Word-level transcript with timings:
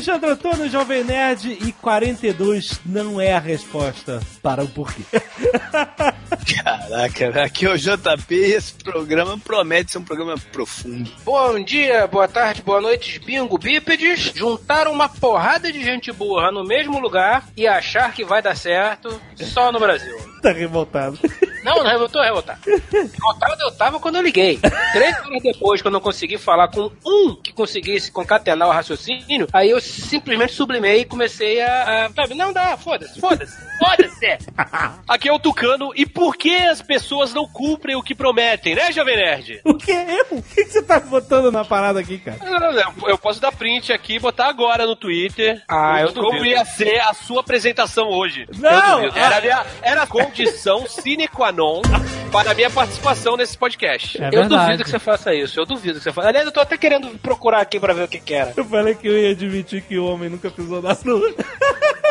Alexandre 0.00 0.30
Antônio, 0.30 0.70
Jovem 0.70 1.04
Nerd, 1.04 1.58
e 1.60 1.72
42 1.72 2.80
não 2.86 3.20
é 3.20 3.34
a 3.34 3.38
resposta 3.38 4.18
para 4.42 4.64
o 4.64 4.68
porquê. 4.68 5.02
Caraca, 6.64 7.44
aqui 7.44 7.66
é 7.66 7.70
o 7.70 7.76
JP 7.76 8.34
e 8.34 8.52
esse 8.54 8.72
programa 8.72 9.36
promete 9.36 9.92
ser 9.92 9.98
um 9.98 10.02
programa 10.02 10.36
profundo. 10.52 11.10
Bom 11.22 11.62
dia, 11.62 12.06
boa 12.06 12.26
tarde, 12.26 12.62
boa 12.62 12.80
noite, 12.80 13.18
bingo 13.18 13.58
bípedes. 13.58 14.32
Juntaram 14.34 14.90
uma 14.90 15.06
porrada 15.06 15.70
de 15.70 15.84
gente 15.84 16.10
burra 16.12 16.50
no 16.50 16.64
mesmo 16.64 16.98
lugar 16.98 17.46
e 17.54 17.66
achar 17.66 18.14
que 18.14 18.24
vai 18.24 18.40
dar 18.40 18.56
certo 18.56 19.20
só 19.36 19.70
no 19.70 19.78
Brasil. 19.78 20.16
Tá 20.40 20.50
revoltado. 20.50 21.18
Não, 21.64 21.82
não, 21.84 21.90
eu 21.92 22.08
tô 22.08 22.20
revoltado. 22.22 22.58
Revoltado 22.90 23.62
eu 23.62 23.70
tava 23.72 24.00
quando 24.00 24.16
eu 24.16 24.22
liguei. 24.22 24.58
Três 24.92 25.18
horas 25.26 25.42
depois, 25.42 25.82
quando 25.82 25.94
eu 25.94 26.00
consegui 26.00 26.38
falar 26.38 26.68
com 26.68 26.90
um 27.04 27.34
que 27.36 27.52
conseguisse 27.52 28.10
concatenar 28.10 28.68
o 28.68 28.72
raciocínio, 28.72 29.46
aí 29.52 29.70
eu 29.70 29.80
simplesmente 29.80 30.52
sublimei 30.52 31.00
e 31.00 31.04
comecei 31.04 31.60
a. 31.60 32.06
a 32.06 32.10
sabe, 32.12 32.34
não 32.34 32.52
dá, 32.52 32.76
foda-se, 32.76 33.20
foda-se, 33.20 33.56
foda-se. 33.78 34.38
Aqui 35.08 35.28
é 35.28 35.32
o 35.32 35.38
Tucano. 35.38 35.92
E 35.94 36.06
por 36.06 36.36
que 36.36 36.56
as 36.56 36.80
pessoas 36.82 37.32
não 37.34 37.46
cumprem 37.46 37.96
o 37.96 38.02
que 38.02 38.14
prometem, 38.14 38.74
né, 38.74 38.90
Jovem 38.92 39.16
Nerd? 39.16 39.60
O 39.64 39.74
que 39.74 39.92
é 39.92 40.20
eu? 40.20 40.26
O 40.38 40.42
que 40.42 40.64
você 40.64 40.82
tá 40.82 40.98
botando 41.00 41.50
na 41.52 41.64
parada 41.64 42.00
aqui, 42.00 42.18
cara? 42.18 42.38
Eu- 42.42 43.08
Eu 43.10 43.18
posso 43.18 43.40
dar 43.40 43.52
print 43.52 43.92
aqui 43.92 44.14
e 44.14 44.18
botar 44.18 44.46
agora 44.48 44.86
no 44.86 44.96
Twitter. 44.96 45.62
Ah, 45.68 46.00
eu 46.00 46.12
Como 46.12 46.30
duvido. 46.32 46.46
ia 46.46 46.64
ser 46.64 47.00
a 47.00 47.12
sua 47.14 47.40
apresentação 47.40 48.08
hoje. 48.08 48.46
Não! 48.56 49.04
Era, 49.16 49.66
era 49.82 50.02
a 50.02 50.06
condição 50.06 50.86
sine 50.86 51.26
qua 51.28 51.49
non 51.52 51.82
para 52.32 52.52
a 52.52 52.54
minha 52.54 52.70
participação 52.70 53.36
nesse 53.36 53.56
podcast. 53.56 54.22
É 54.22 54.28
eu 54.28 54.40
verdade. 54.40 54.64
duvido 54.64 54.84
que 54.84 54.90
você 54.90 54.98
faça 54.98 55.34
isso, 55.34 55.58
eu 55.58 55.66
duvido 55.66 55.98
que 55.98 56.04
você 56.04 56.12
faça. 56.12 56.28
Aliás, 56.28 56.46
eu 56.46 56.52
tô 56.52 56.60
até 56.60 56.76
querendo 56.76 57.08
procurar 57.18 57.60
aqui 57.60 57.78
pra 57.80 57.92
ver 57.92 58.04
o 58.04 58.08
que 58.08 58.20
que 58.20 58.34
era. 58.34 58.52
Eu 58.56 58.64
falei 58.64 58.94
que 58.94 59.08
eu 59.08 59.18
ia 59.18 59.32
admitir 59.32 59.82
que 59.82 59.98
o 59.98 60.06
homem 60.06 60.28
nunca 60.28 60.50
pisou 60.50 60.80
na 60.80 60.96
lua. 61.04 61.34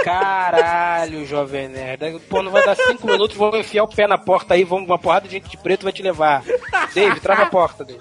Caralho, 0.03 1.25
jovem 1.25 1.67
nerd. 1.67 2.19
Pô, 2.29 2.41
não 2.41 2.51
vai 2.51 2.65
dar 2.65 2.75
cinco 2.75 3.05
minutos, 3.07 3.35
vou 3.35 3.55
enfiar 3.57 3.83
o 3.83 3.87
pé 3.87 4.07
na 4.07 4.17
porta 4.17 4.53
aí, 4.53 4.63
vamos, 4.63 4.87
uma 4.87 4.97
porrada 4.97 5.27
de 5.27 5.33
gente 5.33 5.49
de 5.49 5.57
preto 5.57 5.83
vai 5.83 5.91
te 5.91 6.01
levar. 6.01 6.43
Dave, 6.93 7.19
trava 7.19 7.43
a 7.43 7.45
porta, 7.47 7.83
Dave. 7.83 7.99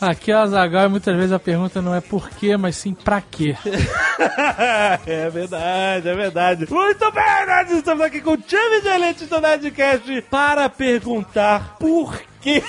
Aqui 0.00 0.32
é 0.32 0.36
o 0.36 0.38
Azagal 0.38 0.90
muitas 0.90 1.14
vezes 1.14 1.32
a 1.32 1.38
pergunta 1.38 1.82
não 1.82 1.94
é 1.94 2.00
por 2.00 2.28
quê, 2.30 2.56
mas 2.56 2.76
sim 2.76 2.94
pra 2.94 3.20
quê. 3.20 3.54
é 5.06 5.30
verdade, 5.30 6.08
é 6.08 6.14
verdade. 6.14 6.66
Muito 6.70 7.12
bem, 7.12 7.46
nerds! 7.46 7.76
Estamos 7.78 8.04
aqui 8.04 8.20
com 8.20 8.32
o 8.32 8.36
time 8.36 8.80
de 8.80 8.88
elite 8.88 9.26
do 9.26 9.40
Nerdcast 9.40 10.01
para 10.28 10.68
perguntar 10.68 11.76
por 11.78 12.20
quê. 12.40 12.62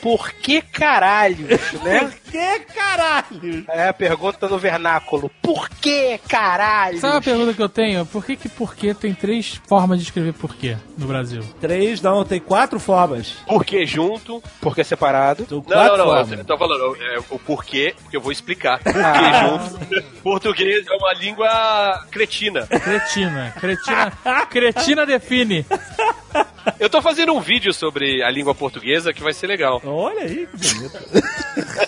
Por 0.00 0.32
que 0.32 0.62
caralho, 0.62 1.46
né? 1.82 2.12
Por 2.28 2.32
que 2.32 2.58
caralho? 2.74 3.64
É 3.68 3.88
a 3.88 3.92
pergunta 3.92 4.48
no 4.48 4.58
vernáculo. 4.58 5.30
Por 5.42 5.68
que 5.70 6.18
caralho? 6.28 6.98
Sabe 6.98 7.16
a 7.16 7.20
pergunta 7.22 7.54
que 7.54 7.62
eu 7.62 7.68
tenho? 7.68 8.04
Por 8.04 8.24
que 8.24 8.36
que 8.36 8.48
por 8.48 8.74
quê 8.74 8.92
tem 8.92 9.14
três 9.14 9.60
formas 9.66 9.98
de 9.98 10.04
escrever 10.04 10.34
por 10.34 10.54
quê 10.54 10.76
no 10.96 11.06
Brasil? 11.06 11.42
Três, 11.60 12.02
não, 12.02 12.24
tem 12.24 12.38
quatro 12.40 12.78
formas. 12.78 13.30
Por 13.46 13.64
que 13.64 13.86
junto? 13.86 14.42
Por 14.60 14.74
que 14.74 14.84
separado? 14.84 15.46
Não, 15.50 15.60
não, 15.66 15.96
não. 15.96 16.04
formas. 16.06 16.32
Eu 16.32 16.44
tô 16.44 16.58
falando 16.58 16.96
é, 17.00 17.18
o 17.30 17.38
porquê, 17.38 17.94
porque 18.02 18.16
eu 18.16 18.20
vou 18.20 18.30
explicar. 18.32 18.78
Por 18.82 18.92
que 18.92 18.98
Ah. 18.98 19.48
junto? 19.48 20.04
Português 20.22 20.86
é 20.86 20.94
uma 20.94 21.12
língua 21.14 22.04
cretina. 22.10 22.66
Cretina. 22.66 23.54
Cretina, 23.58 24.12
cretina 24.50 25.06
define. 25.06 25.64
Eu 26.78 26.90
tô 26.90 27.00
fazendo 27.00 27.32
um 27.32 27.40
vídeo 27.40 27.72
sobre 27.72 28.22
a 28.22 28.30
língua 28.30 28.54
portuguesa 28.54 29.12
que 29.12 29.22
vai 29.22 29.32
ser 29.32 29.46
legal. 29.46 29.80
Olha 29.84 30.22
aí, 30.22 30.46
que 30.46 30.74
bonito. 30.74 30.98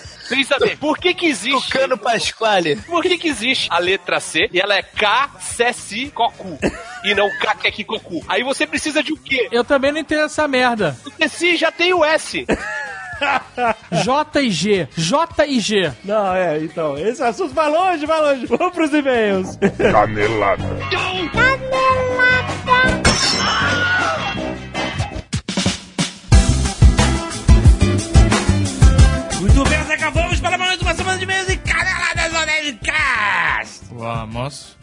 Sem 0.31 0.45
saber 0.45 0.77
por 0.77 0.97
que 0.97 1.13
que 1.13 1.25
existe... 1.25 1.69
Tucano 1.69 1.97
Pasquale. 1.97 2.77
Por 2.77 3.03
que 3.03 3.17
que 3.17 3.27
existe 3.27 3.67
a 3.69 3.77
letra 3.79 4.21
C 4.21 4.49
e 4.53 4.61
ela 4.61 4.75
é 4.75 4.81
K, 4.81 5.29
C, 5.41 5.73
Si, 5.73 6.09
Cocu 6.09 6.57
e 7.03 7.13
não 7.13 7.29
K, 7.37 7.55
K, 7.55 7.69
K, 7.69 7.83
Cocu? 7.83 8.23
Aí 8.29 8.41
você 8.41 8.65
precisa 8.65 9.03
de 9.03 9.11
o 9.11 9.17
quê? 9.17 9.49
Eu 9.51 9.65
também 9.65 9.91
não 9.91 9.99
entendo 9.99 10.23
essa 10.23 10.47
merda. 10.47 10.97
Porque 11.03 11.27
Si 11.27 11.57
já 11.57 11.69
tem 11.69 11.93
o 11.93 12.05
S. 12.05 12.45
J 14.03 14.41
e 14.41 14.49
G. 14.49 14.87
J 14.95 15.45
e 15.45 15.59
G. 15.59 15.91
Não, 16.05 16.33
é, 16.33 16.59
então, 16.59 16.97
esse 16.97 17.21
assunto 17.21 17.53
vai 17.53 17.69
longe, 17.69 18.05
vai 18.05 18.21
longe. 18.21 18.45
Vamos 18.45 18.73
pros 18.73 18.93
e-mails. 18.93 19.57
Canelada. 19.91 20.63
Muito 20.63 21.41
acabamos 30.01 30.39
para 30.39 30.57
mais 30.57 30.81
uma 30.81 30.95
semana 30.95 31.17
de 31.19 31.25
e-mails 31.25 31.47
e 31.47 31.57
caneladas 31.57 32.33
Onedcast. 32.33 33.85
Vamos. 33.91 34.75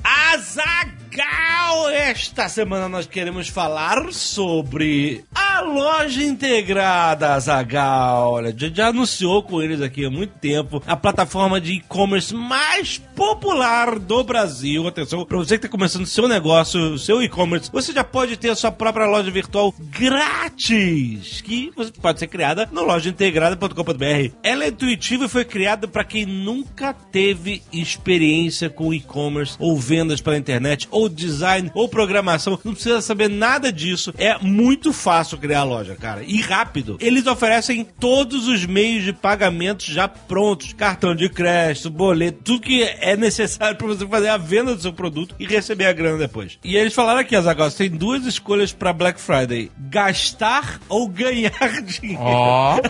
Azagal! 1.19 1.91
Esta 1.91 2.49
semana 2.49 2.89
nós 2.89 3.07
queremos 3.07 3.49
falar 3.49 4.13
sobre 4.13 5.25
a 5.35 5.61
loja 5.61 6.23
integrada 6.23 7.35
Azagal. 7.35 8.33
Olha, 8.35 8.55
já, 8.57 8.69
já 8.69 8.89
anunciou 8.89 9.43
com 9.43 9.61
eles 9.61 9.81
aqui 9.81 10.05
há 10.05 10.11
muito 10.11 10.39
tempo 10.39 10.83
a 10.87 10.97
plataforma 10.97 11.61
de 11.61 11.75
e-commerce 11.75 12.35
mais 12.35 12.99
popular 13.17 13.99
do 13.99 14.23
Brasil. 14.23 14.87
Atenção, 14.87 15.25
para 15.25 15.37
você 15.37 15.59
que 15.59 15.67
está 15.67 15.69
começando 15.69 16.07
seu 16.07 16.29
negócio, 16.29 16.97
seu 16.99 17.23
e-commerce, 17.23 17.71
você 17.73 17.93
já 17.93 18.05
pode 18.05 18.37
ter 18.37 18.51
a 18.51 18.57
sua 18.57 18.71
própria 18.71 19.07
loja 19.07 19.31
virtual 19.31 19.75
grátis, 19.79 21.41
que 21.41 21.73
você 21.77 21.91
pode 21.91 22.21
ser 22.21 22.29
criada 22.29 22.69
no 22.71 22.85
lojaintegrada.com.br. 22.85 24.35
Ela 24.43 24.65
é 24.65 24.69
intuitiva 24.69 25.25
e 25.25 25.29
foi 25.29 25.45
criada 25.45 25.89
para 25.89 26.05
quem 26.05 26.25
nunca 26.25 26.95
teve 26.95 27.63
experiência 27.73 28.71
com 28.71 28.95
e-commerce 28.95 29.57
ou 29.59 29.77
vendas 29.77 30.21
pela 30.21 30.39
internet 30.39 30.87
ou 30.91 31.08
design 31.15 31.71
ou 31.75 31.89
programação. 31.89 32.59
Não 32.65 32.73
precisa 32.73 33.01
saber 33.01 33.29
nada 33.29 33.73
disso. 33.73 34.13
É 34.19 34.39
muito 34.39 34.93
fácil 34.93 35.39
criar 35.39 35.61
a 35.61 35.65
loja, 35.65 35.97
cara, 35.97 36.23
e 36.23 36.41
rápido. 36.41 36.97
Eles 37.01 37.27
oferecem 37.27 37.85
todos 37.85 38.47
os 38.49 38.65
meios 38.67 39.05
de 39.05 39.13
pagamento 39.13 39.85
já 39.85 40.09
prontos: 40.09 40.73
cartão 40.73 41.15
de 41.15 41.29
crédito, 41.29 41.91
boleto, 41.91 42.41
tudo 42.45 42.61
que 42.61 42.83
é 42.83 43.17
necessário 43.17 43.77
para 43.77 43.87
você 43.87 44.07
fazer 44.07 44.29
a 44.29 44.37
venda 44.37 44.75
do 44.75 44.81
seu 44.83 44.93
produto 44.93 45.35
e 45.39 45.47
receber 45.47 45.87
a 45.87 45.93
grana 45.93 46.19
depois. 46.19 46.59
E 46.65 46.77
eles 46.77 46.95
falaram 46.95 47.21
aqui, 47.21 47.37
Azaghal, 47.37 47.71
tem 47.71 47.91
duas 47.91 48.25
escolhas 48.27 48.73
para 48.73 48.93
Black 48.93 49.21
Friday: 49.21 49.71
gastar 49.79 50.81
ou 50.89 51.09
ganhar 51.09 51.53
dinheiro. 51.83 52.23
Ó. 52.23 52.81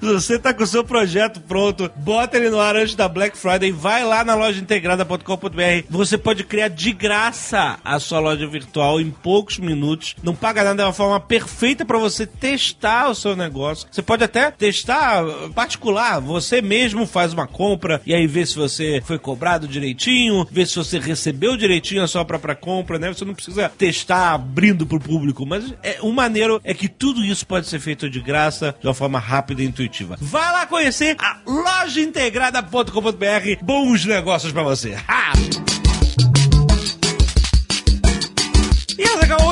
Se 0.00 0.06
você 0.12 0.38
tá 0.38 0.52
com 0.52 0.62
o 0.62 0.66
seu 0.66 0.84
projeto 0.84 1.40
pronto, 1.40 1.90
bota 1.96 2.36
ele 2.36 2.50
no 2.50 2.60
ar 2.60 2.76
antes 2.76 2.94
da 2.94 3.08
Black 3.08 3.36
Friday, 3.36 3.72
vai 3.72 4.04
lá 4.04 4.22
na 4.22 4.34
loja 4.34 4.60
integrada.com.br. 4.60 5.83
Você 5.88 6.18
pode 6.18 6.44
criar 6.44 6.68
de 6.68 6.92
graça 6.92 7.78
a 7.84 7.98
sua 7.98 8.20
loja 8.20 8.46
virtual 8.46 9.00
em 9.00 9.10
poucos 9.10 9.58
minutos. 9.58 10.16
Não 10.22 10.34
paga 10.34 10.64
nada, 10.64 10.82
é 10.82 10.86
uma 10.86 10.92
forma 10.92 11.20
perfeita 11.20 11.84
para 11.84 11.98
você 11.98 12.26
testar 12.26 13.08
o 13.08 13.14
seu 13.14 13.36
negócio. 13.36 13.88
Você 13.90 14.02
pode 14.02 14.24
até 14.24 14.50
testar 14.50 15.24
uh, 15.24 15.52
particular, 15.52 16.20
você 16.20 16.60
mesmo 16.60 17.06
faz 17.06 17.32
uma 17.32 17.46
compra 17.46 18.00
e 18.06 18.14
aí 18.14 18.26
vê 18.26 18.44
se 18.44 18.56
você 18.56 19.02
foi 19.04 19.18
cobrado 19.18 19.68
direitinho, 19.68 20.46
vê 20.50 20.66
se 20.66 20.76
você 20.76 20.98
recebeu 20.98 21.56
direitinho 21.56 22.02
a 22.02 22.08
sua 22.08 22.24
própria 22.24 22.54
compra, 22.54 22.98
né? 22.98 23.12
Você 23.12 23.24
não 23.24 23.34
precisa 23.34 23.68
testar 23.68 24.34
abrindo 24.34 24.86
pro 24.86 25.00
público, 25.00 25.46
mas 25.46 25.72
é, 25.82 25.98
o 26.00 26.12
maneiro 26.12 26.60
é 26.64 26.74
que 26.74 26.88
tudo 26.88 27.24
isso 27.24 27.46
pode 27.46 27.66
ser 27.66 27.80
feito 27.80 28.08
de 28.08 28.20
graça, 28.20 28.74
de 28.80 28.86
uma 28.86 28.94
forma 28.94 29.18
rápida 29.18 29.62
e 29.62 29.66
intuitiva. 29.66 30.16
Vai 30.20 30.52
lá 30.52 30.66
conhecer 30.66 31.16
a 31.18 31.38
lojaintegrada.com.br. 31.46 33.62
Bons 33.62 34.04
negócios 34.04 34.52
pra 34.52 34.62
você. 34.62 34.94
Ha! 35.08 35.73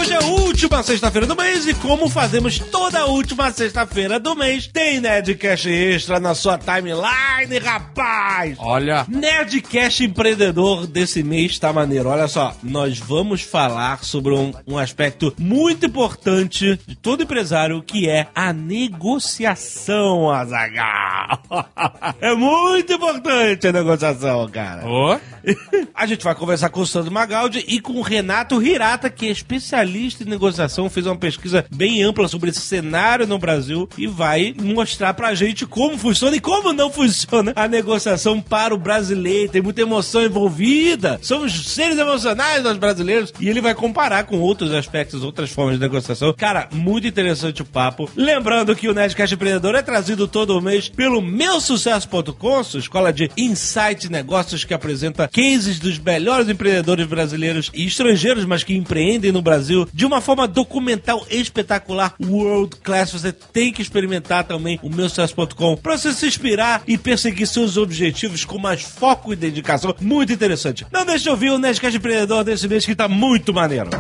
Hoje 0.03 0.13
é 0.13 0.17
a 0.17 0.27
última 0.27 0.83
sexta-feira 0.83 1.27
do 1.27 1.37
mês 1.37 1.67
e 1.67 1.75
como 1.75 2.09
fazemos 2.09 2.59
toda 2.59 3.07
última 3.07 3.51
sexta-feira 3.53 4.19
do 4.19 4.35
mês, 4.35 4.67
tem 4.67 5.01
Nerdcast 5.01 5.71
Extra 5.71 6.19
na 6.19 6.35
sua 6.35 6.59
timeline, 6.59 7.59
rapaz! 7.63 8.57
Olha. 8.59 9.07
Nerdcast 9.09 10.05
empreendedor 10.05 10.87
desse 10.87 11.23
mês 11.23 11.59
tá 11.59 11.73
maneiro. 11.73 12.09
Olha 12.09 12.27
só, 12.27 12.57
nós 12.63 12.99
vamos 12.99 13.43
falar 13.43 14.03
sobre 14.03 14.35
um, 14.35 14.53
um 14.67 14.77
aspecto 14.77 15.33
muito 15.39 15.87
importante 15.87 16.81
de 16.87 16.97
todo 16.97 17.23
empresário, 17.23 17.83
que 17.83 18.09
é 18.09 18.27
a 18.35 18.53
negociação, 18.53 20.31
Azaghal. 20.31 21.43
É 22.21 22.35
muito 22.35 22.93
importante 22.93 23.69
a 23.69 23.73
negociação, 23.73 24.49
cara. 24.49 24.87
Ô. 24.87 25.19
A 25.95 26.07
gente 26.07 26.25
vai 26.25 26.35
conversar 26.35 26.69
com 26.71 26.81
o 26.81 26.87
Sandro 26.87 27.13
Magaldi 27.13 27.65
e 27.67 27.81
com 27.81 27.95
o 27.95 28.03
Renato 28.03 28.63
Hirata, 28.63 29.11
que 29.11 29.29
é 29.29 29.31
especialista 29.57 30.23
em 30.23 30.27
negociação, 30.27 30.91
fez 30.91 31.07
uma 31.07 31.17
pesquisa 31.17 31.65
bem 31.75 32.03
ampla 32.03 32.29
sobre 32.29 32.51
esse 32.51 32.61
cenário 32.61 33.27
no 33.27 33.39
Brasil 33.39 33.89
e 33.97 34.07
vai 34.07 34.55
mostrar 34.61 35.15
pra 35.15 35.35
gente 35.35 35.67
como 35.67 35.99
funciona 35.99 36.37
e 36.37 36.41
como 36.41 36.73
não 36.73 36.91
funciona 36.91 37.53
a 37.57 37.69
negociação 37.69 38.41
para 38.41 38.75
o 38.75 38.79
brasileiro. 38.79 39.53
Tem 39.53 39.63
muita 39.63 39.83
emoção 39.83 40.23
envolvida. 40.23 41.19
Somos 41.23 41.53
seres 41.73 41.99
emocionais 41.99 42.63
nós 42.63 42.77
brasileiros 42.77 43.33
e 43.41 43.49
ele 43.49 43.61
vai 43.61 43.75
comparar 43.75 44.25
com 44.25 44.39
outros 44.39 44.73
aspectos, 44.73 45.23
outras 45.23 45.51
formas 45.51 45.75
de 45.75 45.81
negociação. 45.81 46.33
Cara, 46.33 46.69
muito 46.73 47.07
interessante 47.07 47.63
o 47.63 47.65
papo. 47.65 48.11
Lembrando 48.17 48.75
que 48.75 48.89
o 48.89 48.95
Nerdcast 48.95 49.35
Empreendedor 49.35 49.75
é 49.75 49.83
trazido 49.83 50.27
todo 50.29 50.61
mês 50.61 50.89
pelo 50.89 51.21
meusucesso.com, 51.21 52.65
sua 52.65 52.81
escola 52.81 53.13
de 53.13 53.31
insight 53.37 54.11
negócios 54.11 54.65
que 54.65 54.75
apresenta 54.75 55.29
cases 55.29 55.79
dos 55.79 55.99
melhores 55.99 56.49
empreendedores 56.49 57.07
brasileiros 57.07 57.71
e 57.75 57.87
estrangeiros, 57.87 58.45
mas 58.45 58.63
que 58.63 58.75
empreendem 58.75 59.33
no 59.33 59.42
Brasil 59.43 59.87
de 59.93 60.07
uma 60.07 60.21
forma 60.21 60.47
documental 60.49 61.27
espetacular, 61.31 62.15
world 62.23 62.77
class. 62.77 63.13
Você 63.13 63.33
tem 63.33 63.73
que 63.73 63.83
experimentar 63.83 64.45
também 64.45 64.79
o 64.83 64.89
meusucesso.com 64.89 65.77
para 65.77 65.99
você 65.99 66.13
se 66.13 66.27
inspirar 66.27 66.83
e 66.87 66.97
perseguir 66.97 67.47
seus 67.47 67.77
objetivos 67.77 68.45
com 68.45 68.59
mais 68.59 68.83
foco 68.83 69.33
e 69.33 69.37
dedicação. 69.37 69.95
Muito 70.01 70.33
interessante. 70.33 70.87
Não 70.93 71.05
deixe 71.05 71.25
de 71.25 71.31
ouvir 71.31 71.51
o 71.51 71.59
Nerdcast 71.59 71.97
Empreendedor 71.97 72.45
desse 72.45 72.69
mês 72.69 72.85
que 72.85 72.95
tá 72.95 73.09
muito 73.09 73.53
maneiro. 73.53 73.91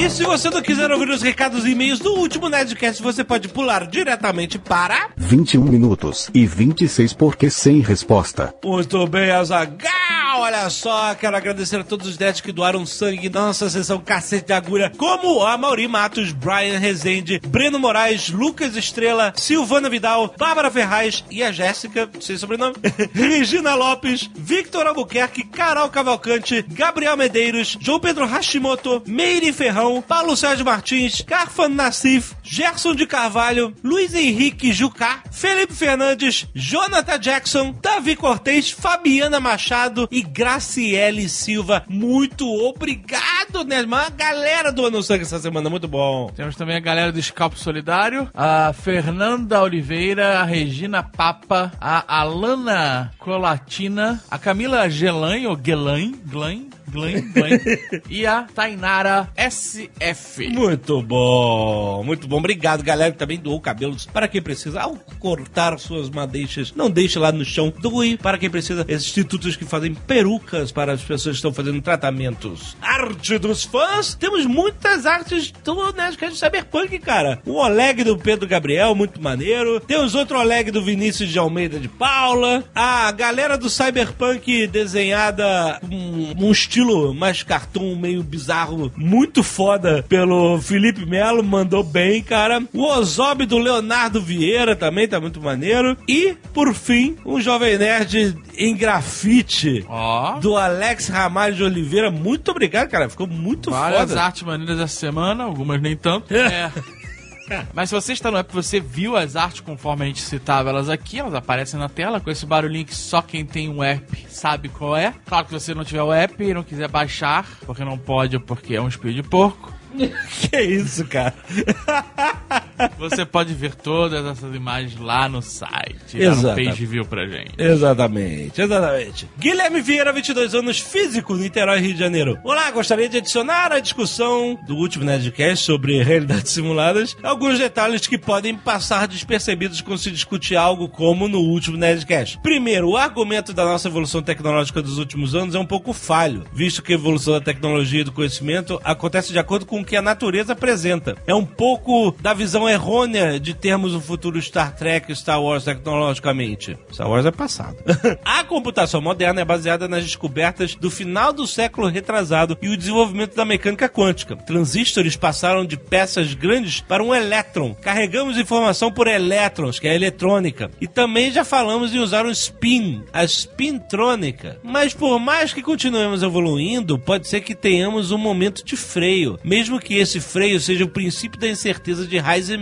E 0.00 0.08
se 0.08 0.24
você 0.24 0.48
não 0.48 0.62
quiser 0.62 0.90
ouvir 0.90 1.10
os 1.10 1.20
recados 1.20 1.66
e 1.66 1.72
e-mails 1.72 1.98
do 1.98 2.14
último 2.14 2.48
Nerdcast, 2.48 3.02
você 3.02 3.22
pode 3.22 3.48
pular 3.48 3.86
diretamente 3.86 4.58
para. 4.58 5.10
21 5.14 5.62
minutos 5.62 6.30
e 6.32 6.46
26 6.46 7.12
porque 7.12 7.50
sem 7.50 7.80
resposta. 7.80 8.54
Muito 8.64 9.06
bem, 9.06 9.30
Azagal! 9.30 9.90
Olha 10.32 10.70
só, 10.70 11.14
quero 11.14 11.36
agradecer 11.36 11.80
a 11.80 11.84
todos 11.84 12.06
os 12.06 12.16
nerds 12.16 12.40
que 12.40 12.52
doaram 12.52 12.86
sangue 12.86 13.28
na 13.28 13.46
nossa 13.46 13.68
sessão 13.68 13.98
Cacete 13.98 14.46
de 14.46 14.52
Agulha, 14.52 14.90
como 14.96 15.44
a 15.44 15.58
Mauri 15.58 15.88
Matos, 15.88 16.32
Brian 16.32 16.78
Rezende, 16.78 17.40
Breno 17.46 17.78
Moraes, 17.78 18.30
Lucas 18.30 18.76
Estrela, 18.76 19.32
Silvana 19.36 19.90
Vidal, 19.90 20.32
Bárbara 20.38 20.70
Ferraz 20.70 21.24
e 21.30 21.42
a 21.42 21.50
Jéssica, 21.50 22.08
sem 22.20 22.38
sobrenome, 22.38 22.76
Regina 23.12 23.74
Lopes, 23.74 24.30
Victor 24.34 24.86
Albuquerque, 24.86 25.44
Carol 25.44 25.88
Cavalcante, 25.88 26.62
Gabriel 26.62 27.16
Medeiros, 27.16 27.76
João 27.80 28.00
Pedro 28.00 28.24
Hashimoto, 28.24 29.02
Meire 29.06 29.52
Ferrão, 29.52 29.89
Paulo 30.00 30.36
Sérgio 30.36 30.64
Martins, 30.64 31.22
Carfan 31.26 31.70
Nassif, 31.70 32.34
Gerson 32.52 32.96
de 32.96 33.06
Carvalho, 33.06 33.72
Luiz 33.80 34.12
Henrique 34.12 34.72
Jucá, 34.72 35.22
Felipe 35.30 35.72
Fernandes, 35.72 36.48
Jonathan 36.52 37.16
Jackson, 37.16 37.72
Davi 37.80 38.16
Cortez, 38.16 38.72
Fabiana 38.72 39.38
Machado 39.38 40.08
e 40.10 40.20
Graciele 40.20 41.28
Silva. 41.28 41.84
Muito 41.88 42.44
obrigado, 42.44 43.62
né? 43.64 43.80
Uma 43.82 44.10
galera 44.10 44.72
do 44.72 44.84
Ano 44.84 45.00
Sangue 45.00 45.22
essa 45.22 45.38
semana, 45.38 45.70
muito 45.70 45.86
bom. 45.86 46.28
Temos 46.34 46.56
também 46.56 46.74
a 46.74 46.80
galera 46.80 47.12
do 47.12 47.22
Scalpo 47.22 47.56
Solidário, 47.56 48.28
a 48.34 48.72
Fernanda 48.72 49.62
Oliveira, 49.62 50.40
a 50.40 50.42
Regina 50.42 51.04
Papa, 51.04 51.70
a 51.80 52.20
Alana 52.20 53.12
Colatina, 53.16 54.20
a 54.28 54.38
Camila 54.40 54.90
Gelain, 54.90 55.46
ou 55.46 55.56
Gelain, 55.56 56.20
Gelain, 56.28 56.68
Glen, 56.90 57.30
Glen, 57.32 57.60
e 58.10 58.26
a 58.26 58.42
Tainara 58.42 59.28
SF. 59.36 60.48
Muito 60.48 61.00
bom, 61.02 62.02
muito 62.04 62.26
bom. 62.26 62.39
Obrigado, 62.40 62.82
galera, 62.82 63.12
que 63.12 63.18
também 63.18 63.38
doou 63.38 63.60
cabelos 63.60 64.06
para 64.06 64.26
quem 64.26 64.42
precisa. 64.42 64.80
Ao 64.80 64.96
cortar 65.18 65.78
suas 65.78 66.10
madeixas, 66.10 66.72
não 66.74 66.90
deixe 66.90 67.18
lá 67.18 67.30
no 67.30 67.44
chão. 67.44 67.72
Doe 67.80 68.16
para 68.16 68.38
quem 68.38 68.50
precisa. 68.50 68.84
Esses 68.88 69.08
institutos 69.08 69.56
que 69.56 69.64
fazem 69.64 69.94
perucas 69.94 70.72
para 70.72 70.92
as 70.92 71.02
pessoas 71.02 71.34
que 71.34 71.38
estão 71.38 71.52
fazendo 71.52 71.80
tratamentos. 71.80 72.76
Arte 72.80 73.38
dos 73.38 73.64
fãs. 73.64 74.14
Temos 74.14 74.46
muitas 74.46 75.06
artes 75.06 75.52
do 75.64 75.92
Nerdcast 75.92 76.38
Cyberpunk, 76.38 76.98
cara. 76.98 77.40
O 77.44 77.56
Oleg 77.56 78.02
do 78.02 78.16
Pedro 78.16 78.48
Gabriel, 78.48 78.94
muito 78.94 79.20
maneiro. 79.22 79.80
Temos 79.80 80.14
outro 80.14 80.38
Oleg 80.38 80.70
do 80.70 80.82
Vinícius 80.82 81.28
de 81.28 81.38
Almeida 81.38 81.78
de 81.78 81.88
Paula. 81.88 82.64
A 82.74 83.12
galera 83.12 83.58
do 83.58 83.68
Cyberpunk 83.68 84.66
desenhada 84.66 85.78
com 85.80 86.46
um 86.46 86.50
estilo 86.50 87.14
mais 87.14 87.42
cartoon, 87.42 87.96
meio 87.96 88.22
bizarro, 88.22 88.90
muito 88.96 89.42
foda 89.42 90.04
pelo 90.08 90.60
Felipe 90.60 91.04
Melo, 91.04 91.42
mandou 91.42 91.82
bem, 91.82 92.22
cara. 92.30 92.62
O 92.72 92.84
Ozob 92.84 93.44
do 93.44 93.58
Leonardo 93.58 94.20
Vieira 94.20 94.76
também 94.76 95.08
tá 95.08 95.20
muito 95.20 95.40
maneiro. 95.40 95.96
E, 96.06 96.36
por 96.54 96.72
fim, 96.72 97.16
um 97.26 97.40
Jovem 97.40 97.76
Nerd 97.76 98.38
em 98.56 98.76
grafite 98.76 99.84
Ó. 99.88 100.38
do 100.38 100.56
Alex 100.56 101.08
Ramalho 101.08 101.56
de 101.56 101.64
Oliveira. 101.64 102.08
Muito 102.08 102.52
obrigado, 102.52 102.88
cara. 102.88 103.08
Ficou 103.10 103.26
muito 103.26 103.72
Várias 103.72 104.10
foda. 104.10 104.22
artes 104.22 104.42
maneiras 104.44 104.78
essa 104.78 104.94
semana, 104.96 105.42
algumas 105.42 105.82
nem 105.82 105.96
tanto. 105.96 106.32
É. 106.32 106.70
Mas 107.74 107.88
se 107.88 107.96
você 107.96 108.12
está 108.12 108.30
no 108.30 108.36
app, 108.36 108.54
você 108.54 108.78
viu 108.78 109.16
as 109.16 109.34
artes 109.34 109.60
conforme 109.60 110.04
a 110.04 110.06
gente 110.06 110.20
citava 110.22 110.70
elas 110.70 110.88
aqui, 110.88 111.18
elas 111.18 111.34
aparecem 111.34 111.80
na 111.80 111.88
tela 111.88 112.20
com 112.20 112.30
esse 112.30 112.46
barulhinho 112.46 112.84
que 112.84 112.94
só 112.94 113.20
quem 113.20 113.44
tem 113.44 113.68
um 113.68 113.82
app 113.82 114.24
sabe 114.28 114.68
qual 114.68 114.96
é. 114.96 115.12
Claro 115.26 115.46
que 115.46 115.58
se 115.58 115.66
você 115.66 115.74
não 115.74 115.84
tiver 115.84 116.02
o 116.04 116.12
app 116.12 116.40
e 116.44 116.54
não 116.54 116.62
quiser 116.62 116.86
baixar, 116.86 117.44
porque 117.66 117.84
não 117.84 117.98
pode 117.98 118.38
porque 118.38 118.76
é 118.76 118.80
um 118.80 118.86
espelho 118.86 119.14
de 119.14 119.22
porco, 119.24 119.72
que 120.50 120.60
isso, 120.60 121.04
cara? 121.06 121.34
você 122.98 123.24
pode 123.24 123.54
ver 123.54 123.74
todas 123.74 124.24
essas 124.24 124.54
imagens 124.54 124.98
lá 124.98 125.28
no 125.28 125.42
site. 125.42 126.14
E 126.14 126.24
dar 126.24 126.36
um 126.36 126.54
page 126.54 126.86
view 126.86 127.04
pra 127.04 127.26
gente. 127.26 127.52
Exatamente, 127.58 128.60
exatamente. 128.60 129.28
Guilherme 129.38 129.80
Vieira, 129.80 130.12
22 130.12 130.54
anos, 130.54 130.78
físico, 130.78 131.34
Niterói, 131.34 131.80
Rio 131.80 131.94
de 131.94 131.98
Janeiro. 131.98 132.38
Olá, 132.44 132.70
gostaria 132.70 133.08
de 133.08 133.18
adicionar 133.18 133.72
à 133.72 133.80
discussão 133.80 134.58
do 134.66 134.76
último 134.76 135.04
Nerdcast 135.04 135.64
sobre 135.64 136.02
realidades 136.04 136.52
simuladas 136.52 137.16
alguns 137.22 137.58
detalhes 137.58 138.06
que 138.06 138.18
podem 138.18 138.54
passar 138.54 139.06
despercebidos 139.06 139.80
quando 139.80 139.98
se 139.98 140.10
discute 140.10 140.56
algo 140.56 140.88
como 140.88 141.28
no 141.28 141.38
último 141.40 141.76
Nerdcast. 141.76 142.38
Primeiro, 142.42 142.90
o 142.90 142.96
argumento 142.96 143.52
da 143.52 143.64
nossa 143.64 143.88
evolução 143.88 144.22
tecnológica 144.22 144.82
dos 144.82 144.98
últimos 144.98 145.34
anos 145.34 145.54
é 145.54 145.58
um 145.58 145.66
pouco 145.66 145.92
falho, 145.92 146.44
visto 146.52 146.82
que 146.82 146.92
a 146.92 146.96
evolução 146.96 147.34
da 147.34 147.40
tecnologia 147.40 148.00
e 148.00 148.04
do 148.04 148.12
conhecimento 148.12 148.80
acontece 148.84 149.32
de 149.32 149.38
acordo 149.38 149.66
com 149.66 149.80
o 149.80 149.84
que 149.84 149.96
a 149.96 150.02
natureza 150.02 150.52
apresenta. 150.52 151.16
É 151.26 151.34
um 151.34 151.44
pouco 151.44 152.14
da 152.20 152.34
visão 152.34 152.68
errônea 152.70 153.38
de 153.38 153.54
termos 153.54 153.94
um 153.94 154.00
futuro 154.00 154.40
Star 154.40 154.74
Trek 154.74 155.10
e 155.10 155.16
Star 155.16 155.42
Wars 155.42 155.64
tecnologicamente. 155.64 156.76
Star 156.92 157.08
Wars 157.08 157.26
é 157.26 157.30
passado. 157.30 157.76
a 158.24 158.44
computação 158.44 159.00
moderna 159.00 159.40
é 159.40 159.44
baseada 159.44 159.88
nas 159.88 160.04
descobertas 160.04 160.74
do 160.74 160.90
final 160.90 161.32
do 161.32 161.46
século 161.46 161.88
retrasado 161.88 162.56
e 162.62 162.68
o 162.68 162.76
desenvolvimento 162.76 163.34
da 163.34 163.44
mecânica 163.44 163.88
quântica. 163.88 164.36
Transistores 164.36 165.16
passaram 165.16 165.64
de 165.64 165.76
peças 165.76 166.34
grandes 166.34 166.80
para 166.80 167.02
um 167.02 167.14
elétron. 167.14 167.74
Carregamos 167.74 168.38
informação 168.38 168.92
por 168.92 169.06
elétrons, 169.06 169.78
que 169.78 169.88
é 169.88 169.92
a 169.92 169.94
eletrônica. 169.94 170.70
E 170.80 170.86
também 170.86 171.30
já 171.30 171.44
falamos 171.44 171.94
em 171.94 171.98
usar 171.98 172.24
um 172.24 172.30
spin, 172.30 173.02
a 173.12 173.24
spintrônica. 173.24 174.58
Mas 174.62 174.94
por 174.94 175.18
mais 175.18 175.52
que 175.52 175.62
continuemos 175.62 176.22
evoluindo, 176.22 176.98
pode 176.98 177.28
ser 177.28 177.40
que 177.40 177.54
tenhamos 177.54 178.10
um 178.10 178.18
momento 178.18 178.64
de 178.64 178.76
freio, 178.76 179.38
mesmo 179.44 179.80
que 179.80 179.94
esse 179.94 180.20
freio 180.20 180.60
seja 180.60 180.84
o 180.84 180.88
princípio 180.88 181.40
da 181.40 181.48
incerteza 181.48 182.06
de 182.06 182.16
Heisenberg. 182.16 182.59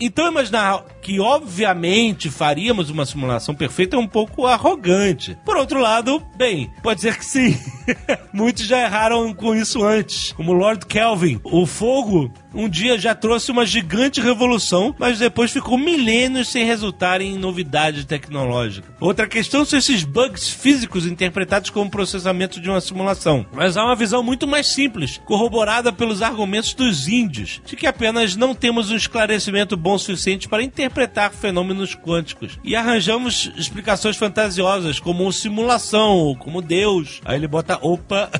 Então 0.00 0.28
imaginar 0.28 0.84
que 1.08 1.20
obviamente 1.20 2.28
faríamos 2.28 2.90
uma 2.90 3.06
simulação 3.06 3.54
perfeita 3.54 3.96
é 3.96 3.98
um 3.98 4.06
pouco 4.06 4.44
arrogante. 4.44 5.38
Por 5.42 5.56
outro 5.56 5.80
lado, 5.80 6.22
bem, 6.36 6.70
pode 6.82 7.00
ser 7.00 7.16
que 7.16 7.24
sim. 7.24 7.58
Muitos 8.30 8.66
já 8.66 8.82
erraram 8.82 9.32
com 9.32 9.54
isso 9.54 9.82
antes, 9.82 10.32
como 10.32 10.52
Lord 10.52 10.84
Kelvin. 10.84 11.40
O 11.42 11.64
fogo 11.64 12.30
um 12.54 12.68
dia 12.68 12.98
já 12.98 13.14
trouxe 13.14 13.50
uma 13.50 13.64
gigante 13.64 14.20
revolução, 14.20 14.94
mas 14.98 15.18
depois 15.18 15.50
ficou 15.50 15.78
milênios 15.78 16.48
sem 16.48 16.64
resultar 16.64 17.22
em 17.22 17.38
novidade 17.38 18.06
tecnológica. 18.06 18.88
Outra 19.00 19.26
questão 19.26 19.64
são 19.64 19.78
esses 19.78 20.04
bugs 20.04 20.48
físicos 20.50 21.06
interpretados 21.06 21.70
como 21.70 21.90
processamento 21.90 22.60
de 22.60 22.68
uma 22.68 22.80
simulação. 22.82 23.46
Mas 23.52 23.76
há 23.76 23.84
uma 23.84 23.96
visão 23.96 24.22
muito 24.22 24.46
mais 24.46 24.66
simples, 24.66 25.18
corroborada 25.24 25.90
pelos 25.90 26.20
argumentos 26.20 26.74
dos 26.74 27.08
índios, 27.08 27.62
de 27.64 27.76
que 27.76 27.86
apenas 27.86 28.36
não 28.36 28.54
temos 28.54 28.90
um 28.90 28.96
esclarecimento 28.96 29.76
bom 29.76 29.96
suficiente 29.96 30.48
para 30.48 30.62
interpretar 30.62 30.97
fenômenos 31.34 31.94
quânticos. 31.94 32.58
E 32.64 32.74
arranjamos 32.74 33.52
explicações 33.56 34.16
fantasiosas, 34.16 34.98
como 34.98 35.32
simulação, 35.32 36.34
como 36.38 36.62
Deus. 36.62 37.20
Aí 37.24 37.36
ele 37.36 37.46
bota, 37.46 37.78
opa, 37.80 38.30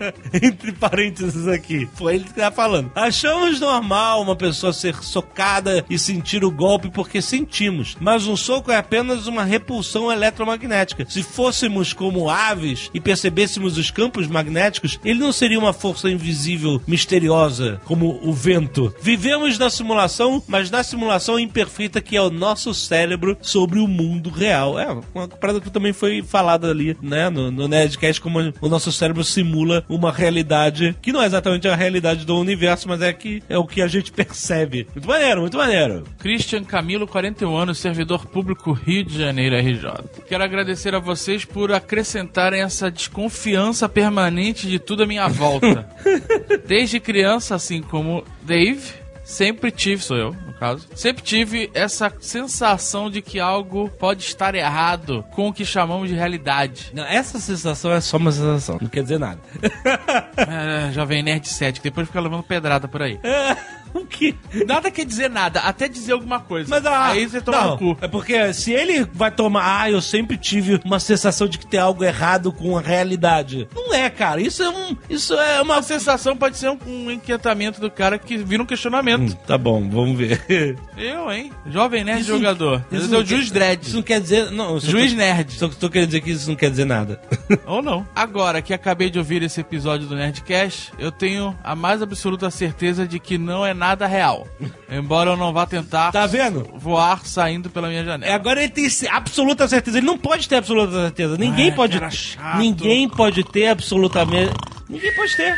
entre 0.42 0.72
parênteses 0.72 1.46
aqui. 1.48 1.88
Foi 1.94 2.16
ele 2.16 2.24
que 2.24 2.34
tá 2.34 2.50
falando. 2.50 2.90
Achamos 2.94 3.60
normal 3.60 4.22
uma 4.22 4.36
pessoa 4.36 4.72
ser 4.72 4.94
socada 5.02 5.84
e 5.88 5.98
sentir 5.98 6.44
o 6.44 6.50
golpe 6.50 6.90
porque 6.90 7.20
sentimos, 7.22 7.96
mas 8.00 8.26
um 8.26 8.36
soco 8.36 8.70
é 8.70 8.76
apenas 8.76 9.26
uma 9.26 9.44
repulsão 9.44 10.10
eletromagnética. 10.10 11.06
Se 11.08 11.22
fôssemos 11.22 11.92
como 11.92 12.28
aves 12.28 12.90
e 12.92 13.00
percebêssemos 13.00 13.78
os 13.78 13.90
campos 13.90 14.26
magnéticos, 14.26 14.98
ele 15.04 15.18
não 15.18 15.32
seria 15.32 15.58
uma 15.58 15.72
força 15.72 16.10
invisível, 16.10 16.80
misteriosa, 16.86 17.80
como 17.84 18.20
o 18.22 18.32
vento. 18.32 18.94
Vivemos 19.00 19.58
na 19.58 19.70
simulação, 19.70 20.42
mas 20.46 20.70
na 20.70 20.82
simulação 20.82 21.38
imperfeita 21.38 22.00
que 22.00 22.16
é 22.16 22.22
o 22.22 22.30
nosso 22.30 22.74
cérebro 22.74 23.36
sobre 23.40 23.78
o 23.78 23.88
mundo 23.88 24.30
real. 24.30 24.78
É, 24.78 24.86
uma 25.14 25.28
parada 25.28 25.60
que 25.60 25.70
também 25.70 25.92
foi 25.92 26.22
falada 26.22 26.70
ali, 26.70 26.96
né, 27.02 27.30
no, 27.30 27.50
no 27.50 27.68
Nerdcast, 27.68 28.20
como 28.20 28.52
o 28.60 28.68
nosso 28.68 28.92
cérebro 28.92 29.24
simula 29.24 29.84
uma 29.88 30.12
realidade 30.12 30.96
que 31.00 31.12
não 31.12 31.22
é 31.22 31.26
exatamente 31.26 31.68
a 31.68 31.74
realidade 31.74 32.24
do 32.24 32.38
universo, 32.38 32.88
mas 32.88 33.02
é 33.02 33.12
que 33.12 33.42
é 33.48 33.58
o 33.58 33.66
que 33.66 33.82
a 33.82 33.86
gente 33.86 34.10
percebe. 34.12 34.86
Muito 34.94 35.08
maneiro, 35.08 35.40
muito 35.40 35.56
maneiro. 35.56 36.04
Christian 36.18 36.64
Camilo, 36.64 37.06
41 37.06 37.56
anos, 37.56 37.78
servidor 37.78 38.26
público 38.26 38.72
Rio 38.72 39.04
de 39.04 39.18
Janeiro, 39.18 39.56
RJ. 39.56 40.24
Quero 40.28 40.44
agradecer 40.44 40.94
a 40.94 40.98
vocês 40.98 41.44
por 41.44 41.72
acrescentarem 41.72 42.62
essa 42.62 42.90
desconfiança 42.90 43.88
permanente 43.88 44.66
de 44.66 44.78
tudo 44.78 45.04
à 45.04 45.06
minha 45.06 45.28
volta. 45.28 45.88
Desde 46.66 47.00
criança, 47.00 47.54
assim 47.54 47.82
como 47.82 48.24
Dave, 48.42 49.05
sempre 49.26 49.72
tive, 49.72 50.02
sou 50.02 50.16
eu, 50.16 50.32
no 50.46 50.52
caso, 50.54 50.86
sempre 50.94 51.22
tive 51.22 51.68
essa 51.74 52.12
sensação 52.20 53.10
de 53.10 53.20
que 53.20 53.40
algo 53.40 53.90
pode 53.90 54.22
estar 54.22 54.54
errado 54.54 55.24
com 55.32 55.48
o 55.48 55.52
que 55.52 55.64
chamamos 55.64 56.08
de 56.08 56.14
realidade. 56.14 56.92
Não, 56.94 57.04
essa 57.04 57.40
sensação 57.40 57.92
é 57.92 58.00
só 58.00 58.16
uma 58.16 58.30
sensação, 58.30 58.78
não 58.80 58.88
quer 58.88 59.02
dizer 59.02 59.18
nada. 59.18 59.40
É, 60.36 60.92
Jovem 60.92 61.22
Nerd 61.22 61.48
7, 61.48 61.80
que 61.80 61.88
depois 61.90 62.06
fica 62.06 62.20
levando 62.20 62.42
pedrada 62.42 62.86
por 62.86 63.02
aí. 63.02 63.18
que? 64.06 64.34
Nada 64.66 64.90
quer 64.90 65.04
dizer 65.06 65.30
nada, 65.30 65.60
até 65.60 65.88
dizer 65.88 66.12
alguma 66.12 66.40
coisa. 66.40 66.68
Mas 66.68 66.84
ah, 66.84 67.06
aí 67.08 67.26
você 67.26 67.40
toma 67.40 67.62
não, 67.64 67.76
cu. 67.78 67.96
É 68.00 68.08
porque 68.08 68.52
se 68.52 68.72
ele 68.72 69.06
vai 69.12 69.30
tomar, 69.30 69.82
ah, 69.82 69.90
eu 69.90 70.00
sempre 70.02 70.36
tive 70.36 70.80
uma 70.84 70.98
sensação 71.00 71.46
de 71.48 71.58
que 71.58 71.66
tem 71.66 71.78
algo 71.80 72.02
errado 72.04 72.52
com 72.52 72.76
a 72.76 72.80
realidade. 72.80 73.68
Não 73.74 73.94
é, 73.94 74.10
cara. 74.10 74.40
Isso 74.40 74.62
é 74.62 74.68
um, 74.68 74.96
isso 75.08 75.34
é 75.34 75.62
uma 75.62 75.76
Uma 75.76 75.82
sensação 75.82 76.34
pode 76.34 76.56
ser 76.56 76.70
um, 76.70 76.78
um 76.86 77.10
inquietamento 77.10 77.80
do 77.82 77.90
cara 77.90 78.18
que 78.18 78.38
vira 78.38 78.62
um 78.62 78.66
questionamento. 78.66 79.32
Hum, 79.34 79.36
Tá 79.46 79.58
bom, 79.58 79.86
vamos 79.88 80.16
ver. 80.16 80.42
Eu, 80.96 81.30
hein? 81.30 81.52
Jovem 81.66 82.02
Nerd 82.02 82.22
Isso- 82.22 82.30
jogador. 82.34 82.82
isso 82.90 83.04
Esse 83.04 83.14
é 83.14 83.16
o 83.16 83.20
não 83.20 83.26
Juiz 83.26 83.50
Dredd. 83.50 83.82
Isso 83.86 83.96
não 83.96 84.02
quer 84.02 84.18
dizer, 84.20 84.50
não, 84.50 84.80
Juiz 84.80 85.12
tô- 85.12 85.18
Nerd. 85.18 85.52
Só 85.52 85.68
que 85.68 85.76
tô 85.76 85.90
querendo 85.90 86.08
dizer 86.08 86.20
que 86.22 86.30
isso 86.30 86.48
não 86.48 86.56
quer 86.56 86.70
dizer 86.70 86.86
nada. 86.86 87.20
Ou 87.66 87.82
não. 87.82 88.08
Agora 88.14 88.62
que 88.62 88.72
acabei 88.72 89.10
de 89.10 89.18
ouvir 89.18 89.42
esse 89.42 89.60
episódio 89.60 90.06
do 90.08 90.14
Nerdcast, 90.16 90.92
eu 90.98 91.12
tenho 91.12 91.54
a 91.62 91.76
mais 91.76 92.00
absoluta 92.00 92.50
certeza 92.50 93.06
de 93.06 93.18
que 93.18 93.36
não 93.36 93.64
é 93.66 93.74
nada 93.74 93.85
real. 93.94 94.46
Embora 94.90 95.30
eu 95.30 95.36
não 95.36 95.52
vá 95.52 95.64
tentar 95.66 96.10
Tá 96.12 96.26
vendo? 96.26 96.68
voar 96.76 97.24
saindo 97.24 97.70
pela 97.70 97.88
minha 97.88 98.04
janela. 98.04 98.30
É, 98.30 98.34
agora 98.34 98.60
ele 98.62 98.72
tem 98.72 98.86
absoluta 99.10 99.68
certeza. 99.68 99.98
Ele 99.98 100.06
não 100.06 100.18
pode 100.18 100.48
ter 100.48 100.56
absoluta 100.56 100.92
certeza. 100.92 101.36
Ninguém 101.36 101.70
Ah, 101.70 101.74
pode. 101.74 101.98
cara 101.98 102.10
chato. 102.10 102.58
Ninguém 102.58 103.08
pode 103.08 103.44
ter 103.44 103.68
absolutamente. 103.68 104.52
Ninguém 104.88 105.14
pode 105.14 105.36
ter. 105.36 105.54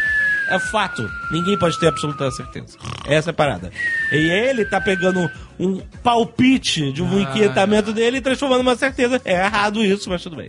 É 0.51 0.59
fato. 0.59 1.07
Ninguém 1.31 1.59
pode 1.59 1.79
ter 1.79 1.89
absoluta 1.89 2.31
certeza. 2.31 2.79
Essa 3.07 3.29
é 3.29 3.33
a 3.33 3.35
parada. 3.35 3.71
E 4.11 4.17
ele 4.17 4.65
tá 4.65 4.81
pegando 4.81 5.31
um 5.61 5.79
palpite 6.03 6.91
de 6.93 7.03
um 7.03 7.19
Ah. 7.19 7.21
inquietamento 7.23 7.93
dele 7.93 8.17
e 8.17 8.21
transformando 8.23 8.63
numa 8.63 8.75
certeza. 8.77 9.21
É 9.27 9.35
errado 9.45 9.85
isso, 9.85 10.09
mas 10.09 10.23
tudo 10.23 10.37
bem. 10.37 10.49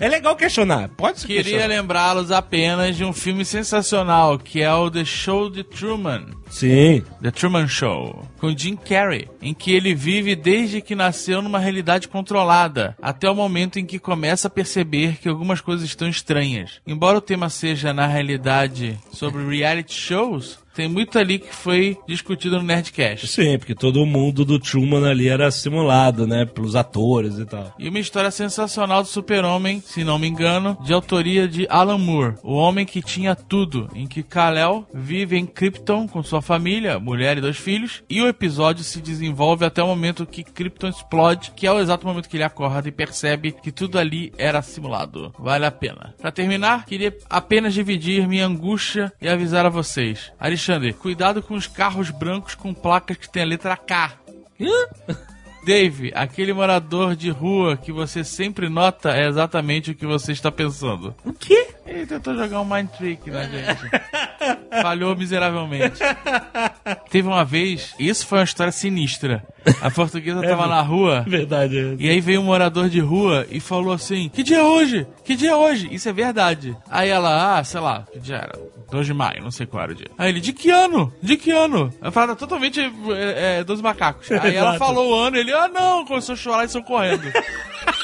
É 0.00 0.08
legal 0.08 0.34
questionar. 0.34 0.88
Pode 0.88 1.20
se 1.20 1.26
Queria 1.26 1.66
lembrá-los 1.66 2.30
apenas 2.30 2.96
de 2.96 3.04
um 3.04 3.12
filme 3.12 3.44
sensacional, 3.44 4.38
que 4.38 4.60
é 4.60 4.72
o 4.72 4.90
The 4.90 5.04
Show 5.04 5.48
de 5.48 5.62
Truman. 5.62 6.26
Sim. 6.50 7.02
The 7.22 7.30
Truman 7.30 7.68
Show, 7.68 8.28
com 8.38 8.56
Jim 8.56 8.76
Carrey, 8.76 9.28
em 9.40 9.54
que 9.54 9.72
ele 9.72 9.94
vive 9.94 10.34
desde 10.34 10.80
que 10.80 10.94
nasceu 10.94 11.40
numa 11.40 11.58
realidade 11.58 12.08
controlada, 12.08 12.96
até 13.00 13.28
o 13.30 13.34
momento 13.34 13.78
em 13.78 13.86
que 13.86 13.98
começa 13.98 14.48
a 14.48 14.50
perceber 14.50 15.16
que 15.16 15.28
algumas 15.28 15.60
coisas 15.60 15.86
estão 15.86 16.08
estranhas. 16.08 16.80
Embora 16.86 17.18
o 17.18 17.22
tema 17.22 17.48
seja, 17.48 17.92
na 17.92 18.06
realidade, 18.06 18.98
sobre 19.12 19.44
reality 19.44 19.94
shows, 19.94 20.58
tem 20.74 20.88
muito 20.88 21.18
ali 21.18 21.38
que 21.38 21.54
foi 21.54 21.96
discutido 22.06 22.56
no 22.56 22.62
Nerdcast. 22.62 23.26
Sim, 23.26 23.58
porque 23.58 23.74
todo 23.74 24.04
mundo 24.04 24.44
do 24.44 24.58
Truman 24.58 25.08
ali 25.08 25.28
era 25.28 25.50
simulado, 25.50 26.26
né? 26.26 26.44
Pelos 26.44 26.74
atores 26.74 27.38
e 27.38 27.44
tal. 27.44 27.74
E 27.78 27.88
uma 27.88 27.98
história 27.98 28.30
sensacional 28.30 29.02
do 29.02 29.08
super-homem, 29.08 29.80
se 29.80 30.04
não 30.04 30.18
me 30.18 30.26
engano, 30.26 30.76
de 30.84 30.92
autoria 30.92 31.46
de 31.46 31.66
Alan 31.70 31.98
Moore, 31.98 32.34
o 32.42 32.54
homem 32.54 32.84
que 32.84 33.02
tinha 33.02 33.34
tudo, 33.34 33.88
em 33.94 34.06
que 34.06 34.22
Kal-El 34.22 34.86
vive 34.92 35.36
em 35.36 35.46
Krypton 35.46 36.08
com 36.08 36.22
sua 36.22 36.42
família, 36.42 36.98
mulher 36.98 37.38
e 37.38 37.40
dois 37.40 37.56
filhos, 37.56 38.02
e 38.08 38.20
o 38.20 38.28
episódio 38.28 38.82
se 38.82 39.00
desenvolve 39.00 39.64
até 39.64 39.82
o 39.82 39.86
momento 39.86 40.26
que 40.26 40.42
Krypton 40.42 40.88
explode, 40.88 41.52
que 41.52 41.66
é 41.66 41.72
o 41.72 41.80
exato 41.80 42.06
momento 42.06 42.28
que 42.28 42.36
ele 42.36 42.44
acorda 42.44 42.88
e 42.88 42.92
percebe 42.92 43.52
que 43.52 43.70
tudo 43.70 43.98
ali 43.98 44.32
era 44.36 44.62
simulado. 44.62 45.32
Vale 45.38 45.66
a 45.66 45.70
pena. 45.70 46.14
Pra 46.20 46.32
terminar, 46.32 46.84
queria 46.84 47.16
apenas 47.28 47.74
dividir 47.74 48.26
minha 48.26 48.46
angústia 48.46 49.12
e 49.20 49.28
avisar 49.28 49.66
a 49.66 49.70
vocês. 49.70 50.32
Alexandre, 50.64 50.94
cuidado 50.94 51.42
com 51.42 51.54
os 51.54 51.66
carros 51.66 52.08
brancos 52.08 52.54
com 52.54 52.72
placas 52.72 53.18
que 53.18 53.28
tem 53.28 53.42
a 53.42 53.46
letra 53.46 53.76
K. 53.76 54.12
Dave, 55.64 56.12
aquele 56.14 56.52
morador 56.52 57.16
de 57.16 57.30
rua 57.30 57.76
que 57.76 57.90
você 57.90 58.22
sempre 58.22 58.68
nota 58.68 59.10
é 59.16 59.26
exatamente 59.26 59.90
o 59.90 59.94
que 59.94 60.06
você 60.06 60.32
está 60.32 60.52
pensando. 60.52 61.14
O 61.24 61.32
quê? 61.32 61.68
Ele 61.86 62.06
tentou 62.06 62.34
jogar 62.36 62.60
um 62.60 62.64
mind 62.64 62.88
trick 62.90 63.30
na 63.30 63.44
gente. 63.44 63.90
Falhou 64.82 65.14
miseravelmente. 65.16 66.00
Teve 67.10 67.28
uma 67.28 67.44
vez, 67.44 67.94
isso 67.98 68.26
foi 68.26 68.38
uma 68.38 68.44
história 68.44 68.72
sinistra. 68.72 69.44
A 69.80 69.90
portuguesa 69.90 70.42
tava 70.42 70.66
na 70.66 70.82
rua 70.82 71.24
Verdade. 71.26 71.78
é. 71.78 71.96
e 71.98 72.10
aí 72.10 72.20
veio 72.20 72.40
um 72.40 72.44
morador 72.44 72.88
de 72.88 73.00
rua 73.00 73.46
e 73.50 73.60
falou 73.60 73.92
assim: 73.92 74.28
Que 74.28 74.42
dia 74.42 74.58
é 74.58 74.62
hoje? 74.62 75.06
Que 75.24 75.34
dia 75.34 75.52
é 75.52 75.56
hoje? 75.56 75.88
Isso 75.90 76.08
é 76.08 76.12
verdade. 76.12 76.76
Aí 76.90 77.08
ela, 77.08 77.58
ah, 77.58 77.64
sei 77.64 77.80
lá, 77.80 78.04
que 78.12 78.18
dia 78.18 78.36
era? 78.36 78.58
2 78.90 79.06
de 79.06 79.14
maio, 79.14 79.42
não 79.42 79.50
sei 79.50 79.66
qual 79.66 79.82
era 79.82 79.92
o 79.92 79.94
dia. 79.94 80.08
Aí 80.16 80.28
ele, 80.28 80.40
de 80.40 80.52
que 80.52 80.70
ano? 80.70 81.12
De 81.20 81.36
que 81.36 81.50
ano? 81.50 81.92
Ela 82.00 82.12
falou, 82.12 82.36
totalmente 82.36 82.80
é, 82.80 83.58
é, 83.58 83.64
dos 83.64 83.80
macacos. 83.80 84.30
Aí 84.30 84.54
ela 84.54 84.74
falou 84.78 85.10
o 85.10 85.14
ano, 85.14 85.36
ele, 85.36 85.50
ah 85.54 85.68
não, 85.68 86.04
começou 86.04 86.34
a 86.34 86.36
chorar 86.36 86.64
e 86.64 86.68
saiu 86.68 86.84
correndo. 86.84 87.22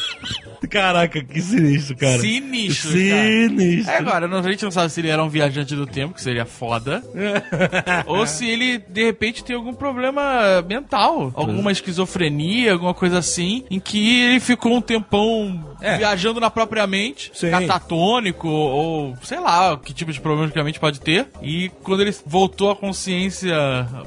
Caraca, 0.71 1.23
que 1.23 1.41
sinistro, 1.43 1.97
cara. 1.97 2.19
Sinistro, 2.21 2.91
Sinistro. 2.93 3.93
É, 3.93 3.97
agora, 3.99 4.27
não- 4.29 4.39
a 4.39 4.43
gente 4.51 4.63
não 4.65 4.71
sabe 4.71 4.91
se 4.91 5.01
ele 5.01 5.09
era 5.09 5.23
um 5.23 5.29
viajante 5.29 5.75
do 5.75 5.87
tempo, 5.87 6.15
que 6.15 6.23
seria 6.23 6.47
foda, 6.47 7.03
ou 8.07 8.27
se 8.27 8.49
ele, 8.49 8.79
de 8.79 9.05
repente, 9.05 9.45
tem 9.45 9.57
algum 9.57 9.75
problema 9.75 10.63
mental, 10.67 11.33
alguma 11.35 11.73
esquizofrenia, 11.73 12.73
alguma 12.73 12.95
coisa 12.95 13.19
assim, 13.19 13.65
em 13.71 13.79
que 13.81 14.21
ele 14.23 14.41
ficou 14.41 14.77
um 14.77 14.81
tempão 14.81 15.77
É. 15.81 15.97
viajando 15.99 16.41
na 16.41 16.51
própria 16.51 16.87
mente, 16.87 17.31
Sim. 17.35 17.51
catatônico, 17.51 18.49
ou 18.49 19.17
sei 19.23 19.41
lá, 19.41 19.77
que 19.77 19.93
tipo 19.93 20.13
de 20.13 20.21
problema 20.21 20.51
que 20.51 20.59
a 20.59 20.65
mente 20.65 20.79
pode 20.81 21.01
ter, 21.01 21.27
e 21.43 21.71
quando 21.83 22.01
ele 22.03 22.15
voltou 22.27 22.71
à 22.71 22.77
consciência 22.77 23.55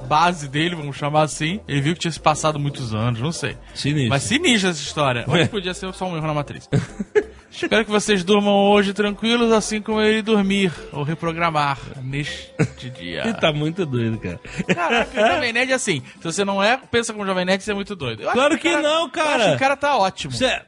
base 0.08 0.48
dele, 0.48 0.76
vamos 0.76 0.96
chamar 0.96 1.24
assim, 1.24 1.60
ele 1.68 1.82
viu 1.82 1.94
que 1.94 2.00
tinha 2.00 2.12
se 2.12 2.20
passado 2.20 2.60
muitos 2.60 2.94
anos, 2.94 3.20
não 3.20 3.32
sei. 3.32 3.56
Sinistro. 3.74 4.10
Mas 4.10 4.24
sinistra 4.24 4.70
essa 4.70 4.82
história. 4.82 5.26
Ou 5.28 5.48
podia 5.48 5.74
ser 5.74 5.92
só 5.94 6.06
um 6.08 6.16
erro 6.16 6.28
na 6.28 6.34
matriz. 6.34 6.53
Espero 7.52 7.86
que 7.86 7.92
vocês 7.92 8.24
durmam 8.24 8.52
hoje 8.72 8.94
tranquilos, 8.94 9.52
assim 9.52 9.80
como 9.80 10.02
ele 10.02 10.22
dormir 10.24 10.72
ou 10.92 11.04
reprogramar 11.04 11.78
neste 12.02 12.90
dia. 12.90 13.22
Ele 13.26 13.34
tá 13.36 13.54
muito 13.54 13.86
doido, 13.86 14.18
cara. 14.18 14.40
Caraca, 14.74 15.22
o 15.24 15.28
Jovem 15.28 15.54
Nerd 15.54 15.72
é 15.72 15.76
assim. 15.76 16.02
Se 16.18 16.24
você 16.24 16.44
não 16.44 16.62
é, 16.64 16.78
pensa 16.92 17.14
como 17.14 17.26
Jovem 17.26 17.46
Nerd, 17.46 17.64
você 17.64 17.72
é 17.72 17.76
muito 17.76 17.96
doido. 17.96 18.24
Eu 18.24 18.32
Claro 18.32 18.56
o 18.56 18.58
que 18.58 18.76
não, 18.78 19.04
Eu 19.04 19.10
cara. 19.10 19.36
acho 19.36 19.50
que 19.52 19.56
o 19.56 19.60
cara 19.60 19.78
tá 19.78 19.96
ótimo. 19.98 20.34
Você- 20.34 20.62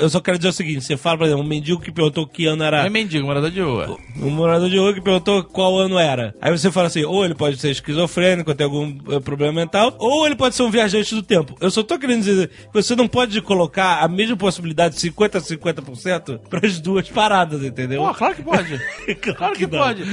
Eu 0.00 0.08
só 0.08 0.20
quero 0.20 0.38
dizer 0.38 0.50
o 0.50 0.52
seguinte: 0.52 0.84
você 0.84 0.96
fala, 0.96 1.18
por 1.18 1.26
exemplo, 1.26 1.44
um 1.44 1.46
mendigo 1.46 1.80
que 1.80 1.92
perguntou 1.92 2.26
que 2.26 2.46
ano 2.46 2.58
Não 2.58 2.66
era. 2.66 2.86
é 2.86 2.90
mendigo, 2.90 3.26
morador 3.26 3.50
de 3.50 3.60
rua. 3.60 3.96
Um 4.16 4.30
morador 4.30 4.68
de 4.68 4.78
rua 4.78 4.92
que 4.94 5.00
perguntou 5.00 5.42
qual 5.44 5.78
ano 5.78 5.98
era. 5.98 6.34
Aí 6.40 6.50
você 6.50 6.70
fala 6.70 6.86
assim: 6.88 7.04
ou 7.04 7.24
ele 7.24 7.34
pode 7.34 7.56
ser 7.58 7.70
esquizofrênico, 7.70 8.54
ter 8.54 8.64
algum 8.64 8.96
eh, 9.10 9.20
problema 9.20 9.52
mental, 9.52 9.94
ou 9.98 10.26
ele 10.26 10.36
pode 10.36 10.54
ser 10.54 10.62
um 10.62 10.70
viajante 10.70 11.14
do 11.14 11.22
tempo. 11.22 11.56
Eu 11.60 11.70
só 11.70 11.82
tô 11.82 11.98
querendo 11.98 12.22
dizer 12.22 12.48
que 12.48 12.72
você 12.72 12.94
não 12.96 13.08
pode 13.08 13.40
colocar 13.40 14.02
a 14.02 14.08
mesma 14.08 14.36
possibilidade, 14.36 14.96
50% 14.96 15.36
a 15.36 15.40
50%, 15.40 16.38
pras 16.48 16.80
duas 16.80 17.08
paradas, 17.08 17.62
entendeu? 17.62 18.02
Pô, 18.02 18.14
claro 18.14 18.34
que 18.34 18.42
pode. 18.42 18.80
Claro 19.20 19.42
Claro 19.42 19.54
que 19.54 19.66
que 19.66 19.72
não. 19.72 19.82
pode. 19.82 20.04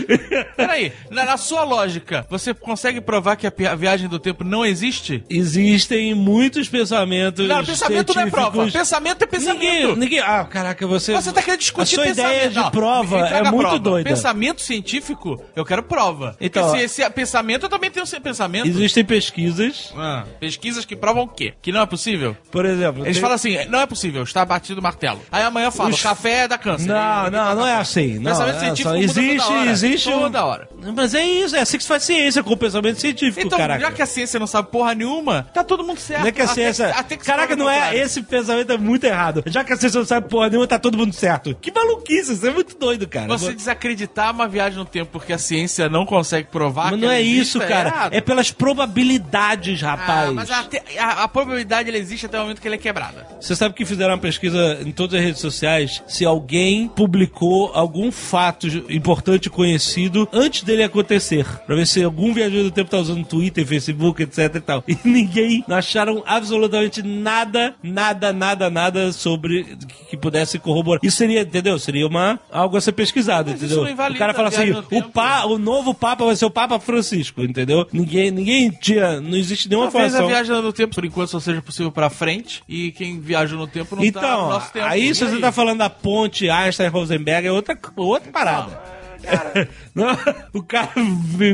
Peraí, 0.55 0.91
na, 1.09 1.25
na 1.25 1.37
sua 1.37 1.63
lógica, 1.63 2.25
você 2.29 2.53
consegue 2.53 2.99
provar 2.99 3.35
que 3.35 3.47
a, 3.47 3.75
viagem 3.75 4.07
do 4.07 4.19
tempo 4.19 4.43
não 4.43 4.65
existe? 4.65 5.23
Existem 5.29 6.13
muitos 6.13 6.67
pensamentos. 6.67 7.47
Não, 7.47 7.63
pensamento 7.63 8.13
não 8.13 8.21
é 8.23 8.29
prova. 8.29 8.71
Pensamento 8.71 9.23
é 9.23 9.27
pensamento. 9.27 9.38
Ninguém, 9.45 9.95
ninguém. 9.95 10.19
Ah, 10.19 10.43
caraca, 10.45 10.85
você. 10.87 11.13
Você 11.13 11.31
tá 11.31 11.41
querendo 11.41 11.59
discutir 11.59 11.95
A 11.95 11.97
sua 11.97 12.03
pensamento. 12.05 12.33
ideia 12.35 12.49
de 12.49 12.55
Não, 12.55 12.71
prova 12.71 13.17
me 13.21 13.27
é 13.29 13.43
muito 13.43 13.57
prova. 13.61 13.79
doida. 13.79 14.09
Pensamento 14.09 14.61
científico, 14.61 15.41
eu 15.55 15.65
quero 15.65 15.83
prova. 15.83 16.35
Então, 16.39 16.63
Porque 16.63 16.79
se 16.79 16.85
esse 16.85 17.03
é 17.03 17.09
pensamento, 17.09 17.63
eu 17.65 17.69
também 17.69 17.89
tenho 17.91 18.03
esse 18.03 18.19
pensamento. 18.19 18.67
Existem 18.67 19.03
pesquisas, 19.03 19.93
Ah, 19.95 20.23
pesquisas 20.39 20.85
que 20.85 20.95
provam 20.95 21.23
o 21.23 21.27
quê? 21.27 21.53
Que 21.61 21.71
não 21.71 21.81
é 21.81 21.85
possível? 21.85 22.35
por 22.51 22.65
exemplo. 22.65 23.03
Eles 23.03 23.15
tem- 23.17 23.21
falam 23.21 23.35
assim, 23.35 23.65
não 23.69 23.79
é 23.81 23.85
possível, 23.85 24.23
está 24.23 24.43
batido 24.45 24.79
o 24.79 24.83
martelo. 24.83 25.19
Aí 25.31 25.43
amanhã 25.43 25.71
fala, 25.71 25.89
Os- 25.89 25.99
o 25.99 26.03
café 26.03 26.47
dá 26.47 26.57
câncer. 26.57 26.87
Não, 26.87 26.97
Aí, 27.25 27.31
não, 27.31 27.55
não 27.55 27.67
é 27.67 27.75
assim. 27.75 28.17
Não, 28.19 28.31
Pensamento 28.31 28.55
é 28.55 28.59
científico 28.59 28.89
só- 28.89 28.95
muda 28.95 29.07
toda 29.13 29.21
existe, 29.21 29.51
hora. 29.51 29.71
existe 29.71 30.09
um- 30.09 30.19
Toda 30.19 30.45
hora. 30.45 30.69
Mas 30.95 31.13
é 31.13 31.23
isso, 31.25 31.55
é 31.55 31.61
assim 31.61 31.77
que 31.77 31.83
se 31.83 31.87
faz 31.87 32.03
ciência 32.03 32.43
com 32.43 32.53
o 32.53 32.57
pensamento 32.57 32.99
científico, 32.99 33.45
Então, 33.45 33.57
caraca. 33.57 33.79
já 33.81 33.91
que 33.91 34.01
a 34.01 34.05
ciência 34.05 34.39
não 34.39 34.47
sabe 34.47 34.69
porra 34.71 34.93
nenhuma, 34.95 35.47
tá 35.53 35.63
todo 35.63 35.83
mundo 35.83 35.99
certo. 35.99 36.21
Não 36.21 36.27
é 36.27 36.31
que 36.31 36.41
a 36.41 36.45
Até- 36.45 36.53
ciência. 36.53 36.87
até 36.89 37.15
que 37.15 37.23
se 37.23 37.29
Caraca, 37.29 37.55
não 37.55 37.69
é. 37.69 37.95
Esse 37.95 38.21
pensamento 38.21 38.71
é 38.71 38.77
muito 38.77 39.03
errado. 39.05 39.18
Errado. 39.19 39.43
Já 39.47 39.63
que 39.63 39.73
a 39.73 39.77
ciência 39.77 39.99
não 39.99 40.05
sabe 40.07 40.27
porra 40.29 40.49
nenhuma, 40.49 40.67
tá 40.67 40.79
todo 40.79 40.97
mundo 40.97 41.13
certo. 41.13 41.55
Que 41.61 41.71
maluquice, 41.71 42.33
isso 42.33 42.45
é 42.47 42.51
muito 42.51 42.77
doido, 42.77 43.07
cara. 43.07 43.27
Você 43.27 43.53
desacreditar 43.53 44.31
uma 44.33 44.47
viagem 44.47 44.77
no 44.79 44.85
tempo 44.85 45.09
porque 45.11 45.33
a 45.33 45.37
ciência 45.37 45.89
não 45.89 46.05
consegue 46.05 46.47
provar 46.49 46.91
Mas 46.91 46.99
que 46.99 47.05
não 47.05 47.11
é 47.11 47.21
existe, 47.21 47.41
isso, 47.41 47.59
cara. 47.59 47.89
errado. 47.89 48.13
É 48.13 48.21
pelas 48.21 48.51
probabilidades, 48.51 49.81
rapaz. 49.81 50.29
Ah, 50.29 50.33
mas 50.33 50.51
a, 50.51 50.67
a- 50.99 51.23
a 51.23 51.27
probabilidade 51.27 51.89
ela 51.89 51.97
existe 51.97 52.25
até 52.25 52.37
o 52.37 52.41
momento 52.43 52.61
que 52.61 52.67
ela 52.67 52.75
é 52.75 52.79
quebrada. 52.79 53.27
Você 53.39 53.55
sabe 53.55 53.73
que 53.75 53.85
fizeram 53.85 54.13
uma 54.13 54.19
pesquisa 54.19 54.79
em 54.85 54.91
todas 54.91 55.19
as 55.19 55.25
redes 55.25 55.41
sociais 55.41 56.03
se 56.07 56.25
alguém 56.25 56.87
publicou 56.87 57.71
algum 57.73 58.11
fato 58.11 58.67
importante 58.89 59.49
conhecido 59.49 60.27
antes 60.31 60.63
dele 60.63 60.83
acontecer. 60.83 61.45
Pra 61.65 61.75
ver 61.75 61.87
se 61.87 62.03
algum 62.03 62.33
viajante 62.33 62.63
do 62.63 62.71
tempo 62.71 62.89
tá 62.89 62.97
usando 62.97 63.25
Twitter, 63.25 63.65
Facebook, 63.65 64.21
etc 64.23 64.55
e 64.55 64.59
tal. 64.61 64.83
E 64.87 64.97
ninguém 65.07 65.63
acharam 65.69 66.23
absolutamente 66.25 67.01
nada, 67.03 67.75
nada, 67.83 68.31
nada, 68.33 68.69
nada 68.69 69.08
sobre 69.13 69.77
que, 70.09 70.17
pudesse 70.17 70.59
corroborar. 70.59 70.99
Isso 71.03 71.17
seria, 71.17 71.41
entendeu? 71.41 71.77
Seria 71.79 72.05
uma, 72.07 72.39
algo 72.51 72.77
a 72.77 72.81
ser 72.81 72.91
pesquisado, 72.91 73.51
Mas 73.51 73.61
entendeu? 73.61 73.83
O 73.83 74.17
cara 74.17 74.33
fala 74.33 74.47
a 74.47 74.49
assim, 74.49 74.71
no 74.71 74.85
o, 74.91 75.03
pa, 75.09 75.45
o 75.45 75.57
novo 75.57 75.93
Papa 75.93 76.25
vai 76.25 76.35
ser 76.35 76.45
o 76.45 76.51
Papa 76.51 76.79
Francisco, 76.79 77.41
entendeu? 77.41 77.87
Ninguém, 77.91 78.31
ninguém 78.31 78.69
tinha, 78.69 79.19
não 79.21 79.37
existe 79.37 79.69
nenhuma 79.69 79.89
Talvez 79.91 80.13
a 80.13 80.17
informação. 80.17 80.45
viagem 80.45 80.63
no 80.63 80.73
tempo, 80.73 80.95
por 80.95 81.05
enquanto, 81.05 81.29
só 81.29 81.39
seja 81.39 81.61
possível 81.61 81.91
pra 81.91 82.09
frente. 82.09 82.61
E 82.67 82.91
quem 82.91 83.19
viaja 83.19 83.55
no 83.55 83.67
tempo 83.67 83.95
não 83.95 84.01
tá 84.11 84.21
no 84.21 84.27
Então, 84.27 84.49
nosso 84.49 84.73
tempo. 84.73 84.85
aí 84.85 85.09
E 85.09 85.15
se 85.15 85.25
você 85.25 85.39
tá 85.39 85.51
falando 85.51 85.79
da 85.79 85.89
ponte 85.89 86.49
Einstein-Rosenberg 86.49 87.47
é 87.47 87.51
outra, 87.51 87.77
outra 87.95 88.31
parada. 88.31 88.71
Não, 88.71 88.98
o, 90.53 90.63
cara, 90.63 90.89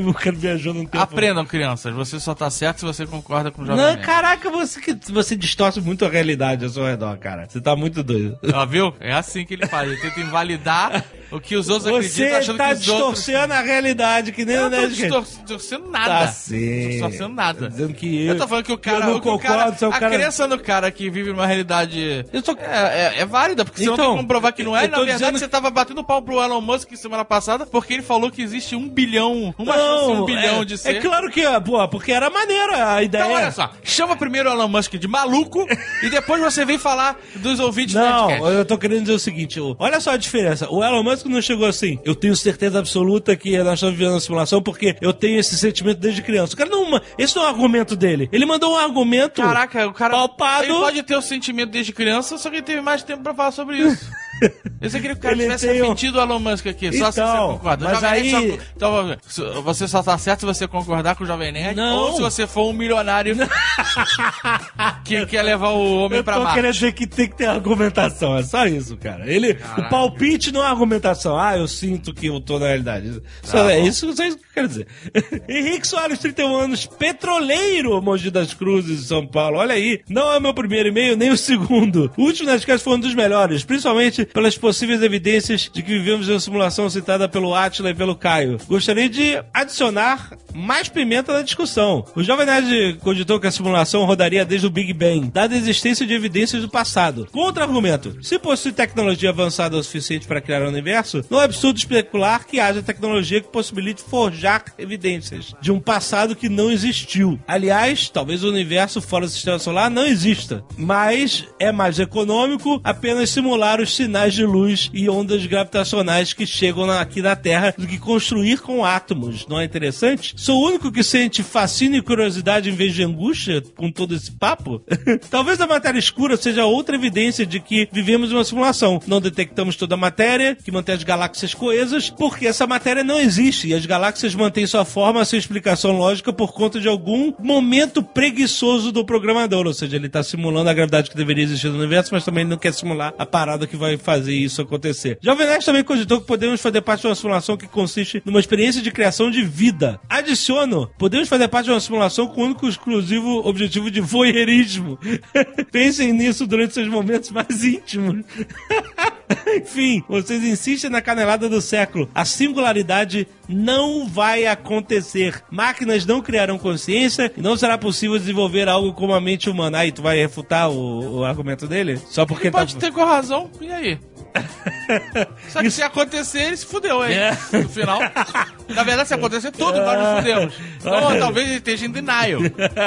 o 0.07 0.13
cara 0.13 0.36
viajou 0.36 0.74
no 0.74 0.81
tempo. 0.81 0.98
Aprendam, 1.00 1.45
crianças. 1.45 1.93
Você 1.93 2.19
só 2.19 2.34
tá 2.36 2.50
certo 2.50 2.79
se 2.79 2.86
você 2.86 3.05
concorda 3.05 3.51
com 3.51 3.62
o 3.62 3.65
Jovem 3.65 3.81
Não, 3.84 3.91
Nerd. 3.93 4.05
caraca, 4.05 4.50
você, 4.50 4.79
que- 4.81 5.12
você 5.12 5.36
distorce 5.36 5.81
muito 5.81 6.05
a 6.05 6.10
realidade 6.10 6.63
ao 6.65 6.69
seu 6.72 6.86
redor, 6.86 7.17
cara. 7.17 7.45
Você 7.50 7.60
tá 7.62 7.75
muito 7.75 8.03
doido. 8.03 8.38
Ó, 8.53 8.65
viu? 8.65 8.93
É 9.00 9.13
assim 9.13 9.45
que 9.45 9.53
ele 9.53 9.65
faz. 9.67 9.89
Ele 9.91 10.00
tenta 10.01 10.19
invalidar 10.19 11.03
o 11.36 11.42
que 11.42 11.56
os 11.56 11.70
outros 11.70 11.89
Você 11.92 11.96
acreditam, 12.24 12.38
achando 12.39 12.58
tá 12.58 12.68
que 12.68 12.74
os 12.74 12.88
outros... 12.88 13.20
distorcendo 13.20 13.54
a 13.54 13.62
realidade, 13.62 14.32
que 14.32 14.46
nem 14.46 14.56
Eu 14.56 14.68
o 14.68 14.70
não 14.70 14.80
tô 14.82 14.88
distorcendo 14.88 15.89
nada. 15.89 16.08
Tá 16.08 16.25
Não 16.25 16.32
sim. 16.34 16.88
distorcendo 16.89 17.30
nada. 17.30 17.70
Dizendo 17.70 17.94
que 17.94 18.25
eu, 18.25 18.34
Eu 18.34 18.38
tô 18.38 18.48
falando 18.48 18.65
que 18.65 18.72
o 18.74 18.77
cara, 18.77 18.98
eu 18.98 19.01
não 19.10 19.15
o 19.18 19.22
que 19.22 19.27
o 19.27 19.32
concordo, 19.32 19.58
cara, 19.58 19.72
você 19.72 19.86
é 19.86 19.88
a 19.89 20.00
crença 20.10 20.48
no 20.48 20.60
cara 20.60 20.92
que 20.92 21.10
vive 21.10 21.32
numa 21.32 21.46
realidade 21.46 22.25
Eu 22.32 22.42
tô- 22.42 22.54
é, 22.60 23.13
é, 23.18 23.22
é 23.22 23.25
válida, 23.25 23.63
porque 23.65 23.80
você 23.80 23.86
não 23.88 23.94
Então, 23.94 24.06
tem 24.08 24.15
como 24.15 24.27
provar 24.27 24.51
que 24.51 24.63
não 24.63 24.75
é. 24.75 24.88
Na 24.88 25.04
verdade, 25.04 25.39
você 25.39 25.48
tava 25.48 25.70
batendo 25.70 26.04
pau 26.04 26.22
pro 26.22 26.42
Elon 26.42 26.62
Musk 26.62 26.94
semana 26.96 27.25
passada, 27.25 27.65
porque 27.65 27.94
ele 27.94 28.04
falou 28.04 28.32
que 28.32 28.42
existe 28.42 28.75
um 28.75 28.88
bilhão, 28.89 29.54
uma 29.58 29.74
chance 29.74 30.12
um 30.12 30.25
bilhão 30.25 30.62
é, 30.62 30.65
de 30.65 30.77
ser. 30.77 30.96
É 30.98 31.00
claro 31.01 31.30
que, 31.30 31.42
pô, 31.62 31.88
porque 31.88 32.12
era 32.12 32.30
maneira 32.30 32.94
a 32.94 33.04
ideia. 33.04 33.24
Então, 33.24 33.34
olha 33.36 33.51
só, 33.51 33.72
chama 33.84 34.15
primeiro 34.15 34.50
o 34.50 34.54
Elon 34.54 34.68
Musk 34.68 34.94
de 34.96 35.08
maluco 35.08 35.65
e 36.04 36.10
depois 36.10 36.42
você 36.42 36.63
vem 36.65 36.77
falar 36.77 37.18
dos 37.36 37.60
ouvintes 37.60 37.94
do 37.96 38.00
Não, 38.01 38.27
Nerdcast. 38.27 38.56
eu 38.56 38.65
tô 38.65 38.77
querendo 38.77 39.01
dizer 39.01 39.13
o 39.13 39.20
seguinte: 39.20 39.60
olha 39.80 40.00
só 40.00 40.12
a 40.12 40.18
diferença. 40.18 40.68
O 40.70 40.84
Elon 40.84 41.04
Musk 41.04 41.25
não 41.29 41.41
chegou 41.41 41.65
assim. 41.65 42.00
Eu 42.03 42.15
tenho 42.15 42.36
certeza 42.36 42.79
absoluta 42.79 43.36
que 43.36 43.58
nós 43.63 43.75
estamos 43.75 43.96
vivendo 43.96 44.13
uma 44.13 44.20
simulação 44.20 44.62
porque 44.62 44.96
eu 45.01 45.13
tenho 45.13 45.39
esse 45.39 45.58
sentimento 45.58 46.00
desde 46.00 46.22
criança. 46.22 46.53
O 46.53 46.58
cara 46.58 46.70
não. 46.70 47.00
Esse 47.17 47.36
não 47.36 47.44
é 47.44 47.46
o 47.46 47.50
argumento 47.50 47.96
dele. 47.96 48.29
Ele 48.32 48.46
mandou 48.46 48.74
um 48.74 48.77
argumento. 48.77 49.41
Caraca, 49.41 49.88
o 49.88 49.94
cara. 49.94 50.13
Palpado. 50.13 50.63
Ele 50.63 50.74
pode 50.74 51.03
ter 51.03 51.15
o 51.15 51.22
sentimento 51.22 51.72
desde 51.72 51.94
criança, 51.94 52.38
só 52.38 52.50
que 52.50 52.58
ele 52.58 52.63
teve 52.63 52.82
mais 52.82 53.03
tempo 53.03 53.24
pra 53.24 53.34
falar 53.34 53.51
sobre 53.51 53.77
isso. 53.77 54.10
Eu 54.82 54.89
só 54.89 54.98
queria 54.98 55.13
que 55.13 55.20
o 55.20 55.22
cara 55.22 55.36
tivesse 55.36 55.68
tem 55.68 55.77
refletido 55.82 56.18
o 56.18 56.22
Elon 56.22 56.39
Musk 56.39 56.68
aqui, 56.68 56.92
só 56.98 57.12
se 57.12 57.22
você 57.22 57.22
Então, 57.22 57.48
concorda. 57.58 57.86
Mas 57.86 58.04
aí- 58.04 58.32
só- 58.32 58.39
então, 58.75 59.18
você 59.63 59.88
só 59.88 60.04
tá 60.04 60.18
certo 60.18 60.42
se 60.42 60.46
você 60.46 60.68
concordar 60.68 61.15
com 61.15 61.24
o 61.24 61.27
Jovem 61.27 61.51
Nerd 61.51 61.75
Não. 61.77 61.96
ou 61.98 62.15
se 62.15 62.22
você 62.22 62.46
for 62.48 62.70
um 62.70 62.74
milionário 62.74 63.36
que 65.04 65.25
quer 65.25 65.42
levar 65.44 65.70
o 65.70 65.98
homem 66.06 66.18
Eu 66.20 66.24
pra 66.24 66.36
tô 66.36 66.44
Marte. 66.44 66.56
querendo 66.56 66.74
dizer 66.74 66.92
que 66.94 67.08
tem 67.08 67.30
que 67.30 67.38
ter 67.38 67.46
argumentação, 67.46 68.38
é 68.38 68.44
só 68.44 68.65
isso, 68.68 68.98
cara. 68.98 69.30
Ele, 69.32 69.58
o 69.77 69.89
palpite 69.89 70.51
não 70.51 70.63
é 70.63 70.68
argumentação. 70.68 71.38
Ah, 71.39 71.58
eu 71.58 71.68
sinto 71.68 72.13
que 72.13 72.27
eu 72.27 72.39
tô 72.39 72.60
na 72.60 72.68
realidade. 72.68 73.22
Só, 73.44 73.70
é 73.70 73.80
isso, 73.80 74.10
isso 74.10 74.15
que 74.38 74.44
eu 74.44 74.54
quero 74.54 74.68
dizer. 74.68 74.88
Henrique 75.48 75.88
Soares, 75.88 76.20
31 76.20 76.56
anos, 76.56 76.86
petroleiro, 76.86 78.01
Mogi 78.01 78.30
das 78.32 78.54
Cruzes, 78.54 79.08
São 79.08 79.25
Paulo. 79.25 79.58
Olha 79.58 79.74
aí, 79.75 80.01
não 80.10 80.32
é 80.34 80.38
o 80.38 80.42
meu 80.42 80.54
primeiro 80.54 80.89
e-mail, 80.89 81.15
nem 81.15 81.30
o 81.32 81.38
segundo. 81.38 82.12
O 82.18 82.24
último 82.24 82.50
Nerdcast 82.50 82.84
foi 82.84 82.94
um 82.96 83.00
dos 83.00 83.13
melhores, 83.13 83.63
principalmente 83.63 84.25
pelas 84.34 84.58
possíveis 84.58 85.01
evidências 85.01 85.70
de 85.72 85.82
que 85.82 85.98
vivemos 85.98 86.27
em 86.27 86.34
uma 86.34 86.39
simulação 86.39 86.89
citada 86.89 87.27
pelo 87.27 87.53
Atila 87.53 87.89
e 87.89 87.94
pelo 87.94 88.15
Caio. 88.15 88.58
Gostaria 88.67 89.10
de 89.10 89.41
adicionar 89.53 90.38
mais 90.53 90.88
pimenta 90.88 91.34
na 91.34 91.41
discussão. 91.41 92.05
O 92.15 92.24
Jovem 92.24 92.46
Nerd 92.46 93.00
cogitou 93.01 93.39
que 93.39 93.48
a 93.48 93.51
simulação 93.51 94.05
rodaria 94.05 94.46
desde 94.46 94.67
o 94.67 94.70
Big 94.70 94.94
Bang, 94.94 95.29
dada 95.32 95.53
a 95.53 95.58
existência 95.58 96.05
de 96.05 96.13
evidências 96.13 96.62
do 96.62 96.70
passado. 96.70 97.27
Contra-argumento: 97.32 98.17
se 98.22 98.39
possui 98.39 98.72
tecnologia 98.72 99.30
avançada 99.30 99.78
o 99.78 99.84
suficiente 99.84 100.28
para 100.28 100.41
criar 100.41 100.63
o 100.63 100.69
universo, 100.69 101.23
não 101.30 101.41
é 101.41 101.45
absurdo 101.45 101.78
especular 101.78 102.45
que 102.45 102.60
haja 102.60 102.82
tecnologia 102.82 103.41
que 103.41 103.47
possibilite 103.47 104.02
forjar 104.02 104.63
evidências 104.78 105.54
de 105.62 105.71
um 105.71 105.80
passado 105.80 106.36
que 106.36 106.50
não 106.50 106.71
existiu. 106.71 107.39
Aliás, 107.47 108.10
talvez 108.10 108.43
o 108.43 108.50
universo 108.50 109.02
fora 109.02 109.26
do 109.26 109.32
sistema 109.32 109.60
solar 109.60 109.89
não 109.89 110.06
exista, 110.06 110.63
mas 110.78 111.45
é 111.60 111.71
mais 111.71 112.00
econômico 112.00 112.80
apenas 112.84 113.30
simular 113.30 113.82
os 113.82 113.95
sinais 113.95 114.14
de 114.15 114.45
luz 114.45 114.89
e 114.93 115.10
ondas 115.10 115.45
gravitacionais 115.45 116.32
que 116.32 116.45
chegam 116.45 116.89
aqui 116.89 117.21
na 117.21 117.36
Terra 117.36 117.73
do 117.78 117.86
que 117.86 117.99
construir 117.99 118.62
com 118.62 118.86
átomos. 118.86 119.45
Não 119.47 119.60
é 119.60 119.65
interessante? 119.65 120.34
Sou 120.38 120.62
o 120.62 120.67
único 120.67 120.91
que 120.91 121.04
sente 121.04 121.43
fascínio 121.43 121.99
e 121.99 122.01
curiosidade 122.01 122.69
em 122.69 122.73
vez 122.73 122.93
de 122.93 123.04
angústia 123.04 123.62
com 123.75 123.91
todo 123.91 124.15
esse 124.15 124.32
papo? 124.32 124.82
Talvez 125.30 125.60
a 125.60 125.67
matéria 125.67 125.99
escura 125.99 126.38
seja 126.38 126.65
outra 126.65 126.95
evidência 126.95 127.45
de 127.45 127.60
que 127.60 127.89
vivemos 127.91 128.32
em 128.32 128.36
uma 128.36 128.43
simulação. 128.43 129.01
Não 129.06 129.19
detectamos 129.19 129.75
toda 129.75 129.95
a 129.95 129.97
matéria, 129.97 130.56
que 130.56 130.71
mantém 130.71 130.95
as 130.95 131.04
galáxias 131.04 131.54
coesas, 131.54 132.10
porque 132.10 132.47
essa 132.47 132.65
matéria 132.65 133.04
não 133.04 133.19
existe 133.19 133.67
e 133.67 133.73
as 133.73 133.86
galáxias 133.86 134.34
mantêm 134.34 134.65
sua 134.65 134.86
forma, 134.86 135.25
sua 135.25 135.38
explicação 135.38 135.91
lógica 135.91 136.32
por 136.32 136.54
conta 136.54 136.80
de 136.80 136.88
algum 136.88 137.34
momento 137.39 138.01
preguiçoso 138.01 138.91
do 138.91 139.04
programador. 139.04 139.67
Ou 139.67 139.73
seja, 139.73 139.97
ele 139.97 140.08
está 140.08 140.23
simulando 140.23 140.69
a 140.69 140.73
gravidade 140.73 141.10
que 141.10 141.17
deveria 141.17 141.43
existir 141.43 141.67
no 141.67 141.78
universo, 141.78 142.13
mas 142.13 142.23
também 142.23 142.45
não 142.45 142.58
quer 142.58 142.73
simular 142.73 143.13
a 143.17 143.25
parada 143.25 143.67
que 143.67 143.75
vai 143.75 143.97
fazer 144.06 144.34
isso 144.34 144.62
acontecer. 144.62 145.18
Jovem 145.22 145.48
Nerd 145.48 145.65
também 145.65 145.84
cogitou 145.84 146.22
que 146.22 146.28
podemos 146.28 146.62
fazer 146.62 146.82
parte 146.82 147.02
de 147.02 147.08
uma 147.08 147.15
simulação 147.15 147.58
que 147.58 147.68
consiste 147.68 148.22
numa 148.24 148.39
experiência 148.39 148.82
de 148.82 148.91
criação 148.91 149.32
de 149.32 149.44
vida. 149.44 150.00
Adiciono, 150.08 150.89
podemos 150.98 151.28
fazer 151.28 151.48
parte 151.48 151.65
de 151.65 151.72
uma 151.72 151.80
simulação 151.80 152.28
com 152.28 152.41
o 152.41 152.46
único 152.46 152.68
exclusivo 152.68 153.39
objetivo 153.48 153.89
de 153.89 154.00
voyeurismo. 154.00 155.00
Pensem 155.72 156.13
nisso 156.13 156.46
durante 156.46 156.76
seus 156.76 156.88
momentos 156.88 157.32
mais 157.32 157.63
íntimos. 157.63 158.24
Enfim, 159.56 160.04
vocês 160.08 160.44
insistem 160.44 160.90
na 160.90 161.02
canelada 161.02 161.50
do 161.50 161.62
século. 161.62 162.10
A 162.14 162.26
singularidade 162.26 163.28
não 163.48 164.08
vai 164.08 164.46
acontecer. 164.46 165.44
Máquinas 165.50 166.06
não 166.06 166.22
criarão 166.22 166.58
consciência 166.58 167.32
e 167.36 167.42
não 167.42 167.58
será 167.58 167.78
possível 167.78 168.18
desenvolver 168.18 168.68
algo 168.68 168.94
como 168.94 169.14
a 169.14 169.22
mente 169.22 169.50
humana. 169.50 169.80
Aí, 169.80 169.92
tu 169.92 170.02
vai 170.02 170.18
refutar 170.18 170.70
o, 170.70 171.20
o 171.20 171.24
argumento 171.24 171.68
dele? 171.68 172.00
Só 172.10 172.26
porque 172.26 172.48
Ele 172.48 172.52
tá... 172.52 172.60
pode 172.60 172.76
ter 172.76 172.92
com 172.92 173.04
razão, 173.04 173.50
e 173.60 173.72
aí? 173.72 174.00
Só 175.50 175.62
que 175.62 175.72
se 175.72 175.82
acontecer, 175.82 176.48
ele 176.48 176.58
se 176.58 176.66
fudeu, 176.66 177.06
hein? 177.06 177.14
É. 177.14 177.38
No 177.54 177.70
final. 177.70 178.00
Na 178.69 178.84
verdade, 178.84 179.08
se 179.08 179.13
acontecer 179.13 179.51
tudo, 179.51 179.78
nós 179.80 179.99
nos 179.99 180.17
fudemos. 180.17 180.54
Então, 180.86 181.19
talvez 181.19 181.47
ele 181.47 181.58
esteja 181.58 181.88
em 181.88 181.89
denial. 181.89 182.41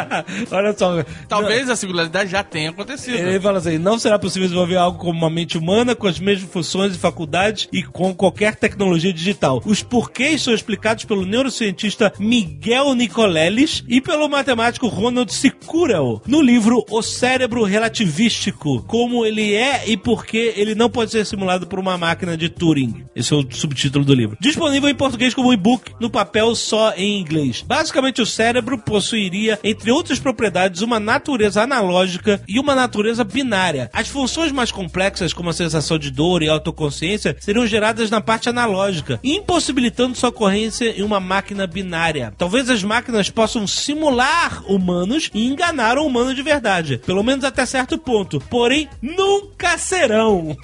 Olha 0.53 0.73
só. 0.77 1.03
Talvez 1.29 1.69
a 1.69 1.75
singularidade 1.75 2.31
já 2.31 2.45
tenha 2.45 2.71
acontecido. 2.71 3.17
Ele 3.17 3.41
fala 3.41 3.59
assim: 3.59 3.77
não 3.77 3.99
será 3.99 4.17
possível 4.19 4.47
desenvolver 4.47 4.77
algo 4.77 4.99
como 4.99 5.19
uma 5.19 5.29
mente 5.29 5.59
humana 5.59 5.97
com 5.97 6.07
as 6.07 6.21
mesmas 6.21 6.49
funções 6.49 6.95
e 6.95 6.99
faculdades 6.99 7.69
e 7.73 7.83
com 7.83 8.15
qualquer 8.15 8.55
tecnologia 8.55 9.13
digital. 9.13 9.61
Os 9.65 9.83
porquês 9.83 10.43
são 10.43 10.55
explicados 10.55 11.05
pelo 11.07 11.27
neurocientista 11.27 12.13
Miguel 12.21 12.95
Nicoleles 12.95 13.83
e 13.89 14.01
pelo 14.01 14.29
matemático 14.29 14.87
Ronald 14.87 15.33
Sicurel 15.33 16.23
no 16.25 16.41
livro 16.41 16.85
O 16.89 17.03
Cérebro 17.03 17.65
Relativístico: 17.65 18.83
Como 18.83 19.27
ele 19.27 19.55
é 19.55 19.89
e 19.89 19.97
por 19.97 20.25
que 20.25 20.53
ele 20.57 20.75
não 20.75 20.89
pode 20.89 21.11
ser 21.11 21.25
simulado 21.27 21.67
por 21.67 21.79
uma 21.79 21.99
máquina 21.99 22.37
de 22.37 22.49
Turing. 22.49 23.05
Esse 23.15 23.33
é 23.33 23.37
o 23.37 23.47
subtítulo 23.51 24.05
do 24.05 24.15
livro. 24.15 24.37
Disponível 24.41 24.89
em 24.89 24.95
português 24.95 25.35
como 25.35 25.53
e-book, 25.69 25.93
no 26.01 26.09
papel 26.09 26.55
só 26.55 26.93
em 26.97 27.21
inglês. 27.21 27.63
Basicamente, 27.67 28.23
o 28.23 28.27
cérebro 28.27 28.79
possuiria, 28.79 29.59
entre 29.63 29.91
outras 29.91 30.19
propriedades, 30.19 30.81
uma 30.81 30.99
natureza 30.99 31.63
analógica 31.63 32.41
e 32.49 32.59
uma 32.59 32.75
natureza 32.75 33.23
binária. 33.23 33.91
As 33.93 34.09
funções 34.09 34.51
mais 34.51 34.73
complexas, 34.73 35.33
como 35.33 35.51
a 35.51 35.53
sensação 35.53 35.99
de 35.99 36.11
dor 36.11 36.43
e 36.43 36.49
autoconsciência, 36.49 37.37
seriam 37.41 37.67
geradas 37.67 38.11
na 38.11 38.21
parte 38.21 38.49
analógica, 38.49 39.21
impossibilitando 39.23 40.17
sua 40.17 40.31
ocorrência 40.31 40.99
em 40.99 41.03
uma 41.03 41.21
máquina 41.21 41.67
binária. 41.67 42.33
Talvez 42.39 42.71
as 42.71 42.83
máquinas 42.83 43.29
possam 43.29 43.67
simular 43.67 44.63
humanos 44.71 45.31
e 45.35 45.47
enganar 45.47 45.99
o 45.99 46.07
humano 46.07 46.35
de 46.35 46.43
verdade, 46.43 46.99
pelo 47.05 47.23
menos 47.23 47.45
até 47.45 47.67
certo 47.67 47.99
ponto, 47.99 48.41
porém 48.49 48.89
nunca 49.03 49.77
serão. 49.77 50.57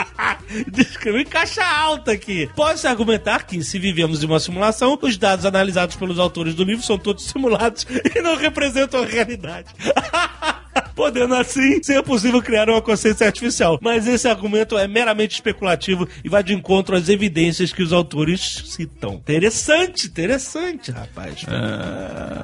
Descreveu 0.70 1.20
em 1.20 1.24
caixa 1.24 1.64
alta 1.64 2.12
aqui. 2.12 2.48
Pode-se 2.54 2.86
argumentar 2.86 3.44
que, 3.44 3.62
se 3.62 3.78
vivemos 3.78 4.22
em 4.22 4.26
uma 4.26 4.40
simulação, 4.40 4.98
os 5.00 5.16
dados 5.16 5.44
analisados 5.44 5.96
pelos 5.96 6.18
autores 6.18 6.54
do 6.54 6.64
livro 6.64 6.84
são 6.84 6.98
todos 6.98 7.24
simulados 7.30 7.86
e 8.14 8.20
não 8.20 8.36
representam 8.36 9.02
a 9.02 9.06
realidade. 9.06 9.68
podendo 10.94 11.34
assim 11.34 11.82
ser 11.82 12.02
possível 12.02 12.42
criar 12.42 12.68
uma 12.68 12.82
consciência 12.82 13.26
artificial. 13.26 13.78
Mas 13.80 14.06
esse 14.06 14.28
argumento 14.28 14.76
é 14.76 14.86
meramente 14.86 15.34
especulativo 15.34 16.08
e 16.24 16.28
vai 16.28 16.42
de 16.42 16.54
encontro 16.54 16.96
às 16.96 17.08
evidências 17.08 17.72
que 17.72 17.82
os 17.82 17.92
autores 17.92 18.62
citam. 18.66 19.14
Interessante, 19.14 20.06
interessante, 20.06 20.90
rapaz. 20.90 21.44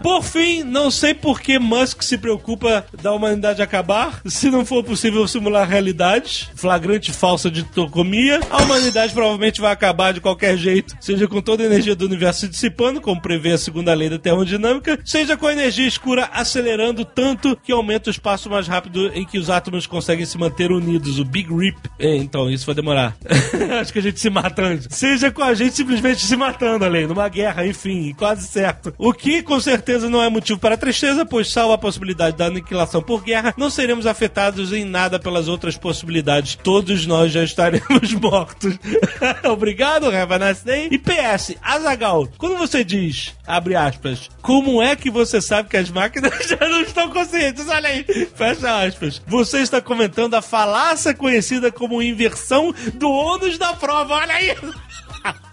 Por 0.03 0.23
fim, 0.23 0.63
não 0.63 0.91
sei 0.91 1.15
por 1.15 1.41
que 1.41 1.59
Musk 1.59 2.03
se 2.03 2.19
preocupa 2.19 2.85
da 3.03 3.13
humanidade 3.13 3.63
acabar. 3.63 4.21
Se 4.27 4.51
não 4.51 4.65
for 4.65 4.85
possível 4.85 5.27
simular 5.27 5.69
realidade, 5.69 6.49
flagrante 6.55 7.13
falsa 7.13 7.51
de 7.51 7.63
tocomia, 7.65 8.41
a 8.51 8.63
humanidade 8.63 9.13
provavelmente 9.13 9.61
vai 9.61 9.73
acabar 9.73 10.13
de 10.13 10.21
qualquer 10.21 10.57
jeito, 10.57 10.97
seja 11.01 11.27
com 11.27 11.41
toda 11.41 11.63
a 11.63 11.67
energia 11.67 11.95
do 11.95 12.07
universo 12.07 12.41
se 12.41 12.49
dissipando, 12.49 13.01
como 13.01 13.21
prevê 13.21 13.53
a 13.53 13.59
segunda 13.59 13.95
lei 13.95 14.09
da 14.09 14.19
termodinâmica, 14.19 14.99
seja 15.05 15.37
com 15.37 15.47
a 15.47 15.53
energia 15.53 15.87
escura 15.87 16.29
acelerando 16.33 17.05
tanto 17.05 17.57
que 17.57 17.73
aumenta 17.73 18.11
o 18.11 18.13
espaço 18.13 18.38
mais 18.47 18.69
rápido 18.69 19.11
em 19.15 19.25
que 19.25 19.39
os 19.39 19.49
átomos 19.49 19.87
conseguem 19.87 20.27
se 20.27 20.37
manter 20.37 20.71
unidos, 20.71 21.19
o 21.19 21.25
Big 21.25 21.49
Rip. 21.55 21.79
É, 21.99 22.15
então, 22.17 22.51
isso 22.51 22.67
vai 22.67 22.75
demorar. 22.75 23.17
Acho 23.81 23.93
que 23.93 23.99
a 23.99 24.03
gente 24.03 24.21
se 24.21 24.29
mata 24.29 24.63
antes. 24.63 24.89
Seja 24.91 25.31
com 25.31 25.43
a 25.43 25.55
gente 25.55 25.75
simplesmente 25.75 26.25
se 26.25 26.37
matando, 26.37 26.85
além, 26.85 27.07
numa 27.07 27.29
guerra, 27.29 27.67
enfim, 27.67 28.15
quase 28.17 28.47
certo. 28.47 28.93
O 28.99 29.13
que 29.13 29.43
com 29.43 29.59
certeza 29.61 30.11
não 30.11 30.23
é 30.23 30.29
motivo 30.29 30.59
para 30.59 30.77
tristeza, 30.77 31.25
pois 31.25 31.51
salvo 31.51 31.73
a 31.73 31.79
possibilidade 31.79 32.37
da 32.37 32.47
aniquilação 32.47 33.03
por 33.03 33.23
guerra, 33.23 33.55
não 33.57 33.71
seremos 33.71 34.07
afetados 34.07 34.73
em 34.73 34.85
nada 34.85 35.19
pelas 35.19 35.49
outras 35.49 35.77
possibilidades. 35.77 36.57
Todos 36.57 37.07
nós 37.07 37.33
já 37.33 37.43
estaremos 37.43 38.13
mortos. 38.21 38.79
Obrigado, 39.45 40.07
have 40.07 40.35
a 40.35 40.39
nice 40.39 40.65
day. 40.65 40.89
E 40.91 40.99
PS, 40.99 41.57
Azagal, 41.63 42.29
quando 42.37 42.57
você 42.57 42.85
diz, 42.85 43.35
abre 43.47 43.75
aspas, 43.75 44.29
como 44.43 44.83
é 44.83 44.97
que 44.97 45.11
você 45.11 45.41
sabe 45.41 45.69
que 45.69 45.77
as 45.77 45.91
máquinas 45.91 46.33
já 46.47 46.69
não 46.69 46.83
estão 46.83 47.11
conscientes? 47.11 47.69
Olha 47.69 47.89
aí, 47.89 48.05
fecha 48.29 48.83
aspas. 48.87 49.21
Você 49.27 49.59
está 49.61 49.81
comentando 49.81 50.35
a 50.35 50.43
falácia 50.43 51.15
conhecida 51.15 51.71
como 51.73 52.03
inversão 52.03 52.75
do 52.95 53.11
ônus 53.11 53.59
da 53.59 53.73
prova. 53.75 54.15
Olha 54.15 54.35
aí. 54.35 54.57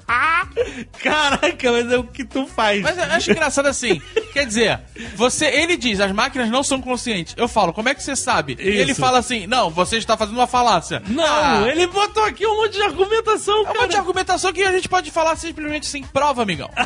Caraca, 1.02 1.72
mas 1.72 1.92
é 1.92 1.98
o 1.98 2.04
que 2.04 2.24
tu 2.24 2.46
faz. 2.46 2.82
Mas 2.82 2.96
eu 2.98 3.04
acho 3.06 3.32
engraçado 3.32 3.66
assim. 3.68 4.00
Quer 4.34 4.46
dizer, 4.46 4.80
você, 5.16 5.46
ele 5.48 5.76
diz, 5.76 6.00
as 6.00 6.12
máquinas 6.12 6.50
não 6.50 6.64
são 6.64 6.80
conscientes. 6.80 7.34
Eu 7.38 7.48
falo, 7.48 7.74
como 7.74 7.90
é 7.90 7.96
que 7.96 8.04
você 8.04 8.16
sabe? 8.16 8.56
Ele 8.60 8.94
fala 8.94 9.18
assim, 9.20 9.48
não, 9.48 9.70
você 9.72 9.98
está 9.98 10.16
fazendo 10.16 10.36
uma 10.38 10.46
falácia. 10.48 11.02
Não, 11.08 11.24
Ah, 11.26 11.64
ele 11.68 11.88
botou 11.88 12.24
aqui 12.24 12.46
um 12.46 12.56
monte 12.56 12.74
de 12.74 12.84
argumentação, 12.84 13.58
É 13.58 13.62
um 13.62 13.64
cara. 13.66 13.80
monte 13.82 13.92
de 13.92 13.98
argumentação 13.98 14.54
que 14.54 14.64
a 14.64 14.72
gente 14.72 14.88
pode 14.88 15.10
falar 15.10 15.36
simplesmente 15.38 15.88
sem 15.88 16.04
prova, 16.04 16.42
amigão. 16.44 16.70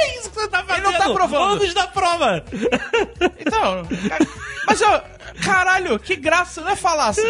É 0.00 0.18
isso 0.20 0.30
que 0.30 0.36
você 0.40 0.48
tá 0.48 0.62
fazendo. 0.62 0.86
Ele 0.86 0.92
não 0.98 1.06
tá 1.06 1.12
provando. 1.12 1.52
Ônus 1.54 1.74
da 1.74 1.86
prova. 1.88 2.44
Então, 3.40 3.84
cara, 4.08 4.26
mas 4.68 4.82
eu, 4.82 5.00
caralho, 5.42 5.98
que 5.98 6.14
graça, 6.14 6.60
não 6.60 6.68
é 6.68 6.76
falácia. 6.76 7.24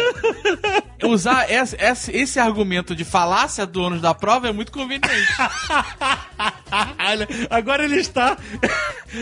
Usar 1.03 1.49
esse, 1.49 1.77
esse, 1.77 2.11
esse 2.11 2.39
argumento 2.39 2.93
de 2.93 3.05
falácia 3.05 3.65
do 3.65 3.81
ônus 3.81 4.01
da 4.01 4.13
prova 4.13 4.49
é 4.49 4.51
muito 4.51 4.73
conveniente. 4.73 5.07
Agora 7.49 7.85
ele 7.85 7.95
está. 7.95 8.37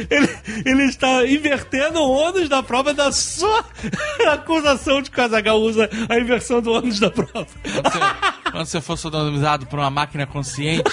Ele, 0.09 0.29
ele 0.65 0.83
está 0.85 1.25
invertendo 1.27 1.99
o 1.99 2.11
ônus 2.11 2.49
da 2.49 2.63
prova 2.63 2.91
da 2.93 3.11
sua 3.11 3.63
acusação 4.33 5.01
de 5.01 5.11
que 5.11 5.19
o 5.19 5.23
Azaghal 5.23 5.61
usa 5.61 5.87
a 6.09 6.17
inversão 6.17 6.59
do 6.59 6.71
ônus 6.71 6.99
da 6.99 7.11
prova. 7.11 7.47
Quando 7.63 7.91
você, 7.91 7.99
quando 8.51 8.65
você 8.65 8.81
for 8.81 8.97
sodomizado 8.97 9.67
por 9.67 9.77
uma 9.77 9.91
máquina 9.91 10.25
consciente, 10.25 10.91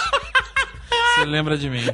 você 1.14 1.24
lembra 1.24 1.56
de 1.56 1.70
mim. 1.70 1.84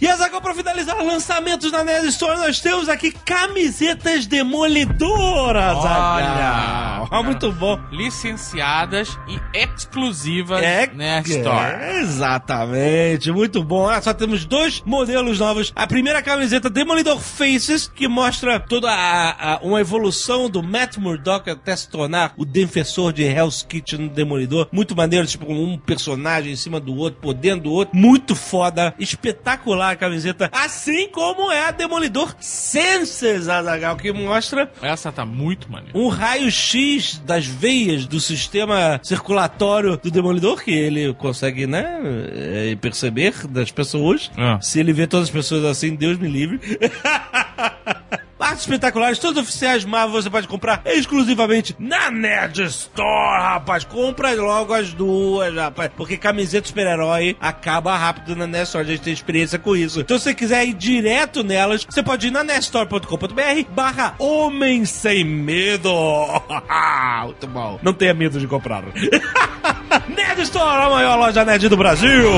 E 0.00 0.08
Azaghal, 0.08 0.40
pra 0.40 0.54
finalizar 0.54 0.96
lançamentos 1.04 1.70
na 1.70 1.84
Nerd 1.84 2.06
Store, 2.08 2.38
nós 2.38 2.58
temos 2.60 2.88
aqui 2.88 3.12
camisetas 3.12 4.26
demolidoras, 4.26 5.76
Azaghal. 5.76 7.08
Ah, 7.10 7.22
muito 7.22 7.50
bom. 7.52 7.78
Licenciadas 7.90 9.18
e 9.28 9.38
exclusivas 9.58 10.62
É, 10.62 10.86
Nerd 10.86 11.28
Store. 11.30 11.74
é, 11.82 12.00
exatamente, 12.00 13.30
muito 13.32 13.62
bom. 13.62 13.88
Ah, 13.88 14.00
só 14.00 14.14
temos 14.14 14.44
dois 14.44 14.82
modelos 14.86 15.38
novos. 15.38 15.72
A 15.74 15.86
primeira 15.86 16.22
camiseta 16.22 16.70
Demolidor 16.70 17.18
Faces, 17.18 17.88
que 17.94 18.06
mostra 18.08 18.58
toda 18.60 18.90
a, 18.90 19.54
a- 19.54 19.58
uma 19.62 19.80
evolução 19.80 20.48
do 20.48 20.62
Matt 20.62 20.96
Murdock 20.98 21.50
até 21.50 21.74
se 21.76 21.88
tornar 21.88 22.32
o 22.36 22.44
defensor 22.44 23.12
de 23.12 23.22
Hell's 23.24 23.62
Kitchen 23.62 24.08
Demolidor. 24.08 24.68
Muito 24.72 24.94
maneiro, 24.96 25.26
tipo, 25.26 25.50
um 25.52 25.76
personagem 25.78 26.52
em 26.52 26.56
cima 26.56 26.78
do 26.80 26.94
outro, 26.96 27.20
podendo 27.20 27.64
do 27.64 27.72
outro. 27.72 27.96
Muito 27.96 28.34
foda, 28.36 28.94
espetacular 28.98 29.89
a 29.90 29.96
camiseta. 29.96 30.48
Assim 30.52 31.08
como 31.08 31.50
é 31.50 31.66
a 31.68 31.70
Demolidor 31.70 32.34
Senses, 32.40 33.48
Azagal, 33.48 33.96
que 33.96 34.12
mostra 34.12 34.70
Essa 34.82 35.10
tá 35.12 35.24
muito 35.24 35.70
maneira. 35.70 35.96
um 35.98 36.08
raio-x 36.08 37.20
das 37.24 37.46
veias 37.46 38.06
do 38.06 38.20
sistema 38.20 39.00
circulatório 39.02 39.96
do 39.96 40.10
Demolidor, 40.10 40.62
que 40.62 40.70
ele 40.70 41.12
consegue, 41.14 41.66
né, 41.66 42.00
eh, 42.32 42.76
perceber 42.80 43.46
das 43.48 43.70
pessoas. 43.70 44.30
Ah. 44.36 44.58
Se 44.60 44.80
ele 44.80 44.92
vê 44.92 45.06
todas 45.06 45.26
as 45.28 45.32
pessoas 45.32 45.64
assim, 45.64 45.94
Deus 45.94 46.18
me 46.18 46.28
livre. 46.28 46.60
Artes 48.40 48.62
espetaculares, 48.62 49.18
todos 49.18 49.42
oficiais 49.42 49.84
Marvel 49.84 50.22
você 50.22 50.30
pode 50.30 50.48
comprar 50.48 50.82
exclusivamente 50.86 51.76
na 51.78 52.10
Nerd 52.10 52.62
Store, 52.62 53.42
rapaz. 53.42 53.84
Compra 53.84 54.32
logo 54.34 54.72
as 54.72 54.92
duas, 54.92 55.54
rapaz. 55.54 55.90
Porque 55.96 56.16
camiseta 56.16 56.68
super-herói 56.68 57.36
acaba 57.40 57.96
rápido 57.96 58.34
na 58.34 58.46
Nerd 58.46 58.64
Store. 58.64 58.84
A 58.84 58.90
gente 58.90 59.02
tem 59.02 59.12
experiência 59.12 59.58
com 59.58 59.76
isso. 59.76 60.00
Então, 60.00 60.18
se 60.18 60.24
você 60.24 60.34
quiser 60.34 60.64
ir 60.64 60.74
direto 60.74 61.44
nelas, 61.44 61.84
você 61.84 62.02
pode 62.02 62.28
ir 62.28 62.30
na 62.30 62.42
nerdstore.com.br 62.42 63.70
barra 63.70 64.14
Homem 64.18 64.84
Sem 64.84 65.24
Medo. 65.24 65.90
Muito 67.24 67.46
bom. 67.46 67.78
Não 67.82 67.92
tenha 67.92 68.14
medo 68.14 68.38
de 68.40 68.46
comprar. 68.46 68.82
Nerd 70.08 70.42
Store, 70.42 70.86
a 70.86 70.90
maior 70.90 71.16
loja 71.16 71.44
nerd 71.44 71.68
do 71.68 71.76
Brasil. 71.76 72.30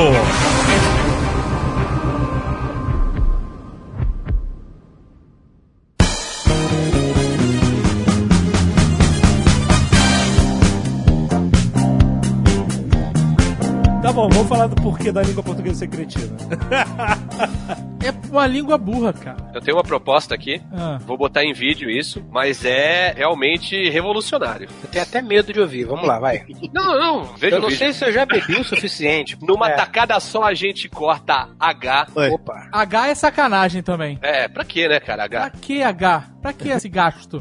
Tá 14.12 14.16
bom, 14.16 14.28
vamos 14.28 14.46
falar 14.48 14.66
do 14.66 14.76
porquê 14.76 15.10
da 15.10 15.22
língua 15.22 15.42
portuguesa 15.42 15.76
ser 15.80 15.88
cretina. 15.88 16.36
É 18.04 18.10
uma 18.32 18.48
língua 18.48 18.76
burra, 18.76 19.12
cara. 19.12 19.36
Eu 19.54 19.60
tenho 19.60 19.76
uma 19.76 19.84
proposta 19.84 20.34
aqui. 20.34 20.60
Ah. 20.72 20.98
Vou 21.06 21.16
botar 21.16 21.44
em 21.44 21.52
vídeo 21.52 21.88
isso, 21.88 22.20
mas 22.32 22.64
é 22.64 23.12
realmente 23.16 23.88
revolucionário. 23.90 24.68
Eu 24.82 24.88
tenho 24.90 25.04
até 25.04 25.22
medo 25.22 25.52
de 25.52 25.60
ouvir. 25.60 25.84
Vamos 25.84 26.04
lá, 26.08 26.18
vai. 26.18 26.44
Não, 26.74 26.98
não, 26.98 27.24
veja 27.36 27.54
Eu 27.56 27.60
não 27.60 27.68
vídeo. 27.68 27.78
sei 27.78 27.92
se 27.92 28.04
eu 28.04 28.12
já 28.12 28.26
bebi 28.26 28.54
o 28.56 28.64
suficiente. 28.64 29.38
Numa 29.46 29.68
É. 29.68 29.76
tacada 29.76 30.18
só 30.18 30.42
a 30.42 30.52
gente 30.52 30.88
corta 30.88 31.50
H. 31.60 32.08
Opa. 32.32 32.66
H 32.72 33.08
é 33.08 33.14
sacanagem 33.14 33.82
também. 33.84 34.18
É, 34.20 34.48
pra 34.48 34.64
quê, 34.64 34.88
né, 34.88 34.98
cara? 34.98 35.28
Pra 35.28 35.44
H. 35.46 35.50
que 35.60 35.80
H? 35.80 36.24
Pra 36.42 36.52
que 36.52 36.70
esse 36.70 36.88
gasto? 36.88 37.40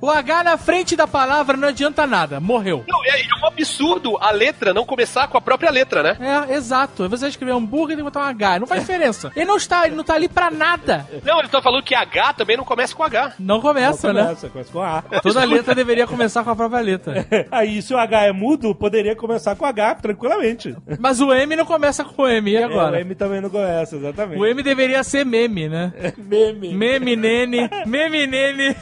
O 0.00 0.10
H 0.10 0.44
na 0.44 0.56
frente 0.58 0.94
da 0.96 1.06
palavra 1.06 1.56
não 1.56 1.68
adianta 1.68 2.06
nada. 2.06 2.38
Morreu. 2.40 2.84
Não, 2.86 3.04
é, 3.04 3.20
é 3.20 3.42
um 3.42 3.46
absurdo 3.46 4.16
a 4.20 4.30
letra 4.30 4.74
não 4.74 4.84
começar 4.84 5.26
com 5.28 5.38
a 5.38 5.40
própria 5.40 5.70
letra, 5.70 6.02
né? 6.02 6.16
É, 6.48 6.54
exato. 6.54 7.08
Você 7.08 7.28
escrever 7.28 7.52
hambúrguer 7.52 7.94
e 7.94 7.96
tem 7.96 8.04
que 8.04 8.10
botar 8.10 8.20
um 8.20 8.28
H. 8.28 8.58
Não 8.60 8.66
faz 8.66 8.80
diferença. 8.82 9.32
Ele 9.34 9.46
não 9.46 9.56
está, 9.56 9.86
ele 9.86 9.96
não 9.96 10.04
tá 10.04 10.14
ali 10.14 10.28
pra 10.28 10.50
nada. 10.50 11.06
Não, 11.24 11.38
ele 11.38 11.48
tá 11.48 11.60
falando 11.62 11.82
que 11.82 11.94
H 11.94 12.34
também 12.34 12.56
não 12.56 12.64
começa 12.64 12.94
com 12.94 13.02
H. 13.02 13.34
Não 13.38 13.60
começa, 13.60 14.12
né? 14.12 14.22
Começa, 14.22 14.48
começa 14.48 14.72
com 14.72 14.82
A. 14.82 15.02
Toda 15.22 15.44
letra 15.44 15.74
deveria 15.74 16.06
começar 16.06 16.44
com 16.44 16.50
a 16.50 16.56
própria 16.56 16.80
letra. 16.80 17.26
Aí, 17.50 17.80
se 17.82 17.94
o 17.94 17.98
H 17.98 18.24
é 18.26 18.32
mudo, 18.32 18.74
poderia 18.74 19.16
começar 19.16 19.56
com 19.56 19.64
H 19.64 19.94
tranquilamente. 19.96 20.76
Mas 20.98 21.20
o 21.20 21.32
M 21.32 21.56
não 21.56 21.64
começa 21.64 22.04
com 22.04 22.22
o 22.22 22.28
M. 22.28 22.50
E 22.50 22.56
É, 22.56 22.66
o 22.66 22.70
agora? 22.70 23.00
M 23.00 23.14
também 23.14 23.40
não 23.40 23.50
começa, 23.50 23.96
exatamente. 23.96 24.38
O 24.40 24.46
M 24.46 24.62
deveria 24.62 25.02
ser 25.02 25.24
meme, 25.24 25.68
né? 25.68 25.92
Meme. 26.16 26.74
Meme 26.74 27.16
nene, 27.16 27.70
meme 27.86 28.26
nene. 28.26 28.76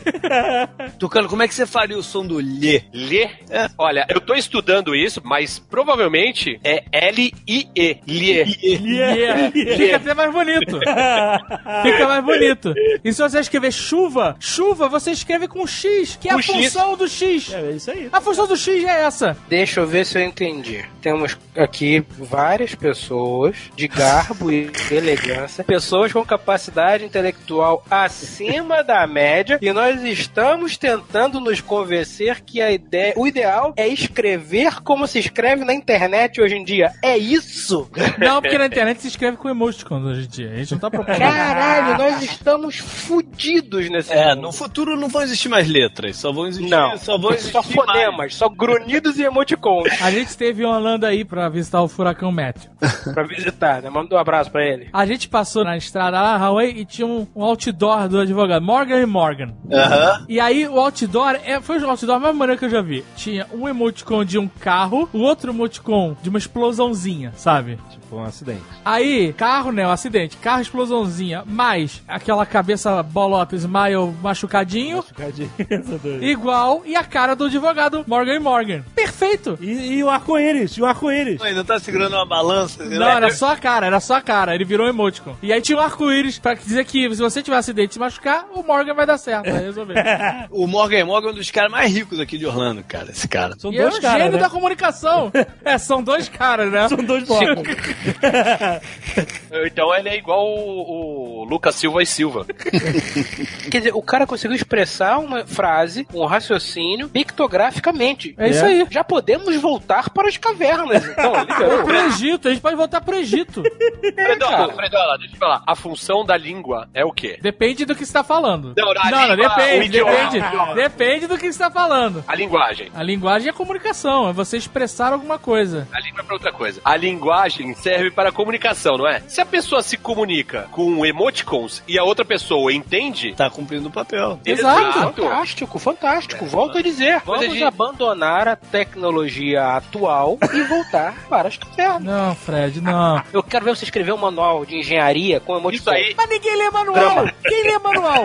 Tucano, 1.04 1.28
como 1.28 1.42
é 1.42 1.48
que 1.48 1.54
você 1.54 1.66
faria 1.66 1.98
o 1.98 2.02
som 2.02 2.26
do 2.26 2.40
lhe? 2.40 2.82
Lê. 2.90 3.28
Olha, 3.76 4.06
eu 4.08 4.22
tô 4.22 4.32
estudando 4.32 4.94
isso, 4.94 5.20
mas 5.22 5.58
provavelmente 5.58 6.58
é 6.64 6.82
L-I-E. 6.90 8.00
Lê. 8.06 8.44
Yeah. 8.62 9.50
Fica 9.50 9.96
até 9.96 10.14
mais 10.14 10.32
bonito. 10.32 10.80
Fica 11.82 12.08
mais 12.08 12.24
bonito. 12.24 12.72
E 13.04 13.12
se 13.12 13.20
você 13.20 13.38
escrever 13.38 13.70
chuva, 13.70 14.34
chuva, 14.40 14.88
você 14.88 15.10
escreve 15.10 15.46
com 15.46 15.66
X, 15.66 16.16
que 16.18 16.26
é 16.26 16.32
Com 16.32 16.38
a 16.38 16.42
X. 16.42 16.54
função 16.54 16.96
do 16.96 17.06
X. 17.06 17.52
É 17.52 17.70
isso 17.72 17.90
aí. 17.90 18.08
A 18.10 18.20
função 18.22 18.46
do 18.46 18.56
X 18.56 18.82
é 18.82 19.02
essa. 19.02 19.36
Deixa 19.46 19.80
eu 19.80 19.86
ver 19.86 20.06
se 20.06 20.18
eu 20.18 20.22
entendi. 20.22 20.86
Temos 21.02 21.36
aqui 21.54 22.02
várias 22.08 22.74
pessoas 22.74 23.56
de 23.76 23.86
garbo 23.88 24.50
e 24.50 24.72
elegância, 24.90 25.62
pessoas 25.64 26.14
com 26.14 26.24
capacidade 26.24 27.04
intelectual 27.04 27.84
acima 27.90 28.82
da 28.82 29.06
média, 29.06 29.58
e 29.60 29.70
nós 29.70 30.02
estamos 30.02 30.78
tentando 30.78 30.93
tentando 30.98 31.40
nos 31.40 31.60
convencer 31.60 32.42
que 32.42 32.60
a 32.60 32.70
ideia, 32.70 33.14
o 33.16 33.26
ideal 33.26 33.72
é 33.76 33.86
escrever 33.88 34.80
como 34.82 35.06
se 35.06 35.18
escreve 35.18 35.64
na 35.64 35.74
internet 35.74 36.40
hoje 36.40 36.54
em 36.54 36.64
dia. 36.64 36.92
É 37.02 37.16
isso? 37.16 37.88
Não, 38.18 38.40
porque 38.40 38.58
na 38.58 38.66
internet 38.66 39.00
se 39.02 39.08
escreve 39.08 39.36
com 39.36 39.48
emoticons 39.48 40.04
hoje 40.04 40.24
em 40.26 40.28
dia. 40.28 40.50
A 40.52 40.56
gente 40.56 40.72
não 40.72 40.78
tá 40.78 40.90
propondo. 40.90 41.16
Caralho, 41.16 41.98
nós 41.98 42.22
estamos 42.22 42.76
fudidos 42.78 43.88
nesse 43.90 44.12
É, 44.12 44.34
mundo. 44.34 44.42
no 44.42 44.52
futuro 44.52 44.96
não 44.96 45.08
vão 45.08 45.22
existir 45.22 45.48
mais 45.48 45.68
letras, 45.68 46.16
só 46.16 46.32
vão 46.32 46.46
existir, 46.46 46.70
Não, 46.70 46.96
só 46.96 47.18
vão 47.18 47.32
existir 47.32 47.52
só 47.52 47.62
fonemas, 47.62 48.34
só 48.34 48.48
grunhidos 48.48 49.18
e 49.18 49.22
emoticons 49.24 49.88
A 50.02 50.10
gente 50.10 50.28
esteve 50.28 50.62
em 50.62 50.66
Orlando 50.66 51.06
aí 51.06 51.24
pra 51.24 51.48
visitar 51.48 51.82
o 51.82 51.88
furacão 51.88 52.30
Matthew. 52.32 52.70
pra 53.12 53.22
visitar, 53.24 53.82
né? 53.82 53.90
Manda 53.90 54.14
um 54.14 54.18
abraço 54.18 54.50
pra 54.50 54.64
ele. 54.64 54.88
A 54.92 55.06
gente 55.06 55.28
passou 55.28 55.64
na 55.64 55.76
estrada 55.76 56.20
lá, 56.20 56.36
Huawei, 56.36 56.70
e 56.70 56.84
tinha 56.84 57.06
um, 57.06 57.26
um 57.34 57.42
outdoor 57.44 58.08
do 58.08 58.20
advogado, 58.20 58.62
Morgan 58.64 59.00
e 59.00 59.06
Morgan. 59.06 59.54
Aham. 59.72 60.26
E 60.28 60.40
aí 60.40 60.66
o 60.68 60.78
outdoor 60.84 61.38
é, 61.44 61.60
foi 61.60 61.78
o 61.78 61.90
outdoor 61.90 62.20
mais 62.20 62.36
maneiro 62.36 62.58
que 62.58 62.66
eu 62.66 62.70
já 62.70 62.82
vi. 62.82 63.04
Tinha 63.16 63.46
um 63.52 63.68
emoticon 63.68 64.24
de 64.24 64.38
um 64.38 64.48
carro, 64.48 65.08
o 65.12 65.18
outro 65.18 65.50
emoticon 65.50 66.16
de 66.22 66.28
uma 66.28 66.38
explosãozinha, 66.38 67.32
sabe? 67.36 67.78
Tipo 68.14 68.18
um 68.20 68.24
acidente. 68.24 68.62
Aí, 68.84 69.32
carro, 69.32 69.72
né, 69.72 69.86
um 69.86 69.90
acidente, 69.90 70.36
carro, 70.36 70.62
explosãozinha, 70.62 71.42
mais 71.46 72.02
aquela 72.06 72.46
cabeça 72.46 73.02
bolota, 73.02 73.56
smile 73.56 74.14
machucadinho, 74.22 75.02
Cadinho, 75.16 75.50
essa 75.68 75.98
doida. 75.98 76.24
igual, 76.24 76.82
e 76.86 76.94
a 76.94 77.02
cara 77.02 77.34
do 77.34 77.44
advogado 77.44 78.04
Morgan 78.06 78.34
e 78.34 78.38
Morgan. 78.38 78.82
Perfeito! 78.94 79.58
E, 79.60 79.94
e 79.96 80.04
o 80.04 80.10
arco-íris, 80.10 80.72
e 80.72 80.82
o 80.82 80.86
arco-íris. 80.86 81.40
Ainda 81.42 81.64
tá 81.64 81.78
segurando 81.78 82.14
uma 82.14 82.26
balança. 82.26 82.84
Não, 82.84 83.08
era 83.08 83.30
só 83.32 83.52
a 83.52 83.56
cara, 83.56 83.86
era 83.86 84.00
só 84.00 84.16
a 84.16 84.20
cara. 84.20 84.54
Ele 84.54 84.64
virou 84.64 84.86
um 84.86 84.90
emoticon. 84.90 85.34
E 85.42 85.52
aí 85.52 85.60
tinha 85.60 85.78
um 85.78 85.80
arco-íris 85.80 86.38
pra 86.38 86.54
dizer 86.54 86.84
que 86.84 87.08
se 87.14 87.20
você 87.20 87.42
tiver 87.42 87.56
acidente 87.56 87.90
e 87.90 87.94
se 87.94 87.98
machucar, 87.98 88.46
o 88.54 88.62
Morgan 88.62 88.94
vai 88.94 89.06
dar 89.06 89.18
certo, 89.18 89.50
vai 89.50 89.62
resolver. 89.62 89.94
O 90.50 90.66
Morgan 90.66 91.04
Morgan 91.04 91.28
é 91.28 91.32
um 91.32 91.34
dos 91.34 91.50
caras 91.50 91.70
mais 91.70 91.92
ricos 91.92 92.20
aqui 92.20 92.38
de 92.38 92.46
Orlando, 92.46 92.82
cara, 92.86 93.10
esse 93.10 93.26
cara. 93.26 93.54
São 93.58 93.72
E 93.72 93.78
é 93.78 93.86
o 93.86 93.90
dois 93.90 93.98
caras, 94.00 94.18
gênio 94.22 94.32
né? 94.36 94.38
da 94.38 94.50
comunicação. 94.50 95.32
é, 95.64 95.78
são 95.78 96.02
dois 96.02 96.28
caras, 96.28 96.70
né? 96.70 96.88
São 96.88 96.98
dois 96.98 97.24
blocos. 97.24 97.44
Então 99.66 99.94
ele 99.94 100.08
é 100.08 100.16
igual 100.16 100.46
o, 100.46 101.42
o 101.42 101.44
Lucas 101.44 101.76
Silva 101.76 102.02
e 102.02 102.06
Silva. 102.06 102.44
Quer 103.70 103.78
dizer, 103.78 103.94
o 103.94 104.02
cara 104.02 104.26
conseguiu 104.26 104.56
expressar 104.56 105.18
uma 105.18 105.46
frase, 105.46 106.06
um 106.12 106.24
raciocínio, 106.24 107.08
pictograficamente. 107.08 108.34
É 108.36 108.48
isso 108.48 108.64
aí. 108.64 108.86
Já 108.90 109.04
podemos 109.04 109.54
voltar 109.56 110.10
para 110.10 110.28
as 110.28 110.36
cavernas, 110.36 111.06
então, 111.08 111.32
liberou. 111.40 111.84
Pro 111.84 111.96
Egito, 112.06 112.48
a 112.48 112.50
gente 112.50 112.60
pode 112.60 112.76
voltar 112.76 113.00
pro 113.00 113.16
Egito. 113.16 113.62
Fredola, 113.62 114.72
Fredola, 114.72 115.18
deixa 115.18 115.34
eu 115.34 115.38
falar. 115.38 115.62
A 115.66 115.76
função 115.76 116.24
da 116.24 116.36
língua 116.36 116.88
é 116.92 117.04
o 117.04 117.12
quê? 117.12 117.38
Depende 117.40 117.84
do 117.84 117.94
que 117.94 118.04
você 118.04 118.12
tá 118.12 118.24
falando. 118.24 118.74
Não, 118.76 118.92
não, 118.92 119.10
não, 119.10 119.20
língua, 119.20 119.34
o 119.34 119.36
depende, 119.36 119.88
depende. 119.90 120.74
Depende 120.74 121.26
do 121.26 121.38
que 121.38 121.52
você 121.52 121.58
tá 121.58 121.70
falando. 121.70 122.24
A 122.26 122.34
linguagem. 122.34 122.90
A 122.94 123.02
linguagem 123.02 123.48
é 123.48 123.52
comunicação, 123.52 124.28
é 124.28 124.32
você 124.32 124.56
expressar 124.56 125.12
alguma 125.12 125.38
coisa. 125.38 125.86
A 125.92 126.00
língua 126.00 126.20
é 126.20 126.24
pra 126.24 126.34
outra 126.34 126.52
coisa. 126.52 126.80
A 126.84 126.96
linguagem 126.96 127.74
serve 127.74 127.93
para 128.14 128.30
comunicação, 128.32 128.96
não 128.98 129.06
é? 129.08 129.20
Se 129.28 129.40
a 129.40 129.46
pessoa 129.46 129.82
se 129.82 129.96
comunica 129.96 130.68
com 130.70 131.04
emoticons 131.04 131.82
e 131.88 131.98
a 131.98 132.04
outra 132.04 132.24
pessoa 132.24 132.72
entende, 132.72 133.34
Tá 133.34 133.50
cumprindo 133.50 133.88
o 133.88 133.92
papel. 133.92 134.38
Exato. 134.44 135.22
Fantástico, 135.22 135.78
fantástico. 135.78 136.44
Volto 136.46 136.78
a 136.78 136.82
dizer, 136.82 137.20
vamos 137.24 137.52
de- 137.52 137.62
abandonar 137.64 138.48
a 138.48 138.56
tecnologia 138.56 139.62
atual 139.76 140.38
e 140.52 140.62
voltar 140.62 141.14
para 141.28 141.48
as 141.48 141.56
cavernas. 141.56 142.02
Não, 142.04 142.34
Fred, 142.34 142.80
não. 142.80 143.22
Eu 143.32 143.42
quero 143.42 143.64
ver 143.64 143.76
você 143.76 143.84
escrever 143.84 144.12
um 144.12 144.16
manual 144.16 144.64
de 144.64 144.76
engenharia 144.78 145.40
com 145.40 145.56
emoticon. 145.56 145.74
isso 145.80 145.90
aí. 145.90 146.14
Mas 146.16 146.28
ninguém 146.28 146.56
lê 146.56 146.70
manual! 146.70 147.24
Quem 147.42 147.62
lê 147.64 147.78
manual? 147.78 148.24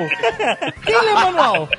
Quem 0.85 1.01
lê 1.01 1.13
manual? 1.13 1.69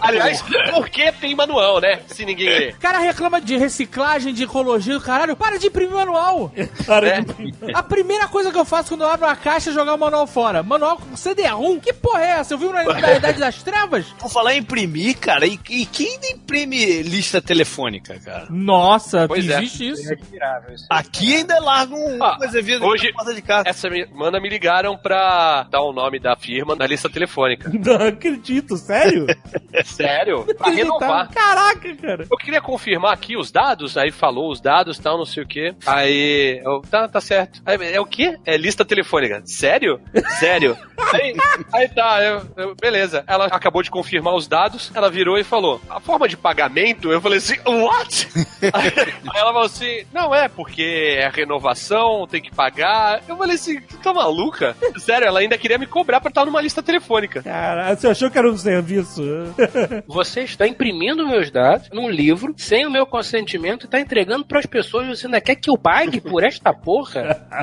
Aliás, 0.00 0.42
por 0.72 0.88
que 0.88 1.10
tem 1.12 1.34
manual, 1.34 1.80
né? 1.80 2.00
Se 2.06 2.24
ninguém 2.24 2.48
lê. 2.48 2.68
O 2.70 2.78
cara 2.78 2.98
reclama 2.98 3.40
de 3.40 3.56
reciclagem, 3.56 4.32
de 4.32 4.44
ecologia 4.44 4.98
caralho. 5.00 5.36
Para 5.36 5.58
de 5.58 5.66
imprimir 5.66 5.94
manual! 5.94 6.50
Para 6.86 7.08
É. 7.08 7.20
de- 7.20 7.27
A 7.74 7.82
primeira 7.82 8.28
coisa 8.28 8.50
que 8.50 8.58
eu 8.58 8.64
faço 8.64 8.88
quando 8.90 9.02
eu 9.02 9.08
abro 9.10 9.26
uma 9.26 9.36
caixa 9.36 9.70
é 9.70 9.72
jogar 9.72 9.94
o 9.94 9.98
manual 9.98 10.26
fora. 10.26 10.62
Manual 10.62 10.96
com 10.98 11.16
CD-ROM? 11.16 11.78
Que 11.80 11.92
porra 11.92 12.22
é 12.22 12.28
essa? 12.40 12.54
Eu 12.54 12.58
vi 12.58 12.66
na, 12.68 12.82
na 13.00 13.12
Idade 13.14 13.38
das 13.38 13.62
Trevas? 13.62 14.06
Por 14.18 14.30
falar 14.30 14.54
em 14.54 14.58
imprimir, 14.58 15.18
cara, 15.18 15.46
e, 15.46 15.58
e 15.70 15.86
quem 15.86 16.12
ainda 16.12 16.26
imprime 16.28 17.02
lista 17.02 17.40
telefônica, 17.40 18.18
cara? 18.20 18.46
Nossa, 18.50 19.26
Pois 19.28 19.48
é. 19.48 19.58
existe 19.58 19.88
isso. 19.90 20.12
admirável 20.12 20.74
isso. 20.74 20.86
Aqui 20.90 21.36
ainda 21.36 21.58
largam 21.60 21.98
um 21.98 22.22
Ah, 22.22 22.38
hoje- 22.82 23.08
na 23.08 23.12
porta 23.14 23.34
de 23.34 23.42
casa. 23.42 23.68
Essa 23.68 23.88
semana 23.88 24.40
me 24.40 24.48
ligaram 24.48 24.96
pra 24.96 25.64
dar 25.70 25.82
o 25.82 25.92
nome 25.92 26.18
da 26.18 26.36
firma 26.36 26.74
na 26.74 26.86
lista 26.86 27.08
telefônica. 27.08 27.70
Não 27.72 28.06
acredito, 28.08 28.76
sério? 28.76 29.26
Sério? 29.84 30.44
Pra 30.56 30.70
renovar. 30.70 31.28
Caraca, 31.30 31.94
cara. 31.96 32.26
Eu 32.30 32.36
queria 32.36 32.60
confirmar 32.60 33.12
aqui 33.12 33.36
os 33.36 33.50
dados, 33.50 33.96
aí 33.96 34.10
falou 34.10 34.50
os 34.50 34.60
dados 34.60 34.98
tal, 34.98 35.16
não 35.18 35.24
sei 35.24 35.42
o 35.42 35.46
quê. 35.46 35.74
Aí, 35.86 36.60
eu, 36.64 36.80
tá, 36.90 37.08
tá 37.08 37.17
certo. 37.20 37.60
Aí, 37.64 37.76
é 37.92 38.00
o 38.00 38.06
quê? 38.06 38.36
É 38.44 38.56
lista 38.56 38.84
telefônica. 38.84 39.42
Sério? 39.44 40.00
Sério. 40.38 40.76
aí, 41.12 41.34
aí 41.72 41.88
tá, 41.88 42.22
eu, 42.22 42.42
eu- 42.56 42.74
beleza. 42.74 43.24
Ela 43.26 43.46
acabou 43.46 43.82
de 43.82 43.90
confirmar 43.90 44.34
os 44.34 44.46
dados, 44.46 44.90
ela 44.94 45.10
virou 45.10 45.38
e 45.38 45.44
falou: 45.44 45.80
a 45.88 46.00
forma 46.00 46.28
de 46.28 46.36
pagamento? 46.36 47.10
Eu 47.10 47.20
falei 47.20 47.38
assim, 47.38 47.56
what? 47.66 48.28
aí 48.72 49.40
ela 49.40 49.52
falou 49.52 49.66
assim: 49.66 50.04
não 50.12 50.34
é, 50.34 50.48
porque 50.48 51.16
é 51.18 51.28
renovação, 51.28 52.26
tem 52.26 52.40
que 52.42 52.54
pagar. 52.54 53.22
Eu 53.28 53.36
falei 53.36 53.54
assim, 53.54 53.80
tá 54.02 54.12
maluca? 54.12 54.76
Sério, 54.98 55.26
ela 55.26 55.40
ainda 55.40 55.58
queria 55.58 55.78
me 55.78 55.86
cobrar 55.86 56.20
pra 56.20 56.28
estar 56.28 56.44
numa 56.44 56.60
lista 56.60 56.82
telefônica. 56.82 57.42
Caralho, 57.42 57.98
você 57.98 58.08
achou 58.08 58.30
que 58.30 58.38
era 58.38 58.50
um 58.50 58.56
serviço? 58.56 59.22
Você 60.06 60.42
está 60.42 60.66
imprimindo 60.66 61.26
meus 61.26 61.50
dados 61.50 61.88
num 61.92 62.08
livro 62.08 62.54
sem 62.56 62.86
o 62.86 62.90
meu 62.90 63.06
consentimento 63.06 63.86
e 63.86 63.88
tá 63.88 64.00
entregando 64.00 64.44
pras 64.44 64.66
pessoas. 64.66 65.06
Você 65.08 65.26
ainda 65.26 65.40
quer 65.40 65.56
que 65.56 65.70
eu 65.70 65.76
pague 65.76 66.20
por 66.20 66.42
esta 66.42 66.72
porra? 66.72 67.07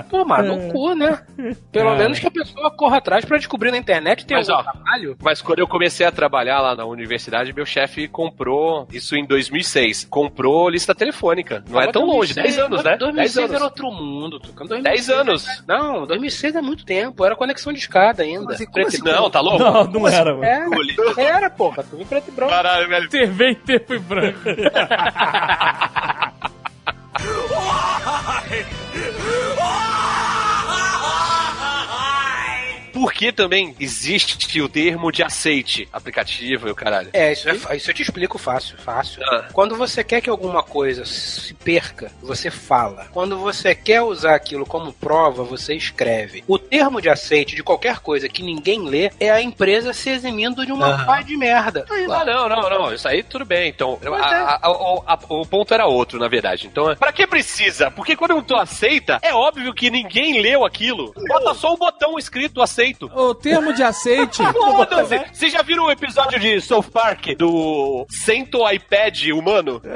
Tomar 0.09 0.43
no 0.43 0.71
cu, 0.71 0.93
né? 0.95 1.21
Pelo 1.71 1.89
É. 1.91 1.97
menos 1.97 2.19
que 2.19 2.27
a 2.27 2.31
pessoa 2.31 2.71
corra 2.71 2.97
atrás 2.97 3.23
pra 3.25 3.37
descobrir 3.37 3.71
na 3.71 3.77
internet 3.77 4.25
tem 4.25 4.37
Mas, 4.37 4.49
algum 4.49 4.67
ó, 4.67 4.71
trabalho. 4.71 5.17
Mas 5.21 5.41
quando 5.41 5.59
eu 5.59 5.67
comecei 5.67 6.05
a 6.05 6.11
trabalhar 6.11 6.61
lá 6.61 6.75
na 6.75 6.85
universidade, 6.85 7.53
meu 7.53 7.65
chefe 7.65 8.07
comprou, 8.07 8.87
isso 8.91 9.15
em 9.15 9.25
2006, 9.25 10.05
comprou 10.09 10.69
lista 10.69 10.95
telefônica. 10.95 11.63
Não 11.69 11.79
é 11.81 11.91
tão 11.91 12.05
longe, 12.05 12.33
10 12.33 12.57
anos, 12.59 12.83
né? 12.83 12.97
10 12.97 12.99
2006 12.99 13.37
anos. 13.37 13.51
era 13.55 13.63
outro 13.65 13.91
mundo. 13.91 14.39
Tucano. 14.39 14.69
2006 14.69 15.07
10 15.07 15.19
anos. 15.19 15.45
Não, 15.67 16.05
2006 16.07 16.55
é 16.55 16.61
muito 16.61 16.85
tempo. 16.85 17.25
Era 17.25 17.35
conexão 17.35 17.73
de 17.73 17.79
escada 17.79 18.23
ainda. 18.23 18.53
assim, 18.53 18.69
Preto 18.71 18.87
assim? 18.87 18.97
e. 18.97 19.03
Não, 19.03 19.29
tá 19.29 19.41
louco? 19.41 19.59
Não, 19.59 19.83
não 19.85 20.07
era, 20.07 20.33
mano. 20.33 20.45
É, 20.45 20.65
era, 21.23 21.49
porra. 21.49 21.83
Tudo 21.83 22.01
em 22.01 22.05
preto 22.05 22.29
e 22.29 22.31
branco. 22.31 22.51
Caralho, 22.51 22.87
velho. 22.87 23.09
TV 23.09 23.49
em 23.51 23.55
tempo 23.55 23.93
e 23.93 23.99
branco. 23.99 24.39
Por 24.43 24.55
que 33.13 33.31
também 33.31 33.75
existe 33.79 34.61
o 34.61 34.69
termo 34.69 35.11
de 35.11 35.21
aceite 35.23 35.87
aplicativo 35.91 36.67
e 36.67 36.71
o 36.71 36.75
caralho? 36.75 37.09
É, 37.13 37.31
isso, 37.33 37.49
é, 37.49 37.75
isso 37.75 37.89
eu 37.89 37.93
te 37.93 38.01
explico 38.01 38.37
fácil, 38.37 38.77
fácil. 38.77 39.21
Ah. 39.29 39.45
Quando 39.51 39.75
você 39.75 40.03
quer 40.03 40.21
que 40.21 40.29
alguma 40.29 40.63
coisa 40.63 41.03
se 41.05 41.53
perca, 41.53 42.11
você 42.21 42.49
fala. 42.49 43.07
Quando 43.11 43.37
você 43.37 43.75
quer 43.75 44.01
usar 44.01 44.35
aquilo 44.35 44.65
como 44.65 44.93
prova, 44.93 45.43
você 45.43 45.75
escreve. 45.75 46.43
O 46.47 46.57
termo 46.57 47.01
de 47.01 47.09
aceite 47.09 47.55
de 47.55 47.63
qualquer 47.63 47.99
coisa 47.99 48.29
que 48.29 48.41
ninguém 48.43 48.81
lê 48.87 49.11
é 49.19 49.29
a 49.29 49.41
empresa 49.41 49.93
se 49.93 50.09
eximindo 50.09 50.65
de 50.65 50.71
uma 50.71 51.05
pá 51.05 51.21
de 51.21 51.35
merda. 51.35 51.85
Ah, 52.09 52.25
não, 52.25 52.47
não, 52.49 52.69
não. 52.69 52.93
Isso 52.93 53.07
aí 53.07 53.23
tudo 53.23 53.45
bem. 53.45 53.69
Então, 53.69 53.99
a- 54.03 54.07
é. 54.07 54.35
a- 54.35 54.59
a- 54.61 54.71
o- 54.71 55.03
a- 55.05 55.19
o 55.29 55.45
ponto 55.45 55.73
era 55.73 55.85
outro, 55.85 56.19
na 56.19 56.27
verdade. 56.27 56.67
Então, 56.67 56.95
pra 56.95 57.11
que 57.11 57.25
precisa? 57.27 57.89
Porque 57.91 58.15
quando 58.15 58.41
tu 58.43 58.55
aceita, 58.55 59.19
é 59.21 59.33
óbvio 59.33 59.73
que 59.73 59.89
ninguém 59.89 60.41
leu 60.41 60.65
aquilo. 60.65 61.13
Bota 61.27 61.53
só 61.53 61.73
o 61.73 61.77
botão 61.77 62.17
escrito 62.17 62.61
aceito. 62.85 63.09
O 63.13 63.33
termo 63.33 63.73
de 63.73 63.83
aceite. 63.83 64.41
Foda-se! 64.53 65.21
Vocês 65.33 65.51
já 65.51 65.61
viram 65.61 65.85
o 65.85 65.91
episódio 65.91 66.39
de 66.39 66.61
South 66.61 66.83
Park 66.83 67.35
do 67.37 68.05
Cento 68.09 68.69
iPad 68.69 69.29
humano? 69.29 69.81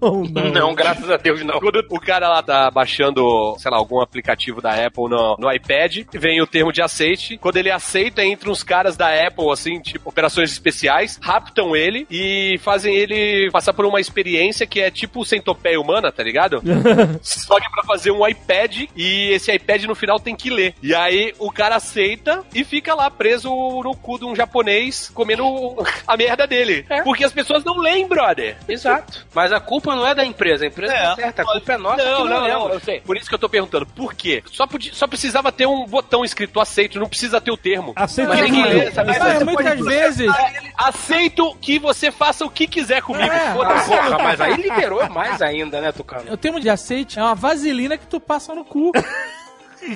Não, 0.00 0.24
não. 0.24 0.50
Não, 0.50 0.74
graças 0.74 1.10
a 1.10 1.16
Deus 1.16 1.42
não. 1.42 1.58
Quando 1.58 1.84
o 1.90 2.00
cara 2.00 2.28
lá 2.28 2.42
tá 2.42 2.70
baixando, 2.70 3.56
sei 3.58 3.70
lá, 3.70 3.76
algum 3.76 4.00
aplicativo 4.00 4.60
da 4.60 4.72
Apple 4.72 5.08
no, 5.08 5.36
no 5.38 5.52
iPad, 5.52 6.04
vem 6.12 6.40
o 6.40 6.46
termo 6.46 6.72
de 6.72 6.82
aceite. 6.82 7.38
Quando 7.38 7.56
ele 7.56 7.70
aceita, 7.70 8.24
entra 8.24 8.50
uns 8.50 8.62
caras 8.62 8.96
da 8.96 9.08
Apple, 9.26 9.50
assim, 9.50 9.80
tipo, 9.80 10.08
operações 10.08 10.52
especiais, 10.52 11.18
raptam 11.22 11.74
ele 11.74 12.06
e 12.10 12.58
fazem 12.62 12.94
ele 12.94 13.50
passar 13.50 13.72
por 13.72 13.84
uma 13.84 14.00
experiência 14.00 14.66
que 14.66 14.80
é 14.80 14.90
tipo 14.90 15.24
centopeia 15.24 15.80
humana, 15.80 16.12
tá 16.12 16.22
ligado? 16.22 16.62
Só 17.22 17.58
que 17.60 17.70
pra 17.70 17.84
fazer 17.84 18.10
um 18.10 18.26
iPad 18.26 18.84
e 18.96 19.30
esse 19.32 19.52
iPad 19.52 19.84
no 19.84 19.94
final 19.94 20.18
tem 20.18 20.36
que 20.36 20.50
ler. 20.50 20.74
E 20.82 20.94
aí 20.94 21.32
o 21.38 21.50
cara 21.50 21.76
aceita 21.76 22.33
e 22.54 22.64
fica 22.64 22.94
lá 22.94 23.10
preso 23.10 23.48
no 23.48 23.94
cu 23.96 24.18
de 24.18 24.24
um 24.24 24.34
japonês 24.34 25.10
comendo 25.14 25.44
a 26.06 26.16
merda 26.16 26.46
dele. 26.46 26.84
É. 26.88 27.02
Porque 27.02 27.24
as 27.24 27.32
pessoas 27.32 27.64
não 27.64 27.78
leem, 27.78 28.06
brother. 28.06 28.56
Exato. 28.68 29.26
Mas 29.34 29.52
a 29.52 29.60
culpa 29.60 29.94
não 29.94 30.06
é 30.06 30.14
da 30.14 30.24
empresa. 30.24 30.64
A 30.64 30.68
empresa 30.68 30.92
É. 30.94 31.02
tá 31.04 31.14
certa. 31.16 31.42
A 31.42 31.44
culpa 31.44 31.72
é 31.72 31.76
nossa 31.78 32.04
Não, 32.04 32.24
não, 32.24 32.42
lemos. 32.42 32.48
não, 32.64 32.72
eu 32.74 32.80
sei. 32.80 33.00
Por 33.00 33.16
isso 33.16 33.28
que 33.28 33.34
eu 33.34 33.38
tô 33.38 33.48
perguntando, 33.48 33.86
por 33.86 34.14
quê? 34.14 34.42
Só, 34.50 34.66
podia, 34.66 34.92
só 34.94 35.06
precisava 35.06 35.50
ter 35.52 35.66
um 35.66 35.84
botão 35.86 36.24
escrito 36.24 36.60
aceito, 36.60 36.98
não 36.98 37.08
precisa 37.08 37.40
ter 37.40 37.50
o 37.50 37.56
termo. 37.56 37.92
Mas 37.96 38.14
todo 38.14 38.34
ninguém 38.34 38.64
lê, 38.64 38.90
sabe? 38.90 39.18
Mas 39.18 39.42
muitas 39.42 39.80
vezes. 39.80 40.30
aceito 40.76 41.54
que 41.60 41.78
você 41.78 42.10
faça 42.10 42.44
o 42.44 42.50
que 42.50 42.66
quiser 42.66 43.02
comigo. 43.02 43.32
É. 43.32 43.48
Ah, 43.48 43.52
Foda-se. 43.54 43.88
porra, 43.88 44.18
mas 44.18 44.40
aí 44.40 44.54
liberou 44.56 45.08
mais 45.10 45.40
ainda, 45.42 45.80
né, 45.80 45.92
Tucano? 45.92 46.32
O 46.32 46.36
termo 46.36 46.60
de 46.60 46.68
aceite 46.68 47.18
é 47.18 47.22
uma 47.22 47.34
vaselina 47.34 47.96
que 47.96 48.06
tu 48.06 48.18
passa 48.20 48.54
no 48.54 48.64
cu. 48.64 48.92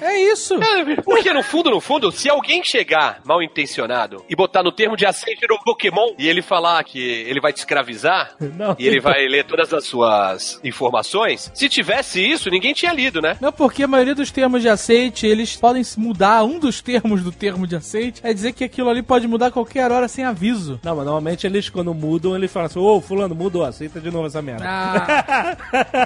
É 0.01 0.21
isso. 0.33 0.59
Porque 1.05 1.33
no 1.33 1.43
fundo, 1.43 1.71
no 1.71 1.81
fundo, 1.81 2.11
se 2.13 2.29
alguém 2.29 2.63
chegar 2.63 3.21
mal 3.25 3.43
intencionado 3.43 4.25
e 4.29 4.37
botar 4.37 4.63
no 4.63 4.73
termo 4.73 4.97
de 4.97 5.07
aceite 5.07 5.47
no 5.49 5.59
Pokémon 5.63 6.15
e 6.19 6.29
ele 6.29 6.43
falar 6.43 6.83
que 6.85 6.99
ele 7.01 7.41
vai 7.41 7.53
te 7.53 7.59
escravizar 7.59 8.33
Não. 8.41 8.77
e 8.79 8.87
ele 8.87 9.01
vai 9.01 9.27
ler 9.27 9.45
todas 9.45 9.73
as 9.73 9.85
suas 9.85 10.61
informações, 10.63 11.51
se 11.55 11.69
tivesse 11.69 12.21
isso, 12.21 12.51
ninguém 12.51 12.73
tinha 12.73 12.93
lido, 12.93 13.21
né? 13.21 13.37
Não, 13.41 13.53
porque 13.53 13.83
a 13.83 13.89
maioria 13.89 14.15
dos 14.15 14.31
termos 14.31 14.63
de 14.63 14.69
aceite, 14.69 15.27
eles 15.27 15.57
podem 15.57 15.83
mudar. 15.97 16.45
Um 16.45 16.59
dos 16.59 16.81
termos 16.81 17.23
do 17.23 17.33
termo 17.33 17.67
de 17.67 17.77
aceite 17.77 18.21
é 18.23 18.33
dizer 18.33 18.53
que 18.53 18.65
aquilo 18.65 18.89
ali 18.89 19.03
pode 19.03 19.27
mudar 19.27 19.47
a 19.47 19.51
qualquer 19.51 19.91
hora 19.91 20.09
sem 20.09 20.25
aviso. 20.25 20.81
Não, 20.83 20.97
mas 20.97 21.05
normalmente 21.05 21.47
eles, 21.47 21.69
quando 21.69 21.95
mudam, 21.95 22.37
eles 22.37 22.51
falam 22.53 22.67
assim: 22.67 22.79
Ô, 22.79 23.01
Fulano, 23.01 23.35
mudou, 23.35 23.65
aceita 23.65 24.01
de 24.01 24.11
novo 24.11 24.27
essa 24.27 24.43
merda. 24.43 24.65
Ah. 24.67 25.57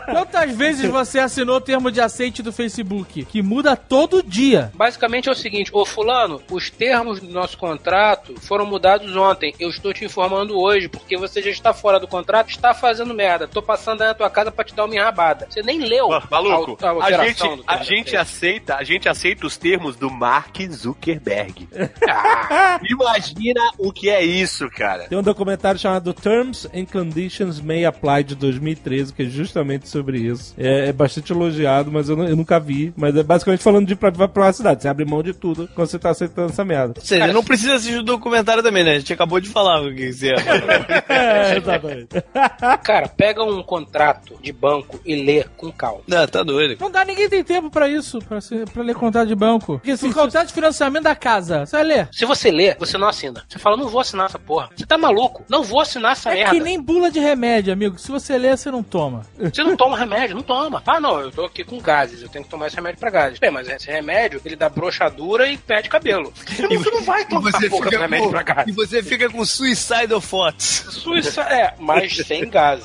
Quantas 0.11 0.53
vezes 0.53 0.91
você 0.91 1.19
assinou 1.19 1.57
o 1.57 1.61
termo 1.61 1.91
de 1.91 2.01
aceite 2.01 2.43
do 2.43 2.53
Facebook? 2.53 3.25
Que 3.25 3.43
muda 3.43 3.72
todo 3.77 4.23
dia. 4.23 4.71
Basicamente 4.75 5.29
é 5.29 5.33
o 5.33 5.37
seguinte, 5.37 5.71
ô 5.73 5.85
fulano, 5.85 6.43
os 6.51 6.71
termos 6.71 7.21
do 7.21 7.29
nosso 7.33 7.57
contrato 7.59 8.35
foram 8.41 8.67
mudados 8.67 9.15
ontem. 9.17 9.55
Eu 9.59 9.71
estou 9.71 9.93
te 9.93 10.05
informando 10.05 10.59
hoje, 10.59 10.89
porque 10.89 11.17
você 11.17 11.43
já 11.43 11.51
está 11.51 11.73
fora 11.73 11.99
do 11.99 12.09
contrato, 12.09 12.51
está 12.51 12.75
fazendo 12.75 13.15
merda. 13.15 13.49
Tô 13.49 13.63
passando 13.63 14.03
aí 14.03 14.09
na 14.09 14.15
tua 14.15 14.31
casa 14.31 14.51
pra 14.51 14.65
te 14.65 14.75
dar 14.75 14.85
uma 14.85 14.95
enrabada. 14.95 15.47
Você 15.49 15.63
nem 15.63 15.81
leu 15.81 16.09
Maluco, 16.31 16.79
a, 16.85 16.91
a 16.91 17.07
a 17.07 17.27
gente, 17.27 17.43
a 17.67 17.77
gente 17.83 18.17
aceita, 18.17 18.77
a 18.77 18.85
gente 18.85 19.09
aceita 19.09 19.47
os 19.47 19.57
termos 19.57 19.97
do 19.97 20.11
Mark 20.11 20.57
Zuckerberg. 20.71 21.69
Ah, 22.09 22.81
Imagina 22.89 23.61
o 23.79 23.93
que 23.93 24.09
é 24.09 24.25
isso, 24.25 24.69
cara. 24.71 25.05
Tem 25.05 25.19
um 25.19 25.23
documentário 25.23 25.79
chamado 25.79 26.13
Terms 26.13 26.69
and 26.75 26.87
Conditions 26.87 27.61
May 27.61 27.85
Apply 27.85 28.25
de 28.25 28.35
2013, 28.35 29.13
que 29.13 29.23
é 29.23 29.27
justamente 29.27 29.89
sobre 29.89 30.19
isso. 30.19 30.55
É, 30.59 30.89
é 30.89 30.93
bastante 30.93 31.33
elogiado, 31.33 31.91
mas 31.91 32.09
eu, 32.09 32.19
eu 32.23 32.37
nunca 32.37 32.59
vi. 32.59 32.93
Mas 32.97 33.17
é 33.17 33.23
basicamente 33.23 33.62
falando 33.63 33.87
de 33.87 33.95
pra- 33.97 34.11
privacidade. 34.13 34.83
Você 34.83 34.89
abre 34.89 35.05
mão 35.05 35.23
de 35.23 35.33
tudo 35.33 35.69
quando 35.75 35.89
você 35.89 35.99
tá 35.99 36.11
aceitando 36.11 36.51
essa 36.51 36.65
merda. 36.65 36.95
Ou 36.99 37.05
seja, 37.05 37.33
não 37.33 37.43
precisa 37.45 37.75
assistir 37.75 37.99
o 37.99 38.03
documentário 38.03 38.63
também, 38.63 38.85
né? 38.85 38.93
A 38.93 38.99
gente 38.99 39.13
acabou 39.13 39.41
de 39.41 39.49
falar 39.49 39.83
o 39.83 39.95
que 39.95 40.13
você 40.13 40.33
É, 41.09 41.57
exatamente. 41.57 42.09
cara, 42.83 43.09
pega 43.09 43.43
um 43.43 43.63
contrato 43.63 44.39
de 44.43 44.53
banco 44.53 45.01
e 45.05 45.15
lê 45.23 45.45
com 45.57 45.71
calma. 45.73 46.01
Não, 46.07 46.27
tá 46.27 46.43
doido. 46.43 46.77
Não 46.81 46.91
dá, 46.91 47.05
ninguém 47.05 47.29
tem 47.29 47.43
tempo 47.45 47.71
pra 47.71 47.89
isso, 47.89 48.19
pra, 48.21 48.41
ser, 48.41 48.69
pra 48.71 48.83
ler 48.83 48.95
contrato 48.95 49.29
de 49.29 49.35
banco. 49.35 49.75
Porque 49.79 49.97
se 49.97 50.13
contrato 50.13 50.49
de 50.49 50.53
financiamento 50.55 51.05
da 51.05 51.15
casa, 51.15 51.65
você 51.67 51.77
vai 51.77 51.85
ler. 51.85 52.09
Se 52.13 52.25
você 52.25 52.51
lê, 52.51 52.75
você 52.79 52.97
não 52.99 53.09
assina. 53.09 53.45
Você 53.49 53.59
fala, 53.59 53.77
não 53.77 53.89
vou 53.89 54.01
assinar 54.01 54.27
essa 54.27 54.39
porra. 54.39 54.71
Você 54.77 54.87
tá 54.87 54.97
maluco? 54.99 55.45
Não 55.49 55.63
vou 55.63 55.81
assinar 55.81 56.13
essa 56.13 56.31
É 56.31 56.35
merda. 56.35 56.51
que 56.51 56.61
nem 56.61 56.81
bula 56.81 57.11
de 57.11 57.21
remédio, 57.21 57.73
amigo. 57.73 57.99
Se 57.99 58.11
você 58.11 58.37
ler, 58.39 58.57
você 58.57 58.71
não 58.71 58.83
toma. 58.83 59.23
Você 59.39 59.63
não 59.63 59.77
toma 59.77 59.97
remédio, 59.99 60.35
não 60.37 60.43
toma. 60.43 60.83
Ah, 60.93 61.01
não, 61.01 61.19
eu 61.21 61.31
tô 61.31 61.47
aqui 61.47 61.65
com 61.65 61.79
gases, 61.81 62.21
eu 62.23 62.29
tenho 62.29 62.45
que 62.45 62.51
tomar 62.51 62.67
esse 62.67 62.77
remédio 62.77 63.01
pra 63.01 63.09
gases. 63.09 63.39
Bem, 63.43 63.51
mas 63.51 63.69
esse 63.69 63.91
remédio, 63.91 64.41
ele 64.45 64.55
dá 64.55 64.69
broxadura 64.69 65.49
e 65.49 65.59
perde 65.59 65.89
cabelo. 65.89 66.33
Você 66.47 66.91
não 66.93 67.03
vai 67.03 67.25
tomar 67.25 67.49
essa 67.49 67.69
porra 67.69 67.91
do 67.91 67.99
remédio 67.99 68.31
pra 68.31 68.41
e 68.41 68.45
gases. 68.45 68.75
você 68.77 69.03
fica 69.03 69.29
com 69.29 69.45
suicidal 69.45 70.21
thoughts. 70.21 70.87
Suíça, 70.89 71.43
é, 71.43 71.75
mas 71.77 72.17
sem 72.19 72.49
gases. 72.49 72.85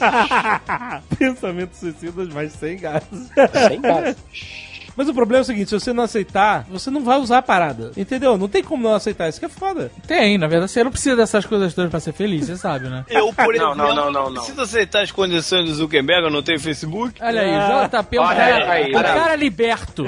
Pensamentos 1.16 1.78
suicidas, 1.78 2.30
mas 2.30 2.54
sem 2.54 2.76
gases. 2.76 3.30
sem 3.68 3.80
gases. 3.80 4.18
Mas 4.98 5.08
o 5.08 5.14
problema 5.14 5.42
é 5.42 5.44
o 5.44 5.46
seguinte: 5.46 5.70
se 5.70 5.80
você 5.80 5.94
não 5.94 6.04
aceitar, 6.04 6.66
você 6.70 6.90
não 6.90 7.04
vai 7.04 7.18
usar 7.20 7.38
a 7.38 7.42
parada. 7.42 7.92
Entendeu? 7.96 8.36
Não 8.38 8.48
tem 8.50 8.64
como 8.64 8.82
não 8.84 8.96
aceitar. 8.96 9.30
Isso 9.30 9.40
que 9.40 9.46
é 9.46 9.50
foda. 9.50 9.92
Tem, 10.08 10.38
na 10.38 10.48
verdade, 10.48 10.72
você 10.72 10.84
não 10.84 10.92
precisa 10.92 11.16
dessas 11.16 11.46
coisas 11.46 11.74
todas 11.74 11.92
pra 11.92 12.00
ser 12.00 12.14
feliz, 12.14 12.48
você 12.48 12.58
sabe, 12.58 12.90
né? 12.90 13.06
Eu, 13.10 13.32
por 13.32 13.54
Não, 13.56 13.72
exemplo, 13.72 13.76
não, 13.76 13.96
não, 13.96 14.12
não, 14.12 14.24
não. 14.30 14.34
preciso 14.42 14.62
aceitar 14.62 15.04
as 15.04 15.12
condições 15.12 15.66
do 15.66 15.74
Zuckerberg, 15.76 16.24
eu 16.26 16.32
não 16.32 16.42
tenho 16.42 16.60
Facebook. 16.60 17.14
Olha 17.22 17.42
aí, 17.42 17.52
JP 17.90 18.18
é 18.18 18.22
um 18.22 18.24
Olha 18.24 18.36
cara, 18.36 18.66
um 18.66 18.72
aí. 18.72 18.92
cara 18.92 19.36
liberto. 19.36 20.04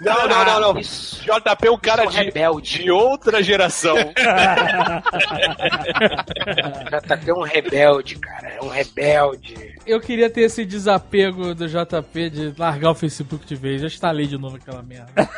Não, 0.00 0.28
não, 0.28 0.44
não, 0.44 0.60
não. 0.74 0.80
Isso. 0.80 1.22
JP 1.22 1.66
é 1.66 1.70
um 1.70 1.78
cara 1.78 2.02
Sou 2.02 2.10
de, 2.12 2.18
rebelde. 2.18 2.82
de 2.82 2.90
outra 2.90 3.42
geração. 3.42 3.96
JP 6.90 7.30
é 7.30 7.34
um 7.34 7.42
rebelde, 7.42 8.16
cara. 8.16 8.48
É 8.48 8.62
um 8.64 8.68
rebelde. 8.68 9.73
Eu 9.86 10.00
queria 10.00 10.30
ter 10.30 10.42
esse 10.42 10.64
desapego 10.64 11.54
do 11.54 11.68
JP 11.68 12.30
de 12.30 12.54
largar 12.58 12.90
o 12.90 12.94
Facebook 12.94 13.44
de 13.46 13.54
vez. 13.54 13.80
Já 13.80 13.86
instalei 13.86 14.26
de 14.26 14.38
novo 14.38 14.56
aquela 14.56 14.82
merda. 14.82 15.12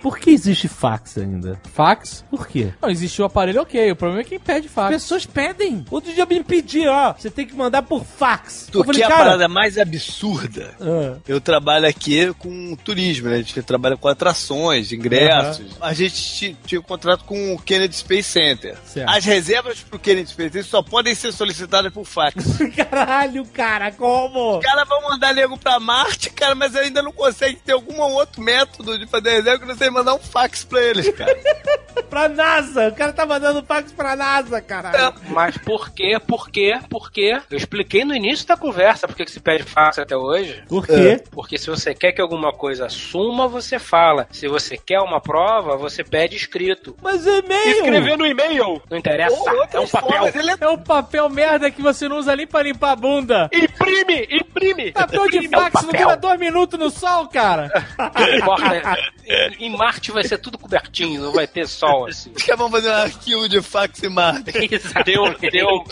Por 0.03 0.19
que 0.19 0.29
existe 0.29 0.67
fax 0.67 1.17
ainda? 1.17 1.59
Fax? 1.73 2.23
Por 2.29 2.45
quê? 2.47 2.73
Não, 2.81 2.89
existe 2.89 3.21
o 3.21 3.25
aparelho 3.25 3.61
ok. 3.61 3.91
O 3.91 3.95
problema 3.95 4.21
é 4.21 4.25
quem 4.25 4.37
pede 4.39 4.67
As 4.67 4.73
fax. 4.73 4.93
pessoas 4.93 5.25
pedem. 5.25 5.85
Outro 5.89 6.13
dia 6.13 6.25
me 6.25 6.43
pediram, 6.43 6.91
ó. 6.93 7.13
Você 7.13 7.31
tem 7.31 7.47
que 7.47 7.55
mandar 7.55 7.81
por 7.83 8.03
fax. 8.05 8.67
Tu 8.71 8.83
falei, 8.83 9.01
que 9.01 9.03
é 9.03 9.05
a 9.13 9.17
parada 9.17 9.47
mais 9.47 9.77
absurda. 9.77 10.75
ah, 10.81 11.17
Eu 11.27 11.39
trabalho 11.39 11.87
aqui 11.87 12.33
com 12.33 12.75
turismo, 12.75 13.29
né? 13.29 13.35
A 13.35 13.37
gente 13.37 13.61
trabalha 13.63 13.95
com 13.95 14.07
atrações, 14.09 14.91
ingressos. 14.91 15.77
A 15.79 15.93
gente 15.93 16.15
ti- 16.15 16.57
tinha 16.65 16.81
um 16.81 16.83
contrato 16.83 17.23
com 17.23 17.53
o 17.55 17.59
Kennedy 17.59 17.95
Space 17.95 18.29
Center. 18.29 18.77
Certo. 18.85 19.09
As 19.09 19.23
reservas 19.23 19.79
pro 19.79 19.97
Kennedy 19.97 20.29
Space 20.29 20.49
Center 20.51 20.65
só 20.65 20.83
podem 20.83 21.15
ser 21.15 21.31
solicitadas 21.31 21.93
por 21.93 22.03
fax. 22.05 22.43
Caralho, 22.75 23.45
cara, 23.45 23.91
como? 23.91 24.57
Os 24.57 24.65
caras 24.65 24.87
vão 24.87 25.01
mandar 25.03 25.33
nego 25.33 25.57
pra 25.57 25.79
Marte, 25.79 26.29
cara, 26.29 26.55
mas 26.55 26.75
ainda 26.75 27.01
não 27.01 27.11
consegue 27.13 27.57
ter 27.63 27.71
algum 27.71 28.01
outro 28.01 28.41
método 28.41 28.97
de 28.99 29.07
fazer 29.07 29.29
reserva 29.31 29.59
que 29.59 29.65
não 29.65 29.75
seja 29.77 29.92
mandar 29.93 30.15
um 30.15 30.19
fax 30.19 30.63
pra 30.63 30.81
eles, 30.81 31.09
cara. 31.15 31.33
Pra 32.09 32.27
NASA. 32.27 32.89
O 32.89 32.95
cara 32.95 33.13
tá 33.13 33.25
mandando 33.25 33.63
fax 33.63 33.91
pra 33.91 34.15
NASA, 34.15 34.61
caralho. 34.61 35.15
Mas 35.29 35.57
por 35.57 35.91
quê? 35.91 36.19
Por 36.19 36.49
quê? 36.49 36.79
Por 36.89 37.11
quê? 37.11 37.39
Eu 37.49 37.57
expliquei 37.57 38.03
no 38.03 38.15
início 38.15 38.47
da 38.47 38.57
conversa 38.57 39.07
por 39.07 39.15
que 39.15 39.25
se 39.27 39.39
pede 39.39 39.63
fax 39.63 39.99
até 39.99 40.15
hoje. 40.15 40.63
Por 40.67 40.85
quê? 40.85 41.23
Porque 41.31 41.57
se 41.57 41.69
você 41.69 41.93
quer 41.93 42.11
que 42.11 42.21
alguma 42.21 42.51
coisa 42.51 42.89
suma, 42.89 43.47
você 43.47 43.79
fala. 43.79 44.27
Se 44.31 44.47
você 44.47 44.77
quer 44.77 44.99
uma 44.99 45.19
prova, 45.19 45.75
você 45.77 46.03
pede 46.03 46.35
escrito. 46.35 46.95
Mas 47.01 47.25
é 47.25 47.39
e-mail. 47.39 47.77
Escrever 47.77 48.17
no 48.17 48.25
e-mail. 48.25 48.81
Não 48.89 48.97
interessa, 48.97 49.35
é 49.71 49.79
um 49.79 49.87
papel. 49.87 50.25
É 50.25 50.63
É 50.63 50.69
um 50.69 50.77
papel 50.77 51.29
merda 51.29 51.71
que 51.71 51.81
você 51.81 52.07
não 52.07 52.17
usa 52.17 52.35
nem 52.35 52.45
pra 52.47 52.61
limpar 52.63 52.91
a 52.91 52.95
bunda. 52.95 53.49
Imprime, 53.51 54.27
imprime. 54.29 54.91
Papel 54.91 55.29
de 55.29 55.37
É 55.37 55.41
um 55.41 55.49
fax 55.49 55.81
não 55.83 55.91
dura 55.91 56.17
dois 56.17 56.39
minutos 56.39 56.79
no 56.79 56.89
sol, 56.89 57.27
cara. 57.27 57.71
Não 57.97 58.37
importa. 58.37 58.97
Marte 59.83 60.11
vai 60.13 60.23
ser 60.23 60.37
tudo 60.37 60.57
cobertinho, 60.57 61.21
não 61.21 61.33
vai 61.33 61.45
ter 61.45 61.67
sol 61.67 62.07
assim. 62.07 62.31
Os 62.33 62.41
caras 62.43 62.57
vão 62.57 62.71
fazer 62.71 62.89
um 62.89 62.93
arquivo 62.93 63.49
de 63.49 63.61
fax 63.61 64.01
em 64.01 64.09
Marte. 64.09 64.53
Tem 65.03 65.19
um, 65.19 65.33
tem, 65.33 65.63
um, 65.65 65.83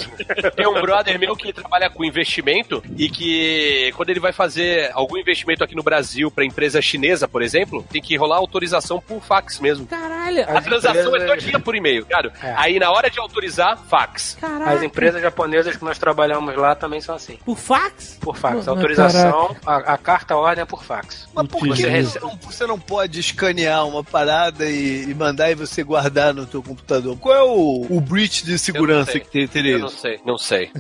tem 0.56 0.68
um 0.68 0.82
brother 0.82 1.20
meu 1.20 1.36
que 1.36 1.52
trabalha 1.52 1.90
com 1.90 2.06
investimento 2.06 2.82
e 2.98 3.10
que 3.10 3.92
quando 3.96 4.10
ele 4.10 4.20
vai 4.20 4.32
fazer 4.32 4.90
algum 4.94 5.18
investimento 5.18 5.64
aqui 5.64 5.76
no 5.76 5.84
Brasil 5.84 6.32
pra 6.32 6.46
empresa 6.46 6.82
chinesa, 6.82 7.28
por 7.28 7.42
exemplo, 7.42 7.86
tem 7.92 8.02
que 8.02 8.16
rolar 8.16 8.38
autorização 8.38 9.02
por 9.02 9.22
fax 9.22 9.60
mesmo. 9.60 9.86
Caralho. 9.88 10.44
A 10.44 10.62
transação 10.62 11.08
empresas- 11.08 11.24
é 11.24 11.28
todinha 11.28 11.60
por 11.60 11.76
e-mail, 11.76 12.06
cara. 12.06 12.32
É. 12.42 12.54
Aí 12.56 12.80
na 12.80 12.92
hora 12.92 13.10
de 13.10 13.20
autorizar, 13.20 13.78
fax. 13.90 14.38
As 14.66 14.82
empresas 14.84 15.22
japonesas 15.22 15.76
que 15.76 15.84
nós 15.84 15.98
trabalhamos 16.00 16.56
lá 16.56 16.76
também 16.76 17.02
são 17.02 17.16
assim. 17.16 17.38
Por 17.44 17.58
fax? 17.58 18.18
Por 18.22 18.38
fax. 18.38 18.68
A 18.68 18.72
autorização, 18.72 19.56
a, 19.66 19.94
a 19.94 19.98
carta 19.98 20.36
ordem 20.38 20.62
é 20.62 20.66
por 20.66 20.84
fax. 20.84 21.28
Mas 21.34 21.48
por 21.48 21.62
que 21.64 21.70
Você 21.70 22.20
você 22.42 22.66
não 22.66 22.80
pode 22.80 23.20
escanear 23.20 23.81
uma 23.86 24.04
parada 24.04 24.70
e, 24.70 25.10
e 25.10 25.14
mandar 25.14 25.52
e 25.52 25.56
você 25.56 25.84
guardar 25.84 26.34
no 26.34 26.46
teu 26.46 26.62
computador? 26.62 27.18
Qual 27.18 27.36
é 27.36 27.44
o, 27.44 27.88
o 27.90 28.02
breach 28.02 28.46
de 28.46 28.58
segurança 28.58 29.20
que 29.20 29.30
tem, 29.30 29.48
teria 29.48 29.74
Eu 29.74 29.80
não 29.80 29.90
sei, 29.90 30.20
não 30.26 30.38
sei. 30.38 30.72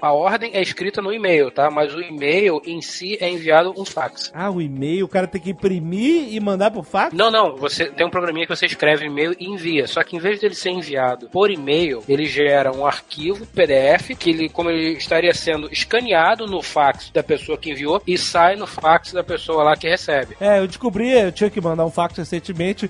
A 0.00 0.12
ordem 0.12 0.50
é 0.54 0.62
escrita 0.62 1.00
no 1.00 1.12
e-mail, 1.12 1.50
tá? 1.50 1.70
Mas 1.70 1.94
o 1.94 2.00
e-mail 2.00 2.60
em 2.64 2.80
si 2.80 3.16
é 3.20 3.28
enviado 3.28 3.72
um 3.76 3.84
fax. 3.84 4.30
Ah, 4.34 4.50
o 4.50 4.60
e-mail, 4.60 5.04
o 5.04 5.08
cara 5.08 5.26
tem 5.26 5.40
que 5.40 5.50
imprimir 5.50 6.34
e 6.34 6.40
mandar 6.40 6.70
por 6.70 6.84
fax? 6.84 7.14
Não, 7.14 7.30
não. 7.30 7.56
Você 7.56 7.86
tem 7.86 8.06
um 8.06 8.10
programinha 8.10 8.46
que 8.46 8.54
você 8.54 8.66
escreve 8.66 9.06
e-mail 9.06 9.34
e 9.38 9.46
envia. 9.46 9.86
Só 9.86 10.02
que 10.02 10.16
em 10.16 10.18
vez 10.18 10.40
dele 10.40 10.54
ser 10.54 10.70
enviado 10.70 11.28
por 11.28 11.50
e-mail, 11.50 12.02
ele 12.08 12.26
gera 12.26 12.72
um 12.72 12.86
arquivo 12.86 13.46
PDF 13.46 14.16
que 14.18 14.30
ele, 14.30 14.48
como 14.48 14.70
ele 14.70 14.96
estaria 14.96 15.32
sendo 15.34 15.72
escaneado 15.72 16.46
no 16.46 16.62
fax 16.62 17.10
da 17.10 17.22
pessoa 17.22 17.58
que 17.58 17.70
enviou 17.70 18.02
e 18.06 18.16
sai 18.18 18.56
no 18.56 18.66
fax 18.66 19.12
da 19.12 19.22
pessoa 19.22 19.62
lá 19.62 19.76
que 19.76 19.88
recebe. 19.88 20.36
É, 20.40 20.58
eu 20.58 20.66
descobri, 20.66 21.10
eu 21.10 21.32
tinha 21.32 21.50
que 21.50 21.60
mandar 21.60 21.84
um 21.84 21.90
fax 21.90 22.16
recentemente, 22.16 22.43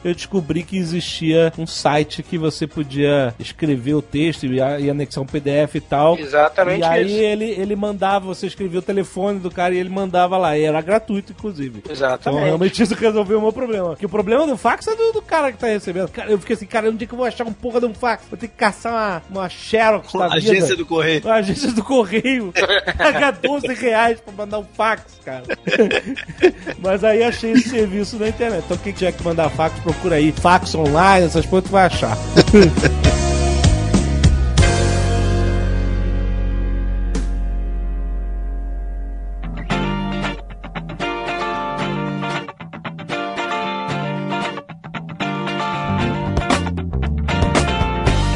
eu 0.04 0.14
descobri 0.14 0.62
que 0.62 0.76
existia 0.76 1.52
um 1.58 1.66
site 1.66 2.22
que 2.22 2.38
você 2.38 2.66
podia 2.66 3.34
escrever 3.38 3.94
o 3.94 4.02
texto 4.02 4.46
e, 4.46 4.56
e 4.56 4.90
anexar 4.90 5.22
um 5.22 5.26
PDF 5.26 5.74
e 5.74 5.80
tal. 5.80 6.18
Exatamente 6.18 6.80
E 6.80 6.84
aí 6.84 7.06
isso. 7.06 7.14
ele, 7.16 7.44
ele 7.44 7.76
mandava, 7.76 8.26
você 8.26 8.46
escrevia 8.46 8.78
o 8.78 8.82
telefone 8.82 9.38
do 9.38 9.50
cara 9.50 9.74
e 9.74 9.78
ele 9.78 9.88
mandava 9.88 10.36
lá. 10.36 10.56
E 10.56 10.62
era 10.64 10.80
gratuito, 10.80 11.32
inclusive. 11.32 11.78
Então 11.78 11.92
Exatamente. 11.92 12.44
realmente 12.44 12.82
isso 12.82 12.94
resolveu 12.94 13.38
o 13.38 13.42
meu 13.42 13.52
problema. 13.52 13.96
Que 13.96 14.06
o 14.06 14.08
problema 14.08 14.46
do 14.46 14.56
fax 14.56 14.86
é 14.86 14.96
do, 14.96 15.12
do 15.12 15.22
cara 15.22 15.52
que 15.52 15.58
tá 15.58 15.66
recebendo. 15.66 16.08
Cara, 16.08 16.30
eu 16.30 16.38
fiquei 16.38 16.56
assim, 16.56 16.66
cara, 16.66 16.90
onde 16.90 17.04
é 17.04 17.06
que 17.06 17.12
eu 17.12 17.18
vou 17.18 17.26
achar 17.26 17.46
um 17.46 17.52
porra 17.52 17.80
de 17.80 17.86
um 17.86 17.94
fax? 17.94 18.24
Vou 18.30 18.38
ter 18.38 18.48
que 18.48 18.54
caçar 18.54 19.22
uma, 19.30 19.40
uma 19.40 19.48
Xerox 19.48 20.12
da 20.12 20.28
vida. 20.28 20.36
Agência 20.36 20.76
do 20.76 20.86
Correio. 20.86 21.28
A 21.28 21.34
agência 21.34 21.72
do 21.72 21.82
Correio. 21.82 22.52
Pagar 22.96 23.32
12 23.32 23.74
reais 23.74 24.20
pra 24.20 24.32
mandar 24.32 24.58
um 24.58 24.64
fax, 24.64 25.20
cara. 25.24 25.44
Mas 26.78 27.04
aí 27.04 27.22
achei 27.22 27.52
esse 27.52 27.68
serviço 27.70 28.16
na 28.18 28.28
internet. 28.28 28.64
Então 28.64 28.76
quem 28.76 28.92
tiver 28.92 29.12
que 29.12 29.22
mandar 29.22 29.33
fax, 29.50 29.78
procura 29.80 30.16
aí. 30.16 30.32
Fax 30.32 30.74
online, 30.74 31.26
essas 31.26 31.46
coisas 31.46 31.68
tu 31.68 31.72
vai 31.72 31.86
achar. 31.86 32.16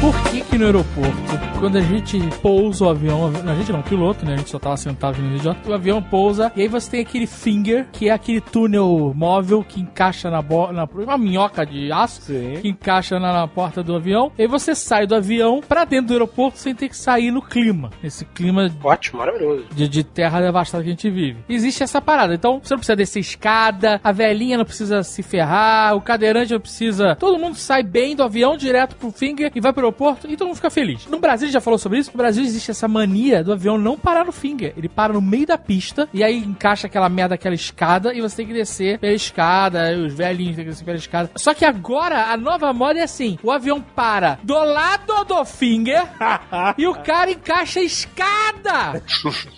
Por 0.01 0.23
que 0.31 0.41
que 0.41 0.57
no 0.57 0.65
aeroporto, 0.65 1.48
quando 1.59 1.77
a 1.77 1.81
gente 1.81 2.17
pousa 2.41 2.85
o 2.85 2.89
avião, 2.89 3.27
a 3.27 3.55
gente 3.55 3.71
não, 3.71 3.81
o 3.81 3.83
piloto, 3.83 4.25
né? 4.25 4.35
A 4.35 4.37
gente 4.37 4.49
só 4.49 4.57
tava 4.57 4.77
sentado 4.77 5.21
no 5.21 5.35
idiota, 5.35 5.69
o 5.69 5.73
avião 5.73 6.01
pousa 6.01 6.51
e 6.55 6.61
aí 6.61 6.67
você 6.69 6.89
tem 6.89 7.01
aquele 7.01 7.27
finger, 7.27 7.85
que 7.91 8.07
é 8.07 8.13
aquele 8.13 8.39
túnel 8.39 9.11
móvel 9.13 9.61
que 9.67 9.81
encaixa 9.81 10.29
na, 10.29 10.41
bo 10.41 10.71
na 10.71 10.85
uma 10.85 11.17
minhoca 11.17 11.65
de 11.65 11.91
aço 11.91 12.21
Sim. 12.21 12.59
que 12.61 12.69
encaixa 12.69 13.19
na, 13.19 13.33
na 13.33 13.47
porta 13.47 13.83
do 13.83 13.93
avião. 13.93 14.31
E 14.37 14.43
aí 14.43 14.47
você 14.47 14.73
sai 14.73 15.05
do 15.05 15.15
avião 15.15 15.59
pra 15.59 15.83
dentro 15.83 16.07
do 16.07 16.13
aeroporto 16.13 16.57
sem 16.57 16.73
ter 16.73 16.87
que 16.87 16.95
sair 16.95 17.29
no 17.29 17.41
clima. 17.41 17.89
Esse 18.01 18.23
clima 18.23 18.71
Ótimo, 18.81 19.19
maravilhoso. 19.19 19.65
de, 19.75 19.89
de 19.89 20.03
terra 20.03 20.39
devastada 20.39 20.81
que 20.81 20.89
a 20.89 20.93
gente 20.93 21.09
vive. 21.09 21.39
Existe 21.49 21.83
essa 21.83 22.01
parada. 22.01 22.33
Então, 22.33 22.61
você 22.63 22.73
não 22.73 22.79
precisa 22.79 22.95
descer 22.95 23.19
escada, 23.19 23.99
a 24.01 24.13
velhinha 24.13 24.57
não 24.57 24.65
precisa 24.65 25.03
se 25.03 25.21
ferrar, 25.21 25.93
o 25.93 26.01
cadeirante 26.01 26.53
não 26.53 26.61
precisa. 26.61 27.17
Todo 27.17 27.37
mundo 27.37 27.55
sai 27.55 27.83
bem 27.83 28.15
do 28.15 28.23
avião 28.23 28.55
direto 28.55 28.95
pro 28.95 29.11
finger 29.11 29.51
e 29.53 29.59
vai 29.59 29.73
pro 29.73 29.81
aeroporto 29.81 30.25
e 30.25 30.37
todo 30.37 30.47
mundo 30.47 30.55
fica 30.55 30.69
feliz. 30.69 31.05
No 31.07 31.19
Brasil, 31.19 31.48
gente 31.49 31.53
já 31.53 31.61
falou 31.61 31.77
sobre 31.77 31.99
isso. 31.99 32.11
No 32.13 32.17
Brasil 32.17 32.43
existe 32.43 32.71
essa 32.71 32.87
mania 32.87 33.43
do 33.43 33.51
avião 33.51 33.77
não 33.77 33.97
parar 33.97 34.23
no 34.23 34.31
finger. 34.31 34.73
Ele 34.77 34.87
para 34.87 35.13
no 35.13 35.21
meio 35.21 35.47
da 35.47 35.57
pista 35.57 36.07
e 36.13 36.23
aí 36.23 36.37
encaixa 36.37 36.87
aquela 36.87 37.09
merda, 37.09 37.35
aquela 37.35 37.55
escada 37.55 38.13
e 38.13 38.21
você 38.21 38.37
tem 38.37 38.47
que 38.47 38.53
descer 38.53 38.99
pela 38.99 39.13
escada. 39.13 39.91
Os 39.97 40.13
velhinhos 40.13 40.55
têm 40.55 40.65
que 40.65 40.71
descer 40.71 40.85
pela 40.85 40.97
escada. 40.97 41.31
Só 41.35 41.53
que 41.53 41.65
agora 41.65 42.25
a 42.31 42.37
nova 42.37 42.71
moda 42.71 42.99
é 42.99 43.03
assim: 43.03 43.37
o 43.43 43.51
avião 43.51 43.81
para 43.81 44.39
do 44.43 44.53
lado 44.53 45.25
do 45.25 45.45
finger 45.45 46.03
e 46.77 46.87
o 46.87 46.95
cara 46.95 47.31
encaixa 47.31 47.79
a 47.79 47.83
escada. 47.83 49.03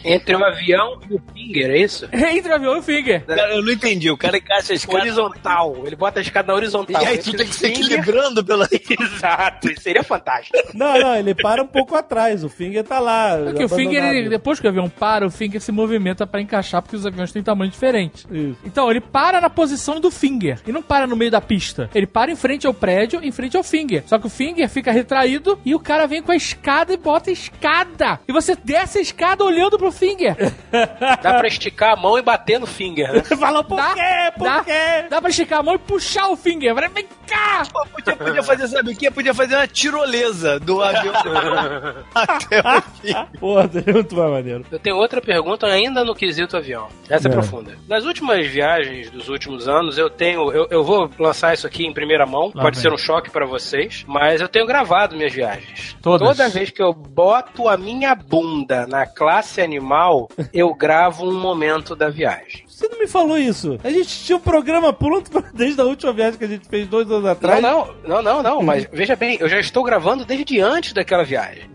Entre 0.03 0.35
o 0.35 0.43
avião 0.43 0.99
e 1.09 1.15
o 1.15 1.21
finger, 1.33 1.71
é 1.71 1.77
isso? 1.77 2.07
Entre 2.11 2.51
o 2.51 2.55
avião 2.55 2.75
e 2.75 2.79
o 2.79 2.83
finger. 2.83 3.23
Eu 3.27 3.63
não 3.63 3.71
entendi. 3.71 4.09
O 4.09 4.17
cara 4.17 4.37
encaixa 4.37 4.73
a 4.73 4.75
escada. 4.75 4.99
Horizontal. 4.99 5.83
Ele 5.85 5.95
bota 5.95 6.19
a 6.19 6.21
escada 6.21 6.47
na 6.47 6.55
horizontal. 6.55 7.01
E 7.01 7.05
aí 7.05 7.17
tu 7.17 7.35
tem 7.35 7.47
que 7.47 7.55
se 7.55 7.67
equilibrando 7.67 8.43
pela. 8.43 8.67
Exato, 8.71 9.69
isso 9.69 9.81
seria 9.81 10.03
fantástico. 10.03 10.57
Não, 10.73 10.99
não, 10.99 11.15
ele 11.15 11.33
para 11.33 11.63
um 11.63 11.67
pouco 11.67 11.80
atrás. 11.95 12.43
O 12.43 12.49
finger 12.49 12.83
tá 12.83 12.99
lá. 12.99 13.37
Porque 13.45 13.63
o 13.65 13.69
finger, 13.69 14.03
ele- 14.03 14.29
depois 14.29 14.59
que 14.59 14.65
o 14.65 14.69
avião 14.69 14.89
para, 14.89 15.25
o 15.25 15.31
finger 15.31 15.61
se 15.61 15.71
movimenta 15.71 16.25
pra 16.27 16.41
encaixar, 16.41 16.81
porque 16.81 16.95
os 16.95 17.05
aviões 17.05 17.31
têm 17.31 17.41
tamanho 17.43 17.71
diferente. 17.71 18.25
Isso. 18.31 18.57
Então, 18.65 18.89
ele 18.89 19.01
para 19.01 19.39
na 19.41 19.49
posição 19.49 19.99
do 19.99 20.09
finger 20.11 20.59
e 20.65 20.71
não 20.71 20.81
para 20.81 21.05
no 21.07 21.15
meio 21.15 21.31
da 21.31 21.41
pista. 21.41 21.89
Ele 21.93 22.07
para 22.07 22.31
em 22.31 22.35
frente 22.35 22.65
ao 22.67 22.73
prédio, 22.73 23.19
em 23.23 23.31
frente 23.31 23.57
ao 23.57 23.63
finger. 23.63 24.03
Só 24.05 24.17
que 24.17 24.27
o 24.27 24.29
finger 24.29 24.67
fica 24.69 24.91
retraído 24.91 25.59
e 25.65 25.73
o 25.75 25.79
cara 25.79 26.07
vem 26.07 26.21
com 26.21 26.31
a 26.31 26.35
escada 26.35 26.93
e 26.93 26.97
bota 26.97 27.29
a 27.29 27.33
escada. 27.33 28.19
E 28.27 28.31
você 28.33 28.55
desce 28.55 28.97
a 28.97 29.01
escada 29.01 29.43
olhando 29.43 29.77
pro 29.77 29.91
finger. 29.91 30.35
Dá 31.21 31.33
pra 31.35 31.47
esticar 31.47 31.93
a 31.93 31.95
mão 31.95 32.17
e 32.17 32.21
bater 32.21 32.59
no 32.59 32.67
finger, 32.67 33.11
né? 33.13 33.21
Falou 33.37 33.63
por 33.63 33.77
Dá, 33.77 33.93
quê? 33.93 34.31
Por 34.37 34.43
dá, 34.43 34.63
quê? 34.63 35.05
dá 35.09 35.21
pra 35.21 35.29
esticar 35.29 35.59
a 35.59 35.63
mão 35.63 35.75
e 35.75 35.79
puxar 35.79 36.27
o 36.29 36.35
finger. 36.35 36.73
Vem 36.93 37.05
cá! 37.27 37.63
Pô, 37.71 37.85
podia, 37.87 38.15
podia 38.15 38.43
fazer, 38.43 38.67
sabe 38.67 38.91
o 38.91 38.95
quê? 38.95 39.09
Podia 39.11 39.33
fazer 39.33 39.55
uma 39.55 39.67
tirolesa 39.67 40.59
do 40.59 40.81
avião 40.81 41.13
até 42.13 42.59
o 42.59 42.81
fim. 42.81 43.13
Porra, 43.39 43.69
é 43.87 43.91
muito 43.93 44.15
mais 44.15 44.31
maneiro. 44.31 44.65
Eu 44.71 44.79
tenho 44.79 44.95
outra 44.97 45.21
pergunta 45.21 45.67
ainda 45.67 46.03
no 46.03 46.13
quesito 46.15 46.57
avião. 46.57 46.87
Essa 47.09 47.27
é, 47.27 47.31
É. 47.31 47.33
profunda. 47.33 47.77
Nas 47.87 48.05
últimas 48.05 48.45
viagens 48.47 49.09
dos 49.09 49.29
últimos 49.29 49.67
anos, 49.67 49.97
eu 49.97 50.09
tenho. 50.09 50.51
Eu, 50.51 50.67
eu 50.69 50.83
vou 50.83 51.09
lançar 51.19 51.53
isso 51.53 51.65
aqui 51.67 51.85
em 51.85 51.93
primeira 51.93 52.25
mão. 52.25 52.51
Lá 52.53 52.63
pode 52.63 52.75
vem. 52.77 52.81
ser 52.83 52.93
um 52.93 52.97
choque 52.97 53.29
pra 53.29 53.45
vocês. 53.45 54.03
Mas 54.07 54.41
eu 54.41 54.47
tenho 54.49 54.65
gravado 54.65 55.15
minhas 55.15 55.33
viagens. 55.33 55.95
Todas. 56.01 56.27
Toda 56.27 56.49
vez 56.49 56.69
que 56.69 56.81
eu 56.81 56.93
boto 56.93 57.67
a 57.67 57.77
minha 57.77 58.13
bunda 58.15 58.85
na 58.87 59.05
classe 59.05 59.61
animal, 59.61 60.29
eu 60.53 60.73
gravo 60.73 61.27
um 61.29 61.39
momento 61.39 61.95
da 61.95 62.09
viagem. 62.09 62.63
Você 62.81 62.87
não 62.87 62.97
me 62.97 63.07
falou 63.07 63.37
isso. 63.37 63.79
A 63.83 63.91
gente 63.91 64.23
tinha 64.23 64.35
um 64.35 64.41
programa 64.41 64.91
pronto 64.91 65.29
desde 65.53 65.79
a 65.79 65.83
última 65.83 66.11
viagem 66.11 66.39
que 66.39 66.45
a 66.45 66.47
gente 66.47 66.67
fez 66.67 66.87
dois 66.87 67.09
anos 67.11 67.27
atrás. 67.27 67.61
Não, 67.61 67.93
não, 68.03 68.23
não, 68.23 68.23
não, 68.23 68.43
não, 68.43 68.63
mas 68.63 68.87
veja 68.91 69.15
bem, 69.15 69.37
eu 69.39 69.47
já 69.47 69.59
estou 69.59 69.83
gravando 69.83 70.25
desde 70.25 70.59
antes 70.59 70.91
daquela 70.91 71.23
viagem. 71.23 71.69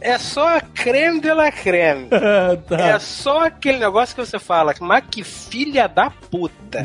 É 0.00 0.18
só 0.18 0.56
a 0.56 0.60
creme 0.60 1.20
de 1.20 1.32
la 1.32 1.52
creme. 1.52 2.08
Ah, 2.30 2.56
tá. 2.56 2.80
É 2.80 2.98
só 2.98 3.46
aquele 3.46 3.78
negócio 3.78 4.14
que 4.14 4.24
você 4.24 4.38
fala, 4.38 4.74
mas 4.80 5.04
que 5.10 5.24
filha 5.24 5.88
da 5.88 6.10
puta. 6.10 6.84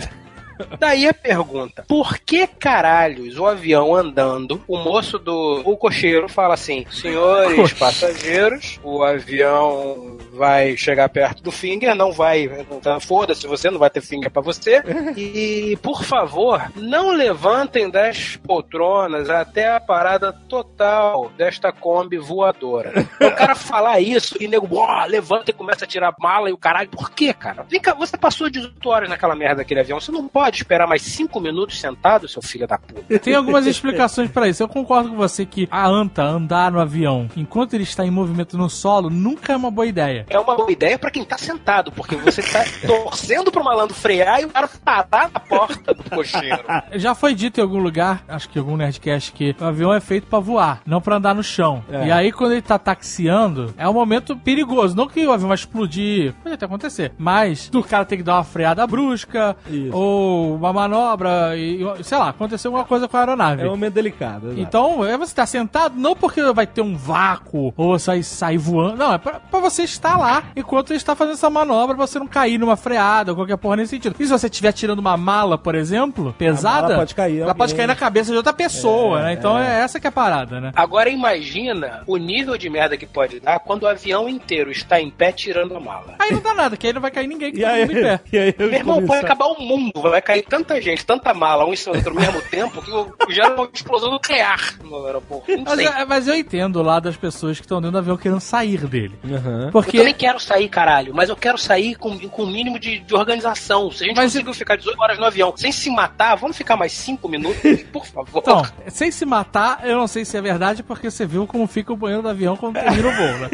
Daí 0.80 1.08
a 1.08 1.14
pergunta: 1.14 1.86
por 1.88 2.18
que 2.20 2.48
caralhos 2.48 3.38
o 3.38 3.46
avião 3.46 3.96
andando, 3.96 4.62
o 4.68 4.78
moço 4.78 5.20
do. 5.20 5.62
O 5.66 5.78
cocheiro 5.78 6.30
fala 6.30 6.54
assim: 6.54 6.86
senhores 6.90 7.74
passageiros, 7.74 8.80
o 8.84 9.04
avião 9.04 10.18
vai 10.36 10.76
chegar 10.78 11.10
perto 11.10 11.42
do 11.42 11.52
finger, 11.52 11.96
não 11.96 12.12
vai. 12.12 12.44
então, 12.44 13.00
Foda-se 13.00 13.48
você, 13.48 13.70
não 13.70 13.80
vai 13.80 13.90
ter 13.90 14.02
finger 14.02 14.30
pra 14.30 14.42
você. 14.42 14.84
E, 15.18 15.78
por 15.82 16.04
favor, 16.04 16.72
não 16.76 17.12
levantem 17.12 17.90
das 17.90 18.36
poltronas 18.38 19.30
até 19.30 19.76
a 19.76 19.80
parada 19.80 20.34
total 20.34 21.32
desta 21.38 21.72
Kombi 21.72 22.18
voadora. 22.18 22.92
O 23.22 23.32
cara 23.32 23.56
falar 23.56 24.00
isso 24.02 24.36
e 24.40 24.48
nego, 24.48 24.68
ó, 24.78 25.06
levanta 25.06 25.52
e 25.52 25.54
começa 25.54 25.86
a 25.86 25.88
tirar 25.88 26.14
mala 26.20 26.50
e 26.50 26.54
o 26.54 26.58
caralho. 26.58 26.90
Por 26.90 27.12
quê, 27.12 27.34
cara? 27.34 27.64
Vem 27.70 27.80
cá, 27.80 27.94
você 27.94 28.18
passou 28.18 28.50
18 28.50 28.90
horas 28.90 29.10
naquela 29.10 29.36
merda 29.36 29.58
daquele 29.58 29.80
avião. 29.80 30.00
Você 30.00 30.12
não 30.12 30.28
pode 30.28 30.58
esperar 30.58 30.88
mais 30.88 31.02
5 31.02 31.40
minutos 31.40 31.80
sentado, 31.80 32.28
seu 32.28 32.42
filho 32.42 32.68
da 32.68 32.78
puta. 32.78 33.20
Tem 33.20 33.36
algumas 33.36 33.66
explicações 33.66 34.30
pra 34.30 34.48
isso. 34.48 34.62
Eu 34.64 34.68
concordo 34.68 35.10
com 35.10 35.16
você 35.16 35.46
que 35.46 35.68
a 35.72 35.88
anta 35.88 36.24
andar 36.24 36.72
no 36.72 36.80
avião 36.80 37.28
enquanto 37.36 37.74
ele 37.74 37.84
está 37.84 38.06
em 38.06 38.12
movimento 38.12 38.58
no 38.58 38.70
solo 38.70 39.10
nunca 39.10 39.54
é 39.54 39.56
uma 39.56 39.72
boa 39.72 39.88
ideia. 39.88 40.25
É 40.30 40.40
uma 40.40 40.56
boa 40.56 40.72
ideia 40.72 40.98
pra 40.98 41.12
quem 41.12 41.24
tá 41.24 41.38
sentado, 41.38 41.92
porque 41.92 42.16
você 42.16 42.42
tá 42.42 42.64
torcendo 42.86 43.52
pro 43.52 43.64
malandro 43.64 43.96
frear 43.96 44.42
e 44.42 44.46
o 44.46 44.50
cara 44.50 44.68
parar 44.84 45.30
na 45.34 45.40
porta 45.40 45.94
do 45.94 46.04
cocheiro. 46.10 46.64
Já 46.94 47.14
foi 47.16 47.34
dito 47.34 47.60
em 47.60 47.64
algum 47.64 47.80
lugar, 47.80 48.24
acho 48.28 48.50
que 48.50 48.58
em 48.58 48.62
algum 48.62 48.78
Nerdcast, 48.78 49.32
que 49.32 49.56
o 49.60 49.66
avião 49.66 49.94
é 49.94 50.00
feito 50.00 50.28
pra 50.28 50.40
voar, 50.40 50.82
não 50.86 51.02
pra 51.02 51.18
andar 51.18 51.36
no 51.36 51.44
chão. 51.44 51.84
É. 51.92 52.08
E 52.08 52.12
aí, 52.12 52.32
quando 52.32 52.54
ele 52.54 52.62
tá 52.62 52.78
taxiando, 52.78 53.74
é 53.78 53.88
um 53.88 53.94
momento 53.94 54.36
perigoso. 54.36 54.96
Não 54.96 55.08
que 55.08 55.26
o 55.26 55.32
avião 55.32 55.48
vai 55.48 55.56
explodir, 55.56 56.34
pode 56.42 56.56
até 56.56 56.66
acontecer, 56.66 57.14
mas 57.18 57.70
o 57.74 57.84
cara 57.84 58.06
tem 58.06 58.18
que 58.18 58.24
dar 58.24 58.36
uma 58.36 58.44
freada 58.44 58.86
brusca, 58.88 59.56
Isso. 59.70 59.96
ou 59.96 60.56
uma 60.56 60.74
manobra, 60.74 61.56
e 61.56 61.80
sei 62.04 62.18
lá, 62.18 62.30
aconteceu 62.30 62.70
alguma 62.70 62.86
coisa 62.86 63.08
com 63.08 63.18
a 63.18 63.20
aeronave. 63.20 63.62
É 63.62 63.66
um 63.66 63.72
momento 63.72 63.94
delicado. 63.94 64.48
exato. 64.48 64.60
Então, 64.62 65.06
é 65.06 65.18
você 65.18 65.32
estar 65.32 65.46
sentado, 65.46 65.96
não 65.96 66.16
porque 66.16 66.42
vai 66.54 66.68
ter 66.68 66.82
um 66.82 66.96
vácuo 66.96 67.74
ou 67.76 67.98
você 67.98 68.12
vai 68.12 68.24
sair 68.24 68.58
voando. 68.58 68.98
Não, 68.98 69.14
é 69.14 69.18
pra, 69.18 69.40
pra 69.40 69.60
você 69.60 69.84
estar 69.84 70.15
lá 70.18 70.44
enquanto 70.56 70.92
ele 70.92 70.98
está 70.98 71.16
fazendo 71.16 71.34
essa 71.36 71.50
manobra, 71.50 71.96
pra 71.96 72.06
você 72.08 72.20
não 72.20 72.28
cair 72.28 72.58
numa 72.58 72.76
freada 72.76 73.32
ou 73.32 73.36
qualquer 73.36 73.58
porra 73.58 73.78
nesse 73.78 73.92
sentido. 73.92 74.16
E 74.20 74.26
se 74.26 74.32
você 74.32 74.48
estiver 74.48 74.72
tirando 74.72 75.00
uma 75.00 75.18
mala, 75.18 75.58
por 75.58 75.76
exemplo, 75.76 76.34
pesada, 76.38 76.84
mala 76.84 76.96
pode 76.98 77.16
cair 77.16 77.40
ela 77.40 77.54
pode 77.56 77.72
alguém. 77.74 77.78
cair 77.78 77.88
na 77.88 77.96
cabeça 77.96 78.32
de 78.32 78.38
outra 78.38 78.54
pessoa, 78.54 79.20
É, 79.20 79.24
né? 79.24 79.34
Então 79.34 79.58
é. 79.58 79.82
essa 79.82 80.00
que 80.00 80.08
é 80.08 80.10
a 80.10 80.12
parada, 80.12 80.60
né? 80.62 80.72
Agora 80.76 81.10
imagina 81.10 82.04
o 82.08 82.18
nível 82.18 82.58
de 82.58 82.70
merda 82.70 82.98
que 82.98 83.06
pode 83.06 83.40
dar 83.40 83.60
quando 83.60 83.84
o 83.84 83.88
avião 83.88 84.28
inteiro 84.30 84.72
está 84.72 85.00
em 85.00 85.10
pé 85.10 85.32
tirando 85.32 85.76
a 85.76 85.80
mala. 85.80 86.16
Aí 86.20 86.32
não 86.32 86.42
dá 86.42 86.54
nada, 86.54 86.78
que 86.78 86.88
aí 86.88 86.94
não 86.94 87.02
vai 87.02 87.12
cair 87.12 87.28
ninguém 87.28 87.52
que 87.52 87.60
E 87.60 87.62
tá 87.62 87.70
aí, 87.70 87.84
em 87.84 87.88
pé. 87.88 88.20
e 88.32 88.38
aí 88.38 88.56
eu 88.58 88.68
Meu 88.70 88.80
irmão, 88.80 89.06
pode 89.06 89.24
acabar 89.26 89.46
o 89.46 89.62
mundo, 89.62 90.02
vai 90.02 90.22
cair 90.22 90.44
tanta 90.44 90.80
gente, 90.82 91.06
tanta 91.06 91.34
mala, 91.34 91.66
um 91.66 91.74
em 91.74 91.76
cima 91.76 91.94
do 91.94 91.98
outro 91.98 92.12
ao 92.14 92.20
mesmo 92.20 92.42
tempo, 92.50 92.82
que 92.82 93.34
gera 93.34 93.54
uma 93.56 93.70
explosão 93.74 94.12
nuclear 94.12 94.76
no 94.84 95.06
aeroporto. 95.06 95.46
Mas, 95.66 95.80
é- 95.80 96.06
mas 96.06 96.28
eu 96.28 96.36
entendo 96.36 96.82
lá 96.82 97.00
das 97.00 97.16
pessoas 97.16 97.58
que 97.58 97.66
estão 97.66 97.80
dentro 97.82 97.94
do 97.94 97.98
avião 98.00 98.18
querendo 98.18 98.40
sair 98.40 98.86
dele. 98.88 99.14
Eu 99.24 99.72
Porque 99.72 99.98
também 100.06 100.14
quero 100.14 100.40
sair, 100.40 100.70
caralho, 100.70 101.14
mas 101.16 101.30
eu 101.30 101.36
quero 101.36 101.58
sair 101.58 101.96
com, 101.96 102.18
com 102.30 102.44
o 102.44 102.48
mínimo 102.48 102.78
de, 102.80 103.00
de 103.00 103.16
organização. 103.16 103.92
Se 103.92 104.04
a 104.04 104.08
gente 104.08 104.16
Mas- 104.16 104.32
conseguiu 104.34 104.54
ficar 104.54 104.76
18 104.76 105.02
horas 105.02 105.18
no 105.18 105.26
avião 105.26 105.54
sem 105.58 105.72
se 105.72 105.90
matar, 105.90 106.36
vamos 106.36 106.56
ficar 106.56 106.76
mais 106.78 106.92
5 106.92 107.28
minutos, 107.28 107.84
por 107.92 108.06
favor. 108.06 108.40
Então, 108.42 108.64
sem 108.88 109.12
se 109.12 109.26
matar, 109.26 109.80
eu 109.84 109.98
não 109.98 110.08
sei 110.08 110.24
se 110.24 110.38
é 110.38 110.42
verdade, 110.42 110.84
porque 110.84 111.10
você 111.10 111.26
viu 111.26 111.48
como 111.48 111.66
fica 111.68 111.92
o 111.92 111.96
banheiro 111.96 112.22
do 112.22 112.30
avião 112.30 112.56
quando 112.56 112.76
termina 112.76 113.08
o 113.08 113.12
voo, 113.12 113.38
né? 113.40 113.50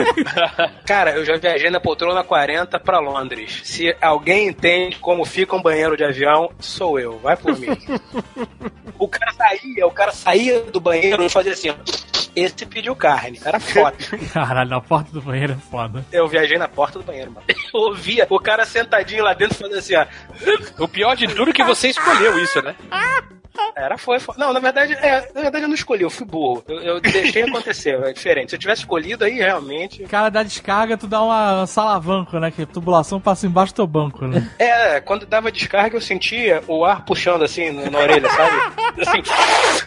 Cara, 0.86 1.12
eu 1.12 1.24
já 1.24 1.36
viajei 1.36 1.70
na 1.70 1.80
poltrona 1.80 2.24
40 2.24 2.80
pra 2.80 2.98
Londres. 2.98 3.60
Se 3.64 3.94
alguém 4.00 4.48
entende 4.48 4.96
como 4.98 5.24
fica 5.24 5.54
um 5.54 5.62
banheiro 5.62 5.74
banheiro 5.74 5.96
de 5.96 6.04
avião, 6.04 6.50
sou 6.60 6.98
eu, 6.98 7.18
vai 7.18 7.36
por 7.36 7.58
mim. 7.58 7.68
o 8.98 9.08
cara 9.08 9.32
saía, 9.32 9.86
o 9.86 9.90
cara 9.90 10.12
saía 10.12 10.60
do 10.62 10.80
banheiro 10.80 11.24
e 11.24 11.28
fazia 11.28 11.52
assim, 11.52 11.70
ó. 11.70 11.74
Esse 12.36 12.66
pediu 12.66 12.96
carne, 12.96 13.40
era 13.44 13.60
foda. 13.60 13.96
Caralho, 14.32 14.68
na 14.68 14.80
porta 14.80 15.12
do 15.12 15.20
banheiro 15.22 15.52
é 15.52 15.56
foda. 15.74 16.04
Eu 16.12 16.28
viajei 16.28 16.56
na 16.56 16.68
porta 16.68 17.00
do 17.00 17.04
banheiro, 17.04 17.32
mano. 17.32 17.44
Eu 17.74 17.80
ouvia 17.80 18.26
o 18.30 18.38
cara 18.38 18.64
sentadinho 18.64 19.24
lá 19.24 19.34
dentro 19.34 19.56
fazendo 19.56 19.78
assim, 19.78 19.96
ó. 19.96 20.06
O 20.78 20.86
pior 20.86 21.16
de 21.16 21.26
tudo 21.26 21.50
é 21.50 21.52
que 21.52 21.64
você 21.64 21.88
escolheu 21.88 22.38
isso, 22.38 22.62
né? 22.62 22.76
Era, 23.76 23.96
foi, 23.96 24.18
foi. 24.18 24.34
Não, 24.38 24.52
na 24.52 24.60
verdade, 24.60 24.94
é, 24.94 25.28
na 25.34 25.42
verdade 25.42 25.64
eu 25.64 25.68
não 25.68 25.74
escolhi, 25.74 26.02
eu 26.02 26.10
fui 26.10 26.26
burro. 26.26 26.62
Eu, 26.68 26.80
eu 26.80 27.00
deixei 27.00 27.42
acontecer, 27.48 28.00
é 28.02 28.12
diferente. 28.12 28.50
Se 28.50 28.56
eu 28.56 28.60
tivesse 28.60 28.82
escolhido, 28.82 29.24
aí 29.24 29.34
realmente. 29.34 30.02
O 30.02 30.08
cara 30.08 30.28
dá 30.28 30.42
descarga, 30.42 30.96
tu 30.96 31.06
dá 31.06 31.22
uma 31.22 31.66
salavanco, 31.66 32.38
né? 32.38 32.50
Que 32.50 32.62
a 32.62 32.66
tubulação 32.66 33.20
passa 33.20 33.46
embaixo 33.46 33.72
do 33.72 33.76
teu 33.76 33.86
banco, 33.86 34.26
né? 34.26 34.48
É, 34.58 35.00
quando 35.00 35.26
dava 35.26 35.50
descarga, 35.50 35.96
eu 35.96 36.00
sentia 36.00 36.62
o 36.66 36.84
ar 36.84 37.04
puxando 37.04 37.42
assim 37.42 37.70
na, 37.70 37.98
orelha, 37.98 38.28
sabe? 38.28 38.56
Assim, 39.00 39.22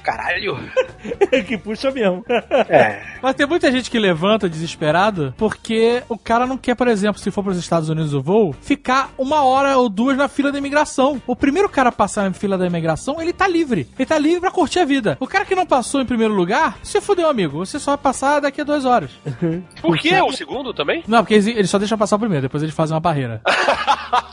caralho. 0.03 0.57
que 1.47 1.57
puxa 1.57 1.91
mesmo. 1.91 2.25
É. 2.69 3.01
Mas 3.21 3.35
tem 3.35 3.47
muita 3.47 3.71
gente 3.71 3.89
que 3.89 3.99
levanta 3.99 4.49
desesperado 4.49 5.33
porque 5.37 6.03
o 6.09 6.17
cara 6.17 6.45
não 6.45 6.57
quer, 6.57 6.75
por 6.75 6.87
exemplo, 6.87 7.21
se 7.21 7.31
for 7.31 7.43
para 7.43 7.51
os 7.51 7.59
Estados 7.59 7.89
Unidos 7.89 8.13
o 8.13 8.21
voo, 8.21 8.53
ficar 8.61 9.11
uma 9.17 9.43
hora 9.43 9.77
ou 9.77 9.89
duas 9.89 10.17
na 10.17 10.27
fila 10.27 10.51
da 10.51 10.57
imigração. 10.57 11.21
O 11.25 11.35
primeiro 11.35 11.69
cara 11.69 11.89
a 11.89 11.91
passar 11.91 12.23
na 12.23 12.33
fila 12.33 12.57
da 12.57 12.65
imigração, 12.65 13.21
ele 13.21 13.33
tá 13.33 13.47
livre. 13.47 13.56
Ele 13.57 14.05
tá 14.05 14.17
livre 14.19 14.39
pra 14.41 14.51
curtir 14.51 14.79
a 14.79 14.85
vida. 14.85 15.17
O 15.19 15.27
cara 15.27 15.45
que 15.45 15.55
não 15.55 15.65
passou 15.65 16.01
em 16.01 16.05
primeiro 16.05 16.33
lugar, 16.33 16.77
se 16.83 16.99
fudeu, 17.01 17.29
amigo. 17.29 17.65
Você 17.65 17.79
só 17.79 17.91
vai 17.91 17.97
passar 17.97 18.39
daqui 18.41 18.61
a 18.61 18.63
duas 18.63 18.85
horas. 18.85 19.11
Por 19.81 19.97
que 19.97 20.13
o 20.21 20.31
segundo 20.31 20.73
também? 20.73 21.03
Não, 21.07 21.19
porque 21.19 21.33
eles, 21.35 21.47
eles 21.47 21.69
só 21.69 21.77
deixam 21.77 21.97
passar 21.97 22.15
o 22.15 22.19
primeiro, 22.19 22.43
depois 22.43 22.61
eles 22.63 22.75
fazem 22.75 22.93
uma 22.93 22.99
barreira. 23.01 23.41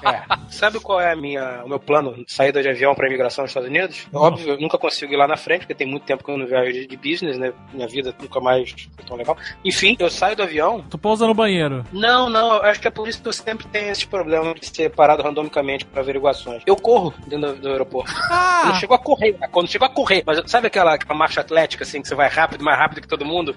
É. 0.04 0.22
Sabe 0.50 0.78
qual 0.78 1.00
é 1.00 1.12
a 1.12 1.16
minha, 1.16 1.62
o 1.64 1.68
meu 1.68 1.80
plano 1.80 2.12
de 2.14 2.30
saída 2.32 2.62
de 2.62 2.68
avião 2.68 2.94
para 2.94 3.08
imigração 3.08 3.42
nos 3.42 3.50
Estados 3.50 3.68
Unidos? 3.70 4.06
Óbvio, 4.12 4.50
eu 4.52 4.60
nunca 4.60 4.76
consigo 4.78 5.12
ir 5.12 5.16
lá 5.16 5.26
na 5.26 5.36
frente, 5.36 5.60
porque 5.60 5.74
tem 5.74 5.86
muito 5.86 6.04
tempo 6.04 6.22
que 6.22 6.30
eu 6.30 6.36
não 6.36 6.46
viajo 6.46 6.72
de, 6.72 6.86
de 6.86 6.96
business, 6.96 7.38
né? 7.38 7.52
Minha 7.72 7.88
vida 7.88 8.14
nunca 8.20 8.38
mais 8.38 8.70
foi 8.94 9.04
tão 9.06 9.16
legal. 9.16 9.36
Enfim, 9.64 9.96
eu 9.98 10.10
saio 10.10 10.36
do 10.36 10.42
avião. 10.42 10.84
Tu 10.90 10.98
pousa 10.98 11.26
no 11.26 11.32
banheiro. 11.34 11.84
Não, 11.90 12.28
não, 12.28 12.54
eu 12.56 12.62
acho 12.64 12.80
que 12.80 12.86
é 12.86 12.90
por 12.90 13.08
isso 13.08 13.20
que 13.22 13.26
eu 13.28 13.32
sempre 13.32 13.66
tenho 13.68 13.90
esse 13.90 14.06
problema 14.06 14.54
de 14.54 14.66
ser 14.66 14.90
parado 14.90 15.22
randomicamente 15.22 15.86
para 15.86 16.02
averiguações. 16.02 16.62
Eu 16.66 16.76
corro 16.76 17.14
dentro 17.26 17.54
do, 17.54 17.60
do 17.62 17.68
aeroporto. 17.70 18.12
Eu 18.12 18.18
Ah! 18.30 18.62
não 18.66 18.74
chego 18.74 18.92
a 18.94 18.98
correr, 18.98 19.13
né? 19.18 19.48
quando 19.50 19.68
chego 19.68 19.84
a 19.84 19.88
correr, 19.88 20.22
mas 20.26 20.42
sabe 20.46 20.66
aquela, 20.66 20.94
aquela 20.94 21.14
marcha 21.18 21.40
atlética 21.40 21.84
assim 21.84 22.00
que 22.02 22.08
você 22.08 22.14
vai 22.14 22.28
rápido, 22.28 22.64
mais 22.64 22.78
rápido 22.78 23.00
que 23.00 23.08
todo 23.08 23.24
mundo? 23.24 23.54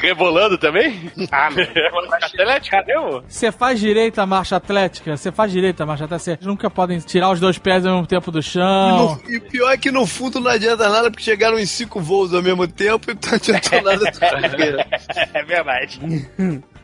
Rebolando 0.00 0.56
também? 0.58 1.10
Ah, 1.30 1.50
meu. 1.54 1.66
Atlética 2.12 2.82
mesmo? 2.86 3.24
Você 3.28 3.50
faz 3.52 3.78
direito 3.80 4.18
a 4.20 4.26
marcha 4.26 4.56
atlética? 4.56 5.16
Você 5.16 5.30
faz 5.32 5.50
direito 5.52 5.82
a 5.82 5.86
marcha 5.86 6.04
atlética? 6.04 6.34
Vocês 6.36 6.46
nunca 6.46 6.70
podem 6.70 6.98
tirar 7.00 7.30
os 7.30 7.40
dois 7.40 7.58
pés 7.58 7.84
ao 7.86 7.92
mesmo 7.94 8.06
tempo 8.06 8.30
do 8.30 8.38
E, 8.38 8.42
chão. 8.42 9.16
no- 9.24 9.30
e 9.34 9.40
pior 9.40 9.70
é 9.72 9.76
que 9.76 9.90
no 9.90 10.06
fundo 10.06 10.40
não 10.40 10.50
adianta 10.50 10.88
nada, 10.88 11.10
porque 11.10 11.22
chegaram 11.24 11.58
em 11.58 11.66
cinco 11.66 12.00
voos 12.00 12.32
ao 12.34 12.42
mesmo 12.42 12.66
tempo 12.66 13.10
e 13.10 13.14
não 13.14 13.34
adiantou 13.34 13.82
nada. 13.82 14.04
É 15.34 15.42
verdade. 15.44 16.00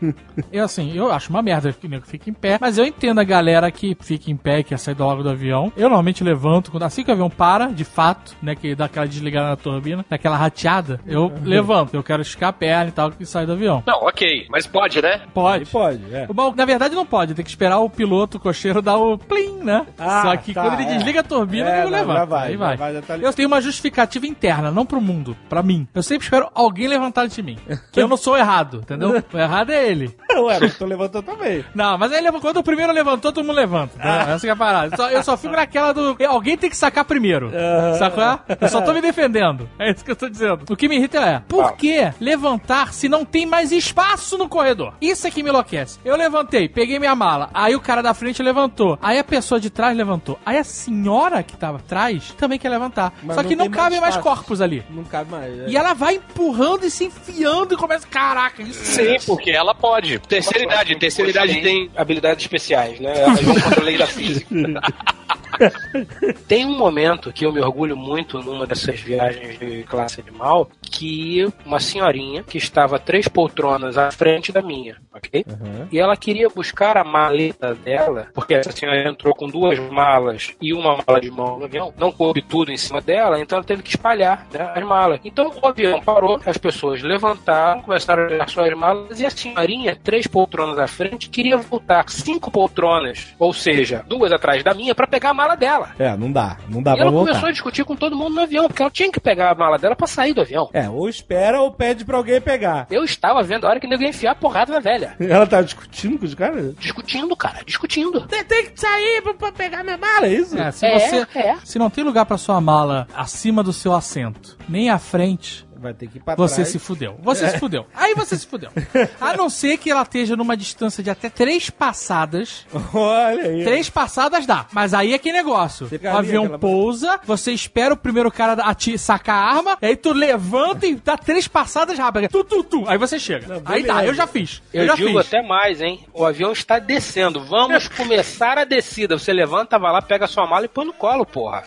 Eu, 0.52 0.64
assim, 0.64 0.92
eu 0.96 1.12
acho 1.12 1.30
uma 1.30 1.42
merda 1.42 1.72
que 1.72 1.86
nego 1.86 2.06
fica 2.06 2.28
em 2.30 2.32
pé, 2.32 2.58
mas 2.60 2.78
eu 2.78 2.84
entendo 2.84 3.20
a 3.20 3.24
galera 3.24 3.70
que 3.70 3.96
fica 4.00 4.30
em 4.30 4.36
pé 4.36 4.60
e 4.60 4.64
quer 4.64 4.78
sair 4.78 4.96
logo 4.98 5.22
do 5.22 5.28
avião. 5.30 5.72
Eu 5.76 5.88
normalmente 5.88 6.24
levanto, 6.24 6.70
quando 6.70 6.82
assim 6.84 7.04
que 7.04 7.10
o 7.10 7.12
avião 7.12 7.28
para, 7.30 7.66
de 7.66 7.84
fato, 7.84 8.34
né, 8.42 8.54
que 8.54 8.74
dá 8.74 8.86
aquela 8.86 9.06
desligada 9.06 9.48
na 9.50 9.56
turbina, 9.56 10.04
daquela 10.08 10.36
rateada, 10.36 11.00
eu 11.06 11.32
levanto. 11.42 11.94
Eu 11.94 12.02
quero 12.02 12.22
esticar 12.22 12.48
a 12.50 12.52
perna 12.52 12.88
e 12.88 12.92
tal, 12.92 13.12
e 13.20 13.26
sair 13.26 13.46
do 13.46 13.52
avião. 13.52 13.82
Não, 13.86 14.00
ok, 14.06 14.46
mas 14.50 14.66
pode, 14.66 15.00
né? 15.02 15.20
Pode. 15.34 15.64
Ele 15.64 15.70
pode, 15.70 16.14
é. 16.14 16.26
Bom, 16.26 16.54
na 16.56 16.64
verdade 16.64 16.94
não 16.94 17.06
pode, 17.06 17.34
tem 17.34 17.44
que 17.44 17.50
esperar 17.50 17.78
o 17.78 17.90
piloto, 17.90 18.38
o 18.38 18.40
cocheiro, 18.40 18.80
dar 18.82 18.96
o 18.96 19.18
plim, 19.18 19.58
né? 19.62 19.86
Ah, 19.98 20.22
Só 20.22 20.36
que 20.36 20.54
tá, 20.54 20.62
quando 20.62 20.80
ele 20.80 20.90
é. 20.90 20.96
desliga 20.96 21.20
a 21.20 21.24
turbina, 21.24 21.68
É, 21.68 21.80
eu 21.80 21.90
não, 21.90 21.98
levanto. 21.98 22.16
já 22.18 22.24
vai, 22.24 22.46
aí 22.48 22.52
já 22.52 22.58
vai. 22.58 22.76
vai, 22.76 22.94
já 22.94 23.02
tá. 23.02 23.16
Eu 23.18 23.32
tenho 23.32 23.48
uma 23.48 23.60
justificativa 23.60 24.26
interna, 24.26 24.70
não 24.70 24.86
pro 24.86 25.00
mundo, 25.00 25.36
pra 25.48 25.62
mim. 25.62 25.86
Eu 25.94 26.02
sempre 26.02 26.24
espero 26.24 26.48
alguém 26.54 26.88
levantar 26.88 27.26
de 27.26 27.42
mim. 27.42 27.58
Que 27.92 28.00
eu 28.00 28.08
não 28.08 28.16
sou 28.16 28.36
errado, 28.36 28.78
entendeu? 28.82 29.10
O 29.32 29.38
errado 29.38 29.70
é 29.70 29.89
ele. 29.90 30.10
Ué, 30.44 30.58
mas 30.60 30.76
tô 30.78 30.84
levantando 30.86 31.24
também. 31.24 31.64
Não, 31.74 31.98
mas 31.98 32.12
aí 32.12 32.24
quando 32.40 32.58
o 32.58 32.62
primeiro 32.62 32.92
levantou, 32.92 33.32
todo 33.32 33.44
mundo 33.44 33.56
levanta. 33.56 33.94
entendeu? 33.96 34.34
Essa 34.34 34.40
que 34.40 34.48
é 34.48 34.52
a 34.52 34.56
parada. 34.56 34.96
Só- 34.96 35.10
eu 35.10 35.22
só 35.22 35.36
fico 35.36 35.54
naquela 35.54 35.92
do. 35.92 36.16
Alguém 36.28 36.56
tem 36.56 36.70
que 36.70 36.76
sacar 36.76 37.04
primeiro. 37.04 37.50
Sacou? 37.98 38.22
é? 38.22 38.38
Eu 38.60 38.68
só 38.68 38.80
tô 38.80 38.92
me 38.92 39.00
defendendo. 39.00 39.68
É 39.78 39.90
isso 39.90 40.04
que 40.04 40.10
eu 40.10 40.16
tô 40.16 40.28
dizendo. 40.28 40.64
O 40.70 40.76
que 40.76 40.88
me 40.88 40.96
irrita 40.96 41.18
é, 41.18 41.42
por 41.48 41.72
que 41.76 42.12
levantar 42.20 42.92
se 42.92 43.08
não 43.08 43.24
tem 43.24 43.46
mais 43.46 43.72
espaço 43.72 44.38
no 44.38 44.48
corredor? 44.48 44.94
Isso 45.00 45.26
é 45.26 45.30
que 45.30 45.42
me 45.42 45.50
enlouquece. 45.50 45.98
Eu 46.04 46.16
levantei, 46.16 46.68
peguei 46.68 46.98
minha 46.98 47.14
mala, 47.14 47.50
aí 47.52 47.74
o 47.74 47.80
cara 47.80 48.02
da 48.02 48.14
frente 48.14 48.42
levantou, 48.42 48.98
aí 49.02 49.18
a 49.18 49.24
pessoa 49.24 49.60
de 49.60 49.70
trás 49.70 49.96
levantou, 49.96 50.38
aí 50.44 50.56
a 50.58 50.64
senhora 50.64 51.42
que 51.42 51.56
tava 51.56 51.78
atrás 51.78 52.34
também 52.38 52.58
quer 52.58 52.68
levantar. 52.68 53.12
Mas 53.22 53.36
só 53.36 53.42
não 53.42 53.48
que 53.48 53.56
não 53.56 53.64
tem 53.64 53.70
mais 53.70 53.82
cabe 53.84 54.00
mais 54.00 54.16
corpos 54.16 54.60
ali. 54.60 54.82
Não 54.90 55.04
cabe 55.04 55.30
mais. 55.30 55.58
é. 55.60 55.68
E 55.68 55.76
ela 55.76 55.94
vai 55.94 56.14
empurrando 56.16 56.84
e 56.84 56.90
se 56.90 57.04
enfiando 57.04 57.74
e 57.74 57.76
começa. 57.76 58.06
Caraca, 58.06 58.62
isso 58.62 58.84
Sim, 58.84 59.16
porque 59.26 59.50
ela 59.50 59.74
pode. 59.74 60.18
Terceira 60.30 60.64
idade, 60.64 60.96
terceira 60.96 61.30
idade 61.30 61.60
tem. 61.60 61.90
habilidades 61.96 62.44
especiais, 62.44 63.00
né? 63.00 63.12
Elas 63.20 63.40
vão 63.42 63.60
contra 63.60 63.80
a 63.80 63.84
lei 63.84 63.98
da 63.98 64.06
física. 64.06 64.46
Tem 66.46 66.66
um 66.66 66.76
momento 66.76 67.32
que 67.32 67.44
eu 67.44 67.52
me 67.52 67.60
orgulho 67.60 67.96
muito 67.96 68.38
numa 68.38 68.66
dessas 68.66 69.00
viagens 69.00 69.58
de 69.58 69.82
classe 69.84 70.20
animal, 70.20 70.70
que 70.82 71.46
uma 71.64 71.80
senhorinha 71.80 72.42
que 72.42 72.58
estava 72.58 72.98
três 72.98 73.28
poltronas 73.28 73.96
à 73.96 74.10
frente 74.10 74.52
da 74.52 74.62
minha, 74.62 74.96
ok? 75.14 75.44
E 75.90 75.98
ela 75.98 76.16
queria 76.16 76.48
buscar 76.48 76.96
a 76.96 77.04
maleta 77.04 77.74
dela, 77.74 78.28
porque 78.34 78.54
essa 78.54 78.72
senhora 78.72 79.08
entrou 79.08 79.34
com 79.34 79.48
duas 79.48 79.78
malas 79.78 80.54
e 80.60 80.72
uma 80.72 80.98
mala 81.06 81.20
de 81.20 81.30
mão 81.30 81.58
no 81.58 81.64
avião, 81.64 81.92
não 81.98 82.12
coube 82.12 82.42
tudo 82.42 82.72
em 82.72 82.76
cima 82.76 83.00
dela, 83.00 83.40
então 83.40 83.58
ela 83.58 83.66
teve 83.66 83.82
que 83.82 83.90
espalhar 83.90 84.46
né, 84.52 84.72
as 84.74 84.84
malas. 84.84 85.20
Então 85.24 85.52
o 85.62 85.66
avião 85.66 86.00
parou, 86.00 86.40
as 86.44 86.56
pessoas 86.56 87.02
levantaram, 87.02 87.82
começaram 87.82 88.24
a 88.24 88.26
olhar 88.26 88.48
suas 88.48 88.72
malas 88.74 89.20
e 89.20 89.26
a 89.26 89.30
senhorinha, 89.30 89.98
três 90.02 90.26
poltronas 90.26 90.78
à 90.78 90.86
frente, 90.86 91.28
queria 91.28 91.56
voltar 91.56 92.08
cinco 92.08 92.50
poltronas, 92.50 93.34
ou 93.38 93.52
seja, 93.52 94.04
duas 94.06 94.32
atrás 94.32 94.62
da 94.62 94.74
minha, 94.74 94.94
para 94.94 95.06
pegar 95.06 95.30
a 95.30 95.34
mala 95.34 95.49
dela. 95.56 95.90
É, 95.98 96.16
não 96.16 96.30
dá. 96.30 96.56
Não 96.68 96.82
dá 96.82 96.92
E 96.92 96.94
pra 96.94 97.02
ela 97.02 97.10
voltar. 97.10 97.28
começou 97.30 97.48
a 97.48 97.52
discutir 97.52 97.84
com 97.84 97.96
todo 97.96 98.16
mundo 98.16 98.34
no 98.34 98.40
avião, 98.42 98.66
porque 98.68 98.82
ela 98.82 98.90
tinha 98.90 99.10
que 99.10 99.20
pegar 99.20 99.50
a 99.50 99.54
mala 99.54 99.78
dela 99.78 99.94
pra 99.96 100.06
sair 100.06 100.32
do 100.34 100.40
avião. 100.40 100.68
É, 100.72 100.88
ou 100.88 101.08
espera 101.08 101.60
ou 101.60 101.70
pede 101.72 102.04
pra 102.04 102.16
alguém 102.16 102.40
pegar. 102.40 102.86
Eu 102.90 103.04
estava 103.04 103.42
vendo 103.42 103.66
a 103.66 103.70
hora 103.70 103.80
que 103.80 103.86
nego 103.86 104.02
ia 104.02 104.08
enfiar 104.08 104.32
a 104.32 104.34
porrada 104.34 104.72
na 104.72 104.80
velha. 104.80 105.14
Ela 105.20 105.46
tá 105.46 105.62
discutindo 105.62 106.18
com 106.18 106.24
os 106.24 106.34
caras? 106.34 106.74
Discutindo, 106.76 107.34
cara, 107.36 107.60
discutindo. 107.64 108.26
Tem, 108.26 108.44
tem 108.44 108.66
que 108.70 108.80
sair 108.80 109.22
pra, 109.22 109.34
pra 109.34 109.52
pegar 109.52 109.82
minha 109.84 109.98
mala, 109.98 110.26
é 110.26 110.32
isso? 110.34 110.58
É, 110.58 110.70
se 110.70 110.86
É, 110.86 110.98
você. 111.24 111.38
é. 111.38 111.56
Se 111.64 111.78
não 111.78 111.90
tem 111.90 112.04
lugar 112.04 112.26
pra 112.26 112.38
sua 112.38 112.60
mala 112.60 113.06
acima 113.14 113.62
do 113.62 113.72
seu 113.72 113.92
assento, 113.94 114.56
nem 114.68 114.90
à 114.90 114.98
frente, 114.98 115.66
Vai 115.80 115.94
ter 115.94 116.08
que 116.08 116.18
ir 116.18 116.20
pra 116.20 116.34
você 116.34 116.56
trás. 116.56 116.68
se 116.68 116.78
fudeu. 116.78 117.16
Você 117.22 117.48
se 117.48 117.58
fudeu. 117.58 117.86
Aí 117.94 118.14
você 118.14 118.36
se 118.36 118.46
fudeu. 118.46 118.70
A 119.20 119.34
não 119.34 119.48
ser 119.48 119.78
que 119.78 119.90
ela 119.90 120.02
esteja 120.02 120.36
numa 120.36 120.56
distância 120.56 121.02
de 121.02 121.08
até 121.08 121.30
três 121.30 121.70
passadas. 121.70 122.66
Olha 122.92 123.44
aí. 123.44 123.64
Três 123.64 123.88
passadas 123.88 124.44
dá. 124.46 124.66
Mas 124.72 124.92
aí 124.92 125.14
é 125.14 125.18
que 125.18 125.32
negócio. 125.32 125.86
Você 125.88 125.96
O 125.96 125.98
ali, 126.00 126.08
avião 126.18 126.42
aquela- 126.44 126.58
pousa, 126.58 127.20
você 127.24 127.52
espera 127.52 127.94
o 127.94 127.96
primeiro 127.96 128.30
cara 128.30 128.52
ati- 128.62 128.98
sacar 128.98 129.36
a 129.36 129.56
arma, 129.56 129.78
aí 129.80 129.96
tu 129.96 130.12
levanta 130.12 130.86
e 130.86 130.94
dá 130.96 131.16
três 131.16 131.48
passadas 131.48 131.98
rápidas. 131.98 132.30
Tu, 132.30 132.44
tu, 132.44 132.62
tu. 132.62 132.84
Aí 132.86 132.98
você 132.98 133.18
chega. 133.18 133.46
Não, 133.46 133.62
aí 133.64 133.82
dá, 133.82 134.04
eu 134.04 134.12
já 134.14 134.26
fiz. 134.26 134.62
Eu, 134.74 134.82
Eu, 134.82 134.86
já 134.88 134.94
digo 134.96 135.08
fiz. 135.08 135.26
até 135.26 135.42
mais, 135.42 135.80
hein? 135.80 136.04
O 136.12 136.24
avião 136.24 136.52
está 136.52 136.78
descendo. 136.78 137.40
Vamos 137.44 137.88
começar 137.96 138.58
a 138.58 138.64
descida. 138.64 139.18
Você 139.18 139.32
levanta, 139.32 139.78
vai 139.78 139.92
lá, 139.92 140.02
pega 140.02 140.26
a 140.26 140.28
sua 140.28 140.46
mala 140.46 140.66
e 140.66 140.68
põe 140.68 140.84
no 140.84 140.92
colo, 140.92 141.24
porra. 141.24 141.64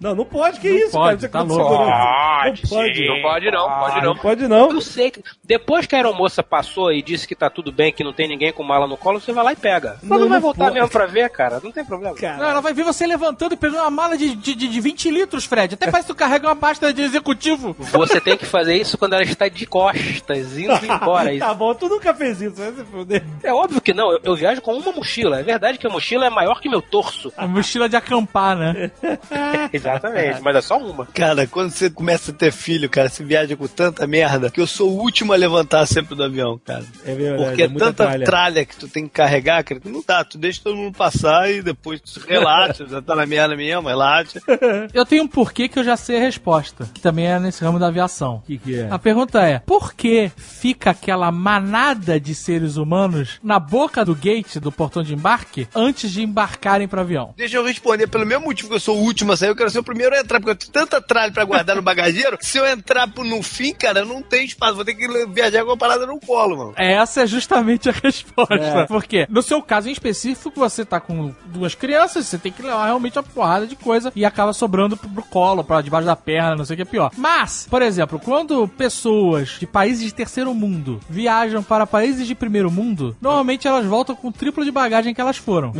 Não, 0.00 0.14
não 0.14 0.24
pode, 0.24 0.58
que 0.58 0.68
isso, 0.68 0.90
pode, 0.92 1.16
cara? 1.16 1.18
Você 1.18 1.28
tá 1.28 1.42
louco. 1.42 1.74
segurança. 1.74 2.62
Não 2.62 2.68
pode. 2.68 3.06
Não 3.08 3.22
pode 3.22 3.50
não, 3.52 3.68
pode 3.68 3.94
Não 3.96 4.02
não. 4.02 4.16
pode 4.16 4.48
não. 4.48 4.70
Eu 4.72 4.80
sei 4.80 5.10
que 5.10 5.22
depois 5.44 5.86
que 5.86 5.94
a 5.94 5.98
aeromoça 5.98 6.42
passou 6.42 6.92
e 6.92 7.02
disse 7.02 7.26
que 7.28 7.34
tá 7.34 7.48
tudo 7.50 7.70
bem, 7.70 7.92
que 7.92 8.02
não 8.02 8.12
tem 8.12 8.26
ninguém 8.28 8.52
com 8.52 8.62
mala 8.62 8.86
no 8.86 8.96
colo, 8.96 9.20
você 9.20 9.32
vai 9.32 9.44
lá 9.44 9.52
e 9.52 9.56
pega. 9.56 9.98
Mas 10.02 10.10
Não, 10.10 10.18
não, 10.20 10.28
vai 10.28 10.36
não 10.38 10.40
voltar 10.42 10.64
pode. 10.64 10.74
mesmo 10.74 10.88
pra 10.88 11.06
ver, 11.06 11.28
cara. 11.30 11.60
Não 11.62 11.70
tem 11.70 11.84
problema. 11.84 12.16
Não, 12.20 12.44
ela 12.50 12.60
vai 12.60 12.72
ver 12.72 12.84
você 12.84 13.06
levantando 13.06 13.54
e 13.54 13.56
pegando 13.56 13.80
uma 13.80 13.90
mala 13.90 14.16
de, 14.16 14.34
de, 14.34 14.54
de 14.54 14.80
20 14.80 15.10
litros, 15.10 15.44
Fred. 15.44 15.74
Até 15.74 15.90
parece 15.90 16.08
que 16.08 16.14
tu 16.14 16.16
carrega 16.18 16.48
uma 16.48 16.56
pasta 16.56 16.92
de 16.92 17.02
executivo. 17.02 17.76
Você 17.78 18.20
tem 18.20 18.36
que 18.36 18.46
fazer 18.46 18.74
isso 18.76 18.96
quando 18.98 19.12
ela 19.14 19.22
está 19.22 19.48
de 19.48 19.66
costas, 19.66 20.56
indo 20.58 20.72
embora. 20.86 21.36
tá 21.38 21.52
bom, 21.54 21.74
tu 21.74 21.88
nunca 21.88 22.14
fez 22.14 22.40
isso, 22.40 22.56
vai 22.56 22.72
se 22.72 22.84
fuder. 22.84 23.22
É 23.42 23.52
óbvio 23.52 23.80
que 23.80 23.92
não, 23.92 24.12
eu, 24.12 24.20
eu 24.24 24.34
viajo 24.36 24.60
com 24.62 24.74
uma 24.74 24.92
mochila. 24.92 25.40
É 25.40 25.42
verdade 25.42 25.78
que 25.78 25.86
a 25.86 25.90
mochila 25.90 26.26
é 26.26 26.30
maior 26.30 26.60
que 26.60 26.68
meu 26.68 26.80
torso. 26.80 27.32
A 27.36 27.46
mochila 27.46 27.88
de 27.88 27.96
acampar, 27.96 28.56
né? 28.56 28.90
Exatamente, 29.72 30.40
mas 30.42 30.56
é 30.56 30.60
só 30.60 30.78
uma. 30.78 31.06
Cara, 31.06 31.46
quando 31.46 31.70
você 31.70 31.90
começa 31.90 32.30
a 32.30 32.34
ter 32.34 32.52
filho, 32.52 32.88
cara, 32.88 33.08
você 33.08 33.22
viaja 33.24 33.41
viaja 33.42 33.56
com 33.56 33.66
tanta 33.66 34.06
merda 34.06 34.50
que 34.50 34.60
eu 34.60 34.66
sou 34.66 34.90
o 34.90 35.00
último 35.00 35.32
a 35.32 35.36
levantar 35.36 35.84
sempre 35.86 36.14
do 36.14 36.22
avião, 36.22 36.60
cara. 36.64 36.84
É 37.04 37.14
verdade. 37.14 37.44
Porque 37.44 37.62
é 37.62 37.64
é 37.64 37.68
muita 37.68 37.86
tanta 37.86 38.04
tralha. 38.04 38.24
tralha. 38.24 38.64
que 38.64 38.76
tu 38.76 38.88
tem 38.88 39.04
que 39.04 39.10
carregar, 39.10 39.62
cara, 39.64 39.80
que 39.80 39.88
não 39.88 40.02
dá. 40.06 40.24
Tu 40.24 40.38
deixa 40.38 40.60
todo 40.62 40.76
mundo 40.76 40.96
passar 40.96 41.50
e 41.50 41.62
depois 41.62 42.00
tu 42.00 42.20
relaxa, 42.26 42.86
já 42.88 43.02
tá 43.02 43.14
na 43.14 43.26
merda 43.26 43.56
mesmo, 43.56 43.88
relaxa. 43.88 44.40
Eu 44.94 45.04
tenho 45.04 45.24
um 45.24 45.28
porquê 45.28 45.68
que 45.68 45.78
eu 45.78 45.84
já 45.84 45.96
sei 45.96 46.16
a 46.18 46.20
resposta, 46.20 46.88
que 46.92 47.00
também 47.00 47.26
é 47.26 47.38
nesse 47.38 47.62
ramo 47.64 47.78
da 47.78 47.88
aviação. 47.88 48.36
O 48.36 48.40
que, 48.42 48.58
que 48.58 48.78
é? 48.78 48.88
A 48.90 48.98
pergunta 48.98 49.40
é: 49.42 49.58
por 49.58 49.94
que 49.94 50.30
fica 50.36 50.90
aquela 50.90 51.30
manada 51.32 52.18
de 52.20 52.34
seres 52.34 52.76
humanos 52.76 53.38
na 53.42 53.58
boca 53.58 54.04
do 54.04 54.14
gate 54.14 54.56
do 54.58 54.70
portão 54.70 55.02
de 55.02 55.14
embarque 55.14 55.66
antes 55.74 56.10
de 56.10 56.22
embarcarem 56.22 56.86
para 56.88 57.00
avião? 57.02 57.34
Deixa 57.36 57.56
eu 57.56 57.64
responder, 57.64 58.06
pelo 58.06 58.26
mesmo 58.26 58.44
motivo 58.44 58.68
que 58.68 58.74
eu 58.76 58.80
sou 58.80 58.98
o 58.98 59.02
último 59.02 59.32
a 59.32 59.36
sair, 59.36 59.48
eu 59.50 59.56
quero 59.56 59.70
ser 59.70 59.78
o 59.78 59.84
primeiro 59.84 60.14
a 60.14 60.20
entrar, 60.20 60.38
porque 60.40 60.50
eu 60.50 60.56
tenho 60.56 60.72
tanta 60.72 61.00
tralha 61.00 61.32
pra 61.32 61.44
guardar 61.44 61.76
no 61.76 61.82
bagageiro, 61.82 62.36
se 62.40 62.58
eu 62.58 62.66
entrar 62.66 63.08
pro- 63.08 63.22
no 63.32 63.42
fim, 63.42 63.72
cara, 63.72 64.04
não 64.04 64.22
tem 64.22 64.44
espaço, 64.44 64.74
vou 64.74 64.84
ter 64.84 64.94
que 64.94 65.08
viajar 65.26 65.64
com 65.64 65.72
a 65.72 65.76
parada 65.76 66.06
no 66.06 66.20
colo, 66.20 66.56
mano. 66.56 66.74
Essa 66.76 67.22
é 67.22 67.26
justamente 67.26 67.88
a 67.88 67.92
resposta. 67.92 68.54
É. 68.54 68.86
Porque, 68.86 69.26
no 69.30 69.42
seu 69.42 69.62
caso 69.62 69.88
em 69.88 69.92
específico, 69.92 70.52
você 70.54 70.84
tá 70.84 71.00
com 71.00 71.34
duas 71.46 71.74
crianças, 71.74 72.26
você 72.26 72.38
tem 72.38 72.52
que 72.52 72.62
levar 72.62 72.84
realmente 72.84 73.18
uma 73.18 73.22
porrada 73.22 73.66
de 73.66 73.74
coisa 73.74 74.12
e 74.14 74.24
acaba 74.24 74.52
sobrando 74.52 74.96
pro, 74.96 75.08
pro 75.08 75.22
colo, 75.24 75.64
pra 75.64 75.80
debaixo 75.80 76.06
da 76.06 76.16
perna, 76.16 76.56
não 76.56 76.64
sei 76.64 76.74
o 76.74 76.76
que 76.76 76.82
é 76.82 76.86
pior. 76.86 77.10
Mas, 77.16 77.66
por 77.70 77.80
exemplo, 77.80 78.18
quando 78.18 78.68
pessoas 78.68 79.56
de 79.58 79.66
países 79.66 80.04
de 80.04 80.14
terceiro 80.14 80.54
mundo 80.54 81.00
viajam 81.08 81.62
para 81.62 81.86
países 81.86 82.26
de 82.26 82.34
primeiro 82.34 82.70
mundo, 82.70 83.16
normalmente 83.20 83.66
elas 83.66 83.86
voltam 83.86 84.14
com 84.14 84.28
o 84.28 84.32
triplo 84.32 84.64
de 84.64 84.70
bagagem 84.70 85.14
que 85.14 85.20
elas 85.20 85.38
foram. 85.38 85.72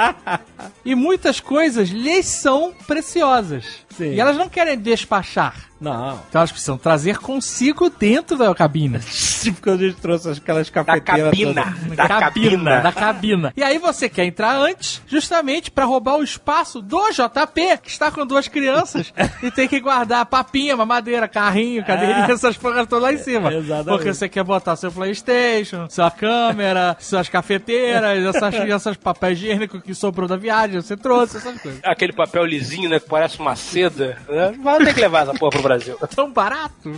e 0.84 0.94
muitas 0.94 1.40
coisas 1.40 1.90
lhes 1.90 2.26
são 2.26 2.72
preciosas. 2.86 3.64
Sim. 4.00 4.14
E 4.14 4.20
elas 4.20 4.36
não 4.36 4.48
querem 4.48 4.78
despachar. 4.78 5.54
Não. 5.80 6.20
Então 6.28 6.40
elas 6.40 6.52
precisam 6.52 6.76
trazer 6.76 7.16
consigo 7.18 7.88
dentro 7.88 8.36
da 8.36 8.54
cabine. 8.54 8.98
Tipo 9.40 9.62
quando 9.62 9.80
a 9.82 9.88
gente 9.88 9.96
trouxe 10.00 10.30
aquelas 10.30 10.68
Da 10.68 10.84
cafeteiras. 10.84 11.30
cabina. 11.30 11.62
todas. 11.64 11.96
Da 11.96 12.08
cabina, 12.08 12.20
cabina. 12.50 12.80
da 12.80 12.92
cabina. 12.92 13.52
E 13.56 13.62
aí 13.62 13.78
você 13.78 14.06
quer 14.08 14.24
entrar 14.26 14.56
antes, 14.56 15.00
justamente 15.06 15.70
pra 15.70 15.86
roubar 15.86 16.16
o 16.18 16.22
espaço 16.22 16.82
do 16.82 17.00
JP, 17.10 17.78
que 17.82 17.88
está 17.88 18.10
com 18.10 18.26
duas 18.26 18.46
crianças 18.48 19.10
e 19.42 19.50
tem 19.50 19.66
que 19.66 19.80
guardar 19.80 20.26
papinha, 20.26 20.76
mamadeira, 20.76 21.26
carrinho, 21.26 21.82
cadeirinha, 21.84 22.26
essas 22.30 22.58
porras 22.58 22.86
todas 22.86 23.02
lá 23.02 23.12
em 23.14 23.18
cima. 23.18 23.50
Exatamente. 23.54 23.88
Porque 23.96 24.12
você 24.12 24.28
quer 24.28 24.44
botar 24.44 24.76
seu 24.76 24.92
Playstation, 24.92 25.88
sua 25.88 26.10
câmera, 26.10 26.94
suas 27.00 27.28
cafeteiras, 27.30 28.34
essas, 28.34 28.54
essas 28.54 28.96
papéis 28.98 29.38
higiênicos 29.38 29.82
que 29.82 29.94
sobrou 29.94 30.28
da 30.28 30.36
viagem, 30.36 30.80
você 30.80 30.96
trouxe, 30.96 31.38
essas 31.38 31.58
coisas. 31.58 31.80
Aquele 31.82 32.12
papel 32.12 32.44
lisinho, 32.44 32.90
né? 32.90 33.00
Que 33.00 33.08
parece 33.08 33.38
uma 33.38 33.56
seda. 33.56 33.89
Né? 33.96 34.54
Vai 34.62 34.78
ter 34.84 34.94
que 34.94 35.00
levar 35.00 35.22
essa 35.22 35.34
porra 35.34 35.50
pro 35.52 35.62
Brasil. 35.62 35.98
Tão 36.14 36.32
barato. 36.32 36.92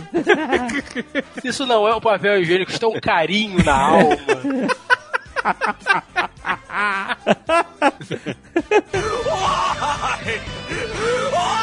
Isso 1.43 1.65
não 1.65 1.87
é 1.87 1.95
um 1.95 2.01
papel 2.01 2.41
higiênico, 2.41 2.71
isso 2.71 2.83
é 2.83 2.87
um 2.87 2.99
carinho 2.99 3.63
na 3.63 3.75
alma. 3.75 4.17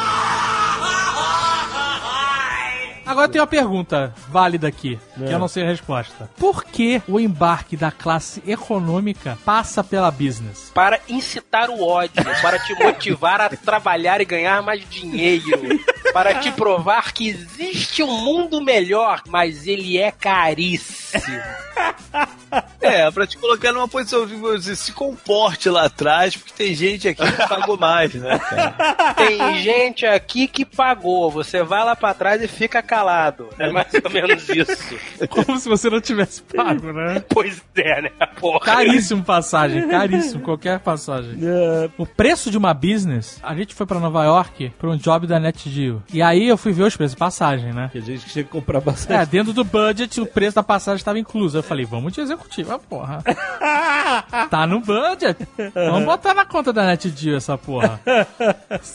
Agora 3.05 3.27
tem 3.27 3.41
uma 3.41 3.47
pergunta 3.47 4.13
válida 4.29 4.67
aqui, 4.67 4.99
que 5.15 5.31
eu 5.31 5.39
não 5.39 5.47
sei 5.47 5.63
a 5.63 5.67
resposta. 5.67 6.29
Por 6.37 6.63
que 6.63 7.01
o 7.07 7.19
embarque 7.19 7.75
da 7.75 7.91
classe 7.91 8.41
econômica 8.45 9.37
passa 9.43 9.83
pela 9.83 10.11
business? 10.11 10.71
Para 10.73 10.99
incitar 11.09 11.69
o 11.69 11.83
ódio, 11.83 12.23
para 12.41 12.59
te 12.59 12.73
motivar 12.75 13.41
a 13.41 13.49
trabalhar 13.49 14.21
e 14.21 14.25
ganhar 14.25 14.61
mais 14.61 14.87
dinheiro. 14.89 15.79
Para 16.13 16.35
te 16.35 16.51
provar 16.51 17.13
que 17.13 17.29
existe 17.29 18.03
um 18.03 18.11
mundo 18.21 18.61
melhor, 18.61 19.21
mas 19.27 19.65
ele 19.67 19.97
é 19.97 20.11
caríssimo. 20.11 21.39
É, 22.81 23.09
pra 23.11 23.25
te 23.25 23.37
colocar 23.37 23.71
numa 23.71 23.87
posição 23.87 24.25
de 24.25 24.35
você 24.35 24.75
se 24.75 24.91
comporte 24.91 25.69
lá 25.69 25.85
atrás, 25.85 26.35
porque 26.35 26.51
tem 26.53 26.75
gente 26.75 27.07
aqui 27.07 27.23
que 27.23 27.47
pagou 27.47 27.77
mais, 27.77 28.13
né, 28.13 28.37
cara? 28.39 29.13
Tem 29.15 29.61
gente 29.61 30.05
aqui 30.05 30.47
que 30.47 30.65
pagou. 30.65 31.31
Você 31.31 31.63
vai 31.63 31.83
lá 31.85 31.95
pra 31.95 32.13
trás 32.13 32.41
e 32.41 32.47
fica 32.47 32.81
calado. 32.81 33.47
É 33.57 33.71
mais 33.71 33.87
ou 34.03 34.11
menos 34.11 34.47
isso. 34.49 34.95
Como 35.29 35.57
se 35.57 35.69
você 35.69 35.89
não 35.89 36.01
tivesse 36.01 36.41
pago, 36.43 36.91
né? 36.91 37.23
Pois 37.29 37.61
é, 37.75 38.01
né? 38.01 38.09
Porra. 38.39 38.59
Caríssimo 38.59 39.23
passagem, 39.23 39.87
caríssimo, 39.87 40.41
qualquer 40.41 40.79
passagem. 40.79 41.37
É, 41.41 41.89
O 41.97 42.05
preço 42.05 42.51
de 42.51 42.57
uma 42.57 42.73
business, 42.73 43.39
a 43.41 43.55
gente 43.55 43.73
foi 43.73 43.85
pra 43.85 43.99
Nova 43.99 44.25
York 44.25 44.73
pra 44.77 44.89
um 44.89 44.97
job 44.97 45.25
da 45.25 45.39
NetGeo. 45.91 46.03
E 46.13 46.21
aí 46.21 46.47
eu 46.47 46.57
fui 46.57 46.71
ver 46.71 46.83
os 46.83 46.95
preços 46.95 47.13
de 47.13 47.17
passagem, 47.19 47.73
né? 47.73 47.89
que 47.91 47.97
a 47.97 48.01
gente 48.01 48.25
tinha 48.27 48.43
que 48.43 48.49
comprar 48.49 48.79
bastante. 48.81 49.21
É, 49.21 49.25
dentro 49.25 49.53
do 49.53 49.63
budget 49.63 50.19
o 50.21 50.25
preço 50.25 50.55
da 50.55 50.63
passagem 50.63 50.97
estava 50.97 51.19
incluso. 51.19 51.57
Eu 51.57 51.63
falei, 51.63 51.85
vamos 51.85 52.13
de 52.13 52.21
executivo, 52.21 52.73
ah, 52.73 52.79
porra. 52.79 53.23
Tá 54.49 54.67
no 54.67 54.81
budget. 54.81 55.47
Vamos 55.73 56.05
botar 56.05 56.33
na 56.33 56.45
conta 56.45 56.73
da 56.73 56.85
NetGeo 56.85 57.37
essa 57.37 57.57
porra. 57.57 57.99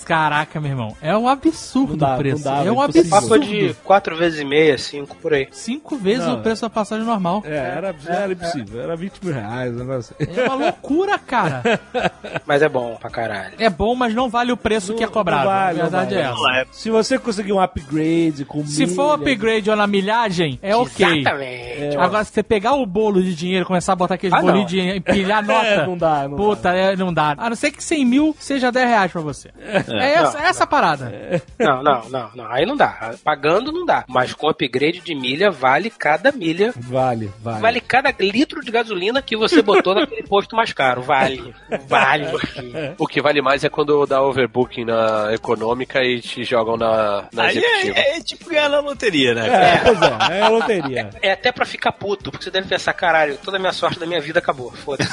Caraca, 0.05 0.61
meu 0.61 0.71
irmão, 0.71 0.97
é 1.01 1.17
um 1.17 1.29
absurdo 1.29 1.93
Não 1.93 1.97
dá, 1.97 2.15
o 2.15 2.19
preço. 2.19 2.45
não 2.45 2.53
dá, 2.53 2.65
é 2.65 2.71
um 2.73 2.83
é 2.83 2.85
impossível. 2.85 3.17
absurdo. 3.17 3.41
Papo 3.41 3.47
de 3.47 3.75
quatro 3.85 4.17
vezes 4.17 4.41
e 4.41 4.45
meia, 4.45 4.77
cinco 4.79 5.17
por 5.17 5.33
aí. 5.33 5.49
Cinco 5.53 5.97
vezes 5.97 6.27
Não, 6.27 6.37
o 6.37 6.43
preço 6.43 6.63
da 6.63 6.71
passagem 6.71 7.05
normal. 7.05 7.43
É, 7.47 7.57
era, 7.57 7.95
era 8.07 8.33
impossível. 8.33 8.81
Era 8.83 8.97
20 8.97 9.25
mil 9.25 9.35
reais, 9.35 9.81
um 9.81 9.93
assim. 9.93 10.15
É 10.19 10.45
uma 10.45 10.55
loucura, 10.55 11.19
cara. 11.19 11.63
Mas 12.45 12.63
é 12.63 12.69
bom 12.69 12.97
pra 12.97 13.11
caralho. 13.11 13.55
É 13.59 13.71
bom, 13.71 13.95
mas 13.95 14.15
não 14.15 14.29
vale 14.29 14.53
o 14.53 14.57
preço 14.57 14.95
que 14.95 15.05
é 15.05 15.07
cobrado. 15.07 15.45
Não 15.45 15.51
vale, 15.51 15.81
a 15.81 15.83
verdade 15.83 16.15
não 16.15 16.21
é 16.21 16.33
vale. 16.33 16.59
essa. 16.61 16.69
Se 16.87 16.91
você 16.93 17.19
conseguir 17.19 17.53
um 17.53 17.61
upgrade 17.61 18.45
com 18.45 18.65
Se 18.65 18.87
for 18.87 19.19
milha- 19.19 19.33
upgrade 19.33 19.69
ou 19.71 19.75
na 19.75 19.89
milhagem, 19.89 20.57
é 20.63 20.77
ok. 20.77 21.19
Exatamente. 21.19 21.97
Agora, 21.97 22.23
se 22.23 22.33
você 22.33 22.43
pegar 22.45 22.75
o 22.75 22.87
bolo 22.87 23.21
de 23.21 23.35
dinheiro 23.35 23.65
e 23.65 23.67
começar 23.67 23.95
a 23.95 23.97
botar 23.97 24.15
aqueles 24.15 24.33
Ah, 24.33 24.41
bolinhos 24.41 24.61
não. 24.61 24.67
de 24.67 24.77
dinheiro, 24.77 24.99
empilhar 24.99 25.43
nota. 25.47 25.67
É, 25.67 25.85
não 25.85 25.99
dá, 25.99 26.29
não 26.29 26.37
Puta, 26.37 26.69
é, 26.71 26.95
não 26.95 27.13
dá. 27.13 27.35
A 27.37 27.49
não 27.51 27.57
ser 27.57 27.73
que 27.73 27.83
100 27.83 28.05
mil 28.05 28.37
seja 28.39 28.71
10 28.71 28.89
reais 28.89 29.11
pra 29.11 29.21
você. 29.21 29.51
É, 29.59 30.13
essa, 30.13 30.39
essa 30.39 30.63
a 30.63 30.67
parada. 30.69 31.43
Não, 31.59 31.83
não, 31.83 32.09
não, 32.09 32.31
não. 32.37 32.53
Aí 32.53 32.65
não 32.65 32.77
dá. 32.77 33.15
Pagando 33.25 33.73
não 33.73 33.85
dá. 33.85 34.05
Mas 34.07 34.33
com 34.33 34.49
upgrade 34.49 35.01
de 35.01 35.13
milha, 35.13 35.51
vale 35.51 35.91
cada 35.91 36.31
milha. 36.31 36.73
Vale, 36.77 37.33
vale. 37.43 37.61
Vale 37.61 37.81
cada 37.81 38.15
litro 38.21 38.61
de 38.61 38.71
gasolina 38.71 39.21
que 39.21 39.37
você 39.37 39.61
botou 39.61 39.93
naquele 39.93 40.23
posto 40.29 40.55
mais 40.55 40.73
caro. 40.73 41.03
Vale. 41.03 41.53
Vale. 41.89 42.27
O 42.97 43.09
que 43.09 43.21
vale 43.21 43.43
mais 43.43 43.65
é 43.65 43.69
quando 43.69 44.07
dá 44.07 44.23
overbooking 44.23 44.85
na 44.85 45.35
econômica 45.35 46.01
e 46.05 46.21
te 46.21 46.45
jogam 46.45 46.76
na, 46.79 47.25
na 47.33 47.43
Aí 47.45 47.57
executiva. 47.59 47.99
é, 47.99 48.17
é 48.17 48.21
tipo 48.21 48.49
ganhar 48.51 48.69
na 48.69 48.81
loteria, 48.81 49.35
né? 49.35 49.47
É, 49.49 49.77
pois 49.85 50.01
é, 50.03 50.39
é 50.39 50.43
a 50.43 50.49
loteria. 50.49 51.11
É 51.23 51.33
até 51.33 51.53
pra 51.53 51.65
ficar 51.67 51.93
puto, 51.93 52.31
porque 52.31 52.45
você 52.45 52.51
deve 52.51 52.69
pensar, 52.69 52.93
caralho, 52.93 53.39
toda 53.45 53.57
a 53.57 53.61
minha 53.61 53.73
sorte 53.73 53.99
da 53.99 54.07
minha 54.07 54.21
vida 54.21 54.39
acabou. 54.39 54.71
Foda-se. 54.73 55.11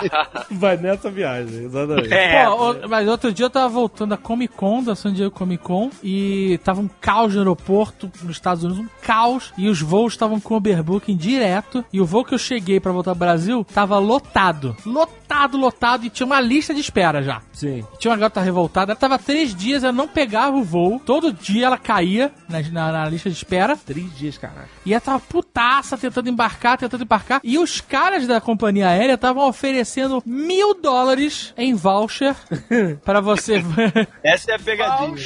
Vai 0.50 0.76
nessa 0.76 1.10
viagem, 1.10 1.64
exatamente. 1.64 2.12
É. 2.12 2.44
Pô, 2.46 2.70
o- 2.72 2.88
mas 2.88 3.08
outro 3.08 3.32
dia 3.32 3.46
eu 3.46 3.50
tava 3.50 3.68
voltando 3.68 4.10
da 4.10 4.16
Comic 4.16 4.54
Con, 4.54 4.82
da 4.82 4.94
San 4.94 5.12
Diego 5.12 5.30
Comic 5.30 5.62
Con, 5.62 5.90
e 6.02 6.58
tava 6.64 6.80
um 6.80 6.88
caos 7.00 7.34
no 7.34 7.40
aeroporto 7.40 8.10
nos 8.22 8.36
Estados 8.36 8.64
Unidos, 8.64 8.84
um 8.84 8.88
caos, 9.02 9.52
e 9.56 9.68
os 9.68 9.80
voos 9.80 10.12
estavam 10.14 10.40
com 10.40 10.54
overbooking 10.54 11.16
direto, 11.16 11.84
e 11.92 12.00
o 12.00 12.04
voo 12.06 12.24
que 12.24 12.34
eu 12.34 12.38
cheguei 12.38 12.80
pra 12.80 12.92
voltar 12.92 13.10
ao 13.12 13.14
Brasil 13.16 13.64
tava 13.72 13.98
lotado. 13.98 14.76
Lotado, 14.84 15.56
lotado, 15.56 16.04
e 16.04 16.10
tinha 16.10 16.26
uma 16.26 16.40
lista 16.40 16.74
de 16.74 16.80
espera 16.80 17.22
já. 17.22 17.40
Sim. 17.52 17.84
Tinha 17.98 18.10
uma 18.12 18.18
garota 18.18 18.40
revoltada, 18.40 18.92
ela 18.92 18.98
tava 18.98 19.18
três 19.18 19.54
dias, 19.54 19.82
ela 19.82 19.92
não 19.92 20.06
pegava 20.08 20.56
o 20.56 20.62
voo, 20.62 21.00
todo 21.04 21.32
dia 21.32 21.66
ela 21.66 21.78
caía 21.78 22.30
na, 22.48 22.60
na- 22.62 22.92
na 22.92 23.08
lista 23.08 23.28
de 23.30 23.36
espera, 23.36 23.76
Três 23.76 24.16
dias, 24.16 24.38
caraca. 24.38 24.68
e 24.86 24.92
ela 24.92 25.00
tava 25.00 25.20
putaça 25.20 25.96
tentando 25.98 26.28
embarcar, 26.28 26.78
tentando 26.78 27.04
embarcar. 27.04 27.40
E 27.44 27.58
os 27.58 27.80
caras 27.80 28.26
da 28.26 28.40
companhia 28.40 28.88
aérea 28.88 29.14
estavam 29.14 29.46
oferecendo 29.48 30.22
mil 30.24 30.74
dólares 30.80 31.52
em 31.56 31.74
voucher 31.74 32.34
pra 33.04 33.20
você. 33.20 33.62
Essa 34.22 34.52
é 34.52 34.54
a 34.54 34.58
pegadinha. 34.58 35.16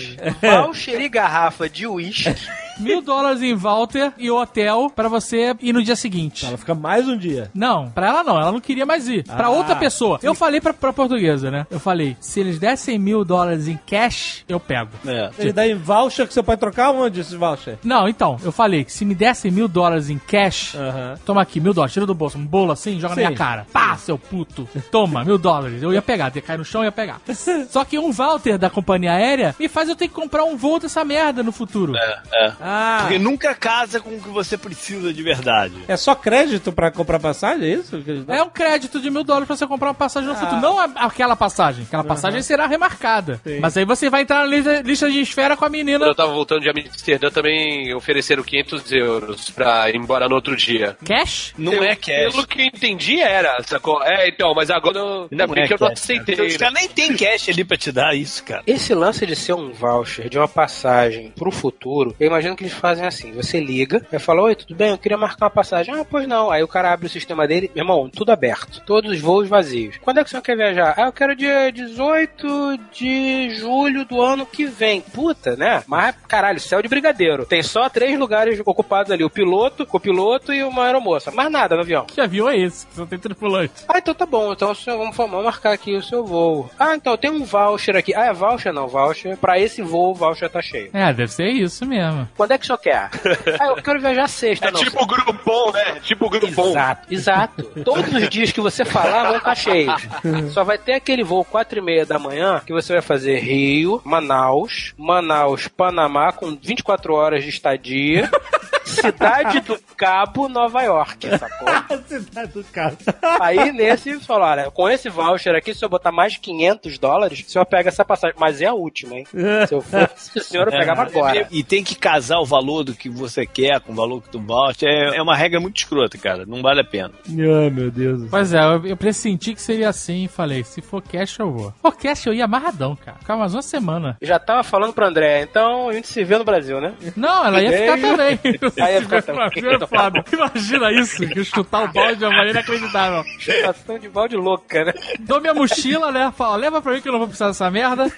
Voucher 0.64 1.00
e 1.00 1.08
garrafa 1.08 1.68
de 1.68 1.86
uísque. 1.86 2.34
mil 2.78 3.00
dólares 3.00 3.42
em 3.42 3.54
voucher 3.54 4.12
e 4.18 4.30
hotel 4.30 4.90
pra 4.94 5.08
você 5.08 5.54
ir 5.60 5.72
no 5.72 5.82
dia 5.82 5.96
seguinte. 5.96 6.46
Ela 6.46 6.56
fica 6.56 6.74
mais 6.74 7.08
um 7.08 7.16
dia. 7.16 7.50
Não, 7.54 7.90
pra 7.90 8.08
ela 8.08 8.22
não, 8.24 8.38
ela 8.40 8.52
não 8.52 8.60
queria 8.60 8.86
mais 8.86 9.08
ir. 9.08 9.24
Pra 9.24 9.46
Ah. 9.46 9.50
outra 9.50 9.76
pessoa. 9.76 10.18
Eu 10.22 10.34
falei 10.34 10.60
pra, 10.60 10.72
pra 10.74 10.92
portuguesa, 10.92 11.50
né? 11.50 11.66
Eu 11.70 11.80
falei, 11.80 12.16
se 12.20 12.40
eles 12.40 12.58
dessem 12.58 12.98
mil 12.98 13.24
dólares 13.24 13.68
em 13.68 13.78
cash, 13.86 14.44
eu 14.48 14.58
pego. 14.60 14.90
É. 15.06 15.30
Ele 15.38 15.52
dá 15.52 15.66
em 15.66 15.74
voucher 15.74 16.26
que 16.26 16.34
você 16.34 16.42
pode 16.42 16.60
trocar 16.60 16.90
onde 16.90 17.20
esse 17.20 17.36
voucher? 17.36 17.78
Não, 17.82 18.08
então, 18.08 18.36
eu 18.44 18.52
falei 18.52 18.84
que 18.84 18.92
se 18.92 19.04
me 19.04 19.14
dessem 19.14 19.50
mil 19.50 19.68
dólares 19.68 20.10
em 20.10 20.18
cash, 20.18 20.74
Aham. 20.74 21.14
Toma 21.24 21.42
aqui, 21.42 21.60
mil 21.60 21.72
dólares, 21.74 21.92
tira 21.92 22.06
do 22.06 22.14
bolso, 22.14 22.38
um 22.38 22.46
bolo 22.46 22.72
assim, 22.72 23.00
joga 23.00 23.14
na 23.14 23.22
Sim. 23.22 23.26
minha 23.28 23.36
cara. 23.38 23.66
Pá, 23.72 23.96
seu 23.96 24.18
puto. 24.18 24.68
Toma, 24.90 25.24
mil 25.24 25.38
dólares. 25.38 25.82
Eu 25.82 25.92
ia 25.92 26.02
pegar, 26.02 26.30
ia 26.34 26.42
cair 26.42 26.58
no 26.58 26.64
chão 26.64 26.82
e 26.82 26.86
ia 26.86 26.92
pegar. 26.92 27.20
Só 27.70 27.84
que 27.84 27.98
um 27.98 28.10
voucher 28.12 28.58
da 28.58 28.68
companhia 28.70 29.12
aérea 29.12 29.54
me 29.58 29.68
faz 29.68 29.88
eu 29.88 29.96
ter 29.96 30.08
que 30.08 30.14
comprar 30.14 30.44
um 30.44 30.56
voo 30.56 30.78
dessa 30.78 31.04
merda 31.04 31.42
no 31.42 31.52
futuro. 31.52 31.96
É, 31.96 32.18
é. 32.32 32.52
Ah, 32.68 32.98
Porque 33.02 33.18
nunca 33.18 33.54
casa 33.54 34.00
com 34.00 34.10
o 34.16 34.20
que 34.20 34.28
você 34.28 34.56
precisa 34.58 35.12
de 35.12 35.22
verdade. 35.22 35.74
é 35.86 35.96
só 35.96 36.14
crédito 36.16 36.72
pra 36.72 36.90
comprar 36.90 37.20
passagem, 37.20 37.64
é 37.64 37.74
isso? 37.74 38.02
É 38.26 38.42
um 38.42 38.48
crédito 38.50 39.00
de 39.00 39.08
mil 39.08 39.22
dólares 39.22 39.46
pra 39.46 39.56
você 39.56 39.66
comprar 39.66 39.88
uma 39.88 39.94
passagem 39.94 40.28
no 40.28 40.34
futuro. 40.34 40.60
Não 40.60 40.78
a- 40.80 40.90
aquela 40.96 41.36
passagem. 41.36 41.84
Aquela 41.84 42.02
passagem 42.02 42.42
será 42.42 42.66
remarcada. 42.66 43.40
Sim. 43.46 43.60
Mas 43.60 43.76
aí 43.76 43.84
você 43.84 44.10
vai 44.10 44.22
entrar 44.22 44.38
na 44.40 44.46
lista, 44.46 44.80
lista 44.82 45.10
de 45.10 45.20
esfera 45.20 45.56
com 45.56 45.64
a 45.64 45.68
Quando 45.68 45.72
menina. 45.76 46.06
eu 46.06 46.14
tava 46.14 46.32
voltando 46.32 46.60
de 46.62 46.70
Amsterdã, 46.70 47.30
também 47.30 47.94
ofereceram 47.94 48.42
500 48.42 48.90
euros 48.92 49.50
pra 49.50 49.88
ir 49.90 49.94
embora 49.96 50.28
no 50.28 50.34
outro 50.34 50.56
dia. 50.56 50.96
Cash? 51.04 51.54
Não 51.56 51.72
Eu- 51.74 51.84
é 51.84 51.94
cash. 51.94 52.32
Pelo 52.34 52.46
que 52.46 52.60
eu 52.60 52.64
entendi 52.66 53.20
era, 53.20 53.62
sacou? 53.64 54.02
É, 54.02 54.28
então, 54.28 54.52
mas 54.54 54.70
agora 54.70 54.98
eu, 54.98 55.28
ainda 55.30 55.46
Não 55.46 55.54
bem 55.54 55.64
é 55.64 55.66
que 55.68 55.74
eu 55.74 55.78
não 55.80 55.88
cash, 55.90 56.00
aceitei. 56.02 56.34
cara. 56.36 56.48
Os 56.48 56.56
caras 56.56 56.74
nem 56.74 56.88
tem 56.88 57.16
cash 57.16 57.48
ali 57.48 57.64
pra 57.64 57.76
te 57.76 57.92
dar 57.92 58.14
isso, 58.16 58.42
cara. 58.44 58.62
Esse 58.66 58.92
lance 58.94 59.24
de 59.26 59.36
ser 59.36 59.52
um 59.54 59.72
voucher 59.72 60.28
de 60.28 60.38
uma 60.38 60.48
passagem 60.48 61.32
pro 61.36 61.50
futuro, 61.50 62.14
eu 62.18 62.26
imagino 62.26 62.55
que 62.56 62.64
eles 62.64 62.72
fazem 62.72 63.06
assim: 63.06 63.32
você 63.32 63.60
liga, 63.60 64.04
vai 64.10 64.18
falar, 64.18 64.42
oi, 64.42 64.54
tudo 64.54 64.74
bem? 64.74 64.90
Eu 64.90 64.98
queria 64.98 65.18
marcar 65.18 65.46
uma 65.46 65.50
passagem. 65.50 65.94
Ah, 65.94 66.04
pois 66.08 66.26
não. 66.26 66.50
Aí 66.50 66.62
o 66.62 66.68
cara 66.68 66.92
abre 66.92 67.06
o 67.06 67.10
sistema 67.10 67.46
dele, 67.46 67.70
meu 67.74 67.84
irmão, 67.84 68.08
tudo 68.08 68.32
aberto. 68.32 68.82
Todos 68.84 69.10
os 69.12 69.20
voos 69.20 69.48
vazios. 69.48 69.96
Quando 70.00 70.18
é 70.18 70.22
que 70.22 70.28
o 70.28 70.30
senhor 70.30 70.42
quer 70.42 70.56
viajar? 70.56 70.94
Ah, 70.96 71.06
eu 71.06 71.12
quero 71.12 71.36
dia 71.36 71.70
18 71.70 72.78
de 72.92 73.50
julho 73.50 74.04
do 74.04 74.20
ano 74.20 74.46
que 74.46 74.66
vem. 74.66 75.00
Puta, 75.00 75.56
né? 75.56 75.82
Mas, 75.86 76.14
caralho, 76.26 76.60
céu 76.60 76.82
de 76.82 76.88
brigadeiro. 76.88 77.44
Tem 77.46 77.62
só 77.62 77.88
três 77.88 78.18
lugares 78.18 78.60
ocupados 78.64 79.12
ali: 79.12 79.24
o 79.24 79.30
piloto, 79.30 79.82
o 79.82 79.86
copiloto 79.86 80.52
e 80.52 80.62
uma 80.62 80.84
aeromoça. 80.84 81.30
Mais 81.30 81.50
nada 81.50 81.74
no 81.74 81.82
avião. 81.82 82.06
Que 82.06 82.20
avião 82.20 82.48
é 82.48 82.56
esse? 82.56 82.86
Só 82.92 83.04
tem 83.06 83.18
tripulante. 83.18 83.84
Ah, 83.88 83.98
então 83.98 84.14
tá 84.14 84.26
bom. 84.26 84.52
Então 84.52 84.70
o 84.70 84.74
senhor, 84.74 84.98
vamos, 84.98 85.16
vamos 85.16 85.44
marcar 85.44 85.72
aqui 85.72 85.94
o 85.94 86.02
seu 86.02 86.24
voo. 86.24 86.70
Ah, 86.78 86.94
então 86.94 87.16
tem 87.16 87.30
um 87.30 87.44
voucher 87.44 87.96
aqui. 87.96 88.14
Ah, 88.14 88.26
é 88.26 88.32
voucher? 88.32 88.72
Não, 88.72 88.88
voucher. 88.88 89.36
Pra 89.36 89.58
esse 89.58 89.82
voo, 89.82 90.12
o 90.12 90.14
voucher 90.14 90.48
tá 90.50 90.62
cheio. 90.62 90.90
É, 90.92 91.12
deve 91.12 91.32
ser 91.32 91.48
isso 91.48 91.86
mesmo. 91.86 92.28
Quando 92.36 92.45
é 92.50 92.58
que 92.58 92.64
o 92.64 92.66
senhor 92.66 92.78
quer? 92.78 93.10
ah, 93.60 93.66
eu 93.68 93.76
quero 93.82 94.00
viajar 94.00 94.28
sexta, 94.28 94.68
É 94.68 94.70
não. 94.70 94.80
tipo 94.80 95.02
o 95.02 95.06
Groupon, 95.06 95.72
né? 95.72 96.00
Tipo 96.02 96.26
o 96.26 96.30
Groupon. 96.30 96.70
Exato, 96.70 97.14
exato. 97.14 97.62
Todos 97.84 98.12
os 98.12 98.28
dias 98.28 98.52
que 98.52 98.60
você 98.60 98.84
falar 98.84 99.24
vão 99.28 99.36
estar 99.36 99.54
cheios. 99.54 100.02
Só 100.52 100.64
vai 100.64 100.78
ter 100.78 100.94
aquele 100.94 101.22
voo 101.24 101.44
4 101.44 101.78
e 101.78 101.82
meia 101.82 102.06
da 102.06 102.18
manhã 102.18 102.62
que 102.64 102.72
você 102.72 102.92
vai 102.92 103.02
fazer 103.02 103.38
Rio, 103.38 104.00
Manaus, 104.04 104.94
Manaus, 104.96 105.68
Panamá 105.68 106.32
com 106.32 106.56
24 106.56 107.14
horas 107.14 107.42
de 107.44 107.50
estadia. 107.50 108.30
Cidade 108.86 109.60
do 109.60 109.78
Cabo, 109.96 110.48
Nova 110.48 110.80
York, 110.82 111.28
sacou? 111.38 111.68
Cidade 112.06 112.52
do 112.52 112.64
cara. 112.64 112.96
Aí 113.40 113.72
nesse, 113.72 114.18
fala, 114.20 114.50
olha, 114.52 114.70
com 114.70 114.88
esse 114.88 115.08
voucher 115.08 115.56
aqui, 115.56 115.74
se 115.74 115.84
eu 115.84 115.88
botar 115.88 116.12
mais 116.12 116.34
de 116.34 116.40
500 116.40 116.96
dólares, 116.98 117.44
o 117.46 117.50
senhor 117.50 117.64
pega 117.66 117.88
essa 117.88 118.04
passagem. 118.04 118.36
Mas 118.38 118.60
é 118.60 118.66
a 118.66 118.72
última, 118.74 119.16
hein? 119.16 119.26
Se 119.66 119.74
eu 119.74 119.80
fosse 119.80 120.38
o 120.38 120.42
senhor, 120.42 120.68
eu 120.68 120.72
pegava 120.72 121.02
agora. 121.02 121.48
E 121.50 121.64
tem 121.64 121.82
que 121.82 121.96
casar 121.96 122.35
o 122.38 122.44
valor 122.44 122.84
do 122.84 122.94
que 122.94 123.08
você 123.08 123.46
quer 123.46 123.80
com 123.80 123.92
o 123.92 123.94
valor 123.94 124.22
que 124.22 124.30
tu 124.30 124.40
voucher. 124.40 124.88
É, 124.88 125.16
é 125.16 125.22
uma 125.22 125.36
regra 125.36 125.60
muito 125.60 125.76
escrota, 125.76 126.16
cara. 126.18 126.44
Não 126.46 126.62
vale 126.62 126.80
a 126.80 126.84
pena. 126.84 127.12
Ai, 127.28 127.70
meu 127.70 127.90
Deus. 127.90 128.28
Pois 128.30 128.52
é, 128.52 128.60
eu, 128.62 128.86
eu 128.86 128.96
pressenti 128.96 129.54
que 129.54 129.62
seria 129.62 129.88
assim 129.88 130.24
e 130.24 130.28
falei, 130.28 130.64
se 130.64 130.80
for 130.80 131.02
cash 131.02 131.38
eu 131.38 131.50
vou. 131.50 131.70
Se 131.70 131.80
for 131.80 131.96
cash 131.96 132.26
eu 132.26 132.34
ia 132.34 132.44
amarradão, 132.44 132.96
cara. 132.96 133.18
Ficava 133.18 133.40
mais 133.40 133.54
uma 133.54 133.62
semana. 133.62 134.16
Já 134.22 134.38
tava 134.38 134.62
falando 134.62 134.92
pro 134.92 135.06
André, 135.06 135.42
então 135.42 135.88
a 135.88 135.92
gente 135.92 136.08
se 136.08 136.24
vê 136.24 136.38
no 136.38 136.44
Brasil, 136.44 136.80
né? 136.80 136.94
Não, 137.16 137.46
ela 137.46 137.60
ia 137.60 137.72
ficar 137.72 138.00
também. 138.00 138.38
Aí 138.80 138.94
ia 138.94 139.02
ficar 139.02 139.22
também. 139.22 139.46
É. 139.46 140.34
Imagina 140.34 140.92
isso, 140.92 141.26
que 141.26 141.38
eu 141.38 141.44
chutar 141.44 141.84
o 141.84 141.92
balde 141.92 142.16
de 142.16 142.24
uma 142.24 142.36
maneira 142.36 142.60
inacreditável. 142.60 143.24
Situação 143.38 143.98
de 143.98 144.08
balde 144.08 144.36
louca, 144.36 144.84
né? 144.84 144.92
Dou 145.20 145.40
minha 145.40 145.54
mochila, 145.54 146.10
né? 146.12 146.32
Fala, 146.36 146.56
leva 146.56 146.82
pra 146.82 146.92
mim 146.92 147.00
que 147.00 147.08
eu 147.08 147.12
não 147.12 147.18
vou 147.18 147.28
precisar 147.28 147.48
dessa 147.48 147.70
merda. 147.70 148.10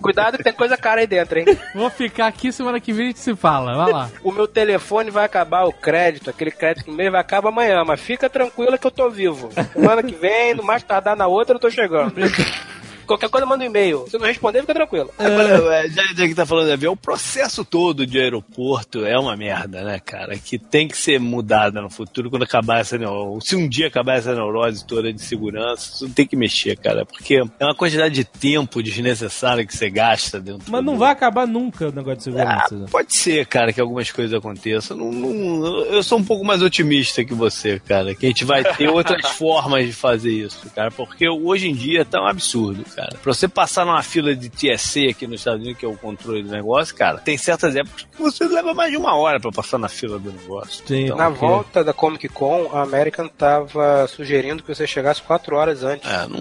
Cuidado 0.00 0.36
que 0.36 0.44
tem 0.44 0.52
coisa 0.52 0.76
cara 0.76 1.00
aí 1.00 1.06
dentro, 1.06 1.38
hein? 1.38 1.46
Vou 1.74 1.90
ficar 1.90 2.26
aqui 2.28 2.52
semana 2.68 2.80
que 2.80 2.92
vem 2.92 3.06
a 3.06 3.08
gente 3.08 3.20
se 3.20 3.34
fala. 3.34 3.74
Vai 3.74 3.92
lá. 3.92 4.10
O 4.22 4.30
meu 4.32 4.46
telefone 4.46 5.10
vai 5.10 5.24
acabar 5.24 5.64
o 5.64 5.72
crédito, 5.72 6.28
aquele 6.28 6.50
crédito 6.50 6.84
que 6.84 6.90
mês 6.90 7.10
vai 7.10 7.20
acabar 7.20 7.48
amanhã, 7.48 7.84
mas 7.84 8.00
fica 8.00 8.28
tranquila 8.28 8.76
que 8.76 8.86
eu 8.86 8.90
tô 8.90 9.08
vivo. 9.08 9.48
Semana 9.72 10.02
que 10.02 10.14
vem, 10.14 10.54
no 10.54 10.62
mais 10.62 10.82
tardar 10.82 11.16
na 11.16 11.26
outra, 11.26 11.56
eu 11.56 11.60
tô 11.60 11.70
chegando. 11.70 12.14
Qualquer 13.08 13.28
coisa 13.30 13.46
manda 13.46 13.64
um 13.64 13.66
e-mail. 13.66 14.04
Se 14.08 14.16
não 14.18 14.26
responder, 14.26 14.60
fica 14.60 14.74
tranquilo. 14.74 15.10
Agora, 15.18 15.74
é, 15.76 15.88
já, 15.88 16.02
já 16.14 16.28
que 16.28 16.34
tá 16.34 16.46
falando 16.46 16.66
de 16.66 16.72
avião, 16.72 16.92
o 16.92 16.96
processo 16.96 17.64
todo 17.64 18.06
de 18.06 18.20
aeroporto 18.20 19.04
é 19.04 19.18
uma 19.18 19.36
merda, 19.36 19.82
né, 19.82 19.98
cara? 19.98 20.36
Que 20.38 20.58
tem 20.58 20.86
que 20.86 20.96
ser 20.96 21.18
mudada 21.18 21.80
no 21.80 21.90
futuro 21.90 22.30
quando 22.30 22.42
acabar 22.44 22.80
essa 22.80 22.96
neurose. 22.96 23.46
Se 23.48 23.56
um 23.56 23.68
dia 23.68 23.86
acabar 23.88 24.18
essa 24.18 24.34
neurose 24.34 24.86
toda 24.86 25.12
de 25.12 25.20
segurança, 25.22 25.90
isso 25.94 26.08
tem 26.10 26.26
que 26.26 26.36
mexer, 26.36 26.76
cara. 26.76 27.04
Porque 27.06 27.36
é 27.58 27.64
uma 27.64 27.74
quantidade 27.74 28.14
de 28.14 28.24
tempo 28.24 28.82
desnecessária 28.82 29.64
que 29.66 29.74
você 29.76 29.88
gasta 29.90 30.38
dentro 30.40 30.70
Mas 30.70 30.84
não 30.84 30.92
do- 30.92 30.98
vai 30.98 31.10
acabar 31.10 31.46
nunca 31.46 31.88
o 31.88 31.92
negócio 31.92 32.18
de 32.18 32.24
segurança. 32.24 32.84
Ah, 32.84 32.90
pode 32.90 33.14
ser, 33.16 33.46
cara, 33.46 33.72
que 33.72 33.80
algumas 33.80 34.10
coisas 34.10 34.32
aconteçam. 34.38 34.96
Não, 34.96 35.10
não- 35.10 35.78
eu 35.86 36.02
sou 36.02 36.18
um 36.18 36.24
pouco 36.24 36.44
mais 36.44 36.60
otimista 36.62 37.24
que 37.24 37.32
você, 37.34 37.80
cara. 37.80 38.14
Que 38.14 38.26
a 38.26 38.28
gente 38.28 38.44
vai 38.44 38.62
ter 38.62 38.88
outras 38.88 39.26
formas 39.32 39.86
de 39.86 39.92
fazer 39.92 40.30
isso, 40.30 40.68
cara. 40.74 40.90
Porque 40.90 41.28
hoje 41.28 41.68
em 41.68 41.74
dia 41.74 42.04
tá 42.04 42.20
um 42.22 42.26
absurdo, 42.26 42.84
cara. 42.98 43.16
Pra 43.22 43.32
você 43.34 43.46
passar 43.48 43.84
numa 43.86 44.02
fila 44.02 44.34
de 44.34 44.48
TSC 44.48 45.08
aqui 45.08 45.26
nos 45.26 45.40
Estados 45.40 45.60
Unidos, 45.60 45.78
que 45.78 45.84
é 45.86 45.88
o 45.88 45.96
controle 45.96 46.42
do 46.42 46.50
negócio, 46.50 46.94
cara, 46.94 47.18
tem 47.18 47.36
certas 47.38 47.76
épocas 47.76 48.06
que 48.10 48.20
você 48.22 48.44
leva 48.48 48.74
mais 48.74 48.90
de 48.90 48.96
uma 48.96 49.14
hora 49.14 49.38
pra 49.38 49.50
passar 49.52 49.78
na 49.78 49.88
fila 49.88 50.18
do 50.18 50.32
negócio. 50.32 50.82
Sim. 50.86 51.04
Então, 51.04 51.16
Na 51.16 51.28
volta 51.28 51.84
da 51.84 51.92
Comic 51.92 52.28
Con, 52.28 52.70
a 52.72 52.82
American 52.82 53.28
tava 53.28 54.06
sugerindo 54.08 54.62
que 54.62 54.74
você 54.74 54.86
chegasse 54.86 55.22
4 55.22 55.54
horas 55.56 55.82
antes. 55.82 56.08
é, 56.10 56.26
não, 56.26 56.40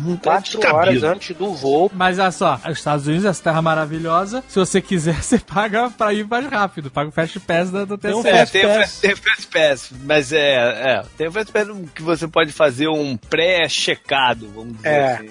não 0.00 0.16
tá 0.16 0.40
4 0.42 0.74
horas 0.74 1.02
antes 1.02 1.36
do 1.36 1.52
voo. 1.54 1.90
Mas 1.94 2.18
olha 2.18 2.30
só, 2.30 2.60
os 2.68 2.78
Estados 2.78 3.06
Unidos, 3.06 3.24
essa 3.24 3.42
terra 3.42 3.60
maravilhosa. 3.62 4.44
Se 4.48 4.58
você 4.58 4.80
quiser, 4.80 5.14
você 5.22 5.38
paga 5.38 5.90
pra 5.90 6.12
ir 6.12 6.26
mais 6.26 6.46
rápido. 6.46 6.90
Paga 6.90 7.08
o 7.08 7.12
Fast 7.12 7.40
Pass 7.40 7.70
da, 7.70 7.84
do 7.84 7.98
Tem 7.98 8.14
um. 8.14 8.26
É, 8.26 8.38
Fast 8.38 8.52
tem, 8.52 8.64
o 8.64 8.68
Pass. 8.68 8.76
Fast- 8.78 9.00
tem 9.00 9.12
o 9.12 9.16
Fast 9.16 9.46
Pass, 9.48 9.90
mas 10.04 10.32
é, 10.32 10.54
é, 10.54 11.02
tem 11.16 11.28
o 11.28 11.32
Fast 11.32 11.52
Pass 11.52 11.68
que 11.94 12.02
você 12.02 12.28
pode 12.28 12.52
fazer 12.52 12.88
um 12.88 13.16
pré-checado, 13.16 14.48
vamos 14.54 14.76
dizer 14.76 14.88
É. 14.88 15.12
assim. 15.14 15.30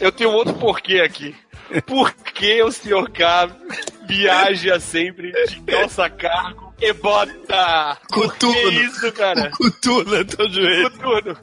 Eu 0.00 0.12
tenho 0.12 0.30
outro 0.30 0.54
porquê 0.54 1.00
aqui. 1.00 1.34
Por 1.86 2.12
que 2.12 2.62
o 2.62 2.72
senhor 2.72 3.10
K 3.10 3.50
viaja 4.08 4.80
sempre 4.80 5.32
de 5.46 5.60
calça 5.60 6.08
cargo 6.08 6.72
e 6.80 6.92
bota? 6.94 7.98
Por 8.08 8.34
que 8.36 8.46
isso, 8.70 9.12
cara? 9.12 9.50
Cutula 9.50 10.24
teu 10.24 10.48
joelho. 10.50 10.90
Tudo. 10.90 11.38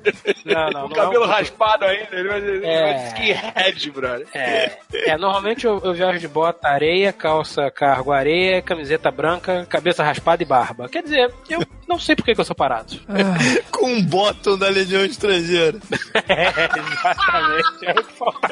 Não, 0.45 0.70
não, 0.72 0.86
O 0.86 0.89
não 0.89 0.95
cabelo 0.95 1.24
é 1.24 1.28
um- 1.28 1.30
raspado 1.30 1.86
ainda. 1.86 2.07
Ele 2.11 2.28
vai, 2.28 2.38
ele 2.39 2.66
É. 2.66 2.93
vai 2.93 3.07
skinhead, 3.07 3.91
brother. 3.91 4.28
É, 4.34 4.78
é, 4.93 5.18
normalmente 5.18 5.66
eu, 5.66 5.80
eu 5.84 5.93
viajo 5.93 6.20
de 6.20 6.28
bota 6.28 6.68
areia, 6.68 7.13
calça 7.13 7.70
cargo 7.70 8.11
areia, 8.11 8.61
camiseta 8.61 9.11
branca, 9.11 9.66
cabeça 9.70 10.03
raspada 10.03 10.41
e 10.41 10.45
barba. 10.45 10.89
Quer 10.89 11.03
dizer, 11.03 11.32
eu 11.49 11.61
não 11.88 11.99
sei 11.99 12.16
por 12.16 12.26
que, 12.26 12.34
que 12.34 12.41
eu 12.41 12.45
sou 12.45 12.55
parado. 12.55 12.95
Com 13.72 13.88
um 13.91 14.03
bottom 14.03 14.57
da 14.57 14.70
Legião 14.70 15.05
Estrangeira. 15.05 15.78
É, 16.28 16.47
exatamente. 16.49 17.86
É 17.86 17.91
o 17.91 18.03
que 18.03 18.13
falta. 18.13 18.47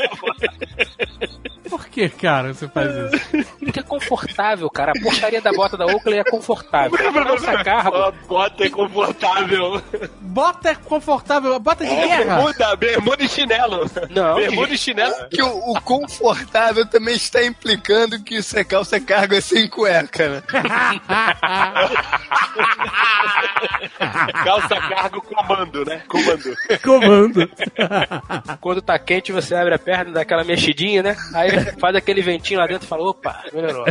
Por 1.74 1.88
que, 1.88 2.08
cara, 2.08 2.54
você 2.54 2.68
faz 2.68 2.88
isso? 2.88 3.48
Porque 3.58 3.80
é 3.80 3.84
confortável, 3.84 4.70
cara. 4.70 4.92
A 4.96 5.02
porcaria 5.02 5.42
da 5.42 5.52
bota 5.52 5.76
da 5.76 5.88
Oakley 5.88 6.20
é 6.20 6.24
confortável. 6.24 6.92
Calça 7.02 7.64
cargo. 7.64 7.96
A 7.96 8.12
bota 8.12 8.64
é 8.64 8.70
confortável. 8.70 9.82
Bota 10.22 10.70
é 10.70 10.76
confortável, 10.76 11.60
bota 11.60 11.84
de 11.84 11.90
guerra. 11.90 12.36
Bermuda, 12.36 12.76
bermuda 12.76 13.24
e 13.24 13.28
chinelo. 13.28 13.90
Não, 14.12 14.36
Bermuda 14.36 14.72
e 14.72 14.78
chinelo. 14.78 15.16
Que 15.32 15.42
o, 15.42 15.72
o 15.72 15.82
confortável 15.82 16.86
também 16.86 17.16
está 17.16 17.44
implicando 17.44 18.24
que 18.24 18.36
isso 18.36 18.56
é 18.56 18.64
calça 18.64 19.00
cargo 19.00 19.34
é 19.34 19.42
sem 19.42 19.68
cueca, 19.68 20.30
né? 20.30 20.44
Calça 24.44 24.76
cargo 24.76 25.22
comando, 25.24 25.86
né? 25.86 26.04
Comando. 26.08 26.56
Comando. 26.84 27.52
Quando 28.62 28.80
tá 28.80 29.00
quente, 29.00 29.32
você 29.32 29.56
abre 29.56 29.74
a 29.74 29.80
perna, 29.80 30.12
dá 30.12 30.22
aquela 30.22 30.44
mexidinha, 30.44 31.02
né? 31.02 31.18
Aí 31.34 31.63
faz 31.80 31.96
aquele 31.96 32.22
ventinho 32.22 32.60
lá 32.60 32.68
dentro 32.68 32.86
e 32.86 32.90
fala, 32.90 33.04
opa, 33.10 33.44
melhorou. 33.54 33.86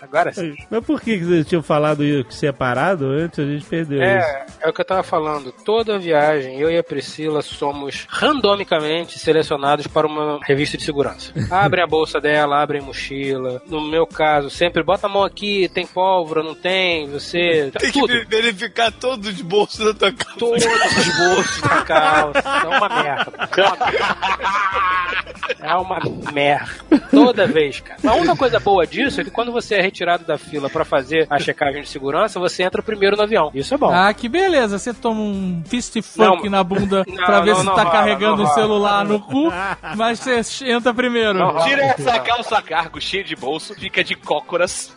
Agora 0.00 0.32
sim. 0.32 0.54
Mas 0.70 0.84
por 0.84 1.00
que 1.00 1.18
que 1.18 1.24
vocês 1.24 1.46
tinham 1.46 1.62
falado 1.62 2.02
isso 2.04 2.30
separado 2.32 3.06
antes? 3.06 3.38
A 3.38 3.44
gente 3.44 3.64
perdeu 3.64 3.98
isso. 3.98 4.04
É, 4.06 4.46
é 4.62 4.68
o 4.68 4.72
que 4.72 4.80
eu 4.80 4.84
tava 4.84 5.02
falando. 5.02 5.52
Toda 5.64 5.98
viagem, 5.98 6.58
eu 6.58 6.70
e 6.70 6.76
a 6.78 6.82
Priscila 6.82 7.40
somos 7.42 8.06
randomicamente 8.08 9.18
selecionados 9.18 9.86
para 9.86 10.06
uma 10.06 10.38
revista 10.42 10.76
de 10.76 10.82
segurança. 10.84 11.32
Abrem 11.50 11.84
a 11.84 11.86
bolsa 11.86 12.20
dela, 12.20 12.62
abrem 12.62 12.80
a 12.80 12.84
mochila. 12.84 13.62
No 13.66 13.80
meu 13.80 14.06
caso, 14.06 14.50
sempre 14.50 14.82
bota 14.82 15.06
a 15.06 15.10
mão 15.10 15.22
aqui, 15.24 15.68
tem 15.72 15.86
pólvora, 15.86 16.42
não 16.42 16.54
tem, 16.54 17.08
você. 17.08 17.70
Tem 17.78 17.90
que 17.92 18.00
tudo. 18.00 18.12
ve- 18.12 18.24
verificar 18.24 18.90
todos 18.92 19.28
os 19.28 19.40
bolsos 19.42 19.84
da 19.84 19.94
tua 19.94 20.12
calça. 20.12 20.38
Todos 20.38 20.64
os 20.64 21.18
bolsos 21.18 21.60
da 21.62 21.82
calça. 21.82 22.42
É 22.64 22.68
uma 22.68 22.88
merda. 22.88 23.32
É 23.56 23.64
uma 23.64 23.86
merda. 23.90 25.22
É 25.60 25.74
uma 25.76 26.32
merda. 26.32 26.72
Toda 27.12 27.46
vez, 27.46 27.80
cara. 27.80 28.00
A 28.04 28.14
única 28.14 28.34
coisa 28.34 28.58
boa 28.58 28.86
disso 28.86 29.20
é 29.20 29.24
que 29.24 29.30
quando 29.30 29.52
você 29.52 29.76
é 29.76 29.82
retirado 29.82 30.24
da 30.24 30.38
fila 30.38 30.68
pra 30.70 30.84
fazer 30.84 31.26
a 31.28 31.38
checagem 31.38 31.82
de 31.82 31.88
segurança, 31.88 32.40
você 32.40 32.62
entra 32.62 32.82
primeiro 32.82 33.16
no 33.16 33.22
avião. 33.22 33.50
Isso 33.54 33.74
é 33.74 33.76
bom. 33.76 33.90
Ah, 33.92 34.12
que 34.12 34.28
beleza. 34.28 34.78
Você 34.78 34.94
toma 34.94 35.20
um 35.20 35.62
fist 35.66 36.00
fuck 36.02 36.44
Não, 36.44 36.50
na 36.50 36.64
bunda 36.64 37.04
não, 37.08 37.14
pra 37.14 37.40
ver 37.40 37.50
não, 37.50 37.60
se 37.60 37.64
não 37.66 37.74
tá 37.74 37.82
rola, 37.82 37.92
carregando 37.94 38.42
o 38.42 38.46
celular 38.48 39.04
no 39.04 39.20
cu, 39.20 39.52
mas 39.96 40.18
você 40.18 40.42
entra 40.70 40.94
primeiro. 40.94 41.34
Não 41.34 41.50
rola. 41.50 41.64
Tira 41.64 41.82
essa 41.82 42.18
calça 42.20 42.62
cargo 42.62 43.00
cheia 43.00 43.22
de 43.22 43.36
bolso, 43.36 43.74
fica 43.74 44.02
de 44.02 44.14
cócoras. 44.14 44.94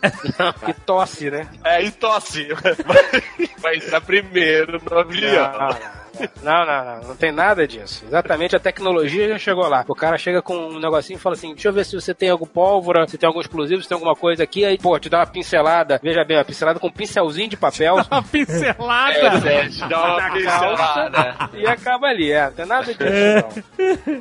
E 0.66 0.72
tosse, 0.72 1.30
né? 1.30 1.48
É, 1.64 1.82
e 1.84 1.90
tosse. 1.90 2.48
Vai, 2.86 3.52
vai 3.58 3.76
entrar 3.76 4.00
primeiro 4.00 4.80
no 4.82 4.98
avião. 4.98 5.50
Não, 6.42 6.66
não, 6.66 6.84
não, 6.84 7.08
não, 7.08 7.16
tem 7.16 7.32
nada 7.32 7.66
disso. 7.66 8.04
Exatamente, 8.06 8.54
a 8.56 8.60
tecnologia 8.60 9.28
já 9.28 9.38
chegou 9.38 9.66
lá. 9.68 9.84
O 9.88 9.94
cara 9.94 10.16
chega 10.18 10.42
com 10.42 10.54
um 10.56 10.78
negocinho 10.78 11.16
e 11.16 11.20
fala 11.20 11.34
assim: 11.34 11.52
deixa 11.52 11.68
eu 11.68 11.72
ver 11.72 11.84
se 11.84 11.94
você 11.94 12.14
tem 12.14 12.30
algum 12.30 12.46
pólvora, 12.46 13.06
se 13.08 13.18
tem 13.18 13.26
algum 13.26 13.40
explosivo, 13.40 13.82
se 13.82 13.88
tem 13.88 13.94
alguma 13.96 14.14
coisa 14.14 14.42
aqui. 14.42 14.64
Aí, 14.64 14.78
pô, 14.78 14.98
te 14.98 15.08
dá 15.08 15.18
uma 15.18 15.26
pincelada. 15.26 16.00
Veja 16.02 16.24
bem, 16.24 16.36
uma 16.38 16.44
pincelada 16.44 16.78
com 16.80 16.88
um 16.88 16.92
pincelzinho 16.92 17.48
de 17.48 17.56
papel. 17.56 17.96
Uma 18.10 18.22
pincelada. 18.22 19.12
É, 19.18 19.40
Sérgio, 19.40 19.88
dá 19.88 19.98
uma 20.04 20.20
na 20.20 20.30
pincelada. 20.30 21.10
calça 21.36 21.50
e 21.54 21.66
acaba 21.66 22.06
ali. 22.06 22.30
É, 22.32 22.44
não 22.46 22.52
tem 22.52 22.66
nada 22.66 22.84
disso, 22.84 22.98
não. 23.00 24.16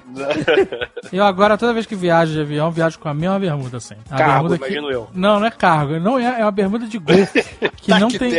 Eu 1.12 1.24
agora, 1.24 1.58
toda 1.58 1.74
vez 1.74 1.86
que 1.86 1.96
viajo 1.96 2.34
de 2.34 2.42
avião, 2.42 2.72
viajo 2.72 3.00
com 3.00 3.08
a 3.10 3.14
mesma 3.14 3.40
bermuda, 3.40 3.78
assim. 3.78 3.96
A 4.10 4.18
Cargo, 4.18 4.34
bermuda 4.34 4.58
que- 4.58 4.66
imagino 4.66 4.92
eu. 4.92 5.10
Não, 5.14 5.40
não 5.40 5.48
é 5.48 5.52
cargo. 5.52 6.00
Não 6.00 6.20
é, 6.20 6.42
é 6.42 6.46
uma 6.46 6.52
bermuda 6.52 6.86
de 6.88 6.98
golfe. 6.98 7.44
que, 7.78 7.92
não 7.92 8.10
tem, 8.10 8.32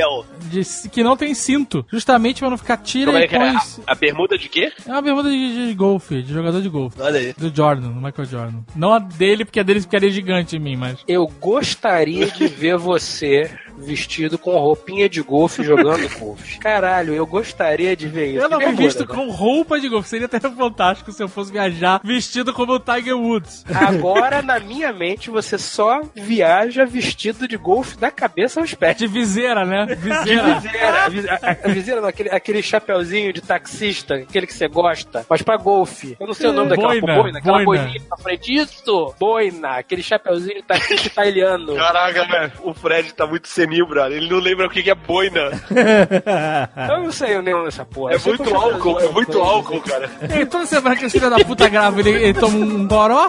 de- 0.50 0.88
que 0.90 1.02
não 1.02 1.16
tem 1.16 1.34
cinto. 1.34 1.84
Justamente 1.90 2.40
pra 2.40 2.50
não 2.50 2.58
ficar 2.58 2.76
tira 2.78 3.06
Como 3.12 3.18
é 3.18 3.24
e 3.24 3.28
que 3.28 3.36
é? 3.36 3.38
põe... 3.38 3.45
A, 3.48 3.92
a 3.92 3.94
bermuda 3.94 4.36
de 4.38 4.48
quê? 4.48 4.72
É 4.86 4.90
uma 4.90 5.02
bermuda 5.02 5.30
de, 5.30 5.68
de 5.68 5.74
golfe, 5.74 6.22
de 6.22 6.32
jogador 6.32 6.60
de 6.60 6.68
golfe. 6.68 7.00
Olha 7.00 7.18
aí. 7.18 7.32
Do 7.36 7.54
Jordan, 7.54 7.88
do 7.88 8.00
Michael 8.00 8.28
Jordan. 8.28 8.58
Não 8.74 8.92
a 8.92 8.98
dele, 8.98 9.44
porque 9.44 9.60
a 9.60 9.62
dele 9.62 9.80
ficaria 9.80 10.10
gigante 10.10 10.56
em 10.56 10.60
mim, 10.60 10.76
mas... 10.76 10.98
Eu 11.06 11.26
gostaria 11.40 12.26
de 12.30 12.46
ver 12.46 12.76
você 12.76 13.50
vestido 13.78 14.38
com 14.38 14.56
roupinha 14.56 15.08
de 15.08 15.22
golfe 15.22 15.62
jogando 15.62 16.08
golfe. 16.18 16.58
Caralho, 16.60 17.14
eu 17.14 17.26
gostaria 17.26 17.96
de 17.96 18.08
ver 18.08 18.34
isso. 18.34 18.44
Eu 18.44 18.48
não 18.48 18.58
me 18.58 18.72
visto 18.72 19.00
né? 19.00 19.06
com 19.06 19.30
roupa 19.30 19.80
de 19.80 19.88
golfe. 19.88 20.08
Seria 20.08 20.26
até 20.26 20.40
fantástico 20.40 21.12
se 21.12 21.22
eu 21.22 21.28
fosse 21.28 21.52
viajar 21.52 22.00
vestido 22.04 22.52
como 22.52 22.74
o 22.74 22.80
Tiger 22.80 23.16
Woods. 23.16 23.64
Agora, 23.74 24.42
na 24.42 24.58
minha 24.58 24.92
mente, 24.92 25.30
você 25.30 25.58
só 25.58 26.02
viaja 26.14 26.84
vestido 26.84 27.48
de 27.48 27.56
golfe 27.56 27.96
da 27.96 28.10
cabeça 28.10 28.60
aos 28.60 28.74
pés. 28.74 28.96
De 28.96 29.06
viseira, 29.06 29.64
né? 29.64 29.86
Viseira. 29.94 30.60
Viseira, 30.60 31.00
a 31.02 31.46
a, 31.46 31.50
a 31.50 31.68
viseira 31.68 32.00
não, 32.00 32.08
aquele, 32.08 32.30
aquele 32.30 32.62
chapeuzinho 32.62 33.32
de 33.32 33.40
taxista, 33.40 34.14
aquele 34.16 34.46
que 34.46 34.54
você 34.54 34.68
gosta, 34.68 35.24
mas 35.28 35.42
pra 35.42 35.56
golfe. 35.56 36.16
Eu 36.18 36.26
não 36.26 36.34
sei 36.34 36.48
o 36.48 36.52
nome 36.52 36.70
daquela 36.70 36.88
Boina, 36.88 37.22
boina, 37.22 37.38
aquela 37.38 37.64
boina. 37.64 37.82
boininha 37.84 38.06
na 38.10 38.16
frente. 38.16 38.54
Isso! 38.54 39.14
Boina, 39.18 39.70
aquele 39.78 40.02
chapeuzinho 40.02 40.56
de 40.60 40.62
taxista 40.62 41.06
italiano. 41.06 41.74
Caraca, 41.76 42.24
velho. 42.26 42.52
O 42.62 42.74
Fred 42.74 43.12
tá 43.12 43.26
muito 43.26 43.48
senil, 43.66 43.86
brother. 43.86 44.16
Ele 44.16 44.30
não 44.30 44.38
lembra 44.38 44.66
o 44.66 44.70
que 44.70 44.88
é 44.88 44.94
boina. 44.94 45.50
Eu 46.88 47.02
não 47.02 47.12
sei 47.12 47.36
o 47.36 47.42
nome 47.42 47.64
dessa 47.64 47.84
porra. 47.84 48.14
É 48.14 48.18
muito 48.18 48.54
álcool, 48.54 49.00
é 49.00 49.08
muito 49.08 49.38
álcool, 49.40 49.80
cara. 49.80 50.10
E 50.40 50.46
toda 50.46 50.64
semana 50.66 50.96
que 50.96 51.04
esse 51.04 51.18
filho 51.18 51.30
da 51.30 51.44
puta 51.44 51.68
grava, 51.68 52.00
ele, 52.00 52.10
ele 52.10 52.34
toma 52.34 52.56
um 52.56 52.86
goró. 52.86 53.28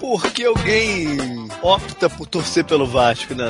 Por 0.00 0.22
que 0.32 0.44
alguém 0.44 1.33
opta 1.64 2.10
por 2.10 2.26
torcer 2.26 2.62
pelo 2.64 2.86
Vasco, 2.86 3.34
né? 3.34 3.44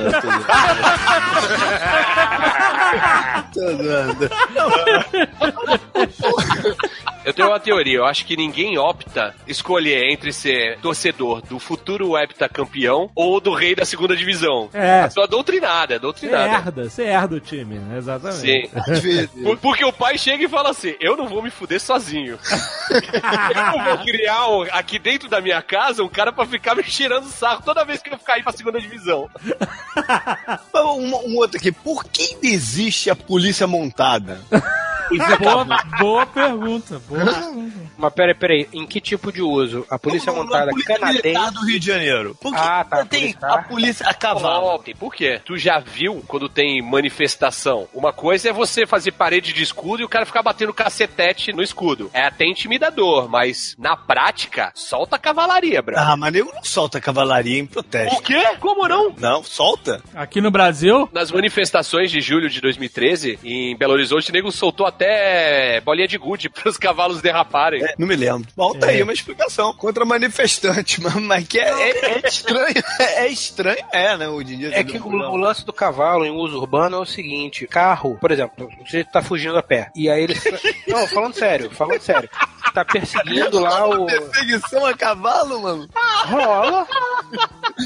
Tô 3.53 3.61
zoando. 3.83 4.29
Tô 4.55 6.07
zoando. 6.23 6.54
Eu 7.25 7.33
tenho 7.33 7.49
uma 7.49 7.59
teoria. 7.59 7.97
Eu 7.99 8.05
acho 8.05 8.27
que 8.27 8.37
ninguém 8.37 8.77
opta 8.77 9.35
escolher 9.47 10.11
entre 10.13 10.31
ser 10.31 10.79
torcedor 10.81 11.41
do 11.41 11.59
futuro 11.59 12.19
heptacampeão 12.19 13.11
ou 13.15 13.41
do 13.41 13.55
rei 13.55 13.75
da 13.75 13.87
segunda 13.87 14.15
divisão. 14.15 14.69
É. 14.75 15.01
A 15.05 15.11
sua 15.11 15.27
doutrinada, 15.27 15.95
é 15.95 15.97
Você 15.97 16.03
doutrinada. 16.03 16.49
herda, 16.53 16.91
você 16.91 17.03
herda 17.05 17.37
o 17.37 17.41
time, 17.41 17.77
né? 17.79 17.97
exatamente. 17.97 18.41
Sim. 18.41 18.69
Por- 19.43 19.57
Porque 19.57 19.85
o 19.87 19.93
pai 19.93 20.19
chega 20.19 20.45
e 20.45 20.49
fala 20.49 20.69
assim: 20.71 20.95
Eu 21.01 21.17
não 21.17 21.27
vou 21.27 21.43
me 21.43 21.49
fuder 21.51 21.81
sozinho. 21.81 22.39
eu 22.91 23.63
não 23.79 23.85
vou 23.97 24.05
criar 24.05 24.47
um- 24.51 24.63
aqui 24.73 24.99
dentro 24.99 25.27
da 25.29 25.41
minha 25.41 25.63
casa 25.63 26.03
um 26.05 26.09
cara 26.09 26.31
pra 26.31 26.45
ficar 26.45 26.75
me 26.75 26.83
tirando 26.83 27.25
sarro 27.29 27.63
toda 27.65 27.85
vez 27.87 28.03
que 28.03 28.11
eu 28.13 28.19
cair 28.19 28.43
pra 28.43 28.53
segunda 28.53 28.79
divisão. 28.79 29.31
Um, 30.75 31.31
um 31.33 31.37
outro 31.37 31.57
aqui. 31.57 31.73
Por 31.73 32.05
que 32.05 32.37
existe 32.43 33.09
a 33.09 33.17
polícia 33.17 33.67
montada? 33.67 34.41
Boa, 35.41 35.65
boa 36.01 36.27
pergunta. 36.27 37.01
Boa 37.09 37.25
pergunta. 37.25 37.77
Mas 37.97 38.13
peraí, 38.13 38.35
peraí, 38.35 38.69
em 38.73 38.87
que 38.87 39.01
tipo 39.01 39.33
de 39.33 39.43
uso? 39.43 39.87
A 39.91 39.99
polícia 39.99 40.33
Como 40.33 40.45
montada 40.45 40.67
a 40.71 40.71
polícia 40.71 40.99
canadense? 40.99 41.55
do 41.55 41.67
Rio 41.67 41.81
de 41.81 41.87
Janeiro. 41.87 42.35
Por 42.41 42.53
que 42.53 42.59
Ah, 42.61 42.85
tá, 42.89 43.05
tem 43.05 43.21
polícia. 43.33 43.49
a 43.49 43.63
polícia 43.63 44.07
a 44.09 44.15
cavalo? 44.15 44.65
Top, 44.79 44.95
por 44.95 45.15
quê? 45.15 45.41
Tu 45.45 45.57
já 45.57 45.79
viu 45.79 46.23
quando 46.27 46.49
tem 46.49 46.83
manifestação? 46.83 47.89
Uma 47.95 48.13
coisa 48.13 48.51
é 48.51 48.53
você 48.53 48.87
fazer 48.87 49.13
parede 49.13 49.53
de 49.53 49.63
escudo 49.63 50.03
e 50.03 50.05
o 50.05 50.09
cara 50.09 50.27
ficar 50.27 50.43
batendo 50.43 50.73
cacetete 50.75 51.53
no 51.53 51.63
escudo. 51.63 52.11
É 52.13 52.23
até 52.27 52.45
intimidador, 52.47 53.29
mas 53.29 53.75
na 53.79 53.97
prática, 53.97 54.73
solta 54.75 55.17
a 55.17 55.19
cavalaria, 55.19 55.81
bro. 55.83 55.95
Ah, 55.99 56.17
mas 56.17 56.33
nego 56.33 56.53
não 56.55 56.65
solta 56.65 57.01
cavalaria 57.01 57.59
em 57.59 57.67
protesto. 57.67 58.17
O 58.19 58.23
quê? 58.23 58.43
Como 58.61 58.87
não? 58.89 59.15
Não, 59.19 59.43
solta? 59.45 60.03
Aqui 60.15 60.41
no 60.41 60.51
Brasil, 60.51 61.09
Nas 61.13 61.31
manifestações 61.31 62.11
de 62.11 62.21
julho 62.21 62.49
de 62.51 62.61
2013, 62.61 63.39
em 63.45 63.77
Belo 63.77 63.93
Horizonte, 63.93 64.31
o 64.31 64.33
nego 64.33 64.51
soltou 64.51 64.87
até 64.87 65.81
bolinha 65.81 66.09
de 66.09 66.19
gude 66.19 66.49
pros 66.51 66.77
cavalos 66.77 67.23
derraparem. 67.23 67.84
É, 67.85 67.95
não 67.99 68.07
me 68.07 68.17
lembro. 68.17 68.49
Bom, 68.57 68.75
tá 68.79 68.87
aí 68.89 69.03
uma 69.03 69.13
explicação 69.13 69.73
contra 69.75 70.05
manifestante, 70.05 71.01
mas, 71.03 71.15
mas 71.15 71.47
que 71.49 71.59
é, 71.59 71.69
é- 71.91 72.19
é 72.25 72.29
estranho. 72.29 72.83
É, 73.01 73.27
estranho, 73.29 73.85
é, 73.93 74.17
né? 74.17 74.29
Hoje 74.29 74.55
em 74.55 74.59
dia. 74.59 74.71
É 74.79 74.85
que 74.85 74.99
o, 74.99 75.07
o 75.07 75.37
lance 75.37 75.65
do 75.65 75.73
cavalo 75.73 76.25
em 76.25 76.31
uso 76.31 76.59
urbano 76.59 76.97
é 76.97 77.01
o 77.01 77.05
seguinte: 77.05 77.67
carro, 77.67 78.17
por 78.21 78.31
exemplo, 78.31 78.69
você 78.87 79.05
tá 79.05 79.23
fugindo 79.23 79.57
a 79.59 79.63
pé. 79.63 79.91
E 79.95 80.09
aí 80.09 80.23
ele. 80.25 80.35
Não, 80.89 81.07
falando 81.07 81.35
sério, 81.35 81.71
falando 81.71 82.01
sério. 82.01 82.29
Tá 82.73 82.85
perseguindo 82.85 83.61
lá 83.61 83.87
o. 83.87 84.07
Perseguição 84.07 84.85
a 84.87 84.95
cavalo, 84.97 85.61
mano. 85.63 85.89
Rola, 86.27 86.87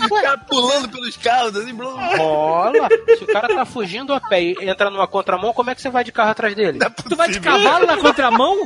O 0.07 0.23
cara 0.23 0.39
pulando 0.39 0.89
pelos 0.89 1.17
carros, 1.17 1.57
assim, 1.57 1.75
blum. 1.75 1.97
rola. 2.17 2.89
Se 3.19 3.25
o 3.25 3.27
cara 3.27 3.49
tá 3.49 3.65
fugindo 3.65 4.13
a 4.15 4.21
pé 4.21 4.43
e 4.43 4.57
entra 4.69 4.91
numa 4.91 5.07
contramão, 5.07 5.53
como 5.53 5.71
é 5.71 5.75
que 5.75 5.83
você 5.83 5.91
vai 5.91 6.05
de 6.05 6.13
carro 6.13 6.31
atrás 6.31 6.55
dele? 6.55 6.79
tu 7.09 7.17
vai 7.17 7.29
de 7.31 7.41
cavalo 7.41 7.87
na 7.87 7.97
contramão? 7.97 8.57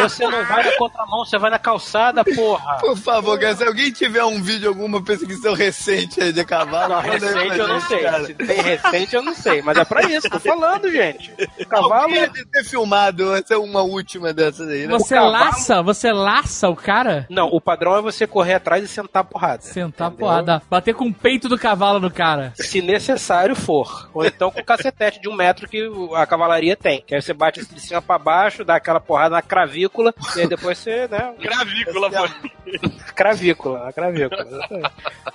Você 0.00 0.26
não 0.26 0.44
vai 0.44 0.64
na 0.64 0.76
contramão, 0.76 1.24
você 1.24 1.38
vai 1.38 1.50
na 1.50 1.58
calçada, 1.58 2.24
porra. 2.24 2.78
Por 2.80 2.96
favor, 2.96 3.38
cara, 3.38 3.54
se 3.56 3.64
alguém 3.64 3.90
tiver 3.92 4.24
um 4.24 4.42
vídeo, 4.42 4.68
alguma 4.68 5.02
perseguição 5.02 5.54
recente 5.54 6.20
aí 6.22 6.32
de 6.32 6.44
cavalo, 6.44 6.94
Não, 6.94 7.00
recente 7.00 7.58
eu 7.58 7.68
não 7.68 7.78
gente, 7.80 7.88
sei. 7.88 8.02
cara. 8.02 8.24
Se 8.24 8.34
tem 8.34 8.60
recente 8.60 9.14
eu 9.16 9.22
não 9.22 9.34
sei. 9.34 9.62
Mas 9.62 9.76
é 9.76 9.84
pra 9.84 10.02
isso, 10.02 10.28
tô 10.28 10.38
falando, 10.40 10.90
gente. 10.90 11.32
O 11.60 11.66
cavalo. 11.66 12.12
Deve 12.12 12.44
ter 12.46 12.64
filmado 12.64 13.34
essa 13.34 13.54
é 13.54 13.56
uma 13.58 13.82
última 13.82 14.32
dessas 14.32 14.68
aí, 14.68 14.86
né? 14.86 14.92
Você 14.92 15.14
cavalo- 15.14 15.32
laça, 15.32 15.82
você 15.82 16.12
laça 16.12 16.68
o 16.68 16.76
cara? 16.76 17.26
Não, 17.30 17.48
o 17.48 17.60
padrão 17.60 17.96
é 17.96 18.02
você 18.02 18.26
correr 18.26 18.54
atrás 18.54 18.82
e 18.84 18.88
sentar 18.88 19.22
a 19.22 19.24
porrada. 19.24 19.62
Sentar 19.62 20.08
Entendeu? 20.08 20.26
porrada. 20.26 20.41
Bater 20.70 20.94
com 20.94 21.06
o 21.06 21.12
peito 21.14 21.48
do 21.48 21.58
cavalo 21.58 21.98
no 22.00 22.10
cara. 22.10 22.52
Se 22.56 22.80
necessário 22.82 23.54
for. 23.54 24.08
Ou 24.14 24.24
então 24.24 24.50
com 24.50 24.60
o 24.60 24.64
cacetete 24.64 25.20
de 25.20 25.28
um 25.28 25.34
metro 25.34 25.68
que 25.68 25.88
a 26.14 26.26
cavalaria 26.26 26.76
tem. 26.76 27.02
Que 27.06 27.14
aí 27.14 27.22
você 27.22 27.32
bate 27.32 27.64
de 27.66 27.80
cima 27.80 28.00
pra 28.02 28.18
baixo, 28.18 28.64
dá 28.64 28.76
aquela 28.76 29.00
porrada 29.00 29.34
na 29.36 29.42
cravícula, 29.42 30.14
e 30.36 30.40
aí 30.40 30.46
depois 30.48 30.78
você, 30.78 31.06
né? 31.08 31.32
Gravícola, 31.40 32.10
pô. 32.10 32.28
Cravícula, 33.14 33.88
a 33.88 33.92
cravícula. 33.92 34.44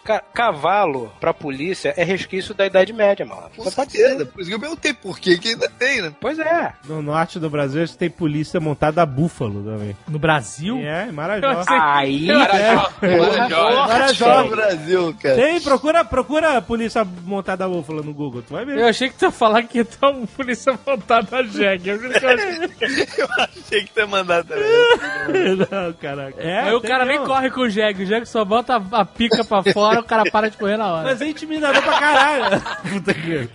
Ca- 0.04 0.24
cavalo, 0.34 1.12
pra 1.20 1.34
polícia, 1.34 1.94
é 1.98 2.04
resquício 2.04 2.54
da 2.54 2.66
Idade 2.66 2.92
Média, 2.94 3.26
mano. 3.26 3.50
Com 3.56 3.70
certeza. 3.70 4.26
Por 4.26 4.42
isso 4.42 4.50
que 4.50 4.56
eu 4.56 4.60
perguntei 4.60 4.94
por 4.94 5.20
que 5.20 5.38
que 5.38 5.50
ainda 5.50 5.70
tem, 5.70 6.02
né? 6.02 6.14
Pois 6.20 6.40
é. 6.40 6.74
No 6.86 7.02
norte 7.02 7.40
do 7.40 7.50
Brasil, 7.50 7.84
a 7.84 7.86
gente 7.86 7.98
tem 7.98 8.10
polícia 8.10 8.60
montada 8.60 9.02
a 9.02 9.06
búfalo 9.06 9.64
também. 9.64 9.96
No 10.08 10.18
Brasil? 10.18 10.78
É, 10.80 11.04
em 11.06 11.08
Eu 11.08 11.14
Marajó. 11.14 11.64
sei. 11.64 11.78
Aí. 11.80 12.28
Marajó. 12.28 12.92
Marajó. 13.02 13.88
Marajó. 13.88 14.44
No 14.44 14.50
Brasil, 14.98 15.16
cara. 15.22 15.36
Tem, 15.36 15.62
procura, 15.62 16.06
procura 16.06 16.58
a 16.58 16.62
polícia 16.62 17.06
montada 17.06 17.66
a 17.66 17.68
búfalo 17.68 18.04
no 18.04 18.14
Google, 18.14 18.42
tu 18.42 18.54
vai 18.54 18.66
ver. 18.66 18.78
Eu 18.78 18.88
achei 18.88 19.10
que 19.10 19.16
tu 19.16 19.26
ia 19.26 19.32
falar 19.32 19.64
que 19.64 19.84
tá 19.84 20.10
um 20.10 20.26
polícia 20.26 20.78
montada 20.86 21.38
a 21.38 21.44
jegue. 21.44 21.90
Eu 21.90 22.00
que 22.00 22.06
eu 22.06 22.12
achei. 22.12 23.08
Eu 23.18 23.28
achei 23.38 23.84
que 23.84 23.94
você 23.94 24.00
ia 24.02 24.08
mandar 24.08 24.44
também. 24.44 24.66
Não, 25.58 25.94
caraca. 25.94 26.42
É, 26.42 26.60
Aí 26.62 26.74
o 26.74 26.82
cara 26.82 27.06
nem 27.06 27.20
mesmo. 27.20 27.28
corre 27.28 27.50
com 27.50 27.62
o 27.62 27.70
jegue. 27.70 28.04
O 28.04 28.06
jegue 28.06 28.26
só 28.26 28.44
bota 28.44 28.76
a, 28.76 29.02
a 29.02 29.06
pica 29.06 29.44
pra 29.44 29.64
fora, 29.74 30.00
o 30.00 30.04
cara 30.04 30.24
para 30.32 30.50
de 30.50 30.58
correr 30.58 30.78
na 30.78 30.92
hora. 30.92 31.04
Mas 31.04 31.22
é 31.22 31.28
intimidador 31.28 31.82
pra 31.82 32.00
caralho. 32.00 32.62
Puta 32.90 33.14
que... 33.14 33.50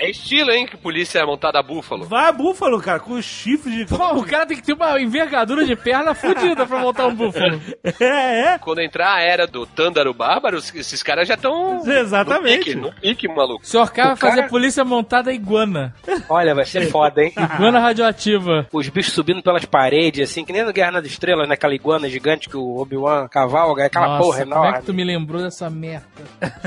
É 0.00 0.10
estilo, 0.10 0.50
hein? 0.52 0.64
Que 0.66 0.76
polícia 0.76 1.18
é 1.18 1.24
montada 1.26 1.58
a 1.58 1.62
búfalo. 1.62 2.04
Vai 2.04 2.32
búfalo, 2.32 2.80
cara, 2.80 3.00
com 3.00 3.20
chifre 3.20 3.84
de. 3.84 3.86
Pô, 3.86 4.14
o 4.14 4.24
cara 4.24 4.46
tem 4.46 4.56
que 4.56 4.62
ter 4.62 4.72
uma 4.74 5.00
envergadura 5.00 5.64
de 5.66 5.74
perna 5.74 6.14
fodida 6.14 6.64
pra 6.66 6.78
montar 6.78 7.06
um 7.08 7.14
búfalo. 7.14 7.60
É, 8.00 8.54
é. 8.54 8.58
Quando 8.58 8.80
entrar 8.80 9.14
a 9.14 9.20
era 9.20 9.46
do 9.46 9.66
Tândaro 9.66 10.14
Bárbaro, 10.14 10.58
esses 10.58 11.02
caras 11.02 11.26
já 11.26 11.34
estão. 11.34 11.82
Exatamente. 11.84 12.74
No 12.76 12.90
pique, 12.90 12.96
no 12.96 13.00
pique, 13.00 13.28
maluco. 13.28 13.62
O 13.64 13.66
senhor 13.66 13.90
K 13.90 14.04
vai 14.04 14.14
O 14.14 14.16
cara- 14.16 14.34
fazer 14.36 14.48
polícia 14.48 14.84
montada 14.84 15.32
iguana. 15.32 15.94
Olha, 16.28 16.54
vai 16.54 16.64
ser 16.64 16.90
foda, 16.90 17.22
hein? 17.22 17.32
Iguana 17.36 17.80
radioativa. 17.80 18.66
Os 18.72 18.88
bichos 18.88 19.12
subindo 19.14 19.42
pelas 19.42 19.64
paredes, 19.64 20.30
assim, 20.30 20.44
que 20.44 20.52
nem 20.52 20.64
no 20.64 20.72
Guerra 20.72 20.92
nas 20.92 21.06
Estrelas, 21.06 21.48
naquela 21.48 21.74
iguana 21.74 22.08
gigante 22.08 22.48
que 22.48 22.56
o 22.56 22.76
Obi-Wan 22.78 23.26
cavalga, 23.28 23.86
aquela 23.86 24.06
Nossa, 24.08 24.22
porra 24.22 24.38
como 24.44 24.54
é 24.54 24.58
que 24.58 24.68
enorme. 24.68 24.86
tu 24.86 24.94
me 24.94 25.04
lembrou 25.04 25.42
dessa 25.42 25.68
merda? 25.70 26.06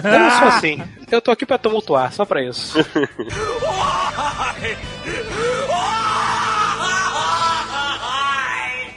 Eu 0.03 0.19
não 0.19 0.31
sou 0.31 0.47
assim. 0.49 0.81
Eu 1.09 1.21
tô 1.21 1.31
aqui 1.31 1.45
pra 1.45 1.57
tumultuar, 1.57 2.11
só 2.11 2.25
pra 2.25 2.43
isso. 2.43 2.77
Why? 3.29 4.75
Why? 5.67 6.00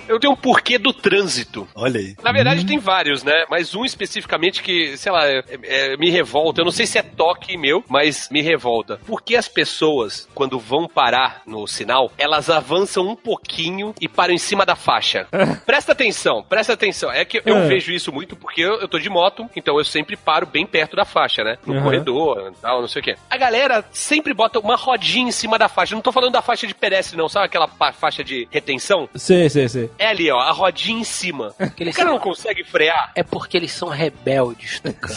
Eu 0.08 0.18
tenho 0.20 0.32
um 0.32 0.36
porquê 0.36 0.78
do 0.78 0.92
trânsito. 0.92 1.66
Olha 1.74 1.98
aí. 2.00 2.14
Na 2.22 2.32
verdade, 2.32 2.64
tem 2.66 2.78
vários, 2.78 3.22
né? 3.22 3.44
Mas 3.50 3.74
um 3.74 3.84
especificamente 3.84 4.62
que, 4.62 4.96
sei 4.96 5.10
lá, 5.12 5.26
é- 5.26 5.42
é- 5.64 5.96
me 5.96 6.10
revolta. 6.10 6.60
Eu 6.60 6.64
não 6.64 6.72
sei 6.72 6.86
se 6.86 6.98
é 6.98 7.02
toque 7.02 7.56
meu, 7.56 7.82
mas 7.88 8.28
me 8.30 8.42
revolta. 8.42 8.98
Por 9.06 9.22
que 9.22 9.36
as 9.36 9.48
pessoas, 9.48 10.28
quando 10.34 10.58
vão 10.58 10.86
parar 10.88 11.42
no 11.46 11.66
sinal, 11.66 12.12
elas 12.18 12.50
avançam 12.50 13.06
um 13.08 13.16
pouquinho 13.16 13.94
e 14.00 14.08
param 14.08 14.34
em 14.34 14.38
cima 14.38 14.64
da 14.66 14.76
faixa? 14.76 15.26
presta 15.66 15.92
atenção, 15.92 16.42
presta 16.42 16.72
atenção. 16.74 17.10
É 17.10 17.24
que 17.24 17.40
eu 17.44 17.56
É. 17.56 17.66
vejo 17.66 17.92
isso 17.92 18.12
muito 18.12 18.36
porque 18.36 18.60
eu, 18.62 18.80
eu 18.80 18.88
tô 18.88 18.98
de 18.98 19.08
moto, 19.08 19.48
então 19.56 19.78
eu 19.78 19.84
sempre 19.84 20.16
paro 20.16 20.46
bem 20.46 20.66
perto 20.66 20.96
da 20.96 21.04
faixa, 21.04 21.42
né? 21.42 21.56
No 21.66 21.74
Uhum. 21.74 21.82
corredor, 21.82 22.52
tal, 22.60 22.80
não 22.80 22.88
sei 22.88 23.00
o 23.00 23.04
quê. 23.04 23.16
A 23.30 23.36
galera 23.36 23.84
sempre 23.90 24.34
bota 24.34 24.58
uma 24.58 24.76
rodinha 24.76 25.28
em 25.28 25.32
cima 25.32 25.58
da 25.58 25.68
faixa. 25.68 25.94
Eu 25.94 25.96
não 25.96 26.02
tô 26.02 26.12
falando 26.12 26.32
da 26.32 26.42
faixa 26.42 26.66
de 26.66 26.74
pedestre, 26.74 27.16
não. 27.16 27.28
Sabe 27.28 27.46
aquela 27.46 27.68
faixa 27.92 28.22
de 28.22 28.46
retenção? 28.50 29.08
Sei, 29.14 29.48
sei, 29.48 29.68
sei. 29.68 29.90
É 29.98 30.08
ali, 30.08 30.30
ó, 30.30 30.38
a 30.40 30.50
rodinha 30.52 31.00
em 31.00 31.04
cima. 31.04 31.54
o 31.58 31.70
cara 31.70 31.92
são- 31.92 32.04
não 32.06 32.18
consegue 32.18 32.64
frear. 32.64 33.12
É 33.14 33.22
porque 33.22 33.56
eles 33.56 33.72
são 33.72 33.88
rebeldes, 33.88 34.80
Tucano. 34.80 35.14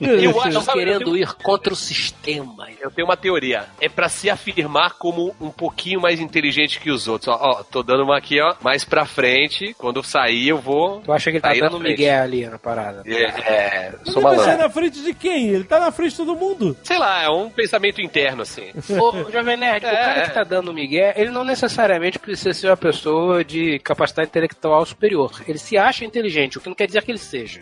Eu 0.00 0.40
acho, 0.42 0.62
sabe, 0.62 0.80
eu 0.80 0.84
querendo 0.84 1.04
tenho- 1.04 1.16
ir 1.18 1.32
contra 1.34 1.72
o 1.72 1.76
sistema. 1.76 2.68
Eu 2.80 2.90
tenho 2.90 3.06
uma 3.06 3.16
teoria. 3.16 3.64
É 3.80 3.88
pra 3.88 4.08
se 4.08 4.28
afirmar 4.30 4.94
como 4.94 5.34
um 5.40 5.50
pouquinho 5.50 6.00
mais 6.00 6.20
inteligente 6.20 6.80
que 6.80 6.90
os 6.90 7.06
outros. 7.08 7.28
Ó, 7.28 7.38
ó, 7.40 7.62
tô 7.62 7.82
dando 7.82 8.04
uma 8.04 8.16
aqui, 8.18 8.40
ó, 8.40 8.54
mais 8.62 8.84
pra 8.84 9.04
frente. 9.04 9.74
Quando 9.78 9.96
eu 9.96 10.02
sair, 10.02 10.48
eu 10.48 10.58
vou. 10.58 11.00
Tu 11.00 11.12
acha 11.12 11.30
que 11.30 11.36
ele 11.36 11.42
tá 11.42 11.52
dando 11.54 11.80
migué 11.80 12.18
ali 12.20 12.46
na 12.46 12.58
parada? 12.58 13.02
É, 13.06 13.22
é 13.24 13.92
Mas 14.04 14.12
sou 14.12 14.22
ele 14.22 14.22
vai 14.22 14.36
sair 14.36 14.44
malandro. 14.46 14.58
na 14.68 14.70
frente 14.70 15.02
de 15.02 15.14
quem? 15.14 15.48
Ele 15.48 15.64
tá 15.64 15.78
na 15.80 15.92
frente 15.92 16.10
de 16.12 16.16
todo 16.16 16.36
mundo. 16.36 16.76
Sei 16.82 16.98
lá, 16.98 17.22
é 17.22 17.28
um 17.28 17.50
pensamento 17.50 18.00
interno, 18.00 18.42
assim. 18.42 18.70
Ô, 18.90 19.30
Jovem 19.30 19.56
Nerd, 19.56 19.84
o 19.84 19.88
É, 19.88 19.94
cara 19.96 20.20
é. 20.20 20.28
que 20.28 20.34
tá 20.34 20.44
dando 20.44 20.72
migué, 20.72 21.14
ele 21.16 21.30
não 21.30 21.44
necessariamente 21.44 22.18
precisa 22.18 22.52
ser 22.54 22.68
uma 22.68 22.76
pessoa 22.76 23.44
de 23.44 23.78
capacidade 23.80 24.28
intelectual 24.28 24.84
superior. 24.86 25.30
Ele 25.46 25.58
se 25.58 25.76
acha 25.76 26.04
inteligente, 26.04 26.58
o 26.58 26.60
que 26.60 26.68
não 26.68 26.74
quer 26.74 26.86
dizer 26.86 27.02
que 27.02 27.10
ele 27.10 27.18
seja. 27.18 27.60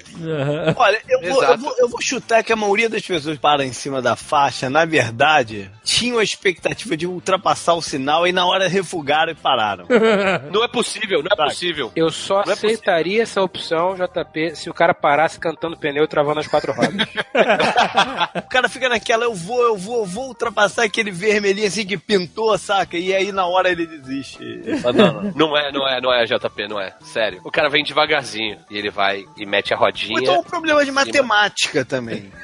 Olha, 0.76 1.00
eu 1.08 1.20
vou, 1.32 1.44
eu, 1.44 1.58
vou, 1.58 1.74
eu 1.78 1.88
vou 1.88 2.00
chutar 2.05 2.42
que 2.44 2.52
a 2.52 2.57
maioria 2.57 2.88
das 2.88 3.02
pessoas 3.02 3.36
que 3.36 3.40
param 3.42 3.64
em 3.64 3.72
cima 3.72 4.00
da 4.02 4.14
faixa, 4.16 4.68
na 4.68 4.84
verdade, 4.84 5.70
tinham 5.82 6.18
a 6.18 6.22
expectativa 6.22 6.96
de 6.96 7.07
ultrapassar 7.07 7.74
o 7.74 7.82
sinal 7.82 8.26
e 8.26 8.32
na 8.32 8.46
hora 8.46 8.68
refugaram 8.68 9.32
e 9.32 9.34
pararam. 9.34 9.86
Não 10.52 10.62
é 10.62 10.68
possível, 10.68 11.22
não 11.22 11.28
é 11.32 11.36
Tá. 11.36 11.44
possível. 11.44 11.90
Eu 11.96 12.11
só 12.11 12.42
Não 12.44 12.50
é 12.50 12.52
aceitaria 12.52 13.22
essa 13.22 13.42
opção, 13.42 13.94
JP, 13.94 14.55
se 14.57 14.70
o 14.70 14.74
cara 14.74 14.94
parasse 14.94 15.38
cantando 15.38 15.76
pneu 15.76 16.05
e 16.05 16.09
travando 16.09 16.40
as 16.40 16.46
quatro 16.46 16.72
rodas. 16.72 16.94
o 18.36 18.48
cara 18.48 18.68
fica 18.68 18.88
naquela, 18.88 19.24
eu 19.24 19.34
vou, 19.34 19.62
eu 19.62 19.76
vou, 19.76 19.98
eu 20.00 20.07
vou 20.07 20.28
ultrapassar 20.28 20.84
aquele 20.84 21.11
vermelhinho 21.11 21.66
assim 21.66 21.84
que 21.86 21.96
pintou, 21.96 22.57
saca? 22.59 22.96
E 22.96 23.12
aí 23.14 23.32
na 23.32 23.46
hora 23.46 23.70
ele 23.70 23.86
desiste. 23.86 24.42
Ele 24.42 24.78
fala, 24.78 24.94
não, 24.96 25.22
não. 25.22 25.32
Não 25.44 25.57
é, 25.57 25.72
não 25.72 25.88
é, 25.88 26.00
não 26.00 26.12
é, 26.12 26.24
JP, 26.24 26.68
não 26.68 26.80
é. 26.80 26.94
Sério. 27.02 27.40
O 27.44 27.50
cara 27.50 27.68
vem 27.68 27.84
devagarzinho 27.84 28.59
e 28.70 28.76
ele 28.78 28.90
vai 28.90 29.24
e 29.36 29.44
mete 29.46 29.72
a 29.74 29.76
rodinha. 29.76 30.18
então 30.20 30.40
um 30.40 30.44
problema 30.44 30.84
de 30.84 30.90
matemática 30.90 31.84
também. 31.97 32.32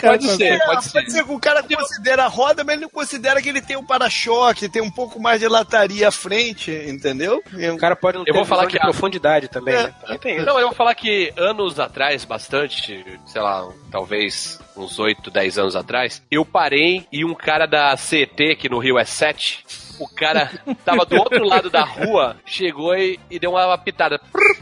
Pode 0.00 0.26
ser, 0.36 0.44
É, 0.44 0.58
pode 0.66 0.84
ser. 0.84 0.92
Pode 0.92 1.12
ser 1.12 1.24
que 1.24 1.32
o 1.32 1.38
cara 1.40 1.62
considera 1.62 2.24
a 2.24 2.28
roda, 2.28 2.62
mas 2.64 2.74
ele 2.74 2.82
não 2.82 2.90
considera 2.90 3.40
que 3.42 3.48
ele 3.48 3.60
tem 3.60 3.76
um 3.76 3.84
para-choque, 3.84 4.68
tem 4.68 4.82
um 4.82 4.90
pouco 4.90 5.20
mais 5.20 5.40
de 5.40 5.48
lataria 5.48 6.08
à 6.08 6.10
frente, 6.12 6.70
entendeu? 6.70 7.42
O 7.72 7.76
cara 7.76 7.94
pode 7.96 8.18
não 8.18 8.24
ter 8.24 8.30
Eu 8.30 8.34
vou 8.34 8.44
falar 8.44 8.66
que 8.66 8.78
profundidade 8.78 9.48
também, 9.48 9.74
É. 9.74 9.82
né? 9.84 9.94
Também. 10.06 10.42
Não, 10.44 10.58
eu 10.58 10.68
vou 10.68 10.74
falar 10.76 10.94
que 10.94 11.32
anos 11.36 11.78
atrás, 11.80 12.24
bastante, 12.24 13.04
sei 13.26 13.40
lá, 13.42 13.66
talvez 13.90 14.58
uns 14.76 14.98
8, 14.98 15.30
10 15.30 15.58
anos 15.58 15.76
atrás, 15.76 16.22
eu 16.30 16.44
parei 16.44 17.06
e 17.12 17.24
um 17.24 17.34
cara 17.34 17.66
da 17.66 17.96
CET, 17.96 18.56
que 18.56 18.68
no 18.68 18.78
Rio 18.78 18.98
é 18.98 19.04
7, 19.04 19.64
o 19.98 20.08
cara 20.08 20.50
tava 20.84 21.04
do 21.04 21.16
outro 21.16 21.44
lado 21.44 21.70
da 21.70 21.82
rua, 21.84 22.36
chegou 22.44 22.94
e, 22.96 23.18
e 23.30 23.38
deu 23.38 23.50
uma 23.50 23.78
pitada. 23.78 24.20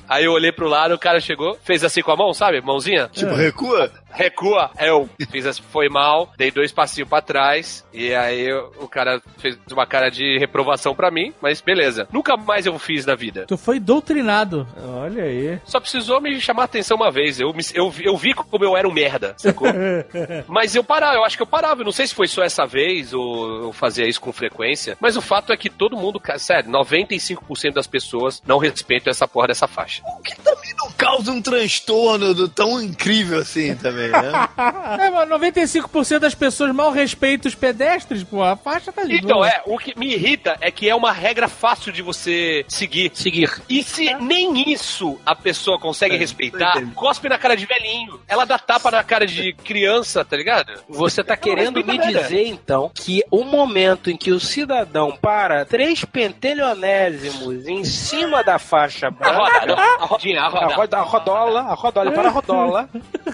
Aí 0.09 0.24
eu 0.24 0.33
olhei 0.33 0.53
pro 0.53 0.68
lado, 0.68 0.95
o 0.95 0.99
cara 0.99 1.20
chegou, 1.20 1.57
fez 1.62 1.85
assim 1.85 2.03
com 2.03 2.11
a 2.11 2.16
mão, 2.16 2.35
sabe? 2.35 2.61
Mãozinha. 2.61 3.09
Tipo, 3.12 3.35
recua? 3.35 3.91
Recua. 4.12 4.70
Eu 4.78 5.08
fiz 5.30 5.46
assim, 5.46 5.62
foi 5.70 5.88
mal, 5.88 6.30
dei 6.36 6.50
dois 6.50 6.72
passinhos 6.72 7.08
pra 7.08 7.20
trás, 7.20 7.84
e 7.92 8.14
aí 8.14 8.48
eu- 8.48 8.72
o 8.80 8.88
cara 8.88 9.20
fez 9.38 9.58
uma 9.70 9.86
cara 9.86 10.10
de 10.10 10.38
reprovação 10.38 10.94
pra 10.94 11.10
mim, 11.10 11.32
mas 11.40 11.60
beleza. 11.60 12.06
Nunca 12.12 12.36
mais 12.36 12.66
eu 12.66 12.78
fiz 12.78 13.06
na 13.06 13.14
vida. 13.14 13.44
Tu 13.46 13.56
foi 13.56 13.78
doutrinado. 13.80 14.66
Olha 14.96 15.24
aí. 15.24 15.58
Só 15.64 15.80
precisou 15.80 16.20
me 16.20 16.40
chamar 16.40 16.62
a 16.62 16.64
atenção 16.66 16.96
uma 16.96 17.10
vez. 17.10 17.40
Eu, 17.40 17.52
me- 17.52 17.62
eu, 17.74 17.90
vi- 17.90 18.04
eu 18.04 18.16
vi 18.16 18.34
como 18.34 18.64
eu 18.64 18.76
era 18.76 18.86
um 18.88 18.92
merda, 18.92 19.34
sacou? 19.38 19.68
mas 20.48 20.74
eu 20.74 20.84
parava, 20.84 21.14
eu 21.16 21.24
acho 21.24 21.36
que 21.36 21.42
eu 21.42 21.46
parava. 21.46 21.80
Eu 21.80 21.84
não 21.84 21.92
sei 21.92 22.06
se 22.06 22.14
foi 22.14 22.26
só 22.28 22.42
essa 22.42 22.66
vez 22.66 23.12
ou 23.14 23.64
eu 23.64 23.72
fazia 23.72 24.06
isso 24.06 24.20
com 24.20 24.32
frequência. 24.32 24.96
Mas 25.00 25.16
o 25.16 25.22
fato 25.22 25.52
é 25.52 25.56
que 25.56 25.70
todo 25.70 25.96
mundo, 25.96 26.20
sério, 26.38 26.70
95% 26.70 27.74
das 27.74 27.86
pessoas 27.86 28.42
não 28.46 28.58
respeitam 28.58 29.10
essa 29.10 29.26
porra 29.26 29.48
dessa 29.48 29.66
faixa. 29.66 30.02
O 30.18 30.22
que 30.22 30.36
também 30.40 30.72
não 30.76 30.90
causa 30.92 31.30
um 31.32 31.40
transtorno 31.42 32.34
do- 32.34 32.48
tão 32.48 32.80
incrível 32.82 33.38
assim 33.40 33.74
também, 33.76 34.01
né? 34.09 34.48
É, 35.03 35.11
mas 35.11 35.28
95% 35.28 36.18
das 36.18 36.34
pessoas 36.34 36.72
mal 36.74 36.90
respeitam 36.90 37.48
os 37.48 37.55
pedestres, 37.55 38.22
pô. 38.22 38.42
A 38.42 38.57
faixa 38.57 38.92
tá 38.92 39.03
ali. 39.03 39.18
Então, 39.18 39.44
é, 39.44 39.62
o 39.66 39.78
que 39.78 39.98
me 39.98 40.12
irrita 40.12 40.57
é 40.61 40.70
que 40.70 40.88
é 40.88 40.94
uma 40.94 41.12
regra 41.12 41.48
fácil 41.48 41.92
de 41.92 42.03
você 42.03 42.64
seguir. 42.68 43.11
Seguir. 43.14 43.50
E 43.68 43.82
se 43.82 44.12
nem 44.14 44.70
isso 44.70 45.18
a 45.24 45.34
pessoa 45.34 45.78
consegue 45.78 46.14
É, 46.14 46.18
respeitar, 46.18 46.74
cospe 46.94 47.28
na 47.28 47.38
cara 47.38 47.57
de 47.57 47.66
velhinho. 47.66 48.20
Ela 48.28 48.44
dá 48.44 48.59
tapa 48.59 48.90
na 48.90 49.03
cara 49.03 49.26
de 49.26 49.53
criança, 49.53 50.24
tá 50.24 50.36
ligado? 50.36 50.72
Você 50.88 51.24
tá 51.24 51.36
querendo 51.36 51.84
me 51.84 51.98
dizer, 51.98 52.46
então, 52.46 52.90
que 52.94 53.22
o 53.30 53.44
momento 53.44 54.11
em 54.11 54.16
que 54.16 54.32
o 54.32 54.38
cidadão 54.40 55.16
para 55.20 55.64
três 55.64 56.05
pentelionésimos 56.05 57.66
em 57.66 57.84
cima 57.84 58.42
da 58.42 58.59
faixa 58.59 59.09
A 59.09 59.11
branca... 59.11 59.36
roda, 59.36 59.66
não, 59.66 59.78
a 59.78 60.05
rodinha, 60.07 60.40
a 60.40 60.46
A, 60.46 60.48
roda. 60.48 60.74
roda, 60.74 60.98
a 60.98 61.03
rodola, 61.03 61.61
a 61.62 61.74
rodola, 61.74 62.07
ele 62.09 62.14
para 62.16 62.28
a 62.28 62.32
rodola. 62.32 62.88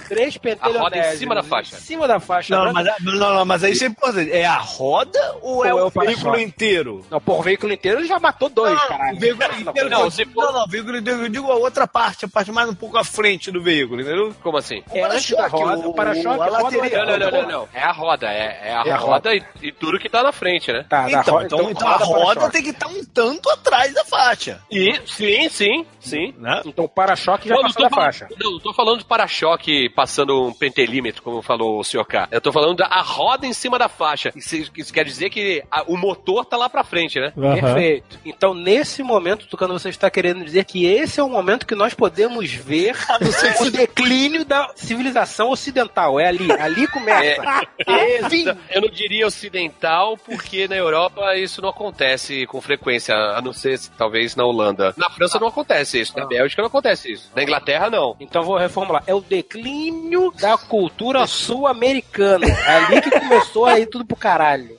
Três 0.08 0.36
pentelionésimos. 0.36 0.57
Roda 0.58 0.96
em 0.98 1.16
cima 1.16 1.34
da 1.34 1.42
faixa. 1.42 1.76
Em 1.76 1.80
cima 1.80 2.08
da 2.08 2.20
faixa 2.20 2.54
Não, 2.56 2.72
branca. 2.72 2.94
mas, 3.00 3.04
não, 3.18 3.34
não, 3.34 3.44
mas 3.44 3.64
aí 3.64 3.72
isso 3.72 3.84
é 3.84 3.86
importante. 3.86 4.30
É 4.32 4.44
a 4.46 4.56
roda 4.58 5.36
ou, 5.42 5.64
é 5.64 5.72
Ou 5.72 5.80
é 5.80 5.84
o 5.84 5.86
o 5.86 5.90
veículo 5.90 6.38
inteiro? 6.38 7.04
Não, 7.10 7.20
por 7.20 7.42
veículo 7.42 7.72
inteiro 7.72 8.00
ele 8.00 8.08
já 8.08 8.18
matou 8.18 8.48
dois, 8.48 8.72
Não, 8.74 8.88
caralho. 8.88 9.16
o 9.16 9.20
veículo 9.20 9.44
inteiro. 9.60 9.90
não, 9.90 10.00
Não, 10.04 10.10
se 10.10 10.24
for- 10.26 10.44
não, 10.44 10.52
não, 10.52 10.64
o 10.64 10.68
veículo 10.68 10.96
inteiro, 10.96 11.22
eu 11.24 11.28
digo 11.28 11.50
a 11.50 11.56
outra 11.56 11.86
parte, 11.86 12.24
a 12.24 12.28
parte 12.28 12.50
mais 12.52 12.68
um 12.68 12.74
pouco 12.74 12.96
à 12.98 13.04
frente 13.04 13.50
do 13.50 13.62
veículo, 13.62 14.00
entendeu? 14.00 14.34
Como 14.42 14.56
assim? 14.56 14.82
É 14.92 15.02
antes 15.04 15.30
da 15.30 15.46
roda, 15.46 15.88
o 15.88 15.94
para-choque, 15.94 16.40
a 16.42 16.46
lateral. 16.48 17.06
Não, 17.06 17.18
não, 17.18 17.30
não, 17.30 17.42
não, 17.42 17.48
não. 17.48 17.68
É 17.72 17.82
a 17.82 17.92
roda, 17.92 18.26
é, 18.26 18.60
é 18.68 18.74
a 18.76 18.82
É 18.86 18.90
a 18.92 18.96
roda 18.96 19.34
e, 19.34 19.42
e 19.62 19.72
tudo 19.72 19.98
que 19.98 20.08
tá 20.08 20.22
na 20.22 20.32
frente, 20.32 20.72
né? 20.72 20.84
Tá, 20.88 21.06
Então, 21.10 21.34
roda, 21.34 21.46
então, 21.46 21.70
então 21.70 21.88
a 21.88 21.96
roda 21.96 22.50
tem 22.50 22.62
que 22.62 22.70
estar 22.70 22.88
um 22.88 23.04
tanto 23.04 23.50
atrás 23.50 23.92
da 23.94 24.04
faixa. 24.04 24.60
E 24.70 25.00
sim, 25.06 25.48
sim, 25.48 25.86
sim. 26.00 26.34
Né? 26.38 26.62
Então 26.64 26.84
o 26.84 26.88
para-choque 26.88 27.48
já 27.48 27.54
Não, 27.54 27.62
passou 27.62 27.82
da 27.82 27.90
faixa. 27.90 28.28
Não, 28.38 28.52
não 28.52 28.60
tô 28.60 28.72
falando 28.72 28.98
de 28.98 29.04
para-choque 29.04 29.88
passando 29.90 30.47
um 30.48 30.54
pentelímetro, 30.54 31.22
como 31.22 31.42
falou 31.42 31.78
o 31.78 31.84
senhor 31.84 32.04
K. 32.04 32.28
Eu 32.30 32.40
tô 32.40 32.52
falando 32.52 32.76
da 32.78 32.86
a 32.86 33.00
roda 33.02 33.46
em 33.46 33.52
cima 33.52 33.78
da 33.78 33.88
faixa. 33.88 34.32
Isso, 34.34 34.56
isso 34.76 34.92
quer 34.92 35.04
dizer 35.04 35.30
que 35.30 35.62
a- 35.70 35.84
o 35.86 35.96
motor 35.96 36.44
tá 36.44 36.56
lá 36.56 36.68
pra 36.68 36.82
frente, 36.84 37.18
né? 37.20 37.32
Aham. 37.36 37.54
Perfeito. 37.60 38.18
Então, 38.24 38.54
nesse 38.54 39.02
momento, 39.02 39.46
Tucano, 39.46 39.78
você 39.78 39.88
está 39.88 40.10
querendo 40.10 40.44
dizer 40.44 40.64
que 40.64 40.84
esse 40.86 41.20
é 41.20 41.22
o 41.22 41.28
momento 41.28 41.66
que 41.66 41.74
nós 41.74 41.94
podemos 41.94 42.50
ver 42.52 42.94
o 43.60 43.70
declínio 43.70 44.44
da 44.44 44.70
civilização 44.74 45.50
ocidental. 45.50 46.18
É 46.18 46.26
ali. 46.26 46.50
Ali 46.52 46.86
começa. 46.88 47.42
É, 47.86 48.28
fim. 48.28 48.44
Eu 48.70 48.80
não 48.82 48.88
diria 48.88 49.26
ocidental, 49.26 50.16
porque 50.16 50.66
na 50.68 50.76
Europa 50.76 51.36
isso 51.36 51.60
não 51.62 51.68
acontece 51.68 52.46
com 52.46 52.60
frequência, 52.60 53.14
a 53.14 53.40
não 53.40 53.52
ser 53.52 53.78
talvez 53.96 54.34
na 54.36 54.44
Holanda. 54.44 54.94
Na 54.96 55.10
França 55.10 55.38
não 55.38 55.48
acontece 55.48 56.00
isso, 56.00 56.16
na 56.16 56.26
Bélgica 56.26 56.62
não 56.62 56.66
acontece 56.68 57.12
isso. 57.12 57.30
Na 57.34 57.42
Inglaterra 57.42 57.90
não. 57.90 58.16
Então 58.20 58.42
vou 58.42 58.56
reformular. 58.56 59.02
É 59.06 59.14
o 59.14 59.20
declínio 59.20 60.32
da 60.40 60.56
cultura 60.56 61.26
sul-americana. 61.26 62.46
Ali 62.66 63.00
que 63.00 63.10
começou 63.10 63.66
aí 63.66 63.86
tudo 63.86 64.04
pro 64.04 64.16
caralho. 64.16 64.78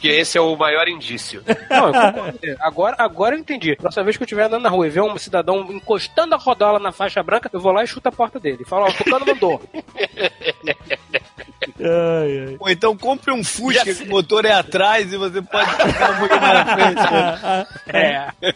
Que 0.00 0.08
esse 0.08 0.38
é 0.38 0.40
o 0.40 0.56
maior 0.56 0.88
indício. 0.88 1.42
Não, 1.70 1.92
agora, 2.60 2.96
agora 2.98 3.34
eu 3.34 3.38
entendi. 3.38 3.76
Próxima 3.76 4.04
vez 4.04 4.16
que 4.16 4.22
eu 4.22 4.26
estiver 4.26 4.44
andando 4.44 4.62
na 4.62 4.68
rua 4.68 4.86
e 4.86 4.90
ver 4.90 5.02
um 5.02 5.18
cidadão 5.18 5.70
encostando 5.70 6.34
a 6.34 6.38
rodola 6.38 6.78
na 6.78 6.92
faixa 6.92 7.22
branca, 7.22 7.50
eu 7.52 7.60
vou 7.60 7.72
lá 7.72 7.84
e 7.84 7.86
chuto 7.86 8.08
a 8.08 8.12
porta 8.12 8.40
dele. 8.40 8.64
Falo, 8.64 8.86
ó, 8.86 8.88
o 8.88 8.94
Tucano 8.94 9.26
mandou. 9.26 9.60
Ai, 11.80 12.46
ai. 12.48 12.56
Ou 12.58 12.68
então 12.68 12.96
compre 12.96 13.32
um 13.32 13.42
Fusca 13.44 13.84
que 13.94 14.02
o 14.04 14.08
motor 14.08 14.44
é 14.44 14.52
atrás 14.52 15.12
e 15.12 15.16
você 15.16 15.40
pode 15.42 15.70
ficar 15.70 16.12
um 16.12 16.18
pouquinho 16.18 16.40
mais 16.40 16.66
na 16.66 16.76
frente. 16.76 17.12
né? 17.12 17.66
É. 17.86 18.54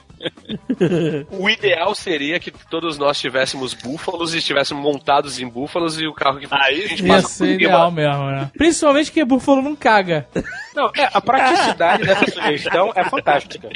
O 1.30 1.48
ideal 1.48 1.94
seria 1.94 2.40
que 2.40 2.50
todos 2.50 2.98
nós 2.98 3.18
tivéssemos 3.20 3.74
búfalos 3.74 4.34
e 4.34 4.38
estivéssemos 4.38 4.82
montados 4.82 5.38
em 5.38 5.48
búfalos 5.48 6.00
e 6.00 6.06
o 6.06 6.12
carro 6.14 6.38
que 6.38 6.46
Aí 6.50 6.84
a 6.84 6.88
gente 6.88 7.02
Ia 7.04 7.14
passa 7.14 7.28
ser 7.28 7.54
ideal 7.54 7.90
mesmo, 7.90 8.26
né? 8.30 8.50
Principalmente 8.56 9.12
que 9.12 9.24
búfalo 9.24 9.62
não 9.62 9.76
caga. 9.76 10.26
Não, 10.74 10.90
é, 10.96 11.08
a 11.12 11.20
praticidade 11.20 12.04
dessa 12.04 12.30
sugestão 12.30 12.92
é 12.94 13.04
fantástica. 13.04 13.68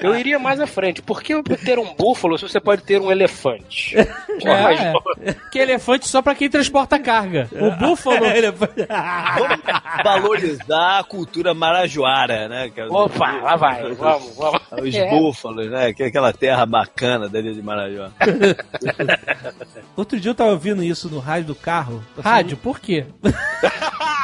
Eu 0.00 0.16
iria 0.16 0.38
mais 0.38 0.60
à 0.60 0.66
frente. 0.66 1.02
Por 1.02 1.22
que 1.22 1.42
ter 1.64 1.78
um 1.78 1.94
búfalo 1.94 2.38
se 2.38 2.48
você 2.48 2.60
pode 2.60 2.82
ter 2.82 3.00
um 3.00 3.10
elefante? 3.10 3.96
É, 3.96 5.34
que 5.50 5.58
elefante 5.58 6.08
só 6.08 6.20
pra 6.20 6.34
quem 6.34 6.50
transporta 6.50 6.98
carga. 6.98 7.48
O 7.52 7.70
búfalo. 7.72 8.23
Vamos 9.38 9.60
valorizar 10.02 10.98
a 11.00 11.04
cultura 11.04 11.54
marajoara, 11.54 12.48
né? 12.48 12.70
é 12.76 12.84
os- 12.84 12.90
Opa, 12.90 13.32
lá 13.42 13.56
vai. 13.56 13.82
Vamos, 13.94 14.36
vamos. 14.36 14.60
Os 14.82 14.94
É. 14.94 15.08
búfalos, 15.10 15.70
né? 15.70 15.92
Que 15.92 16.02
é 16.04 16.06
aquela 16.06 16.32
terra 16.32 16.64
bacana 16.66 17.28
dali 17.28 17.54
de 17.54 17.62
Marajó. 17.62 18.08
Outro 19.96 20.18
dia 20.18 20.30
eu 20.30 20.34
tava 20.34 20.50
ouvindo 20.50 20.82
isso 20.82 21.08
no 21.08 21.18
rádio 21.18 21.48
do 21.48 21.54
carro. 21.54 22.04
Rádio, 22.22 22.56
por 22.56 22.80
quê? 22.80 23.06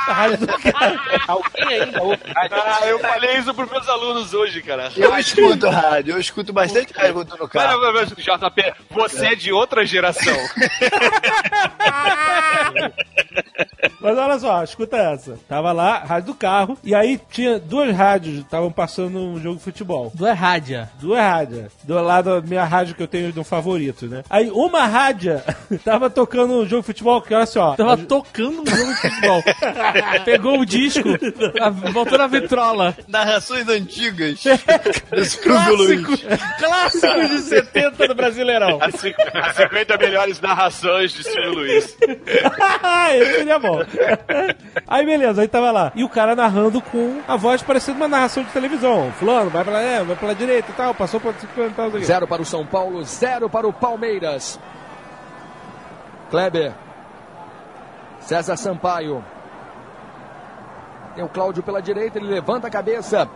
rádio 0.07 0.38
do 0.38 0.46
carro. 0.46 0.98
Alguém 1.28 1.80
ainda 1.82 2.03
ouve 2.03 2.20
rádio? 2.34 2.57
Ah, 2.61 2.86
eu 2.86 2.98
falei 2.98 3.36
isso 3.38 3.55
pros 3.55 3.70
meus 3.70 3.88
alunos 3.88 4.34
hoje, 4.34 4.61
cara. 4.62 4.90
Eu 4.96 5.16
escuto 5.18 5.68
rádio, 5.68 6.14
eu 6.14 6.20
escuto 6.20 6.53
bastante 6.53 6.92
rádio 6.92 7.14
quando 7.14 7.28
tô 7.28 7.36
no 7.36 7.48
carro. 7.48 7.80
mas, 7.92 8.12
mas, 8.12 8.24
JP, 8.24 8.72
você 8.90 9.26
é 9.28 9.34
de 9.36 9.53
outra 9.53 9.86
geração. 9.86 10.34
Mas 14.00 14.16
olha 14.16 14.38
só, 14.38 14.62
escuta 14.64 14.96
essa. 14.96 15.38
Tava 15.48 15.72
lá, 15.72 15.98
rádio 15.98 16.28
do 16.28 16.34
carro, 16.34 16.78
e 16.82 16.94
aí 16.94 17.20
tinha 17.30 17.58
duas 17.58 17.94
rádios, 17.94 18.38
estavam 18.38 18.70
passando 18.72 19.18
um 19.18 19.40
jogo 19.40 19.56
de 19.58 19.62
futebol. 19.64 20.10
Do 20.14 20.26
é 20.26 20.32
rádio. 20.32 20.88
Duas 21.00 21.20
rádios. 21.20 21.72
Do 21.84 21.94
lado 22.02 22.40
da 22.40 22.46
minha 22.46 22.64
rádio 22.64 22.94
que 22.94 23.02
eu 23.02 23.08
tenho 23.08 23.32
de 23.32 23.38
um 23.40 23.44
favorito, 23.44 24.06
né? 24.06 24.22
Aí 24.30 24.50
uma 24.50 24.86
rádio 24.86 25.40
tava 25.84 26.08
tocando 26.10 26.54
um 26.54 26.66
jogo 26.66 26.82
de 26.82 26.86
futebol 26.86 27.20
que, 27.22 27.34
olha 27.34 27.46
só. 27.46 27.74
Tava 27.76 27.96
tocando 27.96 28.62
um 28.62 28.66
jogo 28.66 28.94
de 28.94 29.00
futebol. 29.00 29.42
Pegou 30.24 30.58
o 30.60 30.66
disco, 30.66 31.08
a- 31.60 31.70
botou 31.70 32.18
na 32.18 32.26
vitrola. 32.26 32.96
Narrações 33.08 33.68
antigas 33.68 34.42
Luiz. 35.14 35.36
Clássico, 35.36 36.18
clássico 36.58 37.28
de 37.28 37.38
70 37.40 38.08
do 38.08 38.14
Brasileirão. 38.14 38.78
As 38.80 38.94
50 39.56 39.96
melhores 39.98 40.40
narrações 40.40 41.12
de 41.12 41.22
Silvio 41.24 41.54
Luiz. 41.54 41.96
Seria 43.24 43.58
bom. 43.58 43.80
Aí 44.86 45.06
beleza, 45.06 45.42
aí 45.42 45.48
tava 45.48 45.70
lá. 45.70 45.92
E 45.94 46.02
o 46.02 46.08
cara 46.08 46.34
narrando 46.34 46.80
com 46.80 47.20
a 47.26 47.36
voz 47.36 47.62
parecendo 47.62 47.98
uma 47.98 48.08
narração 48.08 48.42
de 48.42 48.50
televisão. 48.50 49.12
Fulano, 49.12 49.50
vai 49.50 49.62
pra 49.62 49.74
lá, 49.74 49.80
é, 49.80 50.02
vai 50.02 50.16
pela 50.16 50.34
direita 50.34 50.70
e 50.70 50.74
tal, 50.74 50.94
passou 50.94 51.20
pra 51.20 51.30
e 51.30 51.70
tal. 51.70 51.90
Zero 52.00 52.26
para 52.26 52.42
o 52.42 52.44
São 52.44 52.66
Paulo, 52.66 53.02
zero 53.04 53.48
para 53.48 53.68
o 53.68 53.72
Palmeiras. 53.72 54.58
Kleber. 56.30 56.72
César 58.20 58.56
Sampaio. 58.56 59.24
Tem 61.14 61.24
o 61.24 61.28
Cláudio 61.28 61.62
pela 61.62 61.80
direita, 61.80 62.18
ele 62.18 62.28
levanta 62.28 62.68
a 62.68 62.70
cabeça. 62.70 63.28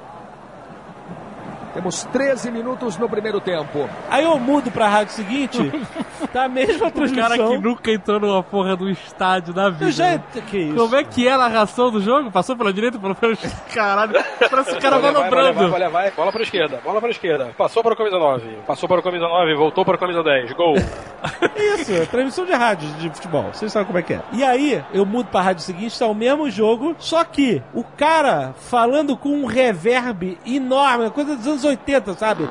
Temos 1.75 2.05
13 2.05 2.51
minutos 2.53 2.97
no 2.97 3.09
primeiro 3.09 3.41
tempo. 3.41 3.89
Aí 4.09 4.25
eu 4.25 4.39
mudo 4.39 4.71
pra 4.71 4.89
rádio 4.89 5.13
seguinte, 5.13 5.59
tá 6.33 6.45
a 6.45 6.49
mesma 6.49 6.87
O 6.87 6.93
cara 6.93 7.03
que 7.03 7.11
transmissão. 7.11 7.61
nunca 7.61 7.91
entrou 7.91 8.21
numa 8.21 8.43
porra 8.43 8.77
do 8.77 8.89
estádio 8.89 9.53
da 9.53 9.69
vida. 9.71 9.87
Eu 9.87 9.91
já... 9.91 10.05
né? 10.13 10.23
Que 10.49 10.59
isso? 10.59 10.77
Como 10.77 10.95
é 10.95 11.03
que 11.05 11.27
é 11.27 11.33
a 11.33 11.39
narração 11.39 11.91
do 11.91 12.01
jogo? 12.01 12.31
Passou 12.31 12.57
pela 12.57 12.73
direita, 12.73 12.99
pela 12.99 13.15
pela 13.15 13.35
Caralho, 13.75 14.13
parece 14.51 14.73
o 14.73 14.81
cara 14.81 14.99
Vai, 14.99 15.13
vai, 15.13 15.13
vai, 15.13 15.13
manobrando. 15.13 15.71
vai, 15.71 15.89
vai, 15.91 16.11
bola 16.13 16.31
pra 16.33 16.43
esquerda, 16.43 16.81
bola 16.85 17.01
pra 17.01 17.11
esquerda. 17.11 17.51
Passou 17.59 17.83
para 17.83 17.95
o 17.95 17.97
camisa 17.97 18.19
9, 18.19 18.49
passou 18.67 18.89
para 18.89 19.01
o 19.01 19.03
camisa 19.03 19.27
9, 19.27 19.55
voltou 19.55 19.85
para 19.85 19.97
o 19.97 19.99
camisa 19.99 20.23
10, 20.23 20.53
gol. 20.53 20.75
Isso, 21.57 21.93
é 21.93 22.07
transmissão 22.07 22.45
de 22.47 22.53
rádio 22.53 22.89
de 22.99 23.11
futebol. 23.11 23.45
Vocês 23.53 23.73
sabem 23.73 23.87
como 23.87 23.99
é 23.99 24.03
que 24.03 24.15
é. 24.15 24.21
E 24.33 24.45
aí, 24.45 24.83
eu 24.93 25.05
mudo 25.05 25.27
pra 25.27 25.41
rádio 25.41 25.63
seguinte, 25.63 25.99
tá 25.99 26.07
o 26.07 26.15
mesmo 26.15 26.49
jogo, 26.51 26.95
só 26.99 27.25
que 27.25 27.63
o 27.73 27.83
cara 27.83 28.55
falando 28.71 29.17
com 29.17 29.31
um 29.31 29.47
reverb 29.47 30.39
enorme, 30.47 31.11
coisa 31.11 31.35
dos 31.37 31.47
anos 31.47 31.64
80, 31.65 32.15
sabe? 32.15 32.49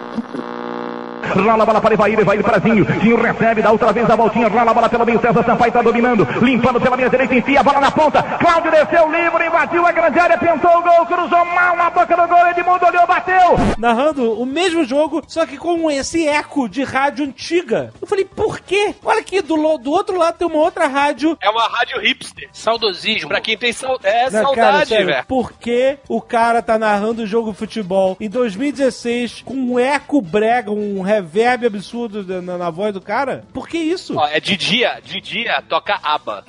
Rola 1.34 1.64
a 1.64 1.66
bola 1.66 1.82
para 1.82 1.94
Evair, 1.94 2.20
Evair 2.20 2.44
para 2.44 2.60
Zinho. 2.60 2.86
Zinho 3.02 3.20
recebe, 3.20 3.62
dá 3.62 3.72
outra 3.72 3.92
vez 3.94 4.08
a 4.10 4.16
voltinha. 4.16 4.48
Rola 4.50 4.70
a 4.70 4.74
bola 4.74 4.90
pelo 4.90 5.06
meio, 5.06 5.20
César 5.22 5.44
Sampaio 5.44 5.70
está 5.70 5.82
dominando. 5.82 6.28
Limpando 6.42 6.80
pela 6.82 6.96
linha 6.98 7.10
direita, 7.10 7.34
enfia 7.34 7.62
a 7.62 7.64
bola 7.64 7.80
na 7.80 7.90
ponta. 7.90 8.22
Cláudio 8.22 8.70
desceu 8.70 9.10
livre, 9.10 9.48
invadiu 9.48 9.88
a 9.88 9.92
grande 9.92 10.20
área, 10.20 10.38
pensou 10.38 10.78
o 10.78 10.82
gol, 10.84 11.06
cruzou 11.08 11.46
mal 11.46 11.76
na 11.78 11.90
boca 11.90 12.16
do 12.16 12.28
gol. 12.28 12.48
Edmundo 12.50 12.86
olhou, 12.86 13.08
bateu. 13.08 13.56
Narrando 13.78 14.34
o 14.40 14.46
mesmo 14.46 14.84
jogo, 14.84 15.24
só 15.26 15.46
que 15.46 15.58
com 15.58 15.90
esse 15.90 16.28
eco 16.28 16.68
de 16.68 16.84
rádio 16.84 17.26
antiga. 17.26 17.94
Eu 18.02 18.08
falei, 18.08 18.26
por 18.26 18.60
quê? 18.60 18.94
Olha 19.04 19.22
aqui, 19.22 19.42
do, 19.42 19.56
do 19.78 19.92
outro 19.92 20.18
lado 20.18 20.38
tem 20.38 20.46
uma 20.48 20.58
outra 20.60 20.88
rádio. 20.88 21.38
É 21.42 21.50
uma 21.50 21.64
rádio 21.68 22.00
hipster. 22.02 22.50
Saudosismo. 22.52 23.30
Pra 23.30 23.40
quem 23.42 23.58
tem 23.58 23.72
sau- 23.72 23.98
é, 24.04 24.30
Não, 24.30 24.44
saudade, 24.44 24.90
velho. 24.94 25.24
por 25.26 25.54
que 25.54 25.98
o 26.10 26.22
cara 26.22 26.62
tá 26.62 26.78
narrando 26.78 27.24
o 27.24 27.26
jogo 27.26 27.52
de 27.54 27.58
futebol 27.58 28.18
em 28.20 28.30
2016 28.30 29.03
com 29.46 29.54
um 29.54 29.80
eco 29.80 30.22
brega, 30.22 30.72
um 30.72 31.02
reverb 31.02 31.66
absurdo 31.66 32.24
na, 32.42 32.58
na 32.58 32.70
voz 32.70 32.94
do 32.94 33.02
cara? 33.02 33.44
Por 33.54 33.68
que 33.68 33.78
isso? 33.78 34.18
Ó, 34.18 34.28
é 34.28 34.40
de 34.40 34.56
dia, 34.56 35.00
de 35.04 35.20
dia 35.20 35.62
toca 35.68 36.00
aba, 36.02 36.44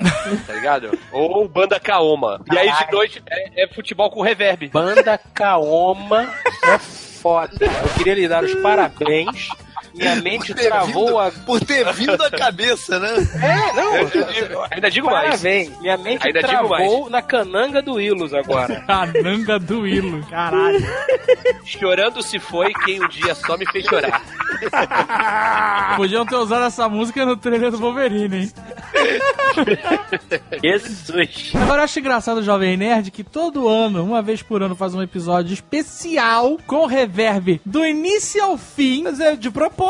tá 0.46 0.52
ligado? 0.52 0.98
Ou 1.12 1.48
banda 1.48 1.80
Kaoma. 1.80 2.40
E 2.52 2.58
aí 2.58 2.70
de 2.72 2.92
noite 2.92 3.22
é, 3.28 3.64
é 3.64 3.68
futebol 3.68 4.10
com 4.10 4.22
reverb. 4.22 4.68
Banda 4.68 5.18
Kaoma 5.18 6.32
é 6.64 6.78
foda. 6.78 7.64
Eu 7.64 7.94
queria 7.96 8.14
lhe 8.14 8.28
dar 8.28 8.44
os 8.44 8.54
parabéns. 8.56 9.48
Minha 9.94 10.16
mente 10.16 10.52
travou 10.54 11.06
vindo- 11.06 11.18
a. 11.18 11.30
Por 11.30 11.60
ter 11.60 11.90
vindo 11.92 12.22
a 12.22 12.30
cabeça, 12.30 12.98
né? 12.98 13.14
É, 13.42 13.72
não. 13.74 13.96
Eu 13.96 14.08
digo- 14.08 14.66
ainda 14.70 14.90
digo 14.90 15.06
mais. 15.06 15.28
Parabéns. 15.30 15.80
Minha 15.80 15.96
mente 15.96 16.26
Ainda 16.26 16.42
digo 16.42 16.68
travou 16.68 17.10
na 17.10 17.22
cananga 17.22 17.80
do 17.80 18.00
Ilus 18.00 18.34
agora. 18.34 18.82
Cananga 18.86 19.58
do 19.58 19.86
Ilo, 19.86 20.24
caralho. 20.26 20.84
Chorando 21.64 22.22
se 22.22 22.38
foi 22.38 22.72
quem 22.84 23.02
um 23.04 23.08
dia 23.08 23.34
só 23.34 23.56
me 23.56 23.66
fez 23.70 23.84
chorar. 23.86 24.22
Podiam 25.96 26.26
ter 26.26 26.36
usado 26.36 26.64
essa 26.64 26.88
música 26.88 27.24
no 27.24 27.36
trailer 27.36 27.70
do 27.70 27.78
Wolverine, 27.78 28.36
hein? 28.36 28.52
Jesus. 30.62 31.52
Agora 31.54 31.80
eu 31.80 31.84
acho 31.84 31.98
engraçado 31.98 32.38
o 32.38 32.42
Jovem 32.42 32.76
Nerd 32.76 33.10
que 33.10 33.24
todo 33.24 33.68
ano, 33.68 34.04
uma 34.04 34.22
vez 34.22 34.42
por 34.42 34.62
ano, 34.62 34.74
faz 34.74 34.94
um 34.94 35.02
episódio 35.02 35.52
especial 35.52 36.58
com 36.66 36.86
reverb 36.86 37.60
do 37.64 37.84
início 37.84 38.42
ao 38.42 38.56
fim. 38.56 39.02
Mas 39.04 39.20
é 39.20 39.36
de 39.36 39.50
propósito. 39.50 39.83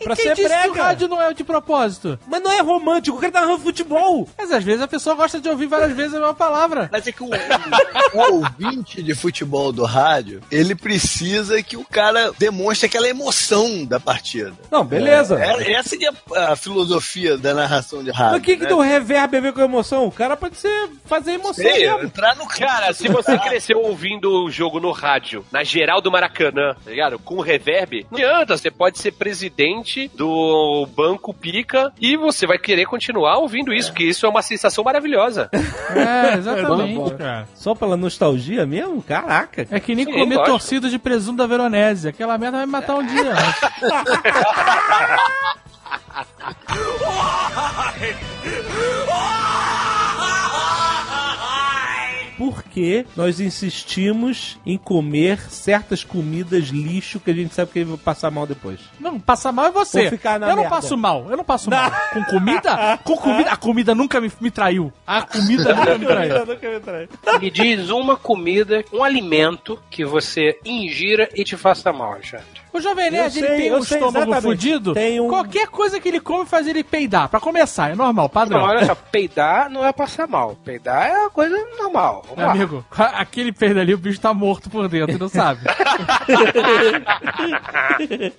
E 0.00 0.04
pra 0.04 0.16
quem 0.16 0.24
ser 0.26 0.34
disse 0.34 0.48
que 0.48 0.68
o 0.68 0.72
brega. 0.72 0.82
rádio 0.82 1.08
não 1.08 1.20
é 1.20 1.32
de 1.32 1.44
propósito? 1.44 2.18
Mas 2.26 2.42
não 2.42 2.52
é 2.52 2.60
romântico, 2.60 3.16
o 3.16 3.20
cara 3.20 3.32
tá 3.32 3.40
narrando 3.40 3.60
futebol. 3.60 4.28
Mas 4.36 4.50
às 4.50 4.62
vezes 4.64 4.82
a 4.82 4.88
pessoa 4.88 5.14
gosta 5.14 5.40
de 5.40 5.48
ouvir 5.48 5.66
várias 5.66 5.92
vezes 5.92 6.14
a 6.14 6.18
mesma 6.18 6.34
palavra. 6.34 6.88
Mas 6.92 7.06
é 7.06 7.12
que 7.12 7.22
o, 7.22 7.30
o 8.14 8.32
ouvinte 8.32 9.02
de 9.02 9.14
futebol 9.14 9.72
do 9.72 9.84
rádio, 9.84 10.40
ele 10.50 10.74
precisa 10.74 11.62
que 11.62 11.76
o 11.76 11.84
cara 11.84 12.32
demonstre 12.38 12.86
aquela 12.86 13.08
emoção 13.08 13.84
da 13.84 14.00
partida. 14.00 14.52
Não, 14.70 14.84
beleza. 14.84 15.38
É, 15.38 15.72
essa 15.72 15.96
que 15.96 16.06
é 16.06 16.10
a 16.36 16.56
filosofia 16.56 17.36
da 17.36 17.54
narração 17.54 18.02
de 18.02 18.10
rádio. 18.10 18.32
Mas 18.32 18.40
o 18.40 18.44
que, 18.44 18.56
que 18.56 18.64
né? 18.64 18.68
do 18.68 18.80
reverb 18.80 19.36
a 19.36 19.40
ver 19.40 19.52
com 19.52 19.60
emoção? 19.60 20.06
O 20.06 20.12
cara 20.12 20.36
pode 20.36 20.56
ser 20.56 20.88
fazer 21.04 21.32
emoção 21.32 21.64
Sei, 21.64 21.86
mesmo. 21.86 22.04
entrar 22.04 22.36
no 22.36 22.46
Cara, 22.46 22.92
se 22.92 23.08
você 23.08 23.38
cresceu 23.38 23.80
ouvindo 23.80 24.44
o 24.44 24.50
jogo 24.50 24.80
no 24.80 24.90
rádio, 24.90 25.44
na 25.50 25.62
geral 25.62 26.00
do 26.00 26.10
Maracanã, 26.10 26.74
tá 26.84 26.90
ligado? 26.90 27.18
Com 27.18 27.40
reverb, 27.40 28.06
não 28.10 28.18
adianta, 28.18 28.56
você 28.56 28.70
pode 28.70 28.98
ser 28.98 29.12
presidente 29.20 30.10
do 30.14 30.88
Banco 30.96 31.34
Pica 31.34 31.92
e 32.00 32.16
você 32.16 32.46
vai 32.46 32.58
querer 32.58 32.86
continuar 32.86 33.36
ouvindo 33.36 33.70
isso, 33.70 33.90
porque 33.90 34.04
isso 34.04 34.24
é 34.24 34.28
uma 34.30 34.40
sensação 34.40 34.82
maravilhosa. 34.82 35.50
É, 35.90 36.34
exatamente, 36.36 37.14
cara. 37.14 37.48
Só 37.54 37.74
pela 37.74 37.96
nostalgia 37.96 38.64
mesmo? 38.64 39.02
Caraca. 39.02 39.66
É 39.70 39.80
que 39.80 39.92
nem 39.94 40.04
Sim, 40.04 40.12
comer 40.12 40.36
lógico. 40.36 40.44
torcida 40.44 40.88
de 40.88 40.98
presunto 41.00 41.38
da 41.38 41.46
Veronese. 41.48 42.08
Aquela 42.08 42.38
merda 42.38 42.58
vai 42.58 42.66
me 42.66 42.72
matar 42.72 42.94
um 42.94 43.04
dia. 43.04 43.34
Por 52.40 52.62
que 52.62 53.04
nós 53.14 53.38
insistimos 53.38 54.58
em 54.64 54.78
comer 54.78 55.38
certas 55.50 56.02
comidas 56.02 56.68
lixo 56.68 57.20
que 57.20 57.30
a 57.30 57.34
gente 57.34 57.54
sabe 57.54 57.70
que 57.70 57.80
ele 57.80 57.90
vai 57.90 57.98
passar 57.98 58.30
mal 58.30 58.46
depois. 58.46 58.80
Não, 58.98 59.20
passar 59.20 59.52
mal 59.52 59.66
é 59.66 59.70
você. 59.70 60.00
Vou 60.00 60.10
ficar 60.12 60.40
na 60.40 60.46
eu 60.46 60.56
não 60.56 60.62
merda. 60.62 60.74
passo 60.74 60.96
mal, 60.96 61.26
eu 61.28 61.36
não 61.36 61.44
passo 61.44 61.68
mal. 61.68 61.92
Com 62.14 62.24
comida? 62.24 62.98
Com 63.04 63.14
comida. 63.14 63.50
A 63.50 63.56
comida 63.58 63.94
nunca 63.94 64.22
me, 64.22 64.32
me 64.40 64.50
traiu. 64.50 64.90
A 65.06 65.20
comida 65.20 65.74
nunca 65.74 65.98
me 65.98 66.06
traiu. 66.06 66.46
Nunca 66.46 66.70
me 66.70 66.80
trai. 66.80 67.08
Me 67.38 67.50
diz 67.50 67.90
uma 67.90 68.16
comida, 68.16 68.82
um 68.90 69.04
alimento 69.04 69.78
que 69.90 70.02
você 70.02 70.58
ingira 70.64 71.28
e 71.34 71.44
te 71.44 71.58
faça 71.58 71.92
mal, 71.92 72.14
Alexandre. 72.14 72.46
O 72.72 72.80
Jovem 72.80 73.10
Nerd, 73.10 73.36
Eu 73.38 73.44
ele 73.44 73.48
sei, 73.48 73.56
tem 73.56 73.74
um 73.74 73.82
sei 73.82 73.98
estômago 73.98 74.30
exatamente. 74.30 74.42
fudido. 74.42 74.94
Tem 74.94 75.20
um- 75.20 75.28
Qualquer 75.28 75.66
coisa 75.68 75.98
que 76.00 76.08
ele 76.08 76.20
come 76.20 76.46
faz 76.46 76.66
ele 76.66 76.82
peidar. 76.84 77.28
Pra 77.28 77.40
começar, 77.40 77.90
é 77.90 77.94
normal, 77.94 78.28
padrão. 78.28 78.60
Não, 78.60 78.66
olha 78.68 78.84
só, 78.86 78.94
peidar 78.94 79.68
não 79.70 79.84
é 79.86 79.92
passar 79.92 80.26
mal. 80.28 80.56
Peidar 80.64 81.06
é 81.08 81.18
uma 81.22 81.30
coisa 81.30 81.56
normal. 81.78 82.22
Vamos 82.24 82.36
Meu 82.38 82.46
lá. 82.46 82.52
amigo, 82.52 82.84
aquele 83.14 83.52
peido 83.52 83.80
ali, 83.80 83.92
o 83.94 83.98
bicho 83.98 84.20
tá 84.20 84.32
morto 84.32 84.70
por 84.70 84.88
dentro, 84.88 85.18
não 85.18 85.28
sabe? 85.28 85.60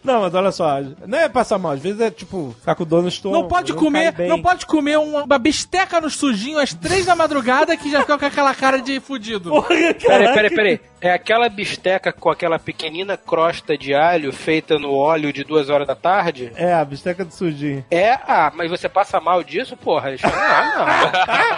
Não, 0.03 0.21
mas 0.21 0.33
olha 0.33 0.51
só, 0.51 0.79
não 1.07 1.17
é 1.17 1.29
passar 1.29 1.57
mal, 1.57 1.73
às 1.73 1.79
vezes 1.81 1.99
é 2.01 2.09
tipo, 2.11 2.55
ficar 2.59 2.75
com 2.75 2.83
dor 2.85 3.01
no 3.01 3.07
estômago. 3.09 3.41
Não 3.43 3.47
pode 3.49 3.73
cai 3.73 3.81
comer, 3.81 4.13
não 4.27 4.41
pode 4.41 4.65
comer 4.65 4.97
uma, 4.97 5.37
bisteca 5.37 5.99
no 6.01 6.09
sujinho 6.09 6.59
às 6.59 6.73
três 6.73 7.05
da 7.05 7.15
madrugada 7.15 7.75
que 7.77 7.89
já 7.91 8.01
fica 8.01 8.17
com 8.17 8.25
aquela 8.25 8.53
cara 8.53 8.81
de 8.81 8.99
fudido. 8.99 9.49
Porra, 9.49 9.67
Peraí, 9.67 10.33
peraí, 10.33 10.49
peraí. 10.55 10.79
É 10.99 11.11
aquela 11.13 11.49
bisteca 11.49 12.13
com 12.13 12.29
aquela 12.29 12.59
pequenina 12.59 13.17
crosta 13.17 13.75
de 13.77 13.93
alho 13.93 14.20
feita 14.31 14.77
no 14.77 14.93
óleo 14.93 15.31
de 15.31 15.43
duas 15.43 15.69
horas 15.69 15.87
da 15.87 15.95
tarde? 15.95 16.51
É, 16.55 16.73
a 16.73 16.83
bisteca 16.83 17.23
do 17.23 17.33
sujinho. 17.33 17.85
É, 17.89 18.11
ah, 18.11 18.51
mas 18.53 18.69
você 18.69 18.89
passa 18.89 19.19
mal 19.19 19.43
disso, 19.43 19.77
porra? 19.77 20.07
Alexandre? 20.09 20.37
Não, 20.37 20.85
não. 20.85 21.51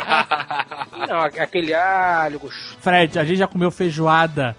Não, 1.07 1.19
aquele 1.21 1.73
alho. 1.73 2.39
Fred, 2.79 3.19
a 3.19 3.25
gente 3.25 3.37
já 3.37 3.47
comeu 3.47 3.69
feijoada 3.69 4.55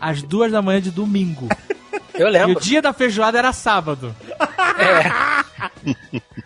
às 0.00 0.22
duas 0.22 0.52
da 0.52 0.62
manhã 0.62 0.80
de 0.80 0.90
domingo. 0.90 1.48
Eu 2.14 2.26
E 2.26 2.30
o 2.30 2.32
lembro. 2.32 2.60
dia 2.60 2.80
da 2.82 2.92
feijoada 2.92 3.38
era 3.38 3.52
sábado. 3.52 4.14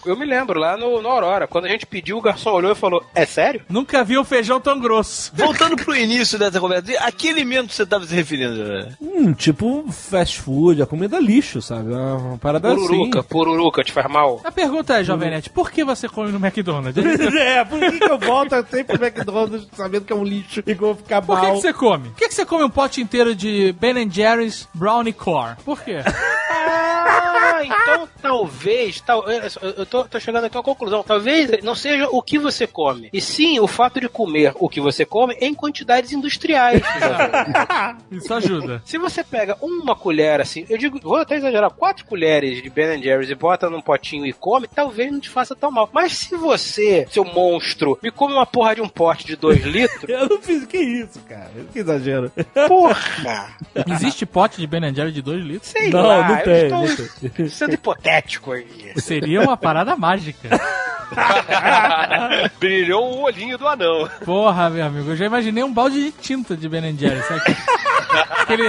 Eu 0.05 0.17
me 0.17 0.25
lembro, 0.25 0.61
lá 0.61 0.77
no, 0.77 1.01
no 1.03 1.09
Aurora, 1.09 1.47
quando 1.47 1.65
a 1.65 1.69
gente 1.69 1.87
pediu, 1.87 2.19
o 2.19 2.21
garçom 2.21 2.51
olhou 2.51 2.71
e 2.73 2.75
falou: 2.75 3.05
É 3.15 3.25
sério? 3.27 3.63
Nunca 3.69 4.05
vi 4.05 4.19
um 4.19 4.25
feijão 4.25 4.61
tão 4.61 4.79
grosso. 4.79 5.33
Voltando 5.35 5.75
pro 5.77 5.97
início 5.97 6.39
dessa 6.39 6.61
conversa, 6.61 6.93
a 7.01 7.11
que 7.11 7.29
alimento 7.29 7.73
você 7.73 7.83
estava 7.83 8.07
se 8.07 8.15
referindo? 8.15 8.89
Hum, 9.01 9.33
tipo 9.33 9.85
fast 9.91 10.41
food, 10.41 10.83
a 10.83 10.87
comida 10.87 11.19
lixo, 11.19 11.61
sabe? 11.63 11.93
Uma, 11.93 12.15
uma 12.17 12.39
parada 12.39 12.69
Pururuca, 12.75 13.23
pururuca, 13.23 13.83
te 13.85 13.93
faz 13.93 14.07
mal. 14.09 14.41
A 14.45 14.53
pergunta 14.53 14.99
é, 15.01 15.05
Jovem 15.05 15.31
Nerd, 15.31 15.51
por 15.51 15.71
que 15.71 15.83
você 15.85 16.09
come 16.09 16.31
no 16.31 16.45
McDonald's? 16.45 17.05
assim. 17.05 17.37
é, 17.39 17.65
por 17.65 17.81
que, 17.81 17.99
que 17.99 18.05
eu 18.05 18.19
volto 18.19 18.55
sempre 18.71 18.99
pro 18.99 19.07
McDonald's 19.07 19.67
sabendo 19.75 20.05
que 20.05 20.13
é 20.13 20.17
um 20.17 20.25
lixo 20.25 20.61
e 20.61 20.63
que 20.63 20.73
eu 20.73 20.77
vou 20.77 20.95
ficar 20.97 21.23
Por 21.23 21.41
que, 21.41 21.47
mal? 21.47 21.55
que 21.57 21.61
você 21.63 21.73
come? 21.73 22.09
Por 22.11 22.17
que, 22.19 22.29
que 22.29 22.35
você 22.35 22.47
come 22.47 22.65
um 22.65 22.71
pote 22.71 23.01
inteiro 23.01 23.35
de 23.35 23.75
Ben 23.81 24.09
Jerry's 24.11 24.69
Brownie 24.75 25.13
Core? 25.13 25.56
Por 25.65 25.83
quê? 25.83 25.99
Ah, 26.07 27.61
então 27.65 28.09
talvez, 28.21 29.01
tal, 29.01 29.25
eu 29.29 29.87
tô, 29.87 30.05
tô 30.05 30.19
chegando 30.21 30.45
aqui 30.45 30.57
a 30.57 30.61
uma 30.61 30.65
conclusão. 30.65 31.03
Talvez 31.03 31.63
não 31.63 31.75
seja 31.75 32.09
o 32.11 32.23
que 32.23 32.39
você 32.39 32.67
come, 32.67 33.09
e 33.13 33.21
sim 33.21 33.61
o 33.61 33.67
fato 33.67 34.01
de 34.01 34.09
comer 34.09 34.53
o 34.57 34.69
que 34.69 34.81
você 34.81 35.05
come 35.05 35.35
em 35.41 35.55
quantidades 35.55 36.13
industriais. 36.13 36.83
Isso 38.11 38.33
ajuda. 38.35 38.83
Se 38.85 38.99
você 38.99 39.23
pega 39.23 39.57
uma 39.61 39.95
colher 39.95 40.41
assim, 40.41 40.67
eu 40.69 40.79
digo, 40.79 41.01
vou 41.03 41.17
até 41.17 41.37
exagerar, 41.37 41.71
quatro 41.71 42.05
colheres 42.05 42.63
de 42.63 42.71
Ben 42.71 43.03
Jerry's 43.03 43.31
e 43.31 43.35
bota 43.35 43.71
num 43.71 43.81
potinho 43.81 44.27
e 44.27 44.33
come, 44.33 44.67
talvez 44.67 45.11
não 45.13 45.21
te 45.21 45.31
faça 45.31 45.55
tão 45.55 45.71
mal. 45.71 45.89
Mas 45.93 46.13
se 46.17 46.37
você, 46.37 47.07
seu 47.11 47.25
monstro, 47.25 47.99
me 48.03 48.11
come 48.11 48.35
uma 48.35 48.47
porra 48.47 48.75
de 48.75 48.83
um 48.83 48.89
pote 48.89 49.27
de 49.27 49.37
dois 49.37 49.65
litros, 49.65 50.07
Eu 50.09 50.29
não 50.29 50.41
fiz, 50.41 50.65
que 50.67 50.79
isso, 50.79 51.21
cara? 51.29 51.51
Que 51.73 51.81
exagero. 51.81 52.33
porra! 52.69 53.57
Existe 53.87 54.25
pote 54.25 54.59
de 54.61 54.67
Ben 54.67 54.95
Jerry 54.95 55.13
de 55.13 55.23
2 55.23 55.45
litros? 55.47 55.71
Sei 55.73 55.91
Não, 55.91 56.07
lá, 56.07 56.29
não 56.29 56.37
eu 56.39 56.45
tem, 56.45 56.65
estou 56.65 56.87
não 56.87 57.31
tem. 57.31 57.49
sendo 57.49 57.75
hipotético 57.75 58.53
aí. 58.53 58.93
Seria 58.97 59.41
uma 59.41 59.57
parada 59.57 59.97
mágica. 59.97 60.49
Brilhou 62.59 63.19
o 63.19 63.23
olhinho 63.23 63.57
do 63.57 63.67
anão. 63.69 64.09
Porra, 64.25 64.69
meu 64.71 64.85
amigo, 64.85 65.11
eu 65.11 65.17
já 65.17 65.27
imaginei 65.27 65.63
um 65.63 65.73
balde 65.73 66.03
de 66.05 66.13
tinta 66.13 66.57
de 66.57 66.69
Ben 66.69 66.97
Jerry, 66.99 67.23
sabe? 67.23 67.43
Aquele 68.41 68.65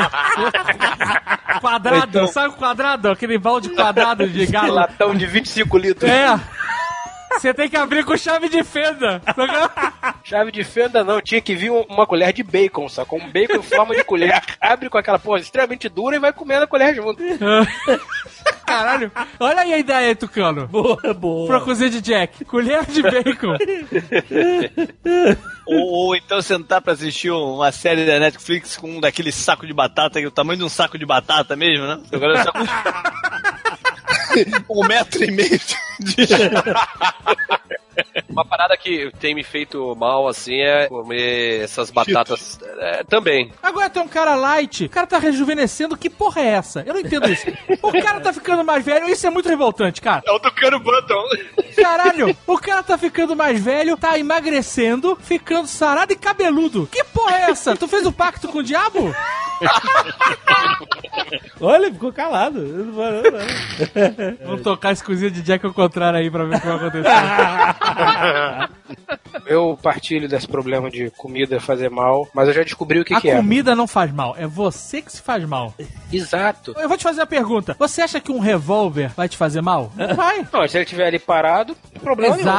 quadrado, 1.59 2.07
Então- 2.09 2.27
sabe 2.27 2.49
o 2.49 2.53
quadrado? 2.53 3.09
Aquele 3.09 3.37
balde 3.37 3.69
quadrado 3.69 4.27
de 4.27 4.45
galo. 4.45 4.73
Latão 4.73 5.15
de 5.15 5.25
25 5.25 5.77
litros. 5.77 6.09
É. 6.09 6.39
Você 7.39 7.53
tem 7.53 7.69
que 7.69 7.77
abrir 7.77 8.03
com 8.03 8.17
chave 8.17 8.49
de 8.49 8.63
fenda. 8.63 9.21
Chave 10.23 10.51
de 10.51 10.63
fenda 10.63 11.03
não, 11.03 11.21
tinha 11.21 11.39
que 11.41 11.55
vir 11.55 11.71
um- 11.71 11.85
uma 11.89 12.05
colher 12.05 12.33
de 12.33 12.43
bacon, 12.43 12.89
sacou? 12.89 13.19
Um 13.19 13.31
bacon 13.31 13.57
em 13.57 13.61
forma 13.61 13.95
de 13.95 14.03
colher. 14.03 14.41
Abre 14.59 14.89
com 14.89 14.97
aquela 14.97 15.19
porra 15.19 15.39
extremamente 15.39 15.87
dura 15.89 16.15
e 16.15 16.19
vai 16.19 16.33
comendo 16.33 16.63
a 16.63 16.67
colher 16.67 16.95
junto. 16.95 17.21
Caralho. 18.65 19.11
Olha 19.39 19.61
aí 19.61 19.73
a 19.73 19.77
ideia, 19.77 20.15
Tucano. 20.15 20.67
Boa, 20.67 21.13
boa. 21.13 21.47
Pra 21.47 21.61
cozinha 21.61 21.89
de 21.89 22.01
Jack. 22.01 22.43
Colher 22.45 22.85
de 22.85 23.01
bacon. 23.01 23.55
Ou, 25.65 25.77
ou 26.07 26.15
então 26.15 26.41
sentar 26.41 26.81
pra 26.81 26.93
assistir 26.93 27.29
uma 27.31 27.71
série 27.71 28.05
da 28.05 28.19
Netflix 28.19 28.77
com 28.77 28.89
um 28.97 28.99
daquele 28.99 29.31
saco 29.31 29.65
de 29.65 29.73
batata, 29.73 30.19
que 30.19 30.25
é 30.25 30.27
o 30.27 30.31
tamanho 30.31 30.59
de 30.59 30.65
um 30.65 30.69
saco 30.69 30.97
de 30.97 31.05
batata 31.05 31.55
mesmo, 31.55 31.85
né? 31.85 31.99
Agora 32.11 32.39
é 32.39 32.43
só- 32.43 32.51
um 34.69 34.87
metro 34.87 35.23
e 35.23 35.31
meio 35.31 35.59
de... 35.99 36.27
Uma 38.37 38.45
parada 38.45 38.77
que 38.77 39.11
tem 39.19 39.33
me 39.33 39.43
feito 39.43 39.95
mal, 39.95 40.27
assim, 40.27 40.61
é 40.61 40.87
comer 40.87 41.63
essas 41.63 41.89
batatas 41.89 42.59
é, 42.77 43.03
também. 43.03 43.51
Agora 43.63 43.89
tem 43.89 43.99
um 43.99 44.07
cara 44.07 44.35
light, 44.35 44.85
o 44.85 44.89
cara 44.89 45.07
tá 45.07 45.17
rejuvenescendo, 45.17 45.97
que 45.97 46.07
porra 46.07 46.41
é 46.41 46.49
essa? 46.49 46.83
Eu 46.85 46.93
não 46.93 47.01
entendo 47.01 47.27
isso. 47.31 47.47
O 47.81 47.91
cara 47.99 48.19
tá 48.19 48.31
ficando 48.31 48.63
mais 48.63 48.85
velho, 48.85 49.09
isso 49.09 49.25
é 49.25 49.31
muito 49.31 49.49
revoltante, 49.49 50.01
cara. 50.01 50.21
É 50.23 50.31
o 50.31 50.39
Tucano 50.39 50.79
Button. 50.79 51.23
Caralho, 51.75 52.37
o 52.45 52.59
cara 52.59 52.83
tá 52.83 52.95
ficando 52.95 53.35
mais 53.35 53.59
velho, 53.59 53.97
tá 53.97 54.19
emagrecendo, 54.19 55.17
ficando 55.19 55.67
sarado 55.67 56.13
e 56.13 56.15
cabeludo. 56.15 56.87
Que 56.91 57.03
porra 57.05 57.37
é 57.37 57.41
essa? 57.49 57.75
Tu 57.75 57.87
fez 57.87 58.05
o 58.05 58.11
pacto 58.11 58.49
com 58.49 58.59
o 58.59 58.63
diabo? 58.63 59.15
Olha, 61.59 61.91
ficou 61.91 62.13
calado. 62.13 62.59
Eu 62.59 62.85
não 62.85 62.93
vou- 62.93 63.03
não, 63.05 63.21
não. 63.23 64.37
Vamos 64.45 64.61
tocar 64.61 64.91
esse 64.91 65.03
cozinha 65.03 65.31
de 65.31 65.41
Jack 65.41 65.65
ao 65.65 65.73
contrário 65.73 66.19
aí 66.19 66.29
pra 66.29 66.43
ver 66.43 66.57
o 66.57 66.59
que 66.59 66.67
vai 66.67 66.75
acontecer. 66.75 67.09
Eu 69.45 69.77
partilho 69.81 70.27
desse 70.27 70.47
problema 70.47 70.89
de 70.89 71.09
comida 71.11 71.59
fazer 71.59 71.89
mal, 71.89 72.27
mas 72.33 72.47
eu 72.47 72.53
já 72.53 72.63
descobri 72.63 72.99
o 72.99 73.05
que, 73.05 73.13
A 73.13 73.21
que 73.21 73.29
é. 73.29 73.35
comida 73.35 73.75
não 73.75 73.87
faz 73.87 74.11
mal, 74.11 74.35
é 74.37 74.45
você 74.45 75.01
que 75.01 75.11
se 75.11 75.21
faz 75.21 75.43
mal. 75.45 75.73
Exato. 76.11 76.73
Eu 76.77 76.89
vou 76.89 76.97
te 76.97 77.03
fazer 77.03 77.21
a 77.21 77.25
pergunta: 77.25 77.75
você 77.77 78.01
acha 78.01 78.19
que 78.19 78.31
um 78.31 78.39
revólver 78.39 79.11
vai 79.15 79.29
te 79.29 79.37
fazer 79.37 79.61
mal? 79.61 79.91
Não 79.95 80.15
vai. 80.15 80.45
Não, 80.51 80.67
se 80.67 80.77
ele 80.77 80.83
estiver 80.83 81.07
ali 81.07 81.19
parado, 81.19 81.75
problema 82.01 82.35
nenhum. 82.35 82.49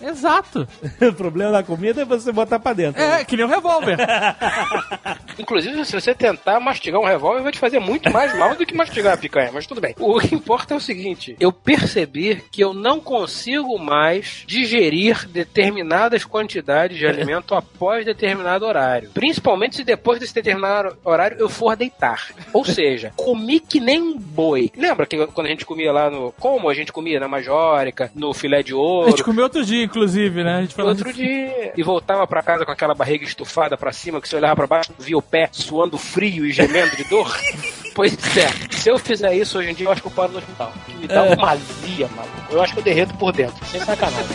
Exato, 0.00 0.66
o 1.00 1.12
problema 1.12 1.52
da 1.52 1.62
comida 1.62 2.02
é 2.02 2.04
você 2.04 2.30
botar 2.32 2.58
pra 2.58 2.72
dentro. 2.72 3.00
É, 3.00 3.24
que 3.24 3.36
nem 3.36 3.44
um 3.46 3.48
revólver. 3.48 3.96
Inclusive, 5.38 5.84
se 5.84 5.92
você 5.92 6.14
tentar 6.14 6.60
mastigar 6.60 7.00
um 7.00 7.04
revólver, 7.04 7.42
vai 7.42 7.52
te 7.52 7.58
fazer 7.58 7.78
muito 7.78 8.10
mais 8.12 8.36
mal 8.36 8.54
do 8.54 8.66
que 8.66 8.74
mastigar 8.74 9.14
a 9.14 9.16
picanha, 9.16 9.50
mas 9.52 9.66
tudo 9.66 9.80
bem. 9.80 9.94
O 9.98 10.18
que 10.18 10.34
importa 10.34 10.74
é 10.74 10.76
o 10.76 10.80
seguinte: 10.80 11.36
eu 11.38 11.52
percebi 11.52 12.42
que 12.50 12.62
eu 12.62 12.74
não 12.74 13.00
consigo 13.00 13.78
mais 13.78 14.44
digerir 14.46 15.28
determinadas 15.28 16.24
quantidades 16.24 16.98
de 16.98 17.06
alimento 17.06 17.54
após 17.54 18.04
determinado 18.04 18.66
horário. 18.66 19.10
Principalmente 19.14 19.76
se 19.76 19.84
depois 19.84 20.18
desse 20.18 20.34
determinado 20.34 20.96
horário 21.04 21.36
eu 21.38 21.48
for 21.48 21.76
deitar. 21.76 22.28
Ou 22.52 22.64
seja, 22.64 23.12
comi 23.16 23.60
que 23.60 23.80
nem 23.80 24.00
um 24.02 24.18
boi. 24.18 24.70
Lembra 24.76 25.06
que 25.06 25.26
quando 25.28 25.46
a 25.46 25.50
gente 25.50 25.64
comia 25.64 25.92
lá 25.92 26.10
no. 26.10 26.32
Como 26.38 26.68
a 26.68 26.74
gente 26.74 26.92
comia 26.92 27.20
na 27.20 27.28
Majórica, 27.28 28.10
no 28.14 28.32
filé 28.34 28.62
de 28.62 28.72
A 28.72 28.76
ouro? 28.76 29.10
gente 29.10 29.24
comeu 29.24 29.44
outro 29.44 29.64
dia, 29.64 29.87
inclusive, 29.88 30.44
né? 30.44 30.56
A 30.56 30.60
gente 30.60 30.74
falou 30.74 30.90
Outro 30.90 31.12
dia. 31.12 31.72
E 31.76 31.82
voltava 31.82 32.26
pra 32.26 32.42
casa 32.42 32.64
com 32.64 32.70
aquela 32.70 32.94
barriga 32.94 33.24
estufada 33.24 33.76
pra 33.76 33.92
cima, 33.92 34.20
que 34.20 34.28
você 34.28 34.36
olhava 34.36 34.56
pra 34.56 34.66
baixo, 34.66 34.92
via 34.98 35.18
o 35.18 35.22
pé 35.22 35.48
suando 35.50 35.98
frio 35.98 36.46
e 36.46 36.52
gemendo 36.52 36.96
de 36.96 37.04
dor. 37.04 37.36
pois 37.94 38.14
é, 38.36 38.48
se 38.70 38.88
eu 38.88 38.98
fizer 38.98 39.34
isso 39.34 39.58
hoje 39.58 39.70
em 39.70 39.74
dia, 39.74 39.86
eu 39.86 39.92
acho 39.92 40.02
que 40.02 40.08
eu 40.08 40.12
paro 40.12 40.32
no 40.32 40.38
hospital. 40.38 40.72
Que 40.86 40.94
me 40.94 41.08
dá 41.08 41.22
uma 41.24 41.50
azia, 41.50 42.08
maluco. 42.08 42.36
Eu 42.50 42.62
acho 42.62 42.72
que 42.74 42.80
eu 42.80 42.84
derreto 42.84 43.14
por 43.14 43.32
dentro. 43.32 43.64
Sem 43.66 43.80
sacanagem. 43.80 44.26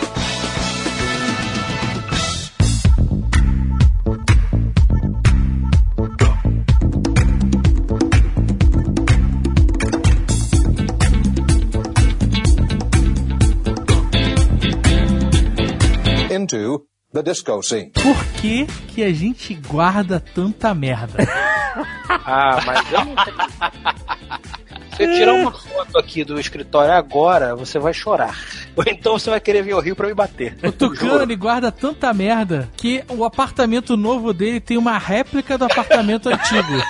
the 17.16 17.30
disco 17.30 17.62
scene. 17.62 17.90
Por 17.90 18.24
que, 18.40 18.66
que 18.88 19.02
a 19.02 19.12
gente 19.12 19.54
guarda 19.54 20.20
tanta 20.20 20.74
merda? 20.74 21.26
Ah, 22.28 22.58
mas 22.64 22.90
eu 22.90 23.04
não 23.04 23.14
tenho... 23.16 23.36
Se 24.96 25.04
eu 25.04 25.12
tirar 25.12 25.34
uma 25.34 25.52
foto 25.52 25.98
aqui 25.98 26.24
do 26.24 26.40
escritório 26.40 26.94
agora, 26.94 27.54
você 27.54 27.78
vai 27.78 27.92
chorar. 27.92 28.34
Ou 28.74 28.82
então 28.86 29.18
você 29.18 29.28
vai 29.28 29.38
querer 29.38 29.62
vir 29.62 29.72
ao 29.72 29.80
Rio 29.80 29.94
pra 29.94 30.08
me 30.08 30.14
bater. 30.14 30.56
O 30.64 30.72
Tucano, 30.72 31.22
ele 31.22 31.36
guarda 31.36 31.70
tanta 31.70 32.14
merda 32.14 32.70
que 32.76 33.04
o 33.08 33.22
apartamento 33.24 33.94
novo 33.94 34.32
dele 34.32 34.58
tem 34.58 34.78
uma 34.78 34.96
réplica 34.96 35.58
do 35.58 35.66
apartamento 35.66 36.30
antigo. 36.30 36.72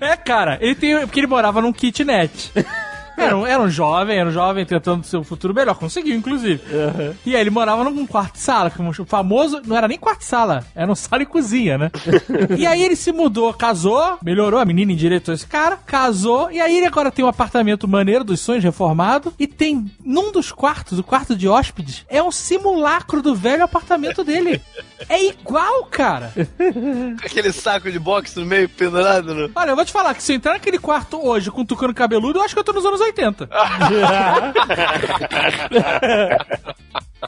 é, 0.00 0.16
cara, 0.16 0.56
ele 0.60 0.74
tem. 0.74 0.98
Porque 1.00 1.20
ele 1.20 1.26
morava 1.26 1.60
num 1.60 1.72
kitnet. 1.72 2.50
Era 3.16 3.36
um, 3.36 3.46
era 3.46 3.62
um 3.62 3.68
jovem, 3.68 4.18
era 4.18 4.28
um 4.28 4.32
jovem 4.32 4.64
tentando 4.64 5.04
ser 5.04 5.16
um 5.16 5.24
futuro 5.24 5.54
melhor, 5.54 5.74
conseguiu, 5.76 6.16
inclusive. 6.16 6.60
E 7.24 7.34
aí 7.34 7.40
ele 7.40 7.50
morava 7.50 7.84
num 7.84 8.06
quarto-sala, 8.06 8.70
que 8.70 8.80
o 8.80 9.04
famoso 9.04 9.62
não 9.66 9.76
era 9.76 9.88
nem 9.88 9.98
quarto-sala, 9.98 10.64
era 10.74 10.90
um 10.90 10.94
sala 10.94 11.22
e 11.22 11.26
cozinha, 11.26 11.78
né? 11.78 11.90
e 12.58 12.66
aí 12.66 12.82
ele 12.82 12.96
se 12.96 13.12
mudou, 13.12 13.52
casou, 13.52 14.18
melhorou, 14.22 14.60
a 14.60 14.64
menina 14.64 14.92
endireitou 14.92 15.34
esse 15.34 15.46
cara, 15.46 15.76
casou, 15.76 16.50
e 16.50 16.60
aí 16.60 16.76
ele 16.76 16.86
agora 16.86 17.10
tem 17.10 17.24
um 17.24 17.28
apartamento 17.28 17.86
maneiro 17.86 18.24
dos 18.24 18.40
sonhos 18.40 18.64
reformado, 18.64 19.32
e 19.38 19.46
tem 19.46 19.90
num 20.04 20.32
dos 20.32 20.52
quartos, 20.52 20.98
o 20.98 21.02
quarto 21.02 21.36
de 21.36 21.48
hóspedes, 21.48 22.04
é 22.08 22.22
um 22.22 22.30
simulacro 22.30 23.22
do 23.22 23.34
velho 23.34 23.64
apartamento 23.64 24.24
dele. 24.24 24.60
É 25.08 25.22
igual, 25.24 25.84
cara. 25.86 26.32
Aquele 27.24 27.52
saco 27.52 27.90
de 27.90 27.98
boxe 27.98 28.38
no 28.38 28.46
meio 28.46 28.68
pendurado, 28.68 29.34
né? 29.34 29.50
Olha, 29.54 29.70
eu 29.70 29.76
vou 29.76 29.84
te 29.84 29.92
falar 29.92 30.14
que 30.14 30.22
se 30.22 30.32
eu 30.32 30.36
entrar 30.36 30.52
naquele 30.52 30.78
quarto 30.78 31.24
hoje 31.24 31.50
com 31.50 31.60
um 31.60 31.66
tucano 31.66 31.94
cabeludo, 31.94 32.38
eu 32.38 32.42
acho 32.42 32.54
que 32.54 32.60
eu 32.60 32.64
tô 32.64 32.72
nos 32.72 32.84
anos 32.84 33.00
80. 33.04 33.48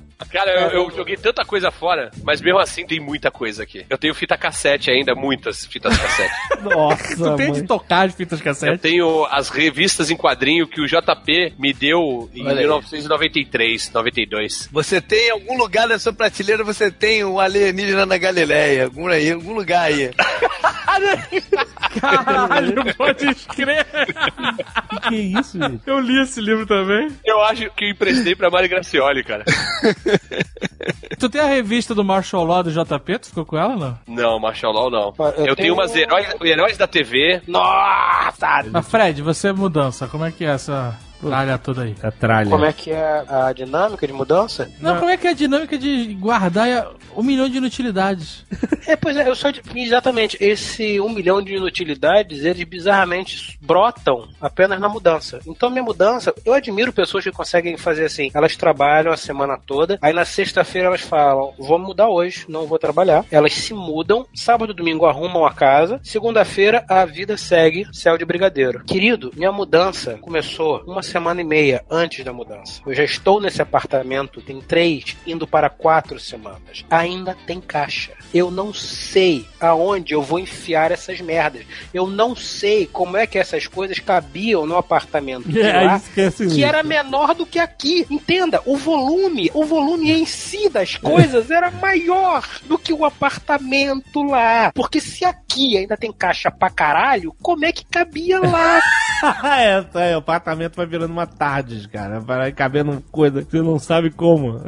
Cara, 0.36 0.50
eu, 0.50 0.68
eu 0.82 0.90
joguei 0.90 1.16
tanta 1.16 1.46
coisa 1.46 1.70
fora, 1.70 2.10
mas 2.22 2.42
mesmo 2.42 2.58
assim 2.58 2.86
tem 2.86 3.00
muita 3.00 3.30
coisa 3.30 3.62
aqui. 3.62 3.86
Eu 3.88 3.96
tenho 3.96 4.14
fita 4.14 4.36
cassete 4.36 4.90
ainda, 4.90 5.14
muitas 5.14 5.64
fitas 5.64 5.96
cassete. 5.96 6.34
Nossa, 6.62 7.16
Tu 7.16 7.36
tem 7.36 7.52
de 7.52 7.62
tocar 7.62 8.06
de 8.06 8.14
fitas 8.14 8.38
Eu 8.40 8.44
cassete? 8.44 8.78
tenho 8.78 9.24
as 9.30 9.48
revistas 9.48 10.10
em 10.10 10.16
quadrinho 10.16 10.68
que 10.68 10.78
o 10.78 10.86
JP 10.86 11.54
me 11.58 11.72
deu 11.72 12.28
em 12.34 12.42
Olha 12.42 12.50
aí. 12.52 12.58
1993, 12.58 13.90
92. 13.92 14.68
Você 14.70 15.00
tem 15.00 15.28
em 15.28 15.30
algum 15.30 15.56
lugar 15.56 15.88
da 15.88 15.98
sua 15.98 16.12
prateleira, 16.12 16.62
você 16.62 16.90
tem 16.90 17.24
o 17.24 17.40
alienígena 17.40 18.04
na 18.04 18.18
Galileia. 18.18 18.84
Algum 18.84 19.06
aí, 19.08 19.32
algum 19.32 19.54
lugar 19.54 19.84
aí. 19.84 20.10
Caralho, 22.00 22.94
pode 22.94 23.26
escrever. 23.30 23.86
Que 25.08 25.16
isso, 25.16 25.58
gente? 25.58 25.80
Eu 25.86 25.98
li 25.98 26.20
esse 26.22 26.40
livro 26.40 26.66
também. 26.66 27.08
Eu 27.24 27.42
acho 27.42 27.70
que 27.70 27.86
eu 27.86 27.90
emprestei 27.90 28.34
pra 28.34 28.50
Mari 28.50 28.68
Gracioli, 28.68 29.24
cara. 29.24 29.44
Tu 31.18 31.28
tem 31.30 31.40
a 31.40 31.46
revista 31.46 31.94
do 31.94 32.04
Marshall 32.04 32.44
Law 32.44 32.62
do 32.62 32.70
JP? 32.70 33.18
Tu 33.18 33.28
ficou 33.28 33.44
com 33.46 33.56
ela, 33.56 33.74
não? 34.06 34.14
Não, 34.14 34.38
Marshall 34.38 34.72
Law 34.72 34.90
não. 34.90 35.14
Eu 35.18 35.24
Eu, 35.26 35.34
tenho 35.34 35.56
tenho- 35.56 35.74
umas 35.74 35.94
heróis, 35.96 36.26
heróis 36.42 36.76
da 36.76 36.86
TV. 36.86 37.40
Nossa! 37.48 38.64
Mas 38.70 38.88
Fred, 38.88 39.22
você 39.22 39.48
é 39.48 39.52
mudança. 39.52 40.06
Como 40.06 40.24
é 40.24 40.30
que 40.32 40.44
é 40.44 40.48
essa 40.48 40.96
tralha 41.20 41.58
toda 41.58 41.82
aí? 41.82 41.94
A 42.02 42.10
tralha. 42.10 42.50
Como 42.50 42.64
é 42.64 42.72
que 42.72 42.90
é 42.90 43.24
a 43.28 43.52
dinâmica 43.52 44.06
de 44.06 44.12
mudança? 44.12 44.70
Não, 44.80 44.98
como 44.98 45.10
é 45.10 45.16
que 45.16 45.26
é 45.26 45.30
a 45.30 45.34
dinâmica 45.34 45.78
de 45.78 46.14
guardar 46.14 46.92
um 47.16 47.22
milhão 47.22 47.48
de 47.48 47.58
inutilidades? 47.58 48.44
É, 48.86 48.94
pois 48.94 49.16
é, 49.16 49.28
eu 49.28 49.34
só. 49.34 49.48
Exatamente, 49.74 50.36
esse 50.40 51.00
um 51.00 51.08
milhão 51.08 51.42
de 51.42 51.56
inutilidades, 51.56 52.44
eles 52.44 52.62
bizarramente 52.62 53.58
brotam 53.60 54.28
apenas 54.40 54.78
na 54.78 54.88
mudança. 54.88 55.40
Então, 55.46 55.70
minha 55.70 55.82
mudança, 55.82 56.32
eu 56.44 56.52
admiro 56.52 56.92
pessoas 56.92 57.24
que 57.24 57.32
conseguem 57.32 57.76
fazer 57.76 58.04
assim. 58.04 58.30
Elas 58.32 58.56
trabalham 58.56 59.12
a 59.12 59.16
semana 59.16 59.58
toda, 59.58 59.98
aí 60.00 60.12
na 60.12 60.24
sexta-feira 60.24 60.88
elas 60.88 61.00
falam: 61.00 61.52
vou 61.58 61.78
mudar 61.78 62.08
hoje, 62.08 62.44
não 62.48 62.66
vou 62.66 62.78
trabalhar. 62.78 63.24
Elas 63.30 63.54
se 63.54 63.74
mudam, 63.74 64.26
sábado 64.34 64.72
e 64.72 64.76
domingo 64.76 65.06
arrumam 65.06 65.44
a 65.44 65.52
casa, 65.52 66.00
segunda-feira 66.02 66.84
a 66.88 67.04
vida 67.04 67.36
segue 67.36 67.86
céu 67.92 68.16
de 68.16 68.24
brigadeiro. 68.24 68.84
Querido, 68.84 69.32
minha 69.34 69.50
mudança 69.50 70.18
começou 70.20 70.82
uma 70.86 71.02
semana 71.06 71.40
e 71.40 71.44
meia 71.44 71.84
antes 71.90 72.24
da 72.24 72.32
mudança. 72.32 72.80
Eu 72.86 72.94
já 72.94 73.04
estou 73.04 73.40
nesse 73.40 73.62
apartamento, 73.62 74.40
tem 74.40 74.60
três, 74.60 75.16
indo 75.26 75.46
para 75.46 75.68
quatro 75.70 76.18
semanas. 76.18 76.84
Ainda 76.90 77.36
tem 77.46 77.60
caixa. 77.60 78.12
Eu 78.32 78.50
não 78.50 78.72
sei 78.72 79.46
aonde 79.60 80.14
eu 80.14 80.22
vou 80.22 80.38
enfiar 80.38 80.90
essas 80.90 81.20
merdas. 81.20 81.64
Eu 81.92 82.06
não 82.06 82.34
sei 82.34 82.86
como 82.86 83.16
é 83.16 83.26
que 83.26 83.38
essas 83.38 83.66
coisas 83.66 83.98
cabiam 83.98 84.66
no 84.66 84.76
apartamento 84.76 85.48
de 85.48 85.60
É, 85.66 85.80
lá, 85.82 86.00
que 86.50 86.62
era 86.62 86.82
menor 86.82 87.34
do 87.34 87.44
que 87.44 87.58
aqui. 87.58 88.06
Entenda, 88.10 88.62
o 88.64 88.76
volume, 88.76 89.50
o 89.52 89.64
volume 89.64 90.12
em 90.12 90.24
si 90.24 90.68
das 90.68 90.96
coisas 90.98 91.50
era 91.50 91.70
maior 91.70 92.46
do 92.64 92.78
que 92.78 92.92
o 92.92 93.04
apartamento 93.04 94.22
lá. 94.22 94.70
Porque 94.74 95.00
se 95.00 95.24
aqui 95.24 95.76
ainda 95.76 95.96
tem 95.96 96.12
caixa 96.12 96.50
pra 96.50 96.70
caralho, 96.70 97.34
como 97.42 97.64
é 97.64 97.72
que 97.72 97.84
cabia 97.84 98.40
lá? 98.40 98.80
é, 99.58 100.10
é, 100.10 100.14
o 100.14 100.18
apartamento 100.18 100.76
vai 100.76 100.86
virando 100.96 101.12
uma 101.12 101.26
tardes, 101.26 101.86
cara. 101.86 102.20
Vai 102.20 102.52
cabendo 102.52 103.02
coisa 103.10 103.42
que 103.44 103.50
você 103.50 103.62
não 103.62 103.78
sabe 103.78 104.10
como. 104.10 104.60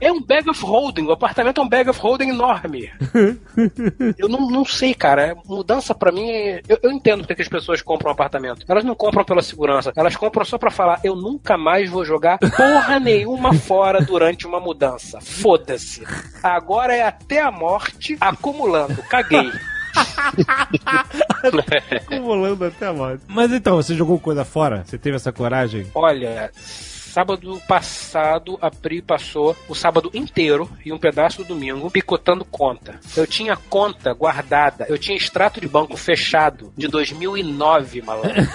É 0.00 0.12
um 0.12 0.22
bag 0.22 0.48
of 0.50 0.62
holding, 0.64 1.04
o 1.06 1.12
apartamento 1.12 1.60
é 1.60 1.64
um 1.64 1.68
bag 1.68 1.88
of 1.90 1.98
holding 2.00 2.28
enorme. 2.30 2.90
eu 4.18 4.28
não, 4.28 4.48
não 4.50 4.64
sei, 4.64 4.94
cara. 4.94 5.36
Mudança 5.46 5.94
pra 5.94 6.12
mim. 6.12 6.28
é- 6.30 6.60
Eu, 6.68 6.78
eu 6.82 6.90
entendo 6.92 7.20
porque 7.20 7.34
que 7.36 7.42
as 7.42 7.48
pessoas 7.48 7.82
compram 7.82 8.10
um 8.10 8.12
apartamento. 8.12 8.64
Elas 8.68 8.84
não 8.84 8.94
compram 8.94 9.24
pela 9.24 9.42
segurança. 9.42 9.92
Elas 9.96 10.16
compram 10.16 10.44
só 10.44 10.58
pra 10.58 10.70
falar: 10.70 11.00
eu 11.02 11.14
nunca 11.16 11.56
mais 11.56 11.88
vou 11.90 12.04
jogar 12.04 12.38
porra 12.38 12.98
nenhuma 13.00 13.52
fora 13.54 14.00
durante 14.00 14.46
uma 14.46 14.60
mudança. 14.60 15.20
Foda-se. 15.20 16.04
Agora 16.42 16.94
é 16.94 17.02
até 17.02 17.40
a 17.40 17.50
morte 17.50 18.16
acumulando. 18.20 19.02
Caguei. 19.08 19.50
Acumulando 21.96 22.64
até 22.64 22.86
a 22.86 22.92
morte. 22.92 23.22
Mas 23.28 23.52
então, 23.52 23.76
você 23.76 23.94
jogou 23.94 24.18
coisa 24.18 24.44
fora? 24.44 24.84
Você 24.84 24.98
teve 24.98 25.16
essa 25.16 25.32
coragem? 25.32 25.86
Olha, 25.94 26.50
sábado 27.16 27.58
passado 27.66 28.58
a 28.60 28.70
Pri 28.70 29.00
passou 29.00 29.56
o 29.70 29.74
sábado 29.74 30.10
inteiro 30.12 30.70
e 30.84 30.92
um 30.92 30.98
pedaço 30.98 31.38
do 31.38 31.48
domingo 31.48 31.90
picotando 31.90 32.44
conta. 32.44 33.00
Eu 33.16 33.26
tinha 33.26 33.56
conta 33.56 34.12
guardada, 34.12 34.84
eu 34.86 34.98
tinha 34.98 35.16
extrato 35.16 35.58
de 35.58 35.66
banco 35.66 35.96
fechado 35.96 36.74
de 36.76 36.86
2009, 36.86 38.02
malandro. 38.02 38.46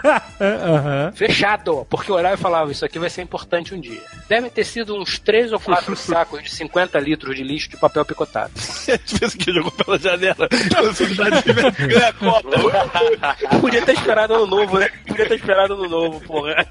Aham. 0.40 1.12
Fechado, 1.14 1.86
porque 1.90 2.10
o 2.10 2.14
horário 2.14 2.38
falava 2.38 2.72
isso 2.72 2.84
aqui 2.86 2.98
vai 2.98 3.10
ser 3.10 3.20
importante 3.20 3.74
um 3.74 3.80
dia. 3.80 4.00
Devem 4.28 4.50
ter 4.50 4.64
sido 4.64 4.96
uns 4.96 5.18
três 5.18 5.52
ou 5.52 5.60
quatro 5.60 5.94
sacos 5.96 6.42
de 6.42 6.50
50 6.50 6.98
litros 6.98 7.36
de 7.36 7.42
lixo 7.42 7.68
de 7.68 7.76
papel 7.76 8.04
picotado. 8.04 8.52
Esse 8.56 9.36
que 9.36 9.52
jogou 9.52 9.72
pela 9.72 9.98
janela. 9.98 10.48
Velocidade 10.50 11.42
de 11.42 11.52
ganha 11.52 12.08
a 12.08 12.12
Copa. 12.14 13.58
Podia 13.60 13.84
ter 13.84 13.92
esperado 13.92 14.34
ano 14.34 14.46
novo, 14.46 14.78
né? 14.78 14.88
Podia 15.06 15.26
ter 15.26 15.34
esperado 15.34 15.74
ano 15.74 15.88
novo, 15.88 16.20
porra. 16.20 16.66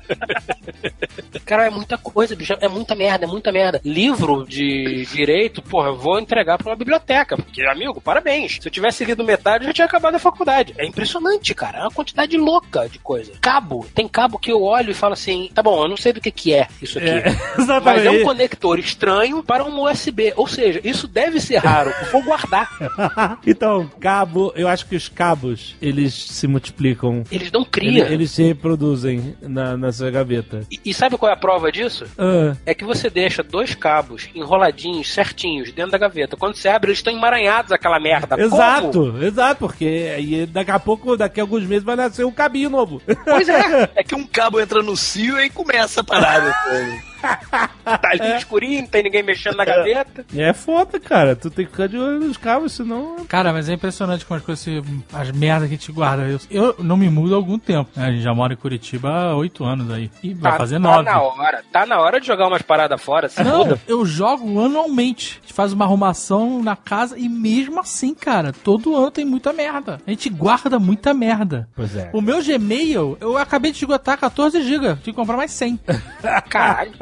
Cara, 1.43 1.67
é 1.67 1.69
muita 1.69 1.97
coisa, 1.97 2.35
bicho. 2.35 2.53
É 2.59 2.67
muita 2.67 2.95
merda, 2.95 3.25
é 3.25 3.27
muita 3.27 3.51
merda. 3.51 3.81
Livro 3.83 4.45
de 4.47 5.05
direito, 5.05 5.61
porra, 5.61 5.89
eu 5.89 5.97
vou 5.97 6.19
entregar 6.19 6.57
pra 6.57 6.69
uma 6.69 6.75
biblioteca. 6.75 7.35
Porque, 7.35 7.63
amigo, 7.63 7.99
parabéns. 8.01 8.57
Se 8.61 8.67
eu 8.67 8.71
tivesse 8.71 9.03
lido 9.05 9.23
metade, 9.23 9.63
eu 9.63 9.67
já 9.67 9.73
tinha 9.73 9.85
acabado 9.85 10.15
a 10.15 10.19
faculdade. 10.19 10.73
É 10.77 10.85
impressionante, 10.85 11.53
cara. 11.53 11.79
É 11.79 11.81
uma 11.81 11.91
quantidade 11.91 12.37
louca 12.37 12.87
de 12.87 12.99
coisa. 12.99 13.33
Cabo. 13.41 13.85
Tem 13.93 14.07
cabo 14.07 14.39
que 14.39 14.51
eu 14.51 14.61
olho 14.61 14.91
e 14.91 14.93
falo 14.93 15.13
assim: 15.13 15.49
tá 15.53 15.61
bom, 15.61 15.83
eu 15.83 15.89
não 15.89 15.97
sei 15.97 16.13
do 16.13 16.21
que, 16.21 16.31
que 16.31 16.53
é 16.53 16.67
isso 16.81 16.97
aqui. 16.97 17.09
É, 17.09 17.25
Mas 17.83 18.05
é 18.05 18.11
um 18.11 18.23
conector 18.23 18.79
estranho 18.79 19.43
para 19.43 19.63
um 19.63 19.83
USB. 19.83 20.33
Ou 20.35 20.47
seja, 20.47 20.79
isso 20.83 21.07
deve 21.07 21.39
ser 21.39 21.57
raro. 21.57 21.91
Eu 22.01 22.11
vou 22.11 22.23
guardar. 22.23 22.69
então, 23.45 23.89
cabo, 23.99 24.53
eu 24.55 24.67
acho 24.67 24.85
que 24.85 24.95
os 24.95 25.09
cabos, 25.09 25.75
eles 25.81 26.13
se 26.13 26.47
multiplicam. 26.47 27.23
Eles 27.31 27.51
não 27.51 27.63
criam. 27.63 28.05
Eles, 28.05 28.11
eles 28.11 28.31
se 28.31 28.43
reproduzem 28.43 29.35
na, 29.41 29.77
na 29.77 29.91
sua 29.91 30.11
gaveta. 30.11 30.65
E, 30.71 30.79
e 30.85 30.93
sabe 30.93 31.14
qual 31.17 31.29
é 31.29 31.33
a 31.33 31.37
prova 31.37 31.71
disso? 31.71 32.05
Ah, 32.17 32.55
é 32.65 32.73
que 32.73 32.83
você 32.83 33.09
deixa 33.09 33.43
dois 33.43 33.75
cabos 33.75 34.29
enroladinhos, 34.33 35.13
certinhos, 35.13 35.71
dentro 35.71 35.91
da 35.91 35.97
gaveta. 35.97 36.37
Quando 36.37 36.55
você 36.55 36.67
abre, 36.67 36.89
eles 36.89 36.99
estão 36.99 37.13
emaranhados, 37.13 37.71
aquela 37.71 37.99
merda. 37.99 38.35
Como? 38.35 38.47
exato, 38.47 39.23
exato, 39.23 39.59
porque 39.59 40.13
aí 40.15 40.45
daqui 40.45 40.71
a 40.71 40.79
pouco, 40.79 41.17
daqui 41.17 41.39
a 41.39 41.43
alguns 41.43 41.63
meses, 41.63 41.83
vai 41.83 41.95
nascer 41.95 42.25
um 42.25 42.31
cabinho 42.31 42.69
novo. 42.69 43.01
Pois 43.23 43.49
é. 43.49 43.65
É 43.95 44.03
que 44.03 44.15
um 44.15 44.25
cabo 44.25 44.59
entra 44.59 44.81
no 44.81 44.95
cio 44.95 45.37
e 45.37 45.43
aí 45.43 45.49
começa 45.49 46.01
a 46.01 46.03
parada. 46.03 46.53
Tá 47.85 48.09
ali 48.13 48.35
escurinho, 48.37 48.81
não 48.81 48.87
tem 48.87 49.03
ninguém 49.03 49.21
mexendo 49.21 49.57
na 49.57 49.63
gaveta. 49.63 50.25
é 50.35 50.53
foda, 50.53 50.99
cara. 50.99 51.35
Tu 51.35 51.51
tem 51.51 51.65
que 51.65 51.71
ficar 51.71 51.87
de 51.87 51.95
olho 51.99 52.19
nos 52.19 52.35
cabos, 52.35 52.71
senão. 52.73 53.23
Cara, 53.27 53.53
mas 53.53 53.69
é 53.69 53.73
impressionante 53.73 54.25
como 54.25 54.39
as 54.39 54.43
coisas, 54.43 54.83
as 55.13 55.29
merdas 55.31 55.69
que 55.69 55.75
a 55.75 55.77
gente 55.77 55.91
guarda. 55.91 56.23
Eu, 56.23 56.39
eu 56.49 56.75
não 56.83 56.97
me 56.97 57.07
mudo 57.11 57.35
há 57.35 57.37
algum 57.37 57.59
tempo. 57.59 57.91
né? 57.95 58.07
A 58.07 58.11
gente 58.11 58.23
já 58.23 58.33
mora 58.33 58.53
em 58.53 58.57
Curitiba 58.57 59.11
há 59.11 59.35
oito 59.35 59.63
anos 59.63 59.91
aí. 59.91 60.09
E 60.23 60.33
vai 60.33 60.53
Tá, 60.53 60.57
fazer 60.57 60.75
tá 60.75 60.79
nove. 60.79 61.03
na 61.03 61.21
hora. 61.21 61.63
Tá 61.71 61.85
na 61.85 61.99
hora 61.99 62.19
de 62.19 62.25
jogar 62.25 62.47
umas 62.47 62.63
paradas 62.63 62.99
fora. 62.99 63.29
Se 63.29 63.43
Não, 63.43 63.59
muda. 63.59 63.79
eu 63.87 64.03
jogo 64.03 64.59
anualmente. 64.65 65.37
A 65.37 65.41
gente 65.43 65.53
faz 65.53 65.71
uma 65.71 65.85
arrumação 65.85 66.63
na 66.63 66.75
casa 66.75 67.19
e 67.19 67.29
mesmo 67.29 67.79
assim, 67.79 68.15
cara, 68.15 68.51
todo 68.51 68.95
ano 68.95 69.11
tem 69.11 69.25
muita 69.25 69.53
merda. 69.53 70.01
A 70.07 70.09
gente 70.09 70.27
guarda 70.29 70.79
muita 70.79 71.13
merda. 71.13 71.69
Pois 71.75 71.95
é. 71.95 72.09
O 72.13 72.19
meu 72.21 72.43
Gmail, 72.43 73.15
eu 73.21 73.37
acabei 73.37 73.71
de 73.71 73.77
esgotar 73.77 74.17
14 74.17 74.63
GB. 74.63 74.87
Tive 74.95 75.01
que 75.03 75.13
comprar 75.13 75.37
mais 75.37 75.51
100. 75.51 75.79
Caralho. 76.49 76.93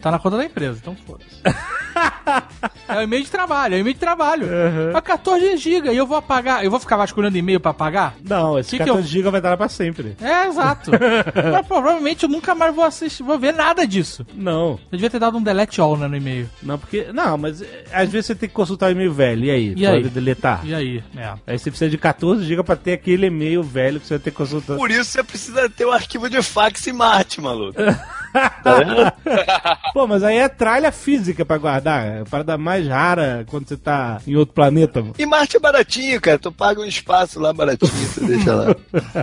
Tá 0.00 0.10
na 0.10 0.18
conta 0.18 0.36
da 0.36 0.44
empresa, 0.44 0.78
então 0.82 0.94
foda-se. 1.06 1.40
é 2.88 2.96
o 2.98 3.02
e-mail 3.02 3.22
de 3.24 3.30
trabalho, 3.30 3.74
é 3.74 3.76
o 3.78 3.80
e-mail 3.80 3.94
de 3.94 4.00
trabalho. 4.00 4.46
É 4.94 5.00
14 5.00 5.56
GB 5.56 5.92
e 5.92 5.96
eu 5.96 6.06
vou 6.06 6.16
apagar. 6.16 6.64
Eu 6.64 6.70
vou 6.70 6.78
ficar 6.80 6.96
vasculhando 6.96 7.36
e-mail 7.38 7.58
pra 7.60 7.70
apagar? 7.70 8.14
Não, 8.22 8.58
esse 8.58 8.70
Que 8.70 8.78
que 8.78 8.84
14 8.84 9.06
eu- 9.06 9.08
GB 9.12 9.30
vai 9.30 9.40
dar 9.40 9.56
pra 9.56 9.68
sempre. 9.68 10.16
É, 10.20 10.46
exato. 10.46 10.90
Mas 11.52 11.66
provavelmente 11.66 12.22
eu 12.24 12.28
nunca 12.28 12.54
mais 12.54 12.74
vou 12.74 12.84
assistir, 12.84 13.22
vou 13.22 13.38
ver 13.38 13.52
nada 13.54 13.86
disso. 13.86 14.26
Não, 14.34 14.72
Eu 14.90 14.98
devia 14.98 15.10
ter 15.10 15.18
dado 15.18 15.36
um 15.38 15.42
delete 15.42 15.80
all 15.80 15.96
né, 15.96 16.06
no 16.08 16.16
e-mail. 16.16 16.48
não, 16.62 16.78
porque. 16.78 17.06
Não, 17.12 17.36
mas 17.38 17.62
é, 17.62 17.84
às 17.92 18.10
vezes 18.10 18.26
você 18.26 18.34
tem 18.34 18.48
que 18.48 18.54
consultar 18.54 18.88
o 18.88 18.90
e-mail 18.92 19.12
velho. 19.12 19.44
E 19.44 19.50
aí? 19.50 19.68
E 19.76 19.86
Pode 19.86 19.86
aí? 19.86 20.08
deletar? 20.08 20.60
E 20.64 20.74
aí? 20.74 21.02
É. 21.16 21.32
Aí 21.46 21.58
você 21.58 21.70
precisa 21.70 21.90
de 21.90 21.98
14 21.98 22.44
GB 22.44 22.62
pra 22.62 22.76
ter 22.76 22.92
aquele 22.94 23.26
e-mail 23.26 23.62
velho 23.62 24.00
que 24.00 24.06
você 24.06 24.14
vai 24.14 24.22
ter 24.22 24.30
que 24.30 24.36
consultar. 24.36 24.76
Por 24.76 24.90
isso 24.90 25.04
você 25.04 25.22
precisa 25.22 25.68
ter 25.70 25.86
um 25.86 25.92
arquivo 25.92 26.28
de 26.28 26.42
fax 26.42 26.86
em 26.86 26.92
Marte, 26.92 27.40
maluco. 27.40 27.78
Tá? 28.32 29.12
Pô, 29.92 30.06
mas 30.06 30.22
aí 30.22 30.38
é 30.38 30.48
tralha 30.48 30.90
física 30.90 31.44
pra 31.44 31.58
guardar. 31.58 32.06
É 32.06 32.20
a 32.20 32.24
parada 32.24 32.56
mais 32.56 32.86
rara 32.86 33.44
quando 33.48 33.68
você 33.68 33.76
tá 33.76 34.20
em 34.26 34.36
outro 34.36 34.54
planeta. 34.54 35.00
mano. 35.00 35.14
E 35.18 35.26
Marte 35.26 35.56
é 35.56 35.60
baratinho, 35.60 36.20
cara. 36.20 36.38
Tu 36.38 36.50
paga 36.50 36.80
um 36.80 36.84
espaço 36.84 37.38
lá 37.40 37.52
baratinho, 37.52 37.90
tu 38.14 38.26
deixa 38.26 38.54
lá. 38.54 38.76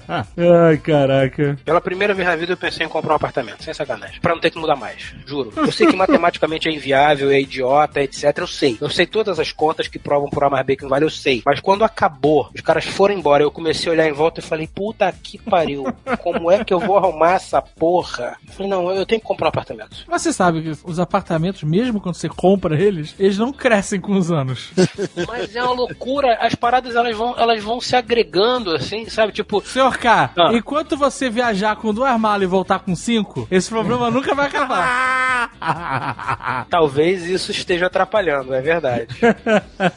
Ai, 0.68 0.77
caraca. 0.77 1.57
Pela 1.65 1.81
primeira 1.81 2.14
vez 2.14 2.27
na 2.27 2.36
vida 2.36 2.53
eu 2.53 2.57
pensei 2.57 2.86
em 2.86 2.90
comprar 2.90 3.14
um 3.14 3.15
apartamento, 3.15 3.64
sem 3.64 3.73
sacanagem. 3.73 4.19
Pra 4.22 4.34
não 4.34 4.41
ter 4.41 4.52
que 4.52 4.60
mudar 4.60 4.76
mais, 4.76 5.14
juro. 5.26 5.52
Eu 5.56 5.72
sei 5.72 5.88
que 5.88 5.95
matematicamente 5.95 6.68
é 6.68 6.72
inviável, 6.72 7.31
é 7.31 7.40
idiota, 7.41 8.02
etc. 8.02 8.38
Eu 8.38 8.48
sei. 8.48 8.77
Eu 8.80 8.90
sei 8.90 9.06
todas 9.06 9.40
as 9.40 9.52
contas 9.52 9.88
que 9.88 9.98
provam 9.99 10.30
por 10.30 10.44
A 10.44 10.49
mais 10.49 10.65
B 10.65 10.76
que 10.76 10.84
não 10.84 10.90
vale, 10.90 11.06
eu 11.06 11.10
sei. 11.10 11.41
Mas 11.45 11.60
quando 11.60 11.84
acabou, 11.84 12.49
os 12.53 12.61
caras 12.61 12.86
foram 12.86 13.15
embora, 13.15 13.44
eu 13.44 13.52
comecei 13.52 13.90
a 13.90 13.94
olhar 13.94 14.07
em 14.07 14.14
volta 14.14 14.40
e 14.40 14.44
falei, 14.44 14.68
puta 14.68 15.11
que 15.11 15.38
pariu, 15.38 15.86
como 16.22 16.52
é 16.52 16.64
que 16.64 16.73
eu 16.73 16.80
vou 16.80 16.98
arrumar 16.98 17.34
essa 17.34 17.61
porra? 17.61 18.38
Eu 18.48 18.53
falei, 18.53 18.69
não, 18.69 18.91
eu 18.91 18.99
tenho 19.06 19.22
que 19.22 19.28
comprar 19.28 19.48
um 19.48 19.50
apartamento. 19.50 19.98
Mas 20.08 20.22
você 20.22 20.34
sabe 20.34 20.62
que 20.62 20.72
os 20.84 21.00
apartamentos, 21.00 21.64
mesmo 21.64 22.00
quando 22.02 22.16
você 22.16 22.30
compra 22.30 22.80
eles, 22.80 23.16
eles 23.20 23.38
não 23.38 23.52
crescem 23.52 24.00
com 24.00 24.14
os 24.14 24.32
anos. 24.32 24.72
Mas 25.28 25.56
é 25.56 25.64
uma 25.64 25.74
loucura, 25.74 26.38
as 26.42 26.56
paradas 26.56 26.96
elas 26.96 27.16
vão, 27.16 27.36
elas 27.38 27.64
vão 27.64 27.80
se 27.82 27.96
agregando, 27.96 28.76
assim, 28.76 29.10
sabe? 29.10 29.32
Tipo, 29.34 29.62
Senhor 29.62 29.98
K, 29.98 30.32
Ah. 30.38 30.52
enquanto 30.54 30.96
você 30.98 31.30
viajar 31.30 31.76
com 31.76 31.94
duas 31.94 32.20
malas 32.20 32.44
e 32.44 32.48
voltar 32.48 32.80
com 32.80 32.96
cinco, 32.96 33.48
esse 33.52 33.70
problema 33.70 34.10
nunca 34.12 34.34
vai 34.36 34.48
acabar. 34.48 35.50
Talvez 36.70 37.24
isso 37.26 37.52
esteja 37.52 37.88
atrapalhando, 37.88 38.54
é 38.54 38.62
verdade. 38.62 39.08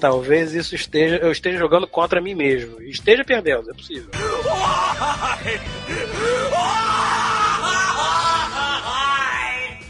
Talvez 0.01 0.55
isso 0.55 0.74
esteja. 0.74 1.16
Eu 1.16 1.31
esteja 1.33 1.59
jogando 1.59 1.87
contra 1.87 2.20
mim 2.20 2.35
mesmo. 2.35 2.81
Esteja 2.83 3.24
perdendo, 3.24 3.70
é 3.70 3.74
possível. 3.74 4.11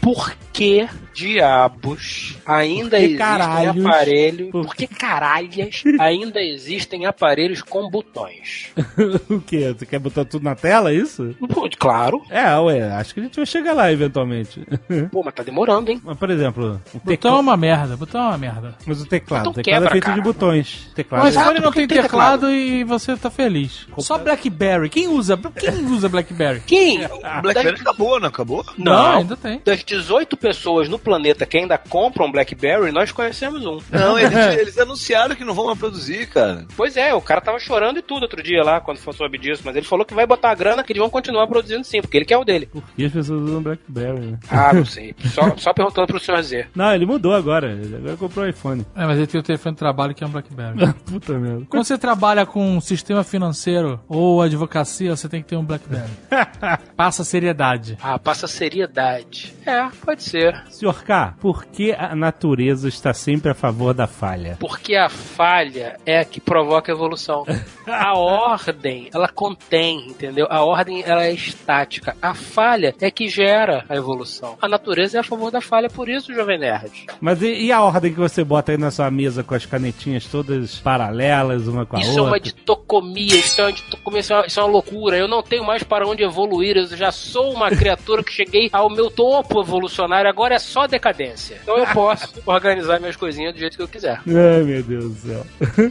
Por 0.03 0.35
que 0.53 0.87
diabos 1.13 2.37
ainda 2.45 2.97
existem 2.97 3.17
caralhos? 3.17 3.85
aparelhos. 3.85 4.51
Por- 4.51 4.65
Por 4.65 4.75
que 4.75 4.87
caralhas 4.87 5.83
ainda 5.99 6.41
existem 6.41 7.05
aparelhos 7.05 7.61
com 7.61 7.89
botões? 7.89 8.71
o 9.29 9.39
quê? 9.41 9.73
Você 9.77 9.85
quer 9.85 9.99
botar 9.99 10.25
tudo 10.25 10.43
na 10.43 10.55
tela, 10.55 10.91
é 10.91 10.95
isso? 10.95 11.35
Pô, 11.51 11.67
claro. 11.77 12.21
É, 12.29 12.55
ué, 12.59 12.91
acho 12.93 13.13
que 13.13 13.19
a 13.19 13.23
gente 13.23 13.35
vai 13.35 13.45
chegar 13.45 13.73
lá 13.73 13.91
eventualmente. 13.91 14.61
Pô, 15.11 15.21
mas 15.23 15.33
tá 15.33 15.43
demorando, 15.43 15.89
hein? 15.91 15.99
Mas, 16.03 16.17
por 16.17 16.29
exemplo, 16.29 16.81
o 16.93 16.97
Botão 16.99 17.01
é 17.05 17.15
teclado. 17.17 17.39
uma 17.39 17.57
merda, 17.57 17.97
botão 17.97 18.21
é 18.21 18.27
uma 18.29 18.37
merda. 18.37 18.75
Mas 18.85 19.01
o 19.01 19.05
teclado. 19.05 19.49
O 19.49 19.53
teclado 19.53 19.63
quebra, 19.81 19.89
é 19.89 19.91
feito 19.91 20.03
cara. 20.05 20.17
de 20.17 20.21
botões. 20.23 20.87
O 20.91 20.95
teclado 20.95 21.23
Mas 21.23 21.35
é- 21.35 21.39
o 21.39 21.41
iPhone 21.41 21.55
não 21.59 21.63
porque 21.65 21.79
tem 21.79 21.87
tem 21.87 22.01
teclado 22.01 22.51
e 22.51 22.83
você 22.83 23.15
tá 23.17 23.29
feliz. 23.29 23.87
Só 23.97 24.17
BlackBerry. 24.17 24.89
Quem 24.89 25.07
usa? 25.07 25.37
Quem 25.55 25.85
usa 25.87 26.07
BlackBerry? 26.09 26.61
Quem? 26.65 26.99
Blackberry 27.41 27.81
acabou, 27.81 28.19
não 28.19 28.27
acabou? 28.27 28.65
Não. 28.77 29.11
ainda 29.17 29.35
tem. 29.35 29.61
Das 29.65 29.83
18 29.83 30.37
pessoas 30.43 30.89
no 30.89 30.99
planeta 30.99 31.45
que 31.45 31.57
ainda 31.57 31.77
compram 31.77 32.29
BlackBerry, 32.29 32.91
nós 32.91 33.13
conhecemos 33.13 33.65
um. 33.65 33.79
Não, 33.89 34.19
eles, 34.19 34.57
eles 34.59 34.77
anunciaram 34.77 35.33
que 35.35 35.45
não 35.45 35.53
vão 35.53 35.67
mais 35.67 35.79
produzir, 35.79 36.27
cara. 36.27 36.65
Pois 36.75 36.97
é, 36.97 37.13
o 37.13 37.21
cara 37.21 37.39
tava 37.39 37.57
chorando 37.59 37.99
e 37.99 38.01
tudo 38.01 38.23
outro 38.23 38.43
dia 38.43 38.61
lá, 38.61 38.81
quando 38.81 38.97
foi 38.97 39.13
soube 39.13 39.37
disso, 39.37 39.61
mas 39.63 39.73
ele 39.73 39.85
falou 39.85 40.05
que 40.05 40.13
vai 40.13 40.27
botar 40.27 40.51
a 40.51 40.55
grana 40.55 40.83
que 40.83 40.91
eles 40.91 40.99
vão 40.99 41.09
continuar 41.09 41.47
produzindo 41.47 41.85
sim, 41.85 42.01
porque 42.01 42.17
ele 42.17 42.25
quer 42.25 42.37
o 42.37 42.43
dele. 42.43 42.69
E 42.97 43.05
as 43.05 43.13
pessoas 43.13 43.41
usam 43.41 43.63
Blackberry, 43.63 44.19
né? 44.19 44.39
Ah, 44.51 44.73
não 44.73 44.83
sei. 44.85 45.15
Só, 45.27 45.55
só 45.55 45.73
perguntando 45.73 46.07
pro 46.07 46.19
senhor 46.19 46.41
Z. 46.43 46.67
Não, 46.75 46.93
ele 46.93 47.05
mudou 47.05 47.33
agora. 47.33 47.71
Ele 47.71 47.95
agora 47.95 48.17
comprou 48.17 48.45
o 48.45 48.49
iPhone. 48.49 48.85
É, 48.93 49.05
mas 49.05 49.17
ele 49.17 49.27
tem 49.27 49.39
o 49.39 49.43
telefone 49.43 49.75
de 49.75 49.79
trabalho 49.79 50.13
que 50.13 50.25
é 50.25 50.27
um 50.27 50.29
BlackBerry. 50.29 50.93
Puta 51.09 51.39
merda. 51.39 51.65
Quando 51.69 51.85
você 51.85 51.97
trabalha 51.97 52.45
com 52.45 52.75
um 52.75 52.81
sistema 52.81 53.23
financeiro 53.23 54.01
ou 54.09 54.41
advocacia, 54.41 55.15
você 55.15 55.29
tem 55.29 55.41
que 55.41 55.47
ter 55.47 55.55
um 55.55 55.63
BlackBerry. 55.63 56.11
Passa 56.97 57.23
seriedade. 57.23 57.97
Ah, 58.01 58.19
passa 58.19 58.47
seriedade. 58.47 59.53
É, 59.65 59.87
pode 60.05 60.23
ser. 60.23 60.32
Senhor 60.69 61.03
K, 61.03 61.35
por 61.39 61.65
que 61.65 61.91
a 61.93 62.15
natureza 62.15 62.87
está 62.87 63.13
sempre 63.13 63.51
a 63.51 63.53
favor 63.53 63.93
da 63.93 64.07
falha? 64.07 64.57
Porque 64.59 64.95
a 64.95 65.09
falha 65.09 65.97
é 66.05 66.19
a 66.19 66.25
que 66.25 66.39
provoca 66.41 66.91
a 66.91 66.95
evolução. 66.95 67.45
A 67.87 68.13
ordem, 68.17 69.09
ela 69.13 69.27
contém, 69.27 70.07
entendeu? 70.07 70.47
A 70.49 70.61
ordem, 70.63 71.03
ela 71.05 71.25
é 71.25 71.31
estática. 71.33 72.15
A 72.21 72.33
falha 72.33 72.93
é 72.99 73.11
que 73.11 73.27
gera 73.27 73.85
a 73.89 73.95
evolução. 73.95 74.57
A 74.61 74.67
natureza 74.67 75.17
é 75.17 75.19
a 75.21 75.23
favor 75.23 75.51
da 75.51 75.61
falha, 75.61 75.89
por 75.89 76.09
isso, 76.09 76.33
Jovem 76.33 76.59
Nerd. 76.59 77.05
Mas 77.21 77.41
e, 77.41 77.65
e 77.65 77.71
a 77.71 77.81
ordem 77.81 78.13
que 78.13 78.19
você 78.19 78.43
bota 78.43 78.71
aí 78.71 78.77
na 78.77 78.91
sua 78.91 79.09
mesa 79.11 79.43
com 79.43 79.53
as 79.55 79.65
canetinhas 79.65 80.25
todas 80.25 80.75
paralelas, 80.79 81.67
uma 81.67 81.85
com 81.85 81.97
a 81.97 81.99
Isso 81.99 82.11
é 82.17 82.21
uma 82.21 82.23
outra? 82.33 82.39
ditocomia, 82.39 83.35
isso 83.35 83.61
é 83.61 83.65
uma, 83.65 83.73
ditocomia, 83.73 84.19
isso 84.19 84.33
é 84.33 84.35
uma- 84.37 84.45
isso 84.47 84.59
é 84.59 84.63
uma 84.63 84.69
loucura. 84.71 85.17
Eu 85.17 85.27
não 85.27 85.41
tenho 85.43 85.63
mais 85.65 85.83
para 85.83 86.07
onde 86.07 86.23
evoluir. 86.23 86.77
Eu 86.77 86.87
já 86.87 87.11
sou 87.11 87.51
uma 87.53 87.69
criatura 87.69 88.23
que 88.23 88.31
cheguei 88.31 88.69
ao 88.71 88.89
meu 88.89 89.09
topo 89.11 89.61
evolucionário. 89.61 90.22
Agora 90.29 90.55
é 90.55 90.59
só 90.59 90.87
decadência. 90.87 91.59
Então 91.61 91.77
eu 91.77 91.87
posso 91.87 92.33
organizar 92.45 92.99
minhas 92.99 93.15
coisinhas 93.15 93.53
do 93.53 93.59
jeito 93.59 93.77
que 93.77 93.83
eu 93.83 93.87
quiser. 93.87 94.19
Ai, 94.27 94.63
meu 94.63 94.83
Deus 94.83 95.13
do 95.13 95.27
céu. 95.27 95.45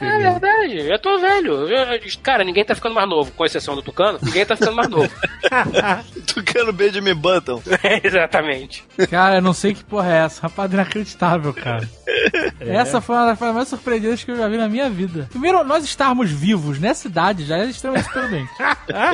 É 0.00 0.18
verdade, 0.18 0.78
eu 0.88 0.98
tô 0.98 1.18
velho. 1.18 1.68
Eu- 1.68 2.00
cara, 2.22 2.44
ninguém 2.44 2.64
tá 2.64 2.74
ficando 2.74 2.94
mais 2.94 3.08
novo, 3.08 3.30
com 3.32 3.44
exceção 3.44 3.74
do 3.74 3.82
Tucano. 3.82 4.18
Ninguém 4.22 4.46
tá 4.46 4.56
ficando 4.56 4.76
mais 4.76 4.88
novo. 4.88 5.10
Tocando 6.34 6.72
Benjamin 6.72 7.14
Button. 7.14 7.62
É, 7.82 8.06
Exatamente. 8.06 8.84
Cara, 9.10 9.36
eu 9.36 9.42
não 9.42 9.52
sei 9.52 9.74
que 9.74 9.84
porra 9.84 10.12
é 10.12 10.16
essa. 10.24 10.42
Rapaz, 10.42 10.72
inacreditável, 10.72 11.52
cara. 11.52 11.88
Essa 12.60 13.00
foi 13.00 13.16
uma 13.16 13.26
das 13.26 13.38
coisas 13.38 13.54
mais 13.56 13.68
surpreendentes 13.68 14.24
que 14.24 14.30
eu 14.30 14.36
já 14.36 14.48
vi 14.48 14.56
na 14.56 14.68
minha 14.68 14.88
vida. 14.88 15.26
Primeiro, 15.30 15.62
nós 15.64 15.84
estarmos 15.84 16.30
vivos 16.30 16.78
nessa 16.78 17.06
idade 17.06 17.44
já 17.44 17.58
é 17.58 17.66
extremamente 17.66 18.04
surpreendente. 18.04 18.50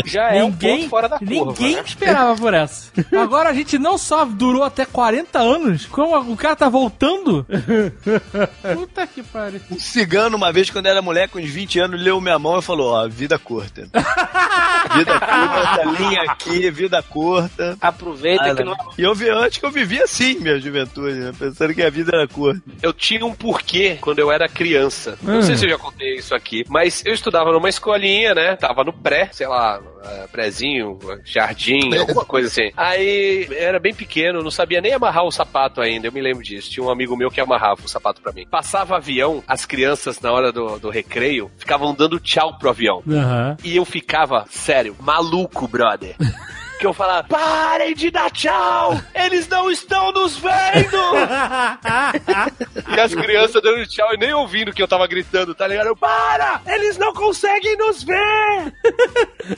Já 0.04 0.32
é 0.34 0.44
um 0.44 0.52
ponto 0.52 0.88
fora 0.88 1.08
da 1.08 1.18
curva. 1.18 1.52
ninguém 1.52 1.76
né? 1.76 1.82
esperava 1.84 2.36
por 2.36 2.54
essa. 2.54 2.90
Agora 3.16 3.48
a 3.50 3.54
gente 3.54 3.78
não 3.78 3.96
só 3.98 4.11
durou 4.24 4.62
até 4.62 4.84
40 4.84 5.38
anos, 5.38 5.86
como 5.86 6.32
o 6.32 6.36
cara 6.36 6.56
tá 6.56 6.68
voltando. 6.68 7.46
Puta 8.74 9.06
que 9.06 9.22
pariu. 9.22 9.60
Um 9.70 9.78
cigano, 9.78 10.36
uma 10.36 10.52
vez, 10.52 10.70
quando 10.70 10.86
era 10.86 11.02
moleque, 11.02 11.32
com 11.34 11.38
uns 11.38 11.50
20 11.50 11.78
anos, 11.80 12.00
leu 12.00 12.20
minha 12.20 12.38
mão 12.38 12.58
e 12.58 12.62
falou: 12.62 12.92
Ó, 12.92 13.08
vida 13.08 13.38
curta. 13.38 13.88
vida 14.94 15.20
curta, 15.20 15.84
linha 15.98 16.22
aqui, 16.22 16.70
vida 16.70 17.02
curta. 17.02 17.76
Aproveita 17.80 18.52
Ah, 18.52 18.54
que 18.54 18.64
não. 18.64 18.76
E 18.98 19.02
eu 19.02 19.14
vi 19.14 19.28
antes 19.28 19.58
que 19.58 19.66
eu 19.66 19.70
vivia 19.70 20.04
assim, 20.04 20.38
minha 20.38 20.58
juventude, 20.58 21.14
né? 21.14 21.32
Pensando 21.38 21.74
que 21.74 21.82
a 21.82 21.90
vida 21.90 22.12
era 22.14 22.28
curta. 22.28 22.62
Eu 22.82 22.92
tinha 22.92 23.24
um 23.24 23.32
porquê 23.34 23.98
quando 24.00 24.18
eu 24.18 24.30
era 24.30 24.48
criança. 24.48 25.18
Não 25.22 25.42
sei 25.42 25.56
se 25.56 25.66
eu 25.66 25.70
já 25.70 25.78
contei 25.78 26.16
isso 26.16 26.34
aqui, 26.34 26.64
mas 26.68 27.02
eu 27.04 27.12
estudava 27.14 27.52
numa 27.52 27.68
escolinha, 27.68 28.34
né? 28.34 28.56
Tava 28.56 28.84
no 28.84 28.92
pré, 28.92 29.28
sei 29.32 29.46
lá, 29.46 29.80
eh, 30.04 30.26
prézinho, 30.30 30.98
jardim, 31.24 31.96
alguma 31.96 32.24
coisa 32.24 32.48
assim. 32.48 32.70
Aí 32.76 33.48
era 33.52 33.78
bem 33.78 33.94
pequeno, 34.02 34.42
não 34.42 34.50
sabia 34.50 34.80
nem 34.80 34.92
amarrar 34.92 35.24
o 35.24 35.30
sapato 35.30 35.80
ainda, 35.80 36.08
eu 36.08 36.12
me 36.12 36.20
lembro 36.20 36.42
disso. 36.42 36.70
Tinha 36.70 36.84
um 36.84 36.90
amigo 36.90 37.16
meu 37.16 37.30
que 37.30 37.40
amarrava 37.40 37.82
o 37.84 37.88
sapato 37.88 38.20
pra 38.20 38.32
mim. 38.32 38.46
Passava 38.50 38.96
avião, 38.96 39.42
as 39.46 39.64
crianças 39.64 40.20
na 40.20 40.32
hora 40.32 40.52
do, 40.52 40.78
do 40.78 40.90
recreio 40.90 41.50
ficavam 41.56 41.94
dando 41.94 42.18
tchau 42.18 42.58
pro 42.58 42.70
avião. 42.70 43.02
Aham. 43.08 43.56
E 43.62 43.76
eu 43.76 43.84
ficava, 43.84 44.44
sério, 44.50 44.96
maluco, 45.00 45.68
brother. 45.68 46.16
Que 46.82 46.86
eu 46.88 46.92
falava, 46.92 47.28
parem 47.28 47.94
de 47.94 48.10
dar 48.10 48.28
tchau! 48.28 49.00
Eles 49.14 49.46
não 49.46 49.70
estão 49.70 50.10
nos 50.10 50.36
vendo! 50.36 50.98
e 52.96 53.00
as 53.00 53.14
crianças 53.14 53.62
dando 53.62 53.86
tchau 53.86 54.12
e 54.12 54.16
nem 54.16 54.34
ouvindo 54.34 54.70
o 54.70 54.72
que 54.72 54.82
eu 54.82 54.88
tava 54.88 55.06
gritando, 55.06 55.54
tá 55.54 55.68
ligado? 55.68 55.86
Eu, 55.86 55.94
para! 55.94 56.60
Eles 56.66 56.98
não 56.98 57.14
conseguem 57.14 57.76
nos 57.76 58.02
ver! 58.02 58.74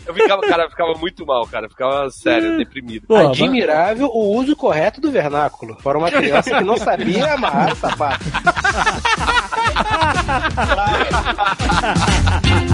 eu 0.06 0.12
ficava, 0.12 0.42
cara, 0.42 0.64
eu 0.64 0.70
ficava 0.70 0.92
muito 0.98 1.24
mal, 1.24 1.46
cara. 1.46 1.64
Eu 1.64 1.70
ficava, 1.70 2.10
sério, 2.10 2.58
deprimido. 2.58 3.06
Pô, 3.06 3.14
mas- 3.14 3.28
Admirável 3.28 4.08
o 4.08 4.36
uso 4.36 4.54
correto 4.54 5.00
do 5.00 5.10
vernáculo 5.10 5.78
para 5.82 5.96
uma 5.96 6.10
criança 6.10 6.58
que 6.58 6.64
não 6.64 6.76
sabia 6.76 7.32
amarrar 7.32 7.72
o 7.72 7.76
sapato. 7.76 8.22